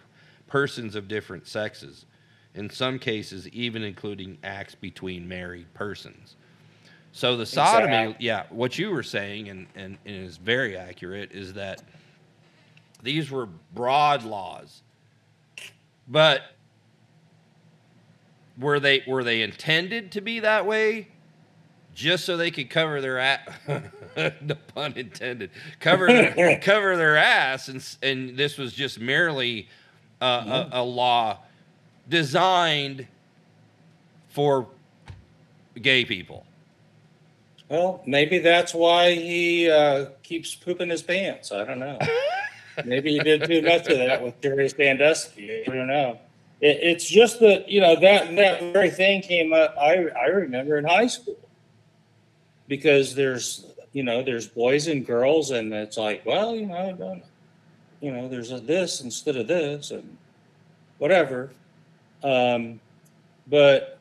persons 0.48 0.96
of 0.96 1.08
different 1.08 1.48
sexes. 1.48 2.06
In 2.56 2.70
some 2.70 3.00
cases, 3.00 3.48
even 3.50 3.84
including 3.84 4.38
acts 4.44 4.76
between 4.76 5.28
married 5.28 5.72
persons. 5.74 6.36
So 7.12 7.38
the 7.38 7.46
sodomy, 7.46 7.94
Exactly. 8.12 8.26
yeah, 8.26 8.44
what 8.50 8.78
you 8.78 8.92
were 8.92 9.04
saying, 9.04 9.50
and, 9.50 9.68
and, 9.76 9.98
and 10.06 10.16
is 10.16 10.38
very 10.38 10.78
accurate, 10.78 11.32
is 11.32 11.54
that 11.54 11.82
these 13.02 13.32
were 13.32 13.48
broad 13.74 14.24
laws, 14.24 14.82
but 16.08 16.42
were 18.60 18.80
they 18.80 19.04
were 19.08 19.24
they 19.24 19.42
intended 19.42 20.12
to 20.14 20.22
be 20.22 20.42
that 20.42 20.66
way, 20.66 21.08
just 22.00 22.24
so 22.24 22.38
they 22.38 22.50
could 22.50 22.70
cover 22.70 23.02
their 23.02 23.20
ass? 23.20 23.40
no 24.18 24.56
pun 24.74 24.94
intended. 24.94 25.52
Cover 25.82 26.08
their, 26.08 26.58
cover 26.62 26.96
their 26.96 27.18
ass, 27.18 27.68
and 27.68 27.86
and 28.02 28.38
this 28.38 28.58
was 28.58 28.74
just 28.74 29.00
merely 29.00 29.68
uh, 30.22 30.68
a, 30.72 30.80
a 30.80 30.84
law 30.84 31.40
designed 32.08 33.06
for 34.30 34.66
gay 35.82 36.06
people. 36.06 36.46
Well, 37.68 38.02
maybe 38.06 38.40
that's 38.40 38.74
why 38.74 39.14
he 39.14 39.70
uh, 39.70 40.06
keeps 40.24 40.56
pooping 40.56 40.90
his 40.90 41.04
pants. 41.04 41.52
I 41.52 41.66
don't 41.66 41.80
know. 41.80 42.00
maybe 42.86 43.12
he 43.12 43.20
did 43.20 43.44
too 43.44 43.62
much 43.62 43.88
of 43.88 43.98
that 43.98 44.24
with 44.24 44.42
Jerry 44.42 44.70
Sandusky. 44.70 45.64
I 45.68 45.70
don't 45.70 45.88
know. 45.88 46.18
It, 46.62 46.80
it's 46.82 47.08
just 47.08 47.42
that 47.42 47.68
you 47.68 47.82
know 47.82 48.00
that 48.00 48.34
that 48.38 48.74
very 48.74 48.90
thing 48.90 49.22
came 49.22 49.52
up. 49.52 49.76
I 49.78 50.08
I 50.18 50.28
remember 50.28 50.78
in 50.78 50.86
high 50.86 51.08
school 51.08 51.38
because 52.70 53.14
there's 53.16 53.66
you 53.92 54.04
know 54.04 54.24
there's 54.24 54.48
boys 54.48 54.88
and 54.88 55.06
girls, 55.06 55.52
and 55.52 55.74
it's 55.74 55.98
like 55.98 56.26
well 56.26 56.56
you 56.56 56.68
know 56.68 57.22
you 58.00 58.12
know 58.14 58.30
there's 58.30 58.54
a 58.54 58.60
this 58.62 59.02
instead 59.02 59.36
of 59.36 59.48
this 59.48 59.92
and 59.92 60.18
whatever. 61.00 61.52
Um, 62.24 62.80
but 63.48 64.00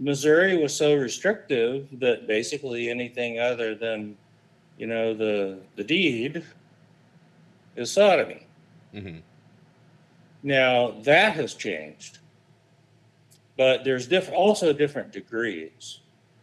Missouri 0.00 0.56
was 0.56 0.74
so 0.74 0.94
restrictive 0.94 1.88
that 2.00 2.26
basically 2.26 2.88
anything 2.90 3.38
other 3.38 3.74
than, 3.74 4.16
you 4.78 4.86
know, 4.86 5.14
the 5.14 5.60
the 5.76 5.84
deed 5.84 6.42
is 7.76 7.92
sodomy. 7.92 8.46
hmm 8.92 9.18
Now 10.42 10.92
that 11.02 11.34
has 11.34 11.54
changed, 11.54 12.18
but 13.56 13.84
there's 13.84 14.06
diff- 14.08 14.32
also 14.32 14.72
different 14.72 15.12
degrees, 15.12 15.99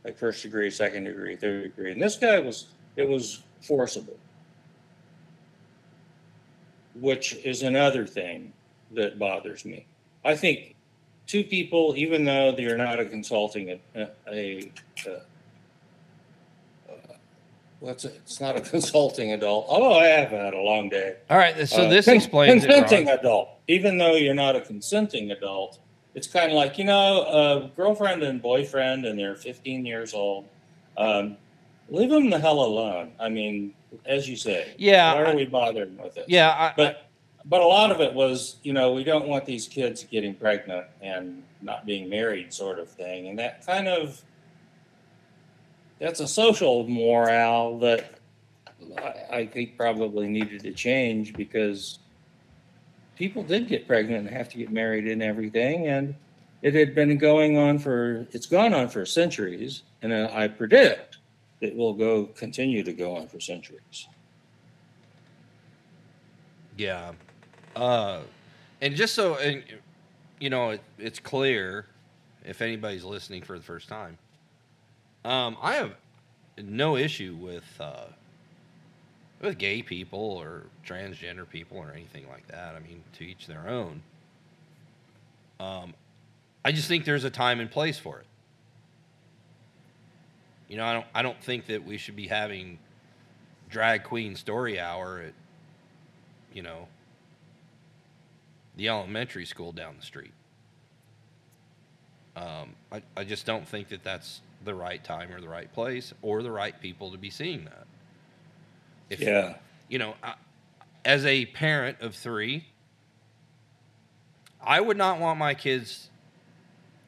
like 0.08 0.18
first 0.18 0.42
degree, 0.42 0.70
second 0.72 1.04
degree, 1.04 1.36
third 1.36 1.64
degree. 1.64 1.92
And 1.92 2.02
this 2.02 2.16
guy 2.16 2.40
was 2.40 2.68
it 2.96 3.08
was 3.08 3.44
forcible, 3.62 4.18
which 6.96 7.36
is 7.44 7.62
another 7.62 8.08
thing 8.08 8.54
that 8.92 9.20
bothers 9.20 9.66
me. 9.66 9.86
I 10.24 10.34
think 10.38 10.76
two 11.28 11.44
people, 11.44 11.94
even 11.98 12.24
though 12.24 12.54
they're 12.54 12.78
not 12.78 13.02
a 13.02 13.06
consulting 13.06 13.72
a, 13.72 13.80
a, 14.02 14.10
a 14.32 14.72
uh, 16.90 16.94
what's 17.82 18.06
it? 18.06 18.14
It's 18.24 18.40
not 18.40 18.56
a 18.56 18.62
consulting 18.76 19.34
adult. 19.34 19.66
Oh, 19.68 19.94
I 20.00 20.06
have 20.08 20.30
had 20.30 20.54
a 20.54 20.62
long 20.62 20.88
day. 20.88 21.18
All 21.30 21.38
right, 21.38 21.68
so 21.68 21.84
Uh, 21.86 21.90
this 21.90 22.08
explains 22.08 22.64
it. 22.64 22.68
consenting 22.70 23.08
Ron. 23.08 23.20
adult. 23.20 23.50
Even 23.68 23.98
though 23.98 24.16
you're 24.16 24.34
not 24.34 24.56
a 24.56 24.62
consenting 24.62 25.32
adult, 25.32 25.80
it's 26.18 26.26
kind 26.28 26.52
of 26.52 26.56
like 26.58 26.80
you 26.80 26.84
know, 26.84 27.22
a 27.22 27.72
girlfriend 27.78 28.24
and 28.24 28.42
boyfriend, 28.42 29.06
and 29.06 29.20
they're 29.20 29.36
15 29.36 29.86
years 29.86 30.16
old. 30.16 30.46
Um, 30.98 31.38
leave 31.90 32.10
them 32.10 32.32
the 32.32 32.40
hell 32.40 32.60
alone. 32.60 33.12
I 33.20 33.30
mean, 33.30 33.76
as 34.04 34.28
you 34.28 34.36
say, 34.36 34.74
Yeah, 34.80 35.14
Why 35.14 35.22
I- 35.26 35.32
are 35.32 35.36
we 35.36 35.46
bothering 35.46 35.96
with 35.98 36.18
it? 36.18 36.26
Yeah, 36.28 36.50
I, 36.50 36.74
but 36.76 37.04
but 37.46 37.62
a 37.62 37.66
lot 37.68 37.92
of 37.92 38.02
it 38.02 38.14
was, 38.14 38.58
you 38.64 38.74
know, 38.74 38.92
we 38.94 39.04
don't 39.04 39.28
want 39.28 39.46
these 39.46 39.68
kids 39.68 40.04
getting 40.04 40.34
pregnant 40.34 40.88
and 41.02 41.44
not 41.62 41.86
being 41.86 42.10
married, 42.10 42.52
sort 42.52 42.80
of 42.80 42.90
thing, 42.90 43.28
and 43.28 43.38
that 43.38 43.64
kind 43.66 43.88
of 43.88 44.20
that's 46.00 46.20
a 46.20 46.28
social 46.28 46.88
morale 46.88 47.78
that 47.80 48.20
I, 48.98 49.38
I 49.38 49.46
think 49.46 49.78
probably 49.78 50.28
needed 50.28 50.62
to 50.62 50.72
change 50.74 51.34
because 51.34 52.00
people 53.18 53.44
did 53.44 53.68
get 53.68 53.88
pregnant 53.88 54.28
and 54.28 54.36
have 54.36 54.50
to 54.50 54.58
get 54.58 54.72
married 54.72 55.08
and 55.08 55.24
everything, 55.24 55.88
and 55.88 56.16
it 56.62 56.74
had 56.74 56.96
been 56.96 57.18
going 57.18 57.58
on 57.58 57.80
for 57.80 58.28
it's 58.32 58.46
gone 58.46 58.74
on 58.74 58.90
for 58.90 59.06
centuries, 59.06 59.84
and 60.02 60.14
I 60.14 60.48
predict 60.48 61.18
it 61.62 61.76
will 61.76 61.94
go 61.94 62.26
continue 62.26 62.84
to 62.84 62.94
go 62.94 63.16
on 63.16 63.28
for 63.28 63.40
centuries. 63.40 64.08
Yeah. 66.78 67.14
Uh, 67.76 68.20
and 68.82 68.96
just 68.96 69.16
so, 69.16 69.36
and, 69.36 69.64
you 70.40 70.50
know, 70.50 70.72
it, 70.72 70.82
it's 71.00 71.20
clear 71.20 71.88
if 72.46 72.62
anybody's 72.62 73.04
listening 73.04 73.42
for 73.42 73.58
the 73.58 73.64
first 73.64 73.88
time, 73.88 74.18
um, 75.26 75.58
I 75.62 75.74
have 75.76 75.96
no 76.64 76.96
issue 76.96 77.36
with 77.40 77.66
uh, 77.80 78.06
with 79.42 79.58
gay 79.58 79.82
people 79.82 80.20
or 80.20 80.64
transgender 80.86 81.48
people 81.48 81.78
or 81.78 81.92
anything 81.92 82.28
like 82.30 82.48
that. 82.48 82.76
I 82.76 82.80
mean, 82.80 83.04
to 83.18 83.26
each 83.26 83.48
their 83.48 83.68
own. 83.68 84.02
Um, 85.60 85.94
I 86.64 86.72
just 86.72 86.88
think 86.88 87.06
there's 87.06 87.24
a 87.24 87.30
time 87.30 87.60
and 87.60 87.70
place 87.70 87.98
for 87.98 88.20
it. 88.20 88.26
You 90.68 90.78
know, 90.78 90.86
I 90.86 90.94
don't. 90.94 91.06
I 91.16 91.22
don't 91.22 91.42
think 91.42 91.68
that 91.68 91.86
we 91.86 91.98
should 91.98 92.16
be 92.16 92.28
having 92.28 92.78
drag 93.70 94.04
queen 94.04 94.36
story 94.36 94.80
hour 94.80 95.22
at, 95.28 95.34
you 96.54 96.62
know, 96.62 96.88
the 98.76 98.90
elementary 98.90 99.46
school 99.46 99.72
down 99.72 99.96
the 99.98 100.06
street. 100.06 100.34
Um, 102.36 102.76
I, 102.92 103.02
I 103.16 103.24
just 103.24 103.46
don't 103.46 103.68
think 103.68 103.90
that 103.90 104.04
that's 104.04 104.42
the 104.64 104.76
right 104.76 105.04
time 105.04 105.32
or 105.32 105.42
the 105.42 105.50
right 105.50 105.72
place 105.74 106.14
or 106.22 106.44
the 106.44 106.52
right 106.52 106.80
people 106.80 107.12
to 107.12 107.18
be 107.18 107.30
seeing 107.30 107.66
that. 107.66 107.87
If, 109.10 109.20
Yeah. 109.20 109.56
you 109.90 110.00
know, 110.00 110.16
I, 110.24 110.36
as 111.06 111.26
a 111.26 111.46
parent 111.48 112.02
of 112.02 112.16
three, 112.16 112.66
I 114.62 114.82
would 114.82 114.98
not 114.98 115.20
want 115.20 115.40
my 115.40 115.54
kids, 115.54 116.10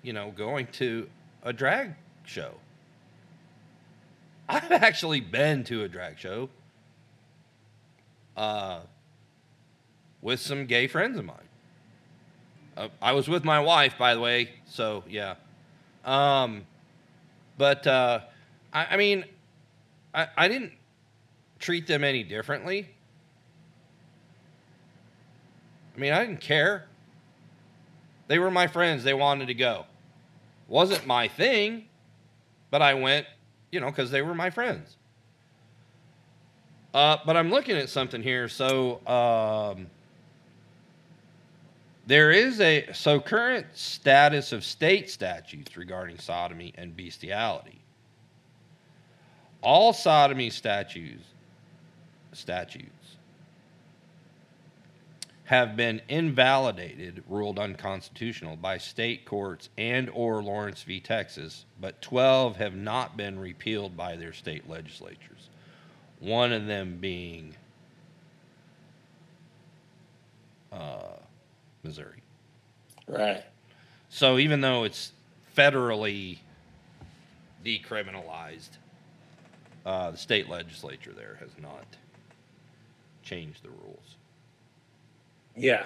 you 0.02 0.14
know, 0.14 0.32
going 0.32 0.68
to 0.74 1.10
a 1.44 1.52
drag 1.52 1.96
show. 2.26 2.56
I've 4.48 4.72
actually 4.72 5.20
been 5.20 5.64
to 5.66 5.84
a 5.84 5.88
drag 5.90 6.18
show 6.18 6.50
uh, 8.38 8.80
with 10.22 10.40
some 10.40 10.66
gay 10.66 10.88
friends 10.88 11.18
of 11.18 11.26
mine. 11.26 11.38
Uh, 12.78 12.88
I 13.02 13.12
was 13.12 13.28
with 13.28 13.44
my 13.44 13.60
wife, 13.60 13.98
by 13.98 14.14
the 14.16 14.22
way, 14.22 14.52
so 14.66 15.04
yeah. 15.10 15.36
Um, 16.06 16.66
but 17.58 17.86
uh, 17.86 18.22
I, 18.72 18.86
I 18.92 18.98
mean, 18.98 19.26
I, 20.14 20.28
I 20.38 20.48
didn't 20.48 20.72
treat 21.60 21.88
them 21.88 22.04
any 22.04 22.24
differently. 22.24 22.90
I 25.96 26.00
mean, 26.00 26.14
I 26.14 26.26
didn't 26.26 26.42
care. 26.42 26.86
They 28.28 28.40
were 28.40 28.52
my 28.52 28.68
friends. 28.68 29.04
They 29.04 29.14
wanted 29.14 29.48
to 29.48 29.54
go. 29.54 29.86
Wasn't 30.68 31.06
my 31.06 31.28
thing, 31.28 31.86
but 32.72 32.82
I 32.82 32.94
went, 32.94 33.26
you 33.72 33.80
know, 33.80 33.88
because 33.88 34.12
they 34.12 34.22
were 34.22 34.36
my 34.36 34.50
friends. 34.50 34.98
Uh, 36.94 37.18
but 37.26 37.36
I'm 37.36 37.50
looking 37.50 37.76
at 37.76 37.90
something 37.90 38.24
here. 38.24 38.48
So 38.48 39.06
um, 39.08 39.88
there 42.08 42.32
is 42.32 42.62
a 42.62 42.88
so 42.94 43.20
current 43.20 43.68
status 43.74 44.52
of 44.52 44.64
state 44.64 45.10
statutes 45.10 45.76
regarding 45.76 46.18
sodomy 46.18 46.74
and 46.76 46.96
bestiality. 46.96 47.82
All 49.62 49.92
sodomy 49.92 50.50
statutes 50.50 51.29
statutes 52.34 53.18
have 55.50 55.76
been 55.76 56.00
invalidated, 56.08 57.24
ruled 57.28 57.58
unconstitutional 57.58 58.56
by 58.56 58.78
state 58.78 59.26
courts 59.26 59.70
and 59.80 60.08
or 60.14 60.44
Lawrence 60.44 60.84
v. 60.84 61.00
Texas, 61.00 61.66
but 61.82 62.00
12 62.04 62.58
have 62.58 62.76
not 62.76 63.18
been 63.18 63.40
repealed 63.40 63.98
by 63.98 64.16
their 64.16 64.32
state 64.32 64.70
legislatures. 64.70 65.50
One 66.20 66.54
of 66.54 66.68
them 66.68 67.00
being 67.02 67.56
uh, 70.72 71.14
Missouri. 71.82 72.22
Right. 73.08 73.44
So 74.10 74.38
even 74.38 74.62
though 74.62 74.84
it's 74.84 75.14
federally 75.58 76.38
decriminalized, 77.66 78.70
uh, 79.84 80.12
the 80.12 80.18
state 80.18 80.48
legislature 80.48 81.12
there 81.12 81.38
has 81.40 81.50
not 81.60 81.86
changed 83.30 83.64
the 83.64 83.70
rules. 83.70 84.16
Yeah. 85.56 85.86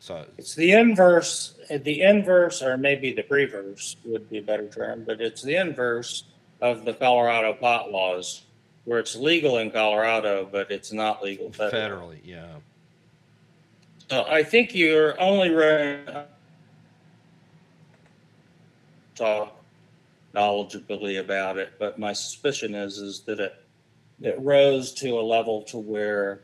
So 0.00 0.26
It's 0.38 0.54
the 0.54 0.72
inverse, 0.72 1.54
the 1.70 2.02
inverse, 2.02 2.62
or 2.62 2.76
maybe 2.76 3.12
the 3.12 3.24
reverse 3.28 3.96
would 4.04 4.28
be 4.28 4.38
a 4.38 4.42
better 4.42 4.68
term, 4.68 5.04
but 5.06 5.20
it's 5.20 5.42
the 5.42 5.56
inverse 5.56 6.24
of 6.60 6.84
the 6.84 6.94
Colorado 6.94 7.52
pot 7.52 7.92
laws, 7.92 8.42
where 8.84 8.98
it's 8.98 9.14
legal 9.16 9.58
in 9.58 9.70
Colorado, 9.70 10.48
but 10.50 10.70
it's 10.70 10.92
not 10.92 11.22
legal 11.22 11.50
federally. 11.50 11.72
federally, 11.72 12.18
yeah. 12.24 12.54
So 14.08 14.24
I 14.28 14.42
think 14.42 14.74
you're 14.74 15.20
only 15.20 15.50
running 15.50 16.06
talk 19.16 19.56
knowledgeably 20.34 21.18
about 21.18 21.56
it, 21.56 21.72
but 21.78 21.98
my 21.98 22.12
suspicion 22.12 22.74
is 22.74 22.98
is 22.98 23.20
that 23.22 23.40
it 23.40 23.65
it 24.20 24.36
rose 24.40 24.92
to 24.94 25.18
a 25.18 25.22
level 25.22 25.62
to 25.62 25.78
where 25.78 26.40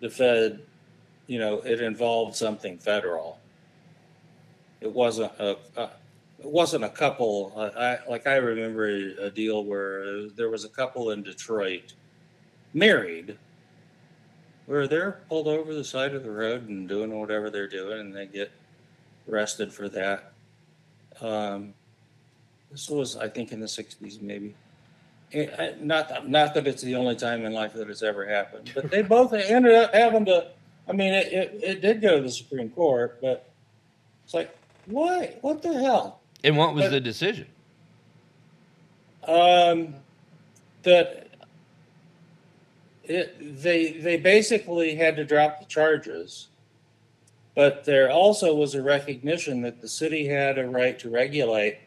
the 0.00 0.08
Fed, 0.08 0.60
you 1.26 1.38
know, 1.38 1.60
it 1.60 1.80
involved 1.80 2.36
something 2.36 2.78
federal. 2.78 3.38
It 4.80 4.92
wasn't 4.92 5.32
a, 5.38 5.56
a 5.76 5.90
it 6.38 6.46
wasn't 6.46 6.84
a 6.84 6.88
couple. 6.88 7.52
I, 7.76 7.98
like 8.08 8.26
I 8.26 8.36
remember 8.36 8.88
a, 8.88 9.26
a 9.26 9.30
deal 9.30 9.64
where 9.64 10.28
there 10.28 10.50
was 10.50 10.64
a 10.64 10.68
couple 10.68 11.10
in 11.10 11.22
Detroit, 11.22 11.94
married, 12.74 13.36
where 14.66 14.86
they're 14.86 15.20
pulled 15.28 15.48
over 15.48 15.74
the 15.74 15.82
side 15.82 16.14
of 16.14 16.22
the 16.22 16.30
road 16.30 16.68
and 16.68 16.88
doing 16.88 17.18
whatever 17.18 17.50
they're 17.50 17.68
doing, 17.68 18.00
and 18.00 18.14
they 18.14 18.26
get 18.26 18.52
arrested 19.28 19.72
for 19.72 19.88
that. 19.88 20.32
Um, 21.20 21.74
this 22.70 22.88
was, 22.88 23.16
I 23.16 23.28
think, 23.28 23.50
in 23.50 23.58
the 23.58 23.66
'60s, 23.66 24.22
maybe. 24.22 24.54
Not 25.32 26.08
that, 26.08 26.28
not 26.28 26.54
that 26.54 26.66
it's 26.66 26.82
the 26.82 26.94
only 26.94 27.14
time 27.14 27.44
in 27.44 27.52
life 27.52 27.74
that 27.74 27.90
it's 27.90 28.02
ever 28.02 28.26
happened, 28.26 28.70
but 28.74 28.90
they 28.90 29.02
both 29.02 29.32
ended 29.34 29.74
up 29.74 29.92
having 29.94 30.24
to. 30.26 30.48
I 30.88 30.92
mean, 30.92 31.12
it, 31.12 31.32
it, 31.32 31.60
it 31.62 31.80
did 31.82 32.00
go 32.00 32.16
to 32.16 32.22
the 32.22 32.30
Supreme 32.30 32.70
Court, 32.70 33.18
but 33.20 33.50
it's 34.24 34.32
like, 34.32 34.56
why? 34.86 35.36
What 35.42 35.60
the 35.60 35.74
hell? 35.74 36.20
And 36.42 36.56
what 36.56 36.74
was 36.74 36.84
But- 36.86 36.90
the 36.92 37.00
decision? 37.00 37.46
Um, 39.24 39.94
that 40.84 41.28
it, 43.04 43.62
they 43.62 43.92
they 43.92 44.16
basically 44.16 44.94
had 44.94 45.16
to 45.16 45.24
drop 45.24 45.60
the 45.60 45.66
charges, 45.66 46.48
but 47.54 47.84
there 47.84 48.10
also 48.10 48.54
was 48.54 48.74
a 48.74 48.82
recognition 48.82 49.60
that 49.62 49.82
the 49.82 49.88
city 49.88 50.26
had 50.26 50.56
a 50.58 50.66
right 50.66 50.98
to 51.00 51.10
regulate 51.10 51.78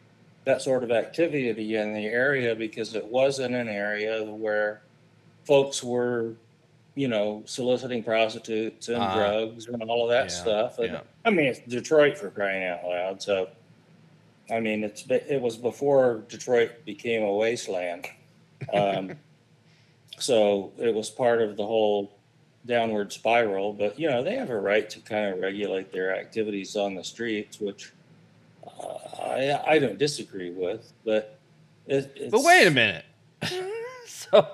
that 0.45 0.61
sort 0.61 0.83
of 0.83 0.91
activity 0.91 1.49
in 1.75 1.93
the 1.93 2.05
area 2.07 2.55
because 2.55 2.95
it 2.95 3.05
wasn't 3.05 3.53
an 3.53 3.67
area 3.67 4.23
where 4.23 4.81
folks 5.45 5.83
were, 5.83 6.33
you 6.95 7.07
know, 7.07 7.43
soliciting 7.45 8.03
prostitutes 8.03 8.87
and 8.89 8.97
Ah. 8.97 9.15
drugs 9.15 9.67
and 9.67 9.81
all 9.83 10.03
of 10.05 10.09
that 10.09 10.25
Yeah, 10.25 10.41
stuff. 10.41 10.79
And, 10.79 10.93
yeah. 10.93 11.01
I 11.25 11.29
mean, 11.29 11.45
it's 11.45 11.59
Detroit 11.59 12.17
for 12.17 12.29
crying 12.31 12.63
out 12.63 12.83
loud. 12.83 13.21
So, 13.21 13.49
I 14.49 14.59
mean, 14.59 14.83
it's 14.83 15.05
it 15.09 15.39
was 15.41 15.57
before 15.57 16.23
Detroit 16.27 16.85
became 16.85 17.23
a 17.23 17.33
wasteland. 17.33 18.07
Um, 18.71 19.13
so 20.19 20.71
it 20.77 20.93
was 20.93 21.09
part 21.09 21.41
of 21.41 21.57
the 21.57 21.65
whole 21.65 22.11
downward 22.67 23.11
spiral. 23.11 23.73
But 23.73 23.99
you 23.99 24.07
know, 24.07 24.21
they 24.21 24.35
have 24.35 24.51
a 24.51 24.59
right 24.59 24.87
to 24.91 24.99
kind 24.99 25.33
of 25.33 25.39
regulate 25.39 25.91
their 25.91 26.15
activities 26.15 26.75
on 26.75 26.93
the 26.93 27.03
streets, 27.03 27.59
which 27.59 27.87
uh, 27.87 27.91
I 28.67 29.61
I 29.65 29.79
don't 29.79 29.97
disagree 29.97 30.51
with. 30.51 30.91
But 31.05 31.39
it, 31.87 32.11
it's, 32.15 32.31
But 32.31 32.43
wait 32.43 32.67
a 32.67 32.71
minute. 32.71 33.05
so 34.05 34.47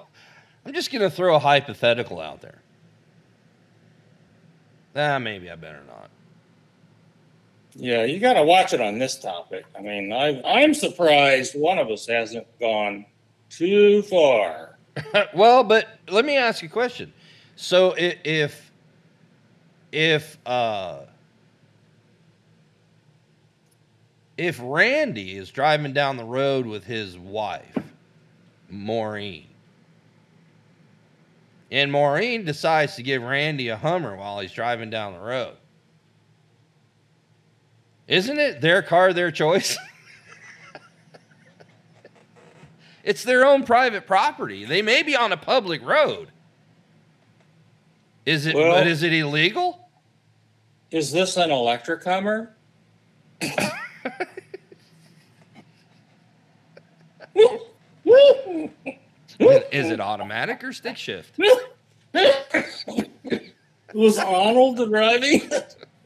I'm 0.66 0.74
just 0.74 0.92
going 0.92 1.02
to 1.02 1.10
throw 1.10 1.36
a 1.36 1.40
hypothetical 1.40 2.20
out 2.20 2.42
there. 2.42 2.60
Ah, 4.96 5.20
maybe 5.20 5.50
I 5.50 5.56
better 5.56 5.82
not. 5.88 6.10
Yeah, 7.76 8.06
you 8.06 8.20
got 8.20 8.34
to 8.34 8.44
watch 8.44 8.74
it 8.74 8.82
on 8.82 8.98
this 8.98 9.20
topic. 9.20 9.66
I 9.78 9.82
mean, 9.82 10.12
I 10.12 10.42
I'm 10.44 10.74
surprised 10.74 11.54
one 11.54 11.78
of 11.78 11.90
us 11.90 12.08
hasn't 12.08 12.48
gone 12.60 13.06
too 13.50 14.02
far. 14.02 14.78
well, 15.36 15.64
but 15.64 16.00
let 16.10 16.26
me 16.26 16.36
ask 16.36 16.64
you 16.64 16.70
a 16.70 16.72
question. 16.72 17.14
So 17.56 17.94
if 17.98 18.72
if 19.92 20.38
uh 20.46 21.02
if 24.38 24.60
Randy 24.62 25.36
is 25.36 25.50
driving 25.50 25.94
down 25.94 26.18
the 26.18 26.24
road 26.24 26.66
with 26.66 26.86
his 26.86 27.18
wife, 27.18 27.78
Maureen, 28.70 29.48
and 31.72 31.92
Maureen 31.92 32.46
decides 32.46 32.96
to 32.96 33.04
give 33.04 33.22
Randy 33.24 33.70
a 33.70 33.78
Hummer 33.78 34.16
while 34.16 34.40
he's 34.40 34.52
driving 34.54 34.90
down 34.90 35.14
the 35.14 35.20
road, 35.20 35.56
isn't 38.08 38.40
it 38.40 38.62
their 38.62 38.82
car, 38.82 39.14
their 39.14 39.32
choice? 39.32 39.78
It's 43.04 43.24
their 43.24 43.46
own 43.46 43.64
private 43.64 44.06
property. 44.06 44.66
They 44.66 44.82
may 44.82 45.02
be 45.02 45.16
on 45.16 45.32
a 45.32 45.38
public 45.38 45.82
road. 45.82 46.28
Is 48.26 48.46
it 48.46 48.54
Well- 48.54 48.74
but 48.74 48.86
is 48.86 49.02
it 49.02 49.14
illegal? 49.14 49.88
Is 50.92 51.14
this 51.14 51.38
an 51.38 51.50
electric 51.50 52.04
Hummer? 52.04 52.54
Is 59.72 59.92
it 59.92 60.00
automatic 60.00 60.64
or 60.64 60.74
stick 60.74 60.98
shift? 60.98 61.38
was 63.94 64.18
Arnold 64.18 64.78
driving? 64.90 65.50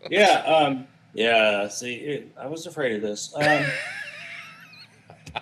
yeah, 0.09 0.39
um, 0.45 0.87
yeah. 1.13 1.67
See, 1.67 1.95
it, 1.95 2.31
I 2.37 2.47
was 2.47 2.65
afraid 2.67 2.95
of 2.95 3.01
this. 3.01 3.33
Um, 3.35 3.65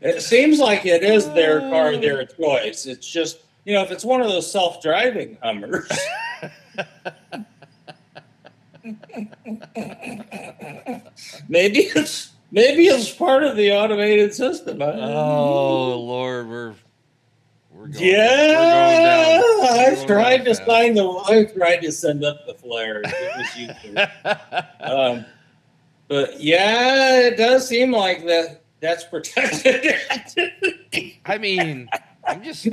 it 0.00 0.22
seems 0.22 0.58
like 0.58 0.84
it 0.86 1.04
is 1.04 1.26
their 1.30 1.60
car, 1.60 1.96
their 1.96 2.24
choice. 2.26 2.86
It's 2.86 3.06
just 3.08 3.40
you 3.64 3.74
know, 3.74 3.82
if 3.82 3.90
it's 3.90 4.04
one 4.04 4.20
of 4.20 4.28
those 4.28 4.50
self-driving 4.50 5.38
Hummers. 5.42 5.90
maybe 11.48 11.80
it's 11.80 12.32
maybe 12.50 12.86
it's 12.86 13.10
part 13.10 13.42
of 13.42 13.56
the 13.56 13.72
automated 13.72 14.34
system. 14.34 14.82
Oh 14.82 15.98
Lord, 16.00 16.48
we're 16.48 16.74
we're 17.70 17.88
going. 17.88 18.04
Yeah, 18.04 19.38
we're 19.40 19.42
going 19.42 19.64
down- 19.64 19.74
I 19.74 19.96
we're 19.98 20.06
tried 20.06 20.44
to 20.44 20.54
sign 20.54 20.94
the. 20.94 21.06
I 21.26 21.44
tried 21.44 21.78
to 21.78 21.92
send 21.92 22.24
up 22.24 22.46
the 22.46 22.54
flares. 22.54 23.06
It 23.06 23.36
was 23.36 23.56
you. 23.56 23.96
um, 24.80 25.24
but 26.08 26.40
yeah, 26.40 27.20
it 27.20 27.36
does 27.36 27.66
seem 27.66 27.92
like 27.92 28.24
that. 28.26 28.62
That's 28.80 29.04
protected. 29.04 29.94
I 31.24 31.38
mean, 31.38 31.88
I'm 32.26 32.42
just, 32.42 32.68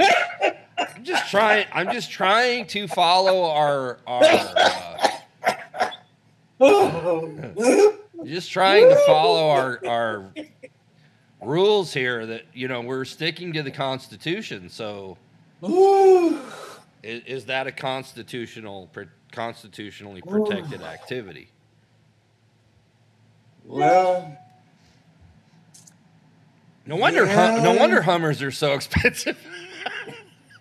I'm 0.78 1.04
just 1.04 1.32
trying. 1.32 1.68
I'm 1.72 1.92
just 1.92 2.12
trying 2.12 2.68
to 2.68 2.88
follow 2.90 3.44
our 3.50 4.00
our. 4.06 4.24
Uh, 4.24 5.08
just 8.26 8.52
trying 8.52 8.88
to 8.90 8.96
follow 9.06 9.50
our 9.50 9.80
our 9.88 10.34
rules 11.42 11.94
here. 11.94 12.26
That 12.26 12.44
you 12.54 12.68
know 12.68 12.82
we're 12.82 13.06
sticking 13.06 13.54
to 13.54 13.64
the 13.64 13.72
Constitution. 13.72 14.70
So 14.70 15.18
is, 17.04 17.24
is 17.26 17.46
that 17.46 17.68
a 17.68 17.72
constitutional 17.72 18.90
constitutionally 19.32 20.22
protected 20.22 20.82
activity? 20.82 21.48
well, 23.66 24.38
No 26.86 26.96
wonder. 26.98 27.26
hum- 27.28 27.64
no 27.64 27.74
wonder 27.76 28.02
Hummers 28.02 28.42
are 28.42 28.52
so 28.52 28.74
expensive. 28.76 29.38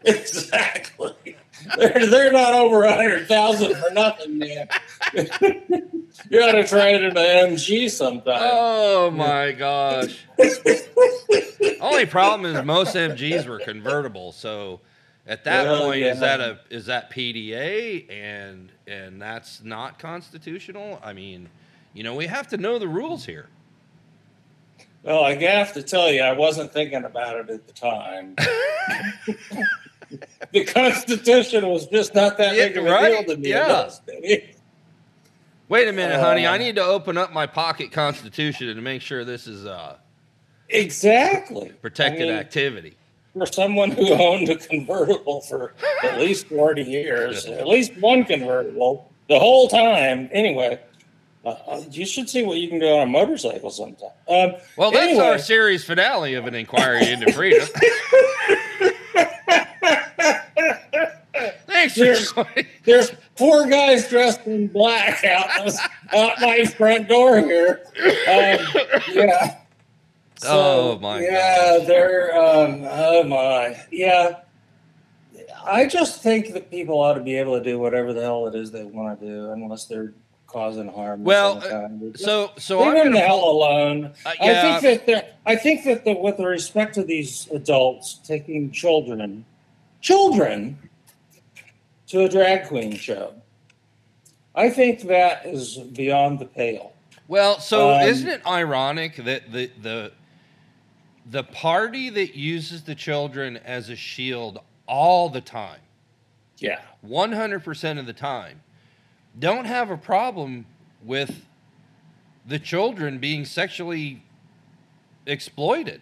exactly. 0.05 1.37
They're 1.77 2.07
they're 2.07 2.33
not 2.33 2.55
over 2.55 2.83
a 2.85 2.95
hundred 2.95 3.27
thousand 3.29 3.75
for 3.75 3.91
nothing, 3.93 4.39
man. 4.39 4.69
you 6.31 6.41
ought 6.43 6.53
to 6.53 6.67
try 6.67 6.89
it 6.91 7.03
in 7.03 7.17
an 7.17 7.55
MG 7.55 7.91
sometime. 7.91 8.39
Oh 8.41 9.11
my 9.11 9.53
gosh. 9.53 10.25
Only 11.81 12.07
problem 12.07 12.55
is 12.55 12.65
most 12.65 12.95
MGs 12.95 13.47
were 13.47 13.59
convertible, 13.59 14.33
so 14.33 14.81
at 15.27 15.45
that 15.45 15.65
Well, 15.65 15.83
point 15.83 16.03
is 16.03 16.21
that 16.21 16.41
a 16.41 16.61
is 16.71 16.87
that 16.87 17.11
PDA 17.11 18.11
and 18.11 18.73
and 18.87 19.21
that's 19.21 19.63
not 19.63 19.99
constitutional? 19.99 21.01
I 21.03 21.13
mean, 21.13 21.49
you 21.95 22.03
know, 22.03 22.15
we 22.15 22.27
have 22.27 22.49
to 22.49 22.57
know 22.57 22.79
the 22.79 22.89
rules 22.89 23.27
here. 23.27 23.49
Well, 25.03 25.25
I 25.25 25.35
have 25.35 25.73
to 25.75 25.83
tell 25.83 26.11
you, 26.13 26.21
I 26.21 26.33
wasn't 26.33 26.73
thinking 26.73 27.05
about 27.05 27.37
it 27.37 27.49
at 27.51 27.67
the 27.67 27.73
time. 27.73 28.37
the 30.53 30.65
Constitution 30.65 31.67
was 31.69 31.87
just 31.87 32.15
not 32.15 32.37
that 32.39 32.55
Yeah, 32.57 32.69
big 32.69 32.77
of 32.79 32.87
a 32.87 32.91
right, 32.91 33.27
deal 33.27 33.35
to 33.37 33.41
me. 33.41 33.49
yeah. 33.51 33.91
Wait 35.69 35.87
a 35.89 35.93
minute, 35.93 36.19
honey. 36.19 36.47
I 36.47 36.55
Uh, 36.55 36.59
need 36.59 36.77
to 36.77 36.85
open 36.85 37.17
up 37.17 37.33
my 37.33 37.47
pocket 37.47 37.93
constitution 37.93 38.75
to 38.75 38.81
make 38.81 39.03
sure 39.03 39.25
this 39.25 39.47
is 39.47 39.65
a 39.65 39.99
Exactly. 40.69 41.71
protected 41.81 42.23
I 42.29 42.33
mean, 42.33 42.35
activity. 42.41 42.97
For 43.35 43.47
someone 43.47 43.93
who 43.93 44.13
owned 44.13 44.49
a 44.49 44.57
convertible 44.57 45.41
for 45.43 45.75
at 46.03 46.19
least 46.19 46.47
40 46.49 46.83
years, 46.83 47.47
at 47.47 47.69
least 47.69 47.97
one 48.01 48.25
convertible 48.25 49.11
the 49.29 49.39
whole 49.39 49.69
time. 49.69 50.29
Anyway, 50.33 50.81
uh, 51.45 51.49
uh, 51.51 51.81
you 51.93 52.05
should 52.05 52.29
see 52.29 52.43
what 52.43 52.59
you 52.59 52.69
can 52.69 52.81
do 52.81 52.89
on 52.89 53.03
a 53.03 53.07
motorcycle 53.11 53.71
sometime. 53.71 54.11
Um, 54.29 54.55
Well, 54.77 54.91
that's 54.91 55.11
anyway. 55.13 55.25
our 55.25 55.39
series 55.39 55.85
finale 55.85 56.35
of 56.35 56.47
an 56.49 56.55
inquiry 56.57 57.13
into 57.13 57.33
freedom. 57.33 57.69
Cheers. 61.89 62.33
joining. 62.33 62.67
There's 62.85 63.13
four 63.37 63.67
guys 63.67 64.09
dressed 64.09 64.47
in 64.47 64.69
black 64.69 65.25
out, 65.25 65.49
out 66.13 66.41
my 66.41 66.65
front 66.65 67.09
door 67.09 67.39
here. 67.41 67.81
Um, 67.99 68.59
yeah. 69.13 69.57
Oh, 70.45 70.99
my 70.99 71.21
Yeah, 71.21 71.79
they're. 71.87 72.35
Um, 72.37 72.83
oh 72.85 73.25
my. 73.25 73.79
Yeah. 73.91 74.41
I 75.65 75.87
just 75.87 76.23
think 76.23 76.55
that 76.55 76.71
people 76.71 76.99
ought 76.99 77.15
to 77.15 77.21
be 77.21 77.37
able 77.37 77.59
to 77.59 77.63
do 77.63 77.79
whatever 77.79 78.13
the 78.15 78.23
hell 78.23 78.47
it 78.47 78.55
is 78.55 78.71
they 78.71 78.85
want 78.85 79.21
to 79.21 79.27
do, 79.27 79.51
unless 79.51 79.85
they're 79.85 80.15
causing 80.47 80.89
harm. 80.89 81.23
Well, 81.23 81.61
kind. 81.61 82.17
So, 82.19 82.53
so 82.57 82.83
leave 82.83 82.95
them 83.05 83.13
the 83.13 83.21
hell 83.21 83.45
alone. 83.45 84.13
Uh, 84.25 84.33
I 84.41 84.81
think 84.81 84.83
that 84.83 85.07
they're- 85.07 85.29
I 85.47 85.57
think 85.57 85.85
that 85.85 86.05
the, 86.05 86.15
with 86.15 86.39
respect 86.41 86.95
to 86.95 87.05
these 87.05 87.47
adults 87.53 88.21
taking 88.25 88.71
children, 88.71 89.45
children, 90.01 90.79
to 92.11 92.25
a 92.25 92.29
drag 92.29 92.67
queen 92.67 92.95
show, 92.97 93.35
I 94.55 94.69
think 94.71 95.03
that 95.03 95.47
is 95.47 95.79
beyond 95.79 96.39
the 96.41 96.45
pale. 96.45 96.93
Well, 97.29 97.61
so 97.61 97.93
Um, 97.93 98.03
isn't 98.03 98.29
it 98.29 98.47
ironic 98.47 99.17
that 99.17 99.53
the 99.53 99.71
the 99.81 100.13
the 101.27 101.45
party 101.45 102.11
that 102.11 102.35
uses 102.35 102.83
the 102.83 102.95
children 102.97 103.57
as 103.59 103.89
a 103.89 103.95
shield 103.95 104.59
all 104.89 105.29
the 105.29 105.41
time, 105.41 105.79
Yeah. 106.59 106.81
100% 107.07 107.99
of 108.01 108.07
the 108.07 108.13
time, 108.13 108.63
don't 109.39 109.67
have 109.67 109.91
a 109.93 109.97
problem 109.97 110.67
with 111.05 111.45
the 112.45 112.59
children 112.59 113.19
being 113.21 113.45
sexually 113.45 114.25
exploited? 115.27 116.01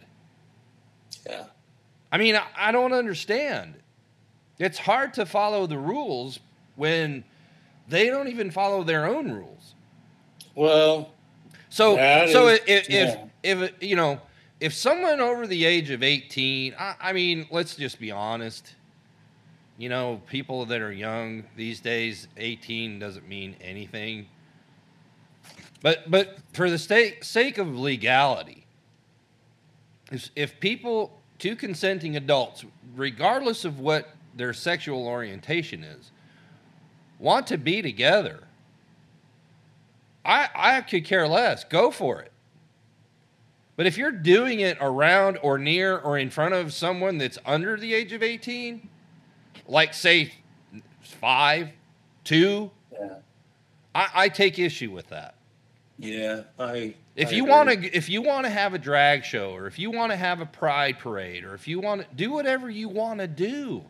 Yeah. 1.29 1.45
I 2.11 2.17
mean, 2.17 2.35
I, 2.37 2.47
I 2.57 2.73
don't 2.73 2.95
understand. 2.95 3.75
It's 4.59 4.79
hard 4.79 5.15
to 5.15 5.27
follow 5.27 5.67
the 5.67 5.79
rules 5.79 6.41
when 6.77 7.25
they 7.89 8.07
don't 8.09 8.29
even 8.29 8.51
follow 8.51 8.83
their 8.83 9.07
own 9.07 9.31
rules. 9.31 9.75
Well, 10.55 11.13
So, 11.71 11.97
so 12.31 12.49
is- 12.49 12.61
if, 12.67 12.89
if, 12.89 12.91
yeah. 12.91 13.25
if, 13.43 13.73
you 13.83 13.97
know, 13.97 14.21
if 14.61 14.75
someone 14.75 15.21
over 15.21 15.47
the 15.47 15.65
age 15.65 15.91
of 15.91 16.03
18, 16.03 16.75
I, 16.79 16.95
I 17.01 17.13
mean, 17.13 17.47
let's 17.51 17.77
just 17.77 18.01
be 18.01 18.11
honest. 18.11 18.75
You 19.77 19.89
know, 19.89 20.21
people 20.29 20.67
that 20.67 20.81
are 20.81 20.91
young 20.93 21.45
these 21.57 21.79
days, 21.79 22.27
18 22.37 22.99
doesn't 22.99 23.29
mean 23.29 23.55
anything. 23.61 24.27
But, 25.81 26.11
but 26.11 26.39
for 26.53 26.69
the 26.69 26.79
sake, 26.79 27.23
sake 27.23 27.59
of 27.59 27.79
legality, 27.79 28.65
if, 30.11 30.31
if 30.35 30.59
people, 30.59 31.17
two 31.39 31.55
consenting 31.55 32.17
adults, 32.17 32.65
regardless 32.97 33.65
of 33.65 33.79
what 33.79 34.09
their 34.39 34.55
sexual 34.55 35.07
orientation 35.07 35.85
is, 35.85 36.11
want 37.19 37.47
to 37.49 37.59
be 37.59 37.83
together, 37.83 38.45
I, 40.25 40.49
I 40.55 40.81
could 40.83 41.05
care 41.05 41.29
less. 41.29 41.65
Go 41.65 41.91
for 41.91 42.21
it. 42.21 42.33
But 43.77 43.87
if 43.87 43.97
you're 43.97 44.11
doing 44.11 44.61
it 44.61 44.77
around 44.81 45.39
or 45.43 45.57
near 45.57 45.99
or 45.99 46.19
in 46.19 46.31
front 46.31 46.55
of 46.55 46.73
someone 46.73 47.19
that's 47.19 47.39
under 47.47 47.77
the 47.77 47.95
age 47.95 48.13
of 48.13 48.23
18, 48.23 48.89
like 49.69 49.95
say 49.95 50.33
five, 51.01 51.71
two, 52.25 52.71
yeah. 52.93 53.19
I, 53.95 54.09
I 54.15 54.29
take 54.29 54.59
issue 54.59 54.91
with 54.91 55.09
that. 55.11 55.37
Yeah. 55.99 56.43
I. 56.59 56.95
If 57.17 57.29
I 57.29 57.33
you 57.33 57.45
want 57.45 57.71
to, 57.71 57.97
if 57.97 58.09
you 58.09 58.23
want 58.23 58.47
to 58.47 58.51
have 58.51 58.75
a 58.75 58.79
drag 58.79 59.25
show, 59.25 59.53
or 59.53 59.67
if 59.67 59.79
you 59.79 59.91
want 59.91 60.13
to 60.13 60.17
have 60.17 60.41
a 60.41 60.47
pride 60.47 60.99
parade, 60.99 61.45
or 61.45 61.55
if 61.55 61.67
you 61.67 61.81
want 61.81 62.03
to 62.03 62.07
do 62.15 62.33
whatever 62.33 62.69
you 62.69 62.89
want 62.89 63.21
to 63.21 63.27
do, 63.27 63.85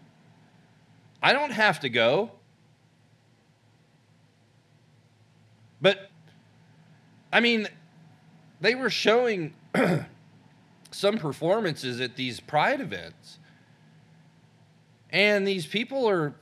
I 1.22 1.32
don't 1.32 1.50
have 1.50 1.80
to 1.80 1.88
go. 1.88 2.30
But, 5.80 6.10
I 7.32 7.40
mean, 7.40 7.68
they 8.60 8.74
were 8.74 8.90
showing 8.90 9.54
some 10.90 11.18
performances 11.18 12.00
at 12.00 12.16
these 12.16 12.40
pride 12.40 12.80
events, 12.80 13.38
and 15.10 15.46
these 15.46 15.66
people 15.66 16.08
are, 16.08 16.34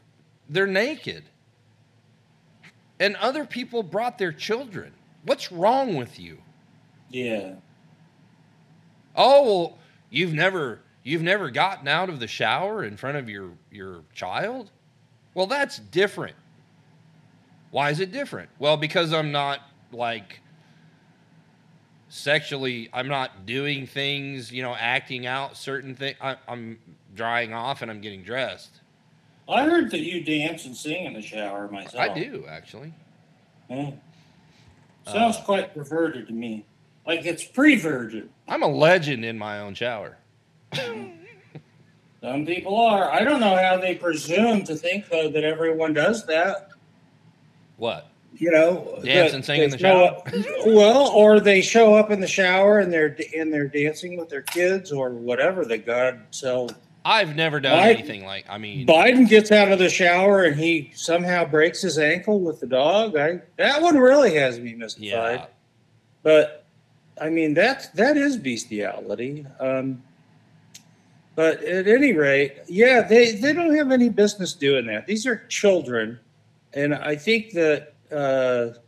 they're 0.49 0.67
naked, 0.67 1.25
and 2.99 3.17
other 3.17 3.45
people 3.45 3.83
brought 3.83 4.19
their 4.19 4.33
children. 4.33 4.93
What's 5.25 5.53
wrong 5.53 5.97
with 5.97 6.19
you? 6.19 6.39
Yeah. 7.11 7.55
Oh 9.15 9.45
well, 9.45 9.79
you've 10.11 10.33
never 10.33 10.81
you've 11.07 11.23
never 11.23 11.51
gotten 11.51 11.87
out 11.87 12.09
of 12.09 12.19
the 12.19 12.27
shower 12.27 12.85
in 12.85 12.97
front 12.97 13.17
of 13.17 13.29
your 13.31 13.51
your 13.71 14.03
child? 14.13 14.71
Well, 15.35 15.47
that's 15.47 15.79
different. 15.79 16.35
Why 17.71 17.91
is 17.91 18.01
it 18.01 18.11
different? 18.11 18.49
Well, 18.59 18.77
because 18.77 19.13
I'm 19.13 19.31
not 19.31 19.61
like 19.93 20.41
sexually 22.09 22.89
I'm 22.93 23.09
not 23.09 23.47
doing 23.47 23.87
things, 23.87 24.51
you 24.53 24.63
know, 24.63 24.75
acting 24.75 25.27
out 25.27 25.57
certain 25.57 25.95
things. 25.95 26.17
I'm 26.49 26.79
drying 27.15 27.53
off 27.55 27.83
and 27.83 27.91
I'm 27.91 28.01
getting 28.01 28.23
dressed. 28.23 28.81
I 29.49 29.65
heard 29.65 29.91
that 29.93 30.01
you 30.01 30.25
dance 30.25 30.65
and 30.65 30.77
sing 30.77 31.05
in 31.05 31.13
the 31.13 31.23
shower 31.23 31.69
myself. 31.69 31.97
I 32.03 32.13
do 32.13 32.45
actually. 32.49 32.93
Yeah. 33.71 33.93
Sounds 35.07 35.37
Uh, 35.37 35.43
quite 35.45 35.73
perverted 35.73 36.27
to 36.27 36.33
me. 36.33 36.65
Like 37.07 37.25
it's 37.25 37.45
pre-virgin. 37.45 38.29
I'm 38.49 38.65
a 38.65 38.69
legend 38.69 39.25
in 39.25 39.39
my 39.39 39.61
own 39.61 39.75
shower. 39.75 40.17
Some 42.23 42.45
people 42.47 42.77
are. 42.77 43.11
I 43.11 43.23
don't 43.23 43.41
know 43.41 43.57
how 43.57 43.77
they 43.79 43.95
presume 43.95 44.65
to 44.65 44.75
think 44.75 45.09
though 45.09 45.29
that 45.31 45.45
everyone 45.45 45.93
does 45.95 46.27
that. 46.27 46.71
What? 47.77 48.09
You 48.39 48.51
know, 48.51 48.99
Dance 49.03 49.31
that 49.31 49.35
and 49.35 49.45
sing 49.45 49.63
in 49.63 49.71
the 49.71 49.79
show 49.79 50.05
up- 50.05 50.29
well, 50.67 51.09
or 51.09 51.41
they 51.41 51.63
show 51.63 51.95
up 51.95 52.11
in 52.11 52.21
the 52.21 52.27
shower 52.27 52.81
and 52.81 52.93
they're 52.93 53.17
and 53.35 53.53
they're 53.53 53.69
dancing 53.69 54.17
with 54.19 54.29
their 54.29 54.43
kids 54.43 54.93
or 54.93 55.11
whatever 55.11 55.65
that 55.67 55.87
God 55.87 56.21
so 56.31 56.69
I've 57.05 57.37
never 57.37 57.61
done 57.61 57.79
I- 57.79 57.93
anything 57.93 58.25
like. 58.25 58.45
I 58.49 58.59
mean, 58.59 58.87
Biden 58.87 59.29
gets 59.29 59.53
out 59.53 59.71
of 59.71 59.79
the 59.79 59.89
shower 59.89 60.43
and 60.45 60.57
he 60.59 60.91
somehow 60.95 61.45
breaks 61.45 61.81
his 61.83 61.99
ankle 61.99 62.41
with 62.41 62.61
the 62.61 62.67
dog. 62.67 63.17
I 63.17 63.41
that 63.57 63.81
one 63.81 63.97
really 63.97 64.35
has 64.35 64.59
me 64.59 64.75
mystified. 64.75 65.39
yeah. 65.41 65.47
But 66.23 66.65
I 67.21 67.31
mean 67.31 67.55
that 67.55 67.95
that 67.95 68.17
is 68.17 68.37
bestiality. 68.37 69.47
Um, 69.61 70.03
but 71.37 71.63
at 71.63 71.87
any 71.87 72.13
rate, 72.15 72.57
yeah, 72.67 73.03
they 73.03 73.33
they 73.37 73.53
don't 73.53 73.77
have 73.77 73.93
any 73.93 74.09
business 74.09 74.53
doing 74.55 74.87
that. 74.87 75.07
These 75.07 75.27
are 75.27 75.47
children, 75.49 76.19
and 76.75 76.95
I 76.95 77.15
think 77.15 77.53
that. 77.53 77.93
Uh, 78.11 78.79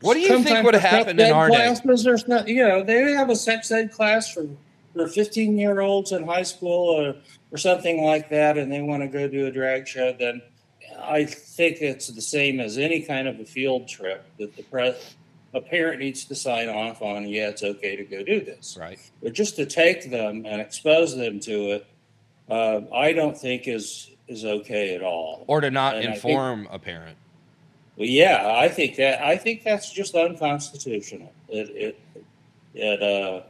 What 0.00 0.14
do 0.14 0.20
you 0.20 0.42
think 0.42 0.64
would 0.64 0.74
the 0.74 0.78
happened 0.80 1.20
in 1.20 1.32
our 1.32 1.48
day? 1.48 1.56
classes, 1.56 2.04
There's 2.04 2.28
not, 2.28 2.46
you 2.48 2.66
know, 2.66 2.82
they 2.84 3.12
have 3.12 3.30
a 3.30 3.36
sex 3.36 3.70
ed 3.70 3.92
class 3.92 4.32
for 4.32 4.46
for 4.94 5.06
15 5.06 5.58
year 5.58 5.80
olds 5.80 6.12
in 6.12 6.24
high 6.24 6.42
school 6.44 6.88
or 6.88 7.14
or 7.52 7.58
something 7.58 8.02
like 8.04 8.28
that, 8.30 8.56
and 8.58 8.70
they 8.72 8.80
want 8.80 9.02
to 9.02 9.08
go 9.08 9.28
do 9.28 9.46
a 9.46 9.50
drag 9.50 9.86
show. 9.86 10.12
Then 10.18 10.40
I 11.00 11.24
think 11.24 11.78
it's 11.80 12.08
the 12.08 12.22
same 12.22 12.60
as 12.60 12.78
any 12.78 13.02
kind 13.02 13.26
of 13.28 13.40
a 13.40 13.44
field 13.44 13.88
trip 13.88 14.24
that 14.38 14.56
the 14.56 14.62
pre- 14.62 14.94
a 15.54 15.60
parent 15.60 16.00
needs 16.00 16.24
to 16.26 16.34
sign 16.34 16.68
off 16.68 17.00
on. 17.02 17.26
Yeah, 17.28 17.48
it's 17.48 17.62
okay 17.62 17.96
to 17.96 18.04
go 18.04 18.22
do 18.22 18.40
this. 18.44 18.76
Right. 18.78 18.98
But 19.22 19.32
just 19.32 19.56
to 19.56 19.66
take 19.66 20.10
them 20.10 20.44
and 20.46 20.60
expose 20.60 21.16
them 21.16 21.40
to 21.40 21.72
it, 21.72 21.86
uh, 22.50 22.80
I 22.94 23.12
don't 23.12 23.36
think 23.36 23.66
is 23.68 24.10
is 24.28 24.44
okay 24.44 24.94
at 24.94 25.02
all. 25.02 25.44
Or 25.46 25.60
to 25.62 25.70
not 25.70 25.96
And 25.96 26.08
I 26.08 26.12
think- 26.12 26.24
inform 26.24 26.68
a 26.70 26.78
parent. 26.78 27.16
Well, 27.96 28.06
yeah, 28.06 28.52
I 28.56 28.68
think 28.68 28.96
that 28.96 29.20
I 29.22 29.36
think 29.36 29.64
that's 29.64 29.90
just 29.90 30.14
unconstitutional. 30.14 31.32
It 31.48 31.70
it 31.70 32.24
it 32.74 33.02
uh 33.02 33.42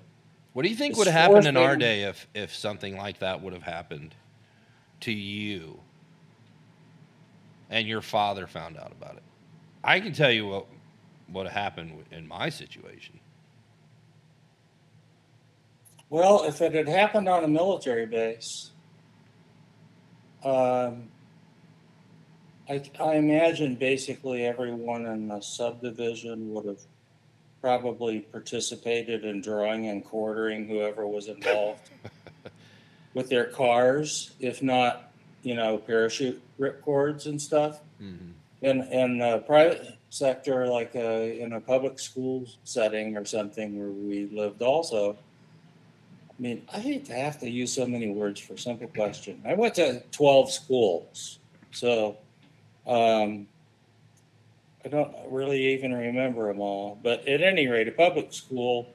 What 0.55 0.63
do 0.63 0.69
you 0.69 0.77
think 0.77 0.97
would 0.97 1.07
have 1.09 1.15
happened 1.31 1.47
in 1.47 1.57
our 1.57 1.77
day 1.77 2.05
if 2.05 2.27
if 2.35 2.55
something 2.55 2.97
like 2.97 3.19
that 3.19 3.43
would 3.43 3.53
have 3.53 3.65
happened 3.65 4.15
to 5.01 5.13
you 5.13 5.81
and 7.71 7.87
your 7.87 8.01
father 8.01 8.47
found 8.47 8.79
out 8.79 8.93
about 8.93 9.17
it? 9.17 9.23
I 9.85 10.01
can 10.01 10.13
tell 10.13 10.31
you 10.33 10.47
what 10.47 10.67
what 11.31 11.47
happened 11.49 12.05
in 12.11 12.27
my 12.27 12.49
situation. 12.49 13.21
well, 16.11 16.45
if 16.45 16.63
it 16.63 16.73
had 16.73 16.89
happened 16.89 17.29
on 17.29 17.45
a 17.45 17.49
military 17.49 18.07
base, 18.07 18.71
um, 20.43 21.09
I 22.69 22.83
I 22.99 23.17
imagine 23.17 23.75
basically 23.75 24.47
everyone 24.47 25.05
in 25.07 25.29
the 25.29 25.41
subdivision 25.41 26.53
would 26.55 26.65
have 26.67 26.81
probably 27.61 28.21
participated 28.21 29.25
in 29.25 29.41
drawing 29.43 29.89
and 29.89 30.05
quartering 30.05 30.67
whoever 30.69 31.07
was 31.07 31.29
involved 31.29 31.91
with 33.15 33.29
their 33.29 33.45
cars, 33.47 34.31
if 34.39 34.63
not, 34.63 35.11
you 35.43 35.55
know, 35.55 35.77
parachute 35.77 36.41
rip 36.57 36.81
cords 36.83 37.27
and 37.27 37.41
stuff. 37.41 37.81
Mhm. 38.01 38.33
in 38.63 38.83
in 38.93 39.21
a 39.21 39.39
private 39.39 39.98
sector 40.11 40.67
like 40.67 40.93
uh 40.95 40.99
in 40.99 41.53
a 41.53 41.61
public 41.61 41.99
school 41.99 42.47
setting 42.65 43.17
or 43.17 43.25
something 43.25 43.79
where 43.79 43.91
we 43.91 44.27
lived 44.33 44.63
also 44.63 45.13
i 45.13 46.43
mean 46.43 46.63
i 46.73 46.79
hate 46.79 47.05
to 47.05 47.13
have 47.13 47.39
to 47.39 47.49
use 47.49 47.73
so 47.73 47.87
many 47.87 48.09
words 48.09 48.41
for 48.41 48.55
a 48.55 48.59
simple 48.59 48.89
question. 48.89 49.43
I 49.47 49.55
went 49.55 49.75
to 49.75 50.03
12 50.13 50.51
schools 50.51 51.39
so 51.73 52.17
um 52.87 53.47
i 54.85 54.89
don't 54.89 55.15
really 55.29 55.75
even 55.75 55.93
remember 55.93 56.49
them 56.49 56.61
all. 56.61 56.99
But 57.03 57.29
at 57.29 57.43
any 57.43 57.67
rate 57.67 57.89
a 57.89 57.93
public 57.93 58.33
school 58.33 58.89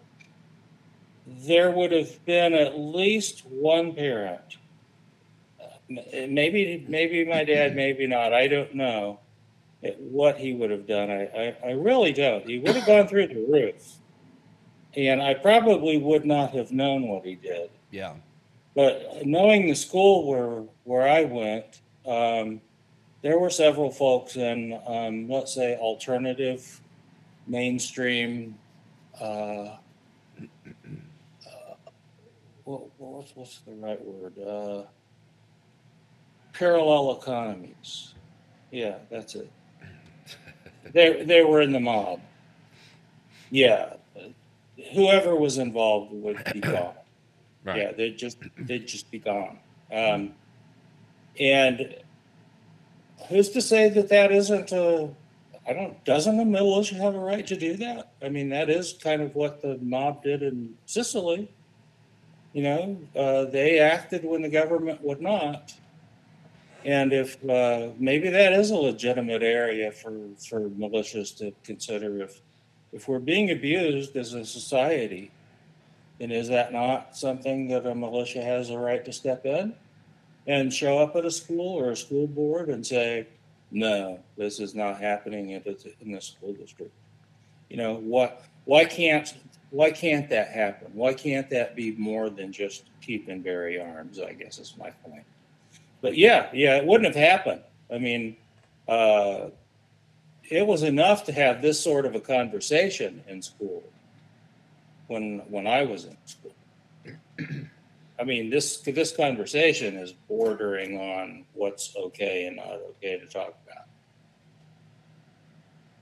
there 1.28 1.72
would 1.72 1.92
have 1.92 2.26
been 2.26 2.54
at 2.54 2.78
least 2.78 3.46
one 3.46 3.94
parent. 3.94 4.58
Maybe 5.88 6.86
maybe 6.90 7.24
my 7.24 7.44
dad 7.44 7.76
maybe 7.76 8.08
not. 8.08 8.34
I 8.34 8.48
don't 8.48 8.74
know 8.76 9.20
what 10.00 10.38
he 10.38 10.54
would 10.54 10.72
have 10.72 10.88
done. 10.88 11.12
I, 11.12 11.24
I, 11.24 11.56
I 11.66 11.72
really 11.72 12.14
don't. 12.14 12.46
He 12.48 12.60
would 12.60 12.76
have 12.76 12.86
gone 12.86 13.08
through 13.08 13.28
the 13.28 13.46
roof. 13.50 13.98
And 14.96 15.22
I 15.22 15.34
probably 15.34 15.98
would 15.98 16.26
not 16.26 16.52
have 16.52 16.72
known 16.72 17.08
what 17.08 17.26
he 17.26 17.36
did. 17.36 17.70
Yeah. 17.92 18.14
But 18.76 19.26
knowing 19.26 19.68
the 19.68 19.76
school 19.76 20.28
where 20.28 20.64
where 20.84 21.08
I 21.08 21.26
went, 21.26 21.82
um, 22.06 22.62
there 23.22 23.40
were 23.40 23.50
several 23.50 23.92
folks 23.92 24.36
in, 24.36 24.80
um, 24.86 25.30
let's 25.30 25.54
say, 25.54 25.76
alternative, 25.78 26.82
mainstream. 27.48 28.58
Uh, 29.20 29.78
uh, 30.36 31.76
what, 32.64 32.90
what's 32.98 33.36
what's 33.36 33.60
the 33.60 33.74
right 33.74 34.04
word? 34.04 34.40
Uh, 34.40 34.84
parallel 36.54 37.20
economies. 37.20 38.14
Yeah, 38.72 38.98
that's 39.12 39.36
it. 39.36 39.52
They 40.92 41.24
they 41.24 41.44
were 41.44 41.62
in 41.62 41.72
the 41.72 41.80
mob. 41.80 42.20
Yeah, 43.50 43.94
whoever 44.94 45.36
was 45.36 45.58
involved 45.58 46.12
would 46.12 46.44
be 46.52 46.60
gone. 46.62 46.94
Right. 47.64 47.78
Yeah, 47.78 47.92
they'd 47.94 48.18
just 48.18 48.38
they'd 48.58 48.88
just 48.88 49.10
be 49.12 49.20
gone. 49.20 49.60
Um, 49.92 50.34
and 51.40 51.96
who's 53.30 53.50
to 53.50 53.62
say 53.62 53.90
that 53.90 54.10
that 54.10 54.32
isn't 54.32 54.72
a? 54.72 55.10
I 55.66 55.74
don't. 55.74 56.04
Doesn't 56.04 56.38
the 56.38 56.46
militia 56.46 56.96
have 56.96 57.16
a 57.16 57.20
right 57.20 57.46
to 57.48 57.56
do 57.56 57.76
that? 57.78 58.12
I 58.22 58.30
mean, 58.30 58.50
that 58.50 58.70
is 58.70 58.94
kind 58.94 59.22
of 59.22 59.34
what 59.36 59.62
the 59.62 59.78
mob 59.82 60.24
did 60.24 60.44
in 60.44 60.76
Sicily. 60.86 61.50
You 62.52 62.64
know, 62.64 62.98
uh, 63.16 63.46
they 63.46 63.80
acted 63.80 64.24
when 64.26 64.42
the 64.42 64.50
government 64.50 65.02
would 65.02 65.22
not. 65.22 65.74
And 66.86 67.14
if 67.14 67.38
uh, 67.50 67.90
maybe 67.98 68.30
that 68.30 68.54
is 68.54 68.72
a 68.72 68.76
legitimate 68.76 69.42
area 69.42 69.92
for, 69.92 70.12
for 70.48 70.70
militias 70.70 71.36
to 71.38 71.54
consider 71.64 72.22
if 72.22 72.42
if 72.92 73.08
we're 73.08 73.20
being 73.20 73.50
abused 73.50 74.16
as 74.16 74.34
a 74.36 74.46
society, 74.46 75.32
then 76.20 76.32
is 76.32 76.48
that 76.50 76.72
not 76.72 77.18
something 77.18 77.68
that 77.70 77.88
a 77.88 77.96
militia 77.96 78.42
has 78.42 78.70
a 78.70 78.78
right 78.78 79.04
to 79.04 79.12
step 79.12 79.48
in 79.48 79.74
and 80.46 80.72
show 80.72 81.00
up 81.00 81.16
at 81.16 81.26
a 81.26 81.32
school 81.32 81.76
or 81.76 81.90
a 81.90 81.98
school 81.98 82.28
board 82.28 82.70
and 82.70 82.86
say, 82.86 83.26
no, 83.72 84.20
this 84.38 84.60
is 84.60 84.76
not 84.76 85.00
happening 85.00 85.50
in 85.50 85.64
this 86.12 86.26
school 86.26 86.54
district? 86.54 86.92
You 87.70 87.78
know 87.78 87.96
what? 87.96 88.44
Why 88.66 88.86
can't 88.86 89.34
why 89.72 89.90
can't 89.90 90.30
that 90.30 90.50
happen? 90.50 90.92
Why 90.94 91.16
can't 91.16 91.50
that 91.50 91.76
be 91.76 91.94
more 91.94 92.30
than 92.30 92.52
just 92.52 92.84
keep 93.02 93.28
and 93.28 93.44
bury 93.44 93.82
arms? 93.82 94.20
I 94.20 94.34
guess 94.34 94.60
is 94.60 94.76
my 94.78 94.92
point. 94.92 95.24
But 96.04 96.18
yeah, 96.18 96.50
yeah, 96.54 96.76
it 96.76 96.86
wouldn't 96.86 97.16
have 97.16 97.24
happened. 97.30 97.62
I 97.90 97.98
mean, 97.98 98.36
uh, 98.90 99.48
it 100.44 100.68
was 100.68 100.84
enough 100.84 101.24
to 101.24 101.32
have 101.32 101.62
this 101.62 101.80
sort 101.80 102.06
of 102.06 102.14
a 102.14 102.20
conversation 102.20 103.24
in 103.26 103.42
school 103.42 103.82
when 105.08 105.40
when 105.48 105.66
I 105.66 105.84
was 105.86 106.04
in 106.04 106.18
school. 106.26 106.54
I 108.20 108.24
mean, 108.26 108.50
this 108.50 108.82
this 108.82 109.16
conversation 109.16 109.96
is 109.96 110.12
bordering 110.12 110.98
on 110.98 111.46
what's 111.54 111.96
okay 111.96 112.48
and 112.48 112.58
not 112.58 112.82
okay 112.92 113.18
to 113.18 113.26
talk 113.26 113.56
about. 113.66 113.86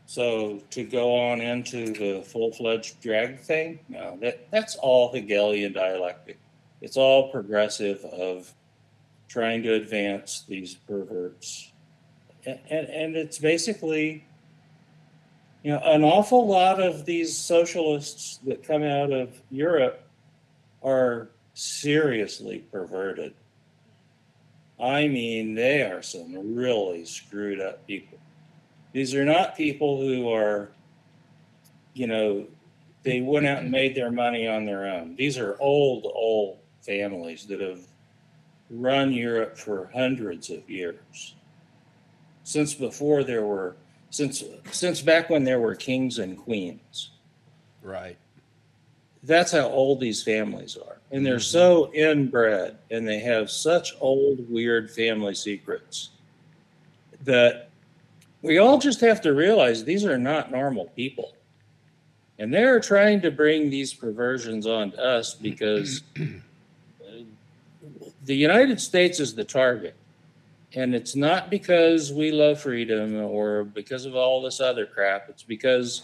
So 0.08 0.64
to 0.72 0.84
go 0.84 1.16
on 1.16 1.42
into 1.42 1.94
the 1.94 2.24
full 2.24 2.52
fledged 2.52 3.00
drag 3.02 3.40
thing, 3.40 3.80
no, 3.88 4.18
that 4.22 4.50
that's 4.50 4.76
all 4.78 5.14
Hegelian 5.14 5.74
dialectic. 5.74 6.40
It's 6.82 6.98
all 6.98 7.32
progressive 7.32 8.04
of 8.06 8.52
trying 9.32 9.64
to 9.64 9.74
advance 9.74 10.44
these 10.48 10.76
perverts. 10.76 11.72
And, 12.46 12.60
and, 12.70 13.16
it's 13.16 13.38
basically, 13.38 14.26
you 15.64 15.72
know, 15.72 15.80
an 15.86 16.04
awful 16.04 16.46
lot 16.48 16.82
of 16.82 17.06
these 17.06 17.38
socialists 17.38 18.40
that 18.46 18.62
come 18.62 18.84
out 18.84 19.14
of 19.14 19.42
Europe 19.50 20.04
are 20.84 21.30
seriously 21.54 22.66
perverted. 22.72 23.34
I 24.82 25.08
mean, 25.08 25.56
they 25.56 25.84
are 25.84 26.02
some 26.02 26.56
really 26.56 27.06
screwed 27.06 27.62
up 27.62 27.88
people. 27.88 28.18
These 28.92 29.16
are 29.16 29.24
not 29.24 29.56
people 29.56 30.02
who 30.02 30.30
are, 30.34 30.72
you 31.94 32.08
know, 32.08 32.48
they 33.04 33.22
went 33.22 33.46
out 33.46 33.60
and 33.60 33.72
made 33.72 33.96
their 33.96 34.12
money 34.12 34.46
on 34.46 34.66
their 34.66 34.88
own. 34.88 35.16
These 35.16 35.38
are 35.38 35.56
old, 35.62 36.06
old 36.14 36.58
families 36.82 37.46
that 37.46 37.62
have 37.62 37.80
run 38.72 39.12
Europe 39.12 39.58
for 39.58 39.90
hundreds 39.94 40.50
of 40.50 40.68
years. 40.70 41.36
Since 42.44 42.74
before 42.74 43.24
there 43.24 43.46
were, 43.46 43.76
since 44.10 44.44
since 44.72 45.02
back 45.02 45.30
when 45.30 45.44
there 45.44 45.60
were 45.60 45.76
kings 45.76 46.20
and 46.20 46.38
queens. 46.38 47.12
Right. 47.84 48.18
that's 49.24 49.52
how 49.52 49.68
old 49.68 50.00
these 50.00 50.22
families 50.22 50.78
are. 50.78 50.98
And 51.12 51.26
they're 51.26 51.36
mm-hmm. 51.36 51.42
so 51.42 51.92
inbred 51.94 52.78
and 52.92 53.08
they 53.08 53.20
have 53.20 53.50
such 53.50 53.94
old, 54.00 54.50
weird 54.50 54.90
family 54.92 55.34
secrets 55.34 56.10
that 57.24 57.70
we 58.42 58.58
all 58.58 58.78
just 58.78 59.02
have 59.02 59.22
to 59.22 59.34
realize 59.34 59.84
these 59.84 60.06
are 60.06 60.18
not 60.18 60.52
normal 60.52 60.86
people. 60.96 61.34
And 62.40 62.52
they're 62.52 62.80
trying 62.80 63.22
to 63.22 63.32
bring 63.32 63.70
these 63.70 63.94
perversions 63.94 64.66
on 64.66 64.94
us 64.96 65.36
because 65.36 66.02
the 68.26 68.36
United 68.36 68.80
States 68.80 69.20
is 69.20 69.34
the 69.34 69.44
target. 69.44 69.96
And 70.74 70.96
it's 70.96 71.16
not 71.16 71.50
because 71.50 72.14
we 72.14 72.32
love 72.32 72.62
freedom 72.62 73.16
or 73.16 73.66
because 73.66 74.06
of 74.06 74.16
all 74.16 74.42
this 74.42 74.62
other 74.62 74.86
crap. 74.86 75.28
It's 75.28 75.44
because 75.44 76.04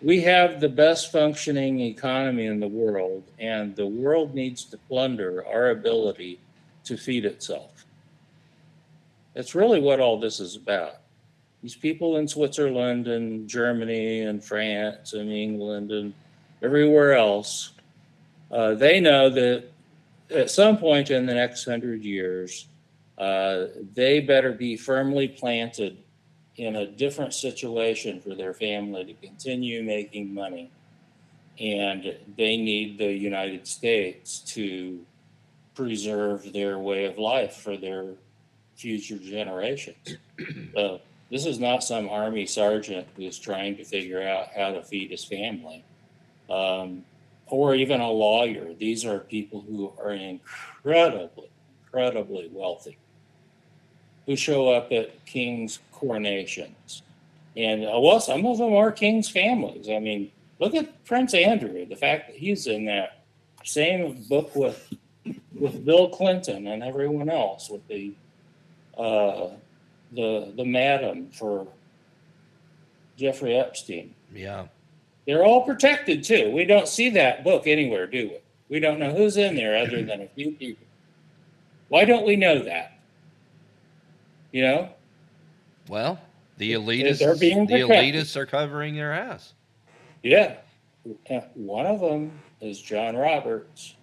we 0.00 0.20
have 0.22 0.60
the 0.60 0.68
best 0.68 1.12
functioning 1.12 1.80
economy 1.80 2.46
in 2.46 2.58
the 2.58 2.68
world, 2.68 3.22
and 3.38 3.76
the 3.76 3.86
world 3.86 4.34
needs 4.34 4.64
to 4.64 4.78
plunder 4.88 5.46
our 5.46 5.70
ability 5.70 6.40
to 6.84 6.96
feed 6.96 7.24
itself. 7.24 7.84
That's 9.34 9.54
really 9.54 9.80
what 9.80 10.00
all 10.00 10.18
this 10.18 10.40
is 10.40 10.56
about. 10.56 10.96
These 11.62 11.76
people 11.76 12.16
in 12.16 12.26
Switzerland 12.26 13.06
and 13.06 13.48
Germany 13.48 14.22
and 14.22 14.42
France 14.42 15.12
and 15.12 15.30
England 15.30 15.92
and 15.92 16.12
everywhere 16.62 17.12
else, 17.12 17.72
uh, 18.50 18.74
they 18.74 18.98
know 18.98 19.30
that 19.30 19.71
at 20.32 20.50
some 20.50 20.76
point 20.78 21.10
in 21.10 21.26
the 21.26 21.34
next 21.34 21.64
hundred 21.64 22.04
years, 22.04 22.68
uh, 23.18 23.66
they 23.94 24.20
better 24.20 24.52
be 24.52 24.76
firmly 24.76 25.28
planted 25.28 25.98
in 26.56 26.76
a 26.76 26.86
different 26.86 27.32
situation 27.34 28.20
for 28.20 28.34
their 28.34 28.52
family 28.52 29.04
to 29.04 29.14
continue 29.14 29.82
making 29.82 30.32
money. 30.32 30.70
And 31.58 32.16
they 32.36 32.56
need 32.56 32.98
the 32.98 33.12
United 33.12 33.66
States 33.66 34.40
to 34.54 35.00
preserve 35.74 36.52
their 36.52 36.78
way 36.78 37.04
of 37.04 37.18
life 37.18 37.56
for 37.56 37.76
their 37.76 38.14
future 38.76 39.18
generations. 39.18 40.16
So 40.74 41.00
this 41.30 41.46
is 41.46 41.58
not 41.58 41.84
some 41.84 42.08
army 42.08 42.46
sergeant 42.46 43.06
who's 43.16 43.38
trying 43.38 43.76
to 43.76 43.84
figure 43.84 44.22
out 44.22 44.48
how 44.56 44.72
to 44.72 44.82
feed 44.82 45.10
his 45.10 45.24
family. 45.24 45.84
Um, 46.50 47.04
or 47.52 47.74
even 47.74 48.00
a 48.00 48.10
lawyer. 48.10 48.72
These 48.72 49.04
are 49.04 49.18
people 49.18 49.60
who 49.60 49.92
are 50.02 50.12
incredibly, 50.12 51.50
incredibly 51.84 52.48
wealthy, 52.50 52.96
who 54.24 54.36
show 54.36 54.70
up 54.70 54.90
at 54.90 55.26
king's 55.26 55.78
coronations. 55.92 57.02
And 57.54 57.84
uh, 57.84 58.00
well, 58.00 58.20
some 58.20 58.46
of 58.46 58.56
them 58.56 58.72
are 58.72 58.90
king's 58.90 59.28
families. 59.28 59.90
I 59.90 59.98
mean, 59.98 60.32
look 60.60 60.74
at 60.74 61.04
Prince 61.04 61.34
Andrew. 61.34 61.84
The 61.84 61.94
fact 61.94 62.28
that 62.28 62.36
he's 62.36 62.66
in 62.66 62.86
that 62.86 63.22
same 63.64 64.22
book 64.30 64.56
with 64.56 64.90
with 65.54 65.84
Bill 65.84 66.08
Clinton 66.08 66.66
and 66.66 66.82
everyone 66.82 67.28
else 67.28 67.68
with 67.68 67.86
the 67.86 68.14
uh, 68.96 69.48
the 70.12 70.54
the 70.56 70.64
madam 70.64 71.28
for 71.32 71.68
Jeffrey 73.18 73.56
Epstein. 73.56 74.14
Yeah. 74.34 74.68
They're 75.26 75.44
all 75.44 75.62
protected 75.64 76.24
too. 76.24 76.50
We 76.50 76.64
don't 76.64 76.88
see 76.88 77.10
that 77.10 77.44
book 77.44 77.66
anywhere, 77.66 78.06
do 78.06 78.28
we? 78.28 78.38
We 78.68 78.80
don't 78.80 78.98
know 78.98 79.12
who's 79.14 79.36
in 79.36 79.54
there 79.54 79.76
other 79.76 80.02
than 80.02 80.22
a 80.22 80.28
few 80.28 80.52
people. 80.52 80.86
Why 81.88 82.04
don't 82.04 82.26
we 82.26 82.36
know 82.36 82.58
that? 82.60 82.98
You 84.50 84.62
know? 84.62 84.88
Well, 85.88 86.18
the 86.58 86.72
elitists, 86.72 87.18
the 87.38 87.50
elitists 87.52 88.36
are 88.36 88.46
covering 88.46 88.94
their 88.96 89.12
ass. 89.12 89.52
Yeah. 90.22 90.56
Uh, 91.30 91.40
One 91.54 91.86
of 91.86 92.00
them 92.00 92.32
is 92.60 92.80
John 92.80 93.16
Roberts. 93.16 93.94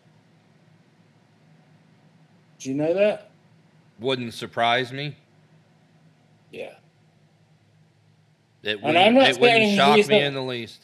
Do 2.59 2.69
you 2.69 2.75
know 2.75 2.93
that? 2.93 3.31
Wouldn't 3.99 4.33
surprise 4.33 4.91
me. 4.91 5.15
Yeah. 6.51 6.73
It 8.63 8.73
And 8.73 8.81
wouldn't, 8.83 8.97
I'm 9.07 9.13
not 9.15 9.29
it 9.29 9.39
wouldn't 9.39 9.75
shock 9.75 10.07
me 10.07 10.19
a- 10.21 10.27
in 10.27 10.33
the 10.33 10.43
least. 10.43 10.83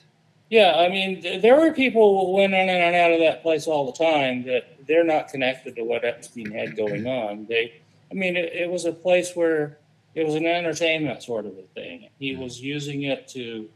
Yeah, 0.50 0.76
I 0.78 0.90
mean, 0.90 1.22
th- 1.22 1.42
there 1.42 1.60
were 1.60 1.74
people 1.74 2.26
who 2.26 2.34
went 2.34 2.54
in 2.54 2.70
and 2.70 2.96
out 2.96 3.12
of 3.12 3.20
that 3.20 3.42
place 3.42 3.68
all 3.68 3.92
the 3.92 3.98
time 3.98 4.44
that 4.44 4.86
they're 4.88 5.04
not 5.04 5.30
connected 5.30 5.76
to 5.76 5.84
what 5.84 6.06
Epstein 6.06 6.52
had 6.52 6.78
going 6.78 7.08
on. 7.08 7.46
They, 7.48 7.82
I 8.12 8.14
mean, 8.14 8.36
it, 8.38 8.54
it 8.54 8.70
was 8.70 8.86
a 8.86 8.92
place 8.92 9.36
where 9.36 9.80
it 10.14 10.26
was 10.26 10.36
an 10.36 10.46
entertainment 10.46 11.24
sort 11.24 11.46
of 11.46 11.58
a 11.58 11.64
thing. 11.74 12.10
He 12.20 12.36
was 12.36 12.62
using 12.62 13.04
it 13.04 13.28
to 13.30 13.70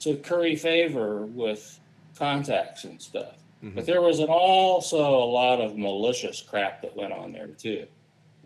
to 0.00 0.16
curry 0.16 0.56
favor 0.56 1.26
with 1.26 1.78
contacts 2.16 2.84
and 2.84 3.00
stuff. 3.00 3.34
Mm-hmm. 3.62 3.74
But 3.74 3.84
there 3.84 4.00
was 4.00 4.18
an, 4.18 4.28
also 4.28 4.98
a 4.98 5.26
lot 5.26 5.60
of 5.60 5.76
malicious 5.76 6.40
crap 6.40 6.80
that 6.80 6.96
went 6.96 7.12
on 7.12 7.32
there 7.32 7.48
too. 7.48 7.86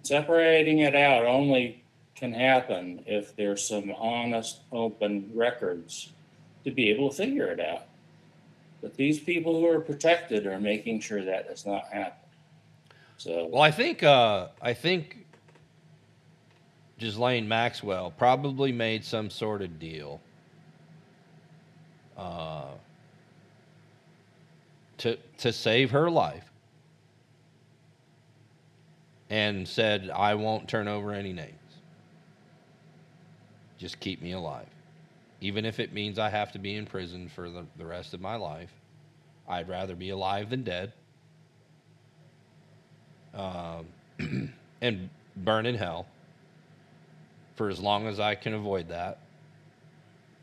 Separating 0.02 0.80
it 0.80 0.96
out 0.96 1.24
only 1.24 1.84
can 2.16 2.32
happen 2.32 3.04
if 3.06 3.36
there's 3.36 3.66
some 3.66 3.92
honest, 3.92 4.62
open 4.72 5.30
records 5.32 6.10
to 6.64 6.70
be 6.70 6.90
able 6.90 7.10
to 7.10 7.16
figure 7.16 7.46
it 7.46 7.60
out. 7.60 7.84
But 8.80 8.96
these 8.96 9.18
people 9.18 9.58
who 9.58 9.66
are 9.66 9.80
protected 9.80 10.46
are 10.46 10.60
making 10.60 11.00
sure 11.00 11.24
that 11.24 11.48
does 11.48 11.64
not 11.64 11.86
happen. 11.88 12.18
So, 13.16 13.46
Well, 13.50 13.62
I 13.62 13.70
think 13.70 14.02
uh, 14.02 14.48
I 14.60 14.74
think 14.74 15.24
Ghislaine 16.98 17.48
Maxwell 17.48 18.10
probably 18.10 18.72
made 18.72 19.04
some 19.04 19.30
sort 19.30 19.62
of 19.62 19.78
deal 19.78 20.20
uh, 22.16 22.72
to 24.98 25.16
to 25.38 25.52
save 25.52 25.90
her 25.90 26.10
life, 26.10 26.44
and 29.30 29.66
said, 29.66 30.10
"I 30.10 30.34
won't 30.34 30.68
turn 30.68 30.88
over 30.88 31.12
any 31.12 31.32
names. 31.32 31.52
Just 33.78 33.98
keep 34.00 34.20
me 34.22 34.32
alive, 34.32 34.68
even 35.44 35.64
if 35.64 35.78
it 35.80 35.92
means 35.92 36.18
I 36.18 36.30
have 36.30 36.52
to 36.52 36.58
be 36.58 36.74
in 36.74 36.86
prison 36.86 37.28
for 37.28 37.50
the, 37.50 37.64
the 37.76 37.86
rest 37.86 38.14
of 38.14 38.20
my 38.20 38.36
life. 38.36 38.70
I'd 39.48 39.68
rather 39.68 39.94
be 39.94 40.10
alive 40.10 40.50
than 40.50 40.62
dead." 40.62 40.92
um, 43.34 43.86
and 44.80 45.10
burn 45.36 45.66
in 45.66 45.74
hell 45.74 46.06
for 47.56 47.68
as 47.68 47.80
long 47.80 48.06
as 48.06 48.20
I 48.20 48.34
can 48.34 48.54
avoid 48.54 48.88
that. 48.88 49.18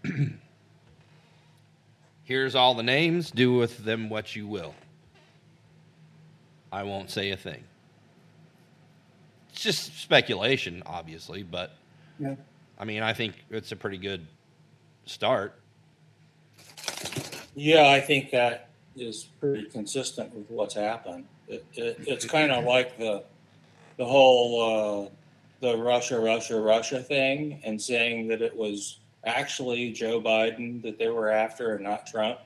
Here's 2.24 2.56
all 2.56 2.76
the 2.76 2.84
names. 2.84 3.32
Do 3.32 3.54
with 3.54 3.84
them 3.84 4.10
what 4.10 4.36
you 4.36 4.48
will. 4.48 4.74
I 6.72 6.84
won't 6.84 7.10
say 7.10 7.32
a 7.32 7.38
thing. 7.38 7.64
It's 9.52 9.62
just 9.62 10.00
speculation, 10.00 10.84
obviously, 10.86 11.44
but 11.44 11.76
Yeah. 12.20 12.36
I 12.80 12.86
mean, 12.86 13.04
I 13.04 13.14
think 13.14 13.36
it's 13.50 13.72
a 13.72 13.76
pretty 13.76 13.98
good 13.98 14.26
start. 15.06 15.60
yeah, 17.56 17.90
I 17.90 18.00
think 18.00 18.32
that 18.32 18.70
is 18.96 19.26
pretty 19.40 19.66
consistent 19.66 20.34
with 20.34 20.50
what's 20.50 20.76
happened. 20.76 21.26
It, 21.48 21.66
it, 21.74 21.98
it's 22.08 22.26
kind 22.26 22.52
of 22.52 22.64
like 22.66 22.98
the 22.98 23.24
the 23.98 24.06
whole 24.06 25.06
uh, 25.06 25.10
the 25.60 25.78
Russia, 25.78 26.20
Russia, 26.20 26.60
Russia 26.60 27.02
thing, 27.02 27.62
and 27.64 27.80
saying 27.80 28.28
that 28.30 28.42
it 28.42 28.56
was 28.56 29.00
actually 29.26 29.92
Joe 29.92 30.20
Biden 30.22 30.82
that 30.82 30.98
they 30.98 31.10
were 31.10 31.30
after 31.30 31.76
and 31.76 31.84
not 31.84 32.08
Trump 32.08 32.40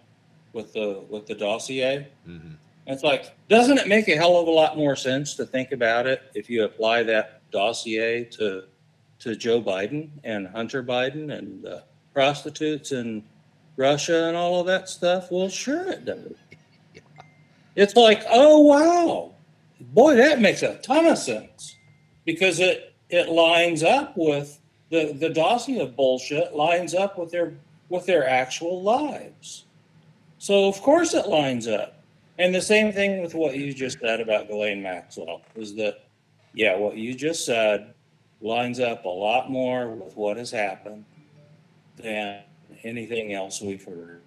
with 0.54 0.74
the 0.74 1.04
with 1.10 1.26
the 1.28 1.36
dossier. 1.36 2.08
Mhm. 2.28 2.56
It's 2.88 3.04
like, 3.04 3.36
doesn't 3.50 3.80
it 3.80 3.88
make 3.88 4.08
a 4.10 4.16
hell 4.16 4.38
of 4.38 4.48
a 4.48 4.52
lot 4.52 4.78
more 4.78 4.96
sense 4.96 5.34
to 5.36 5.46
think 5.46 5.72
about 5.72 6.06
it 6.06 6.22
if 6.36 6.50
you 6.52 6.66
apply 6.66 7.04
that 7.04 7.42
dossier 7.52 8.24
to 8.26 8.64
to 9.20 9.36
Joe 9.36 9.62
Biden 9.62 10.10
and 10.24 10.48
Hunter 10.48 10.84
Biden 10.84 11.36
and 11.36 11.64
the 11.64 11.84
prostitutes 12.16 12.94
in 12.94 13.22
Russia 13.78 14.26
and 14.26 14.36
all 14.36 14.62
of 14.62 14.66
that 14.68 14.90
stuff? 14.90 15.28
Well, 15.30 15.50
sure 15.50 15.92
it 15.92 16.06
does. 16.06 16.34
It's 17.76 17.96
like, 17.96 18.24
oh 18.30 18.60
wow, 18.60 19.34
boy, 19.82 20.16
that 20.16 20.40
makes 20.40 20.64
a 20.64 20.78
ton 20.78 21.06
of 21.06 21.18
sense 21.20 21.76
because 22.24 22.60
it 22.60 22.96
it 23.10 23.30
lines 23.30 23.84
up 23.84 24.14
with 24.16 24.60
the 24.90 25.14
the 25.14 25.30
dossier 25.30 25.82
of 25.82 25.96
bullshit 25.96 26.56
lines 26.56 26.96
up 26.96 27.20
with 27.20 27.32
their 27.32 27.54
with 27.90 28.06
their 28.06 28.28
actual 28.28 28.82
lives. 28.82 29.66
So 30.38 30.68
of 30.70 30.82
course 30.82 31.14
it 31.14 31.28
lines 31.28 31.68
up. 31.68 32.02
And 32.38 32.54
the 32.56 32.62
same 32.62 32.92
thing 32.92 33.22
with 33.22 33.34
what 33.34 33.56
you 33.56 33.74
just 33.74 34.00
said 34.00 34.20
about 34.20 34.48
Ghislaine 34.48 34.82
Maxwell 34.82 35.42
is 35.56 35.76
that, 35.76 36.04
yeah, 36.54 36.76
what 36.76 36.98
you 36.98 37.14
just 37.14 37.46
said 37.46 37.94
lines 38.42 38.82
up 38.82 39.06
a 39.06 39.10
lot 39.10 39.50
more 39.50 39.88
with 39.90 40.18
what 40.18 40.36
has 40.36 40.52
happened 40.52 41.06
than 41.98 42.42
anything 42.84 43.34
else 43.34 43.62
we've 43.62 43.84
heard. 43.86 44.22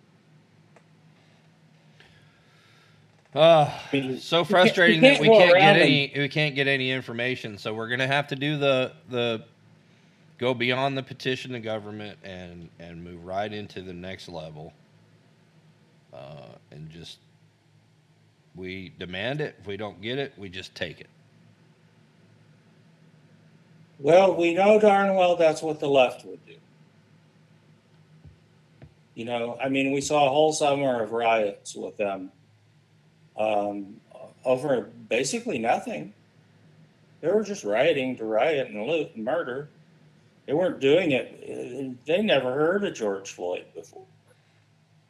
Uh, 3.34 3.70
so 4.18 4.44
frustrating 4.44 5.02
that 5.02 5.20
we 5.20 5.30
can't 5.30 5.58
get 5.58 5.76
any 5.76 6.12
we 6.16 6.28
can't 6.28 6.54
get 6.54 6.68
any 6.68 6.90
information. 6.90 7.58
So 7.58 7.74
we're 7.74 7.88
gonna 7.88 8.06
have 8.08 8.28
to 8.28 8.36
do 8.36 8.58
the 8.58 8.92
the 9.10 9.44
go 10.38 10.54
beyond 10.54 10.98
the 10.98 11.02
petition 11.02 11.52
to 11.52 11.60
government 11.60 12.18
and 12.24 12.70
and 12.80 13.04
move 13.04 13.24
right 13.24 13.52
into 13.52 13.82
the 13.82 13.94
next 13.94 14.28
level. 14.28 14.72
uh, 16.12 16.56
and 16.72 16.90
just 16.90 17.18
we 18.56 18.92
demand 18.98 19.40
it. 19.40 19.56
If 19.60 19.66
we 19.66 19.76
don't 19.76 20.00
get 20.02 20.18
it, 20.18 20.34
we 20.38 20.48
just 20.48 20.74
take 20.74 21.00
it. 21.00 21.08
Well, 23.98 24.36
we 24.36 24.54
know 24.54 24.80
darn 24.80 25.14
well 25.16 25.36
that's 25.36 25.62
what 25.62 25.80
the 25.80 25.88
left 25.88 26.24
would 26.26 26.44
do. 26.46 26.56
You 29.18 29.24
know, 29.24 29.58
I 29.60 29.68
mean, 29.68 29.90
we 29.90 30.00
saw 30.00 30.26
a 30.26 30.28
whole 30.28 30.52
summer 30.52 31.02
of 31.02 31.10
riots 31.10 31.74
with 31.74 31.96
them 31.96 32.30
um, 33.36 33.96
over 34.44 34.90
basically 35.08 35.58
nothing. 35.58 36.14
They 37.20 37.26
were 37.26 37.42
just 37.42 37.64
rioting 37.64 38.16
to 38.18 38.24
riot 38.24 38.68
and 38.68 38.86
loot 38.86 39.10
and 39.16 39.24
murder. 39.24 39.70
They 40.46 40.52
weren't 40.52 40.78
doing 40.78 41.10
it. 41.10 42.06
They 42.06 42.22
never 42.22 42.52
heard 42.52 42.84
of 42.84 42.94
George 42.94 43.32
Floyd 43.32 43.64
before. 43.74 44.04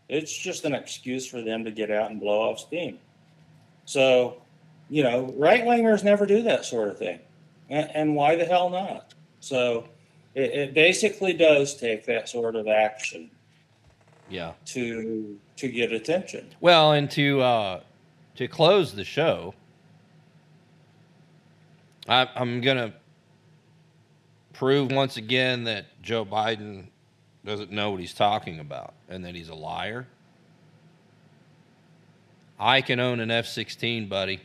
It's 0.08 0.34
just 0.34 0.64
an 0.64 0.72
excuse 0.72 1.26
for 1.26 1.42
them 1.42 1.62
to 1.64 1.70
get 1.70 1.90
out 1.90 2.10
and 2.10 2.18
blow 2.18 2.48
off 2.48 2.60
steam. 2.60 2.98
So, 3.84 4.40
you 4.88 5.02
know, 5.02 5.34
right 5.36 5.64
wingers 5.64 6.02
never 6.02 6.24
do 6.24 6.42
that 6.44 6.64
sort 6.64 6.88
of 6.88 6.96
thing. 6.96 7.18
And, 7.68 8.16
why 8.16 8.36
the 8.36 8.46
hell 8.46 8.70
not? 8.70 9.12
So 9.40 9.86
it 10.34 10.72
basically 10.72 11.34
does 11.34 11.74
take 11.74 12.06
that 12.06 12.30
sort 12.30 12.56
of 12.56 12.68
action 12.68 13.30
Yeah. 14.30 14.52
to 14.66 15.38
to 15.56 15.68
get 15.68 15.92
attention. 15.92 16.48
Well, 16.60 16.92
and 16.92 17.10
to 17.12 17.40
uh, 17.40 17.80
to 18.36 18.48
close 18.48 18.94
the 18.94 19.04
show, 19.04 19.54
I, 22.08 22.28
I'm 22.34 22.60
gonna 22.60 22.94
prove 24.52 24.90
once 24.90 25.16
again 25.16 25.64
that 25.64 25.86
Joe 26.02 26.24
Biden 26.24 26.86
doesn't 27.44 27.70
know 27.70 27.90
what 27.90 28.00
he's 28.00 28.14
talking 28.14 28.60
about 28.60 28.94
and 29.08 29.24
that 29.24 29.34
he's 29.34 29.48
a 29.48 29.54
liar. 29.54 30.06
I 32.58 32.80
can 32.80 32.98
own 32.98 33.20
an 33.20 33.30
F-16, 33.30 34.08
buddy. 34.08 34.40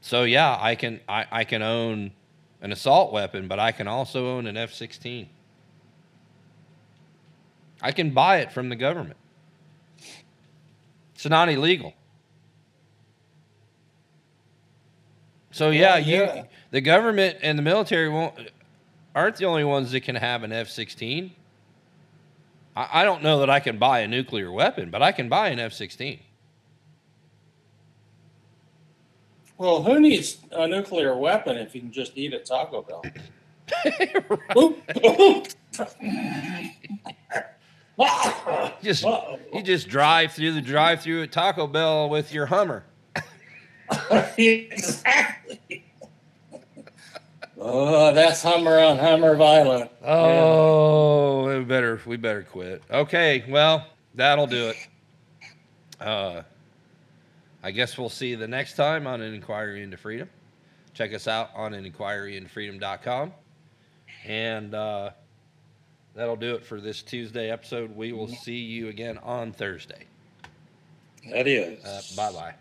So 0.00 0.24
yeah, 0.24 0.56
I 0.58 0.74
can 0.74 1.00
I, 1.08 1.26
I 1.30 1.44
can 1.44 1.62
own 1.62 2.12
an 2.60 2.72
assault 2.72 3.12
weapon, 3.12 3.46
but 3.46 3.58
I 3.58 3.72
can 3.72 3.86
also 3.86 4.36
own 4.36 4.46
an 4.46 4.56
F-16. 4.56 5.28
I 7.82 7.92
can 7.92 8.10
buy 8.10 8.38
it 8.38 8.52
from 8.52 8.68
the 8.68 8.76
government. 8.76 9.16
It's 11.14 11.26
not 11.26 11.48
illegal. 11.48 11.94
So 15.50 15.70
yeah, 15.70 15.96
Well, 15.96 15.98
you 15.98 16.16
yeah. 16.18 16.44
the 16.70 16.80
government 16.80 17.38
and 17.42 17.58
the 17.58 17.62
military 17.62 18.08
won't 18.08 18.34
aren't 19.14 19.36
the 19.36 19.46
only 19.46 19.64
ones 19.64 19.90
that 19.92 20.00
can 20.02 20.14
have 20.14 20.44
an 20.44 20.52
F-16. 20.52 21.32
I, 22.76 22.88
I 23.00 23.04
don't 23.04 23.22
know 23.22 23.40
that 23.40 23.50
I 23.50 23.58
can 23.60 23.78
buy 23.78 24.00
a 24.00 24.08
nuclear 24.08 24.52
weapon, 24.52 24.90
but 24.90 25.02
I 25.02 25.10
can 25.12 25.28
buy 25.28 25.48
an 25.48 25.58
F-16. 25.58 26.20
Well, 29.56 29.82
who 29.82 29.98
needs 29.98 30.38
a 30.52 30.68
nuclear 30.68 31.16
weapon 31.16 31.56
if 31.56 31.74
you 31.74 31.80
can 31.80 31.90
just 31.90 32.12
eat 32.16 32.32
at 32.32 32.46
Taco 32.46 32.82
Bell? 32.82 33.02
Just 38.82 39.04
Uh-oh. 39.04 39.38
you 39.52 39.62
just 39.62 39.88
drive 39.88 40.32
through 40.32 40.52
the 40.52 40.60
drive-through 40.60 41.24
at 41.24 41.32
Taco 41.32 41.66
Bell 41.66 42.08
with 42.08 42.32
your 42.32 42.46
Hummer. 42.46 42.84
exactly. 44.38 45.84
Oh, 47.60 48.14
that's 48.14 48.42
Hummer 48.42 48.78
on 48.78 48.98
Hummer 48.98 49.34
violent. 49.34 49.90
Oh, 50.04 51.58
we 51.58 51.64
better 51.64 52.00
we 52.06 52.16
better 52.16 52.44
quit. 52.44 52.82
Okay, 52.88 53.44
well, 53.48 53.84
that'll 54.14 54.46
do 54.46 54.68
it. 54.68 54.76
Uh, 56.00 56.42
I 57.64 57.72
guess 57.72 57.98
we'll 57.98 58.08
see 58.08 58.28
you 58.28 58.36
the 58.36 58.46
next 58.46 58.74
time 58.74 59.08
on 59.08 59.20
an 59.20 59.34
inquiry 59.34 59.82
into 59.82 59.96
freedom. 59.96 60.28
Check 60.94 61.12
us 61.12 61.26
out 61.26 61.50
on 61.56 61.74
an 61.74 61.90
inquiryintofreedom.com. 61.90 63.32
And 64.24 64.74
uh, 64.74 65.10
that'll 66.14 66.36
do 66.36 66.54
it 66.54 66.64
for 66.64 66.80
this 66.80 67.02
Tuesday 67.02 67.50
episode. 67.50 67.94
We 67.96 68.12
will 68.12 68.28
see 68.28 68.58
you 68.58 68.88
again 68.88 69.18
on 69.18 69.52
Thursday. 69.52 70.04
That 71.30 71.46
is. 71.46 71.84
Uh, 71.84 72.02
bye 72.16 72.32
bye. 72.32 72.54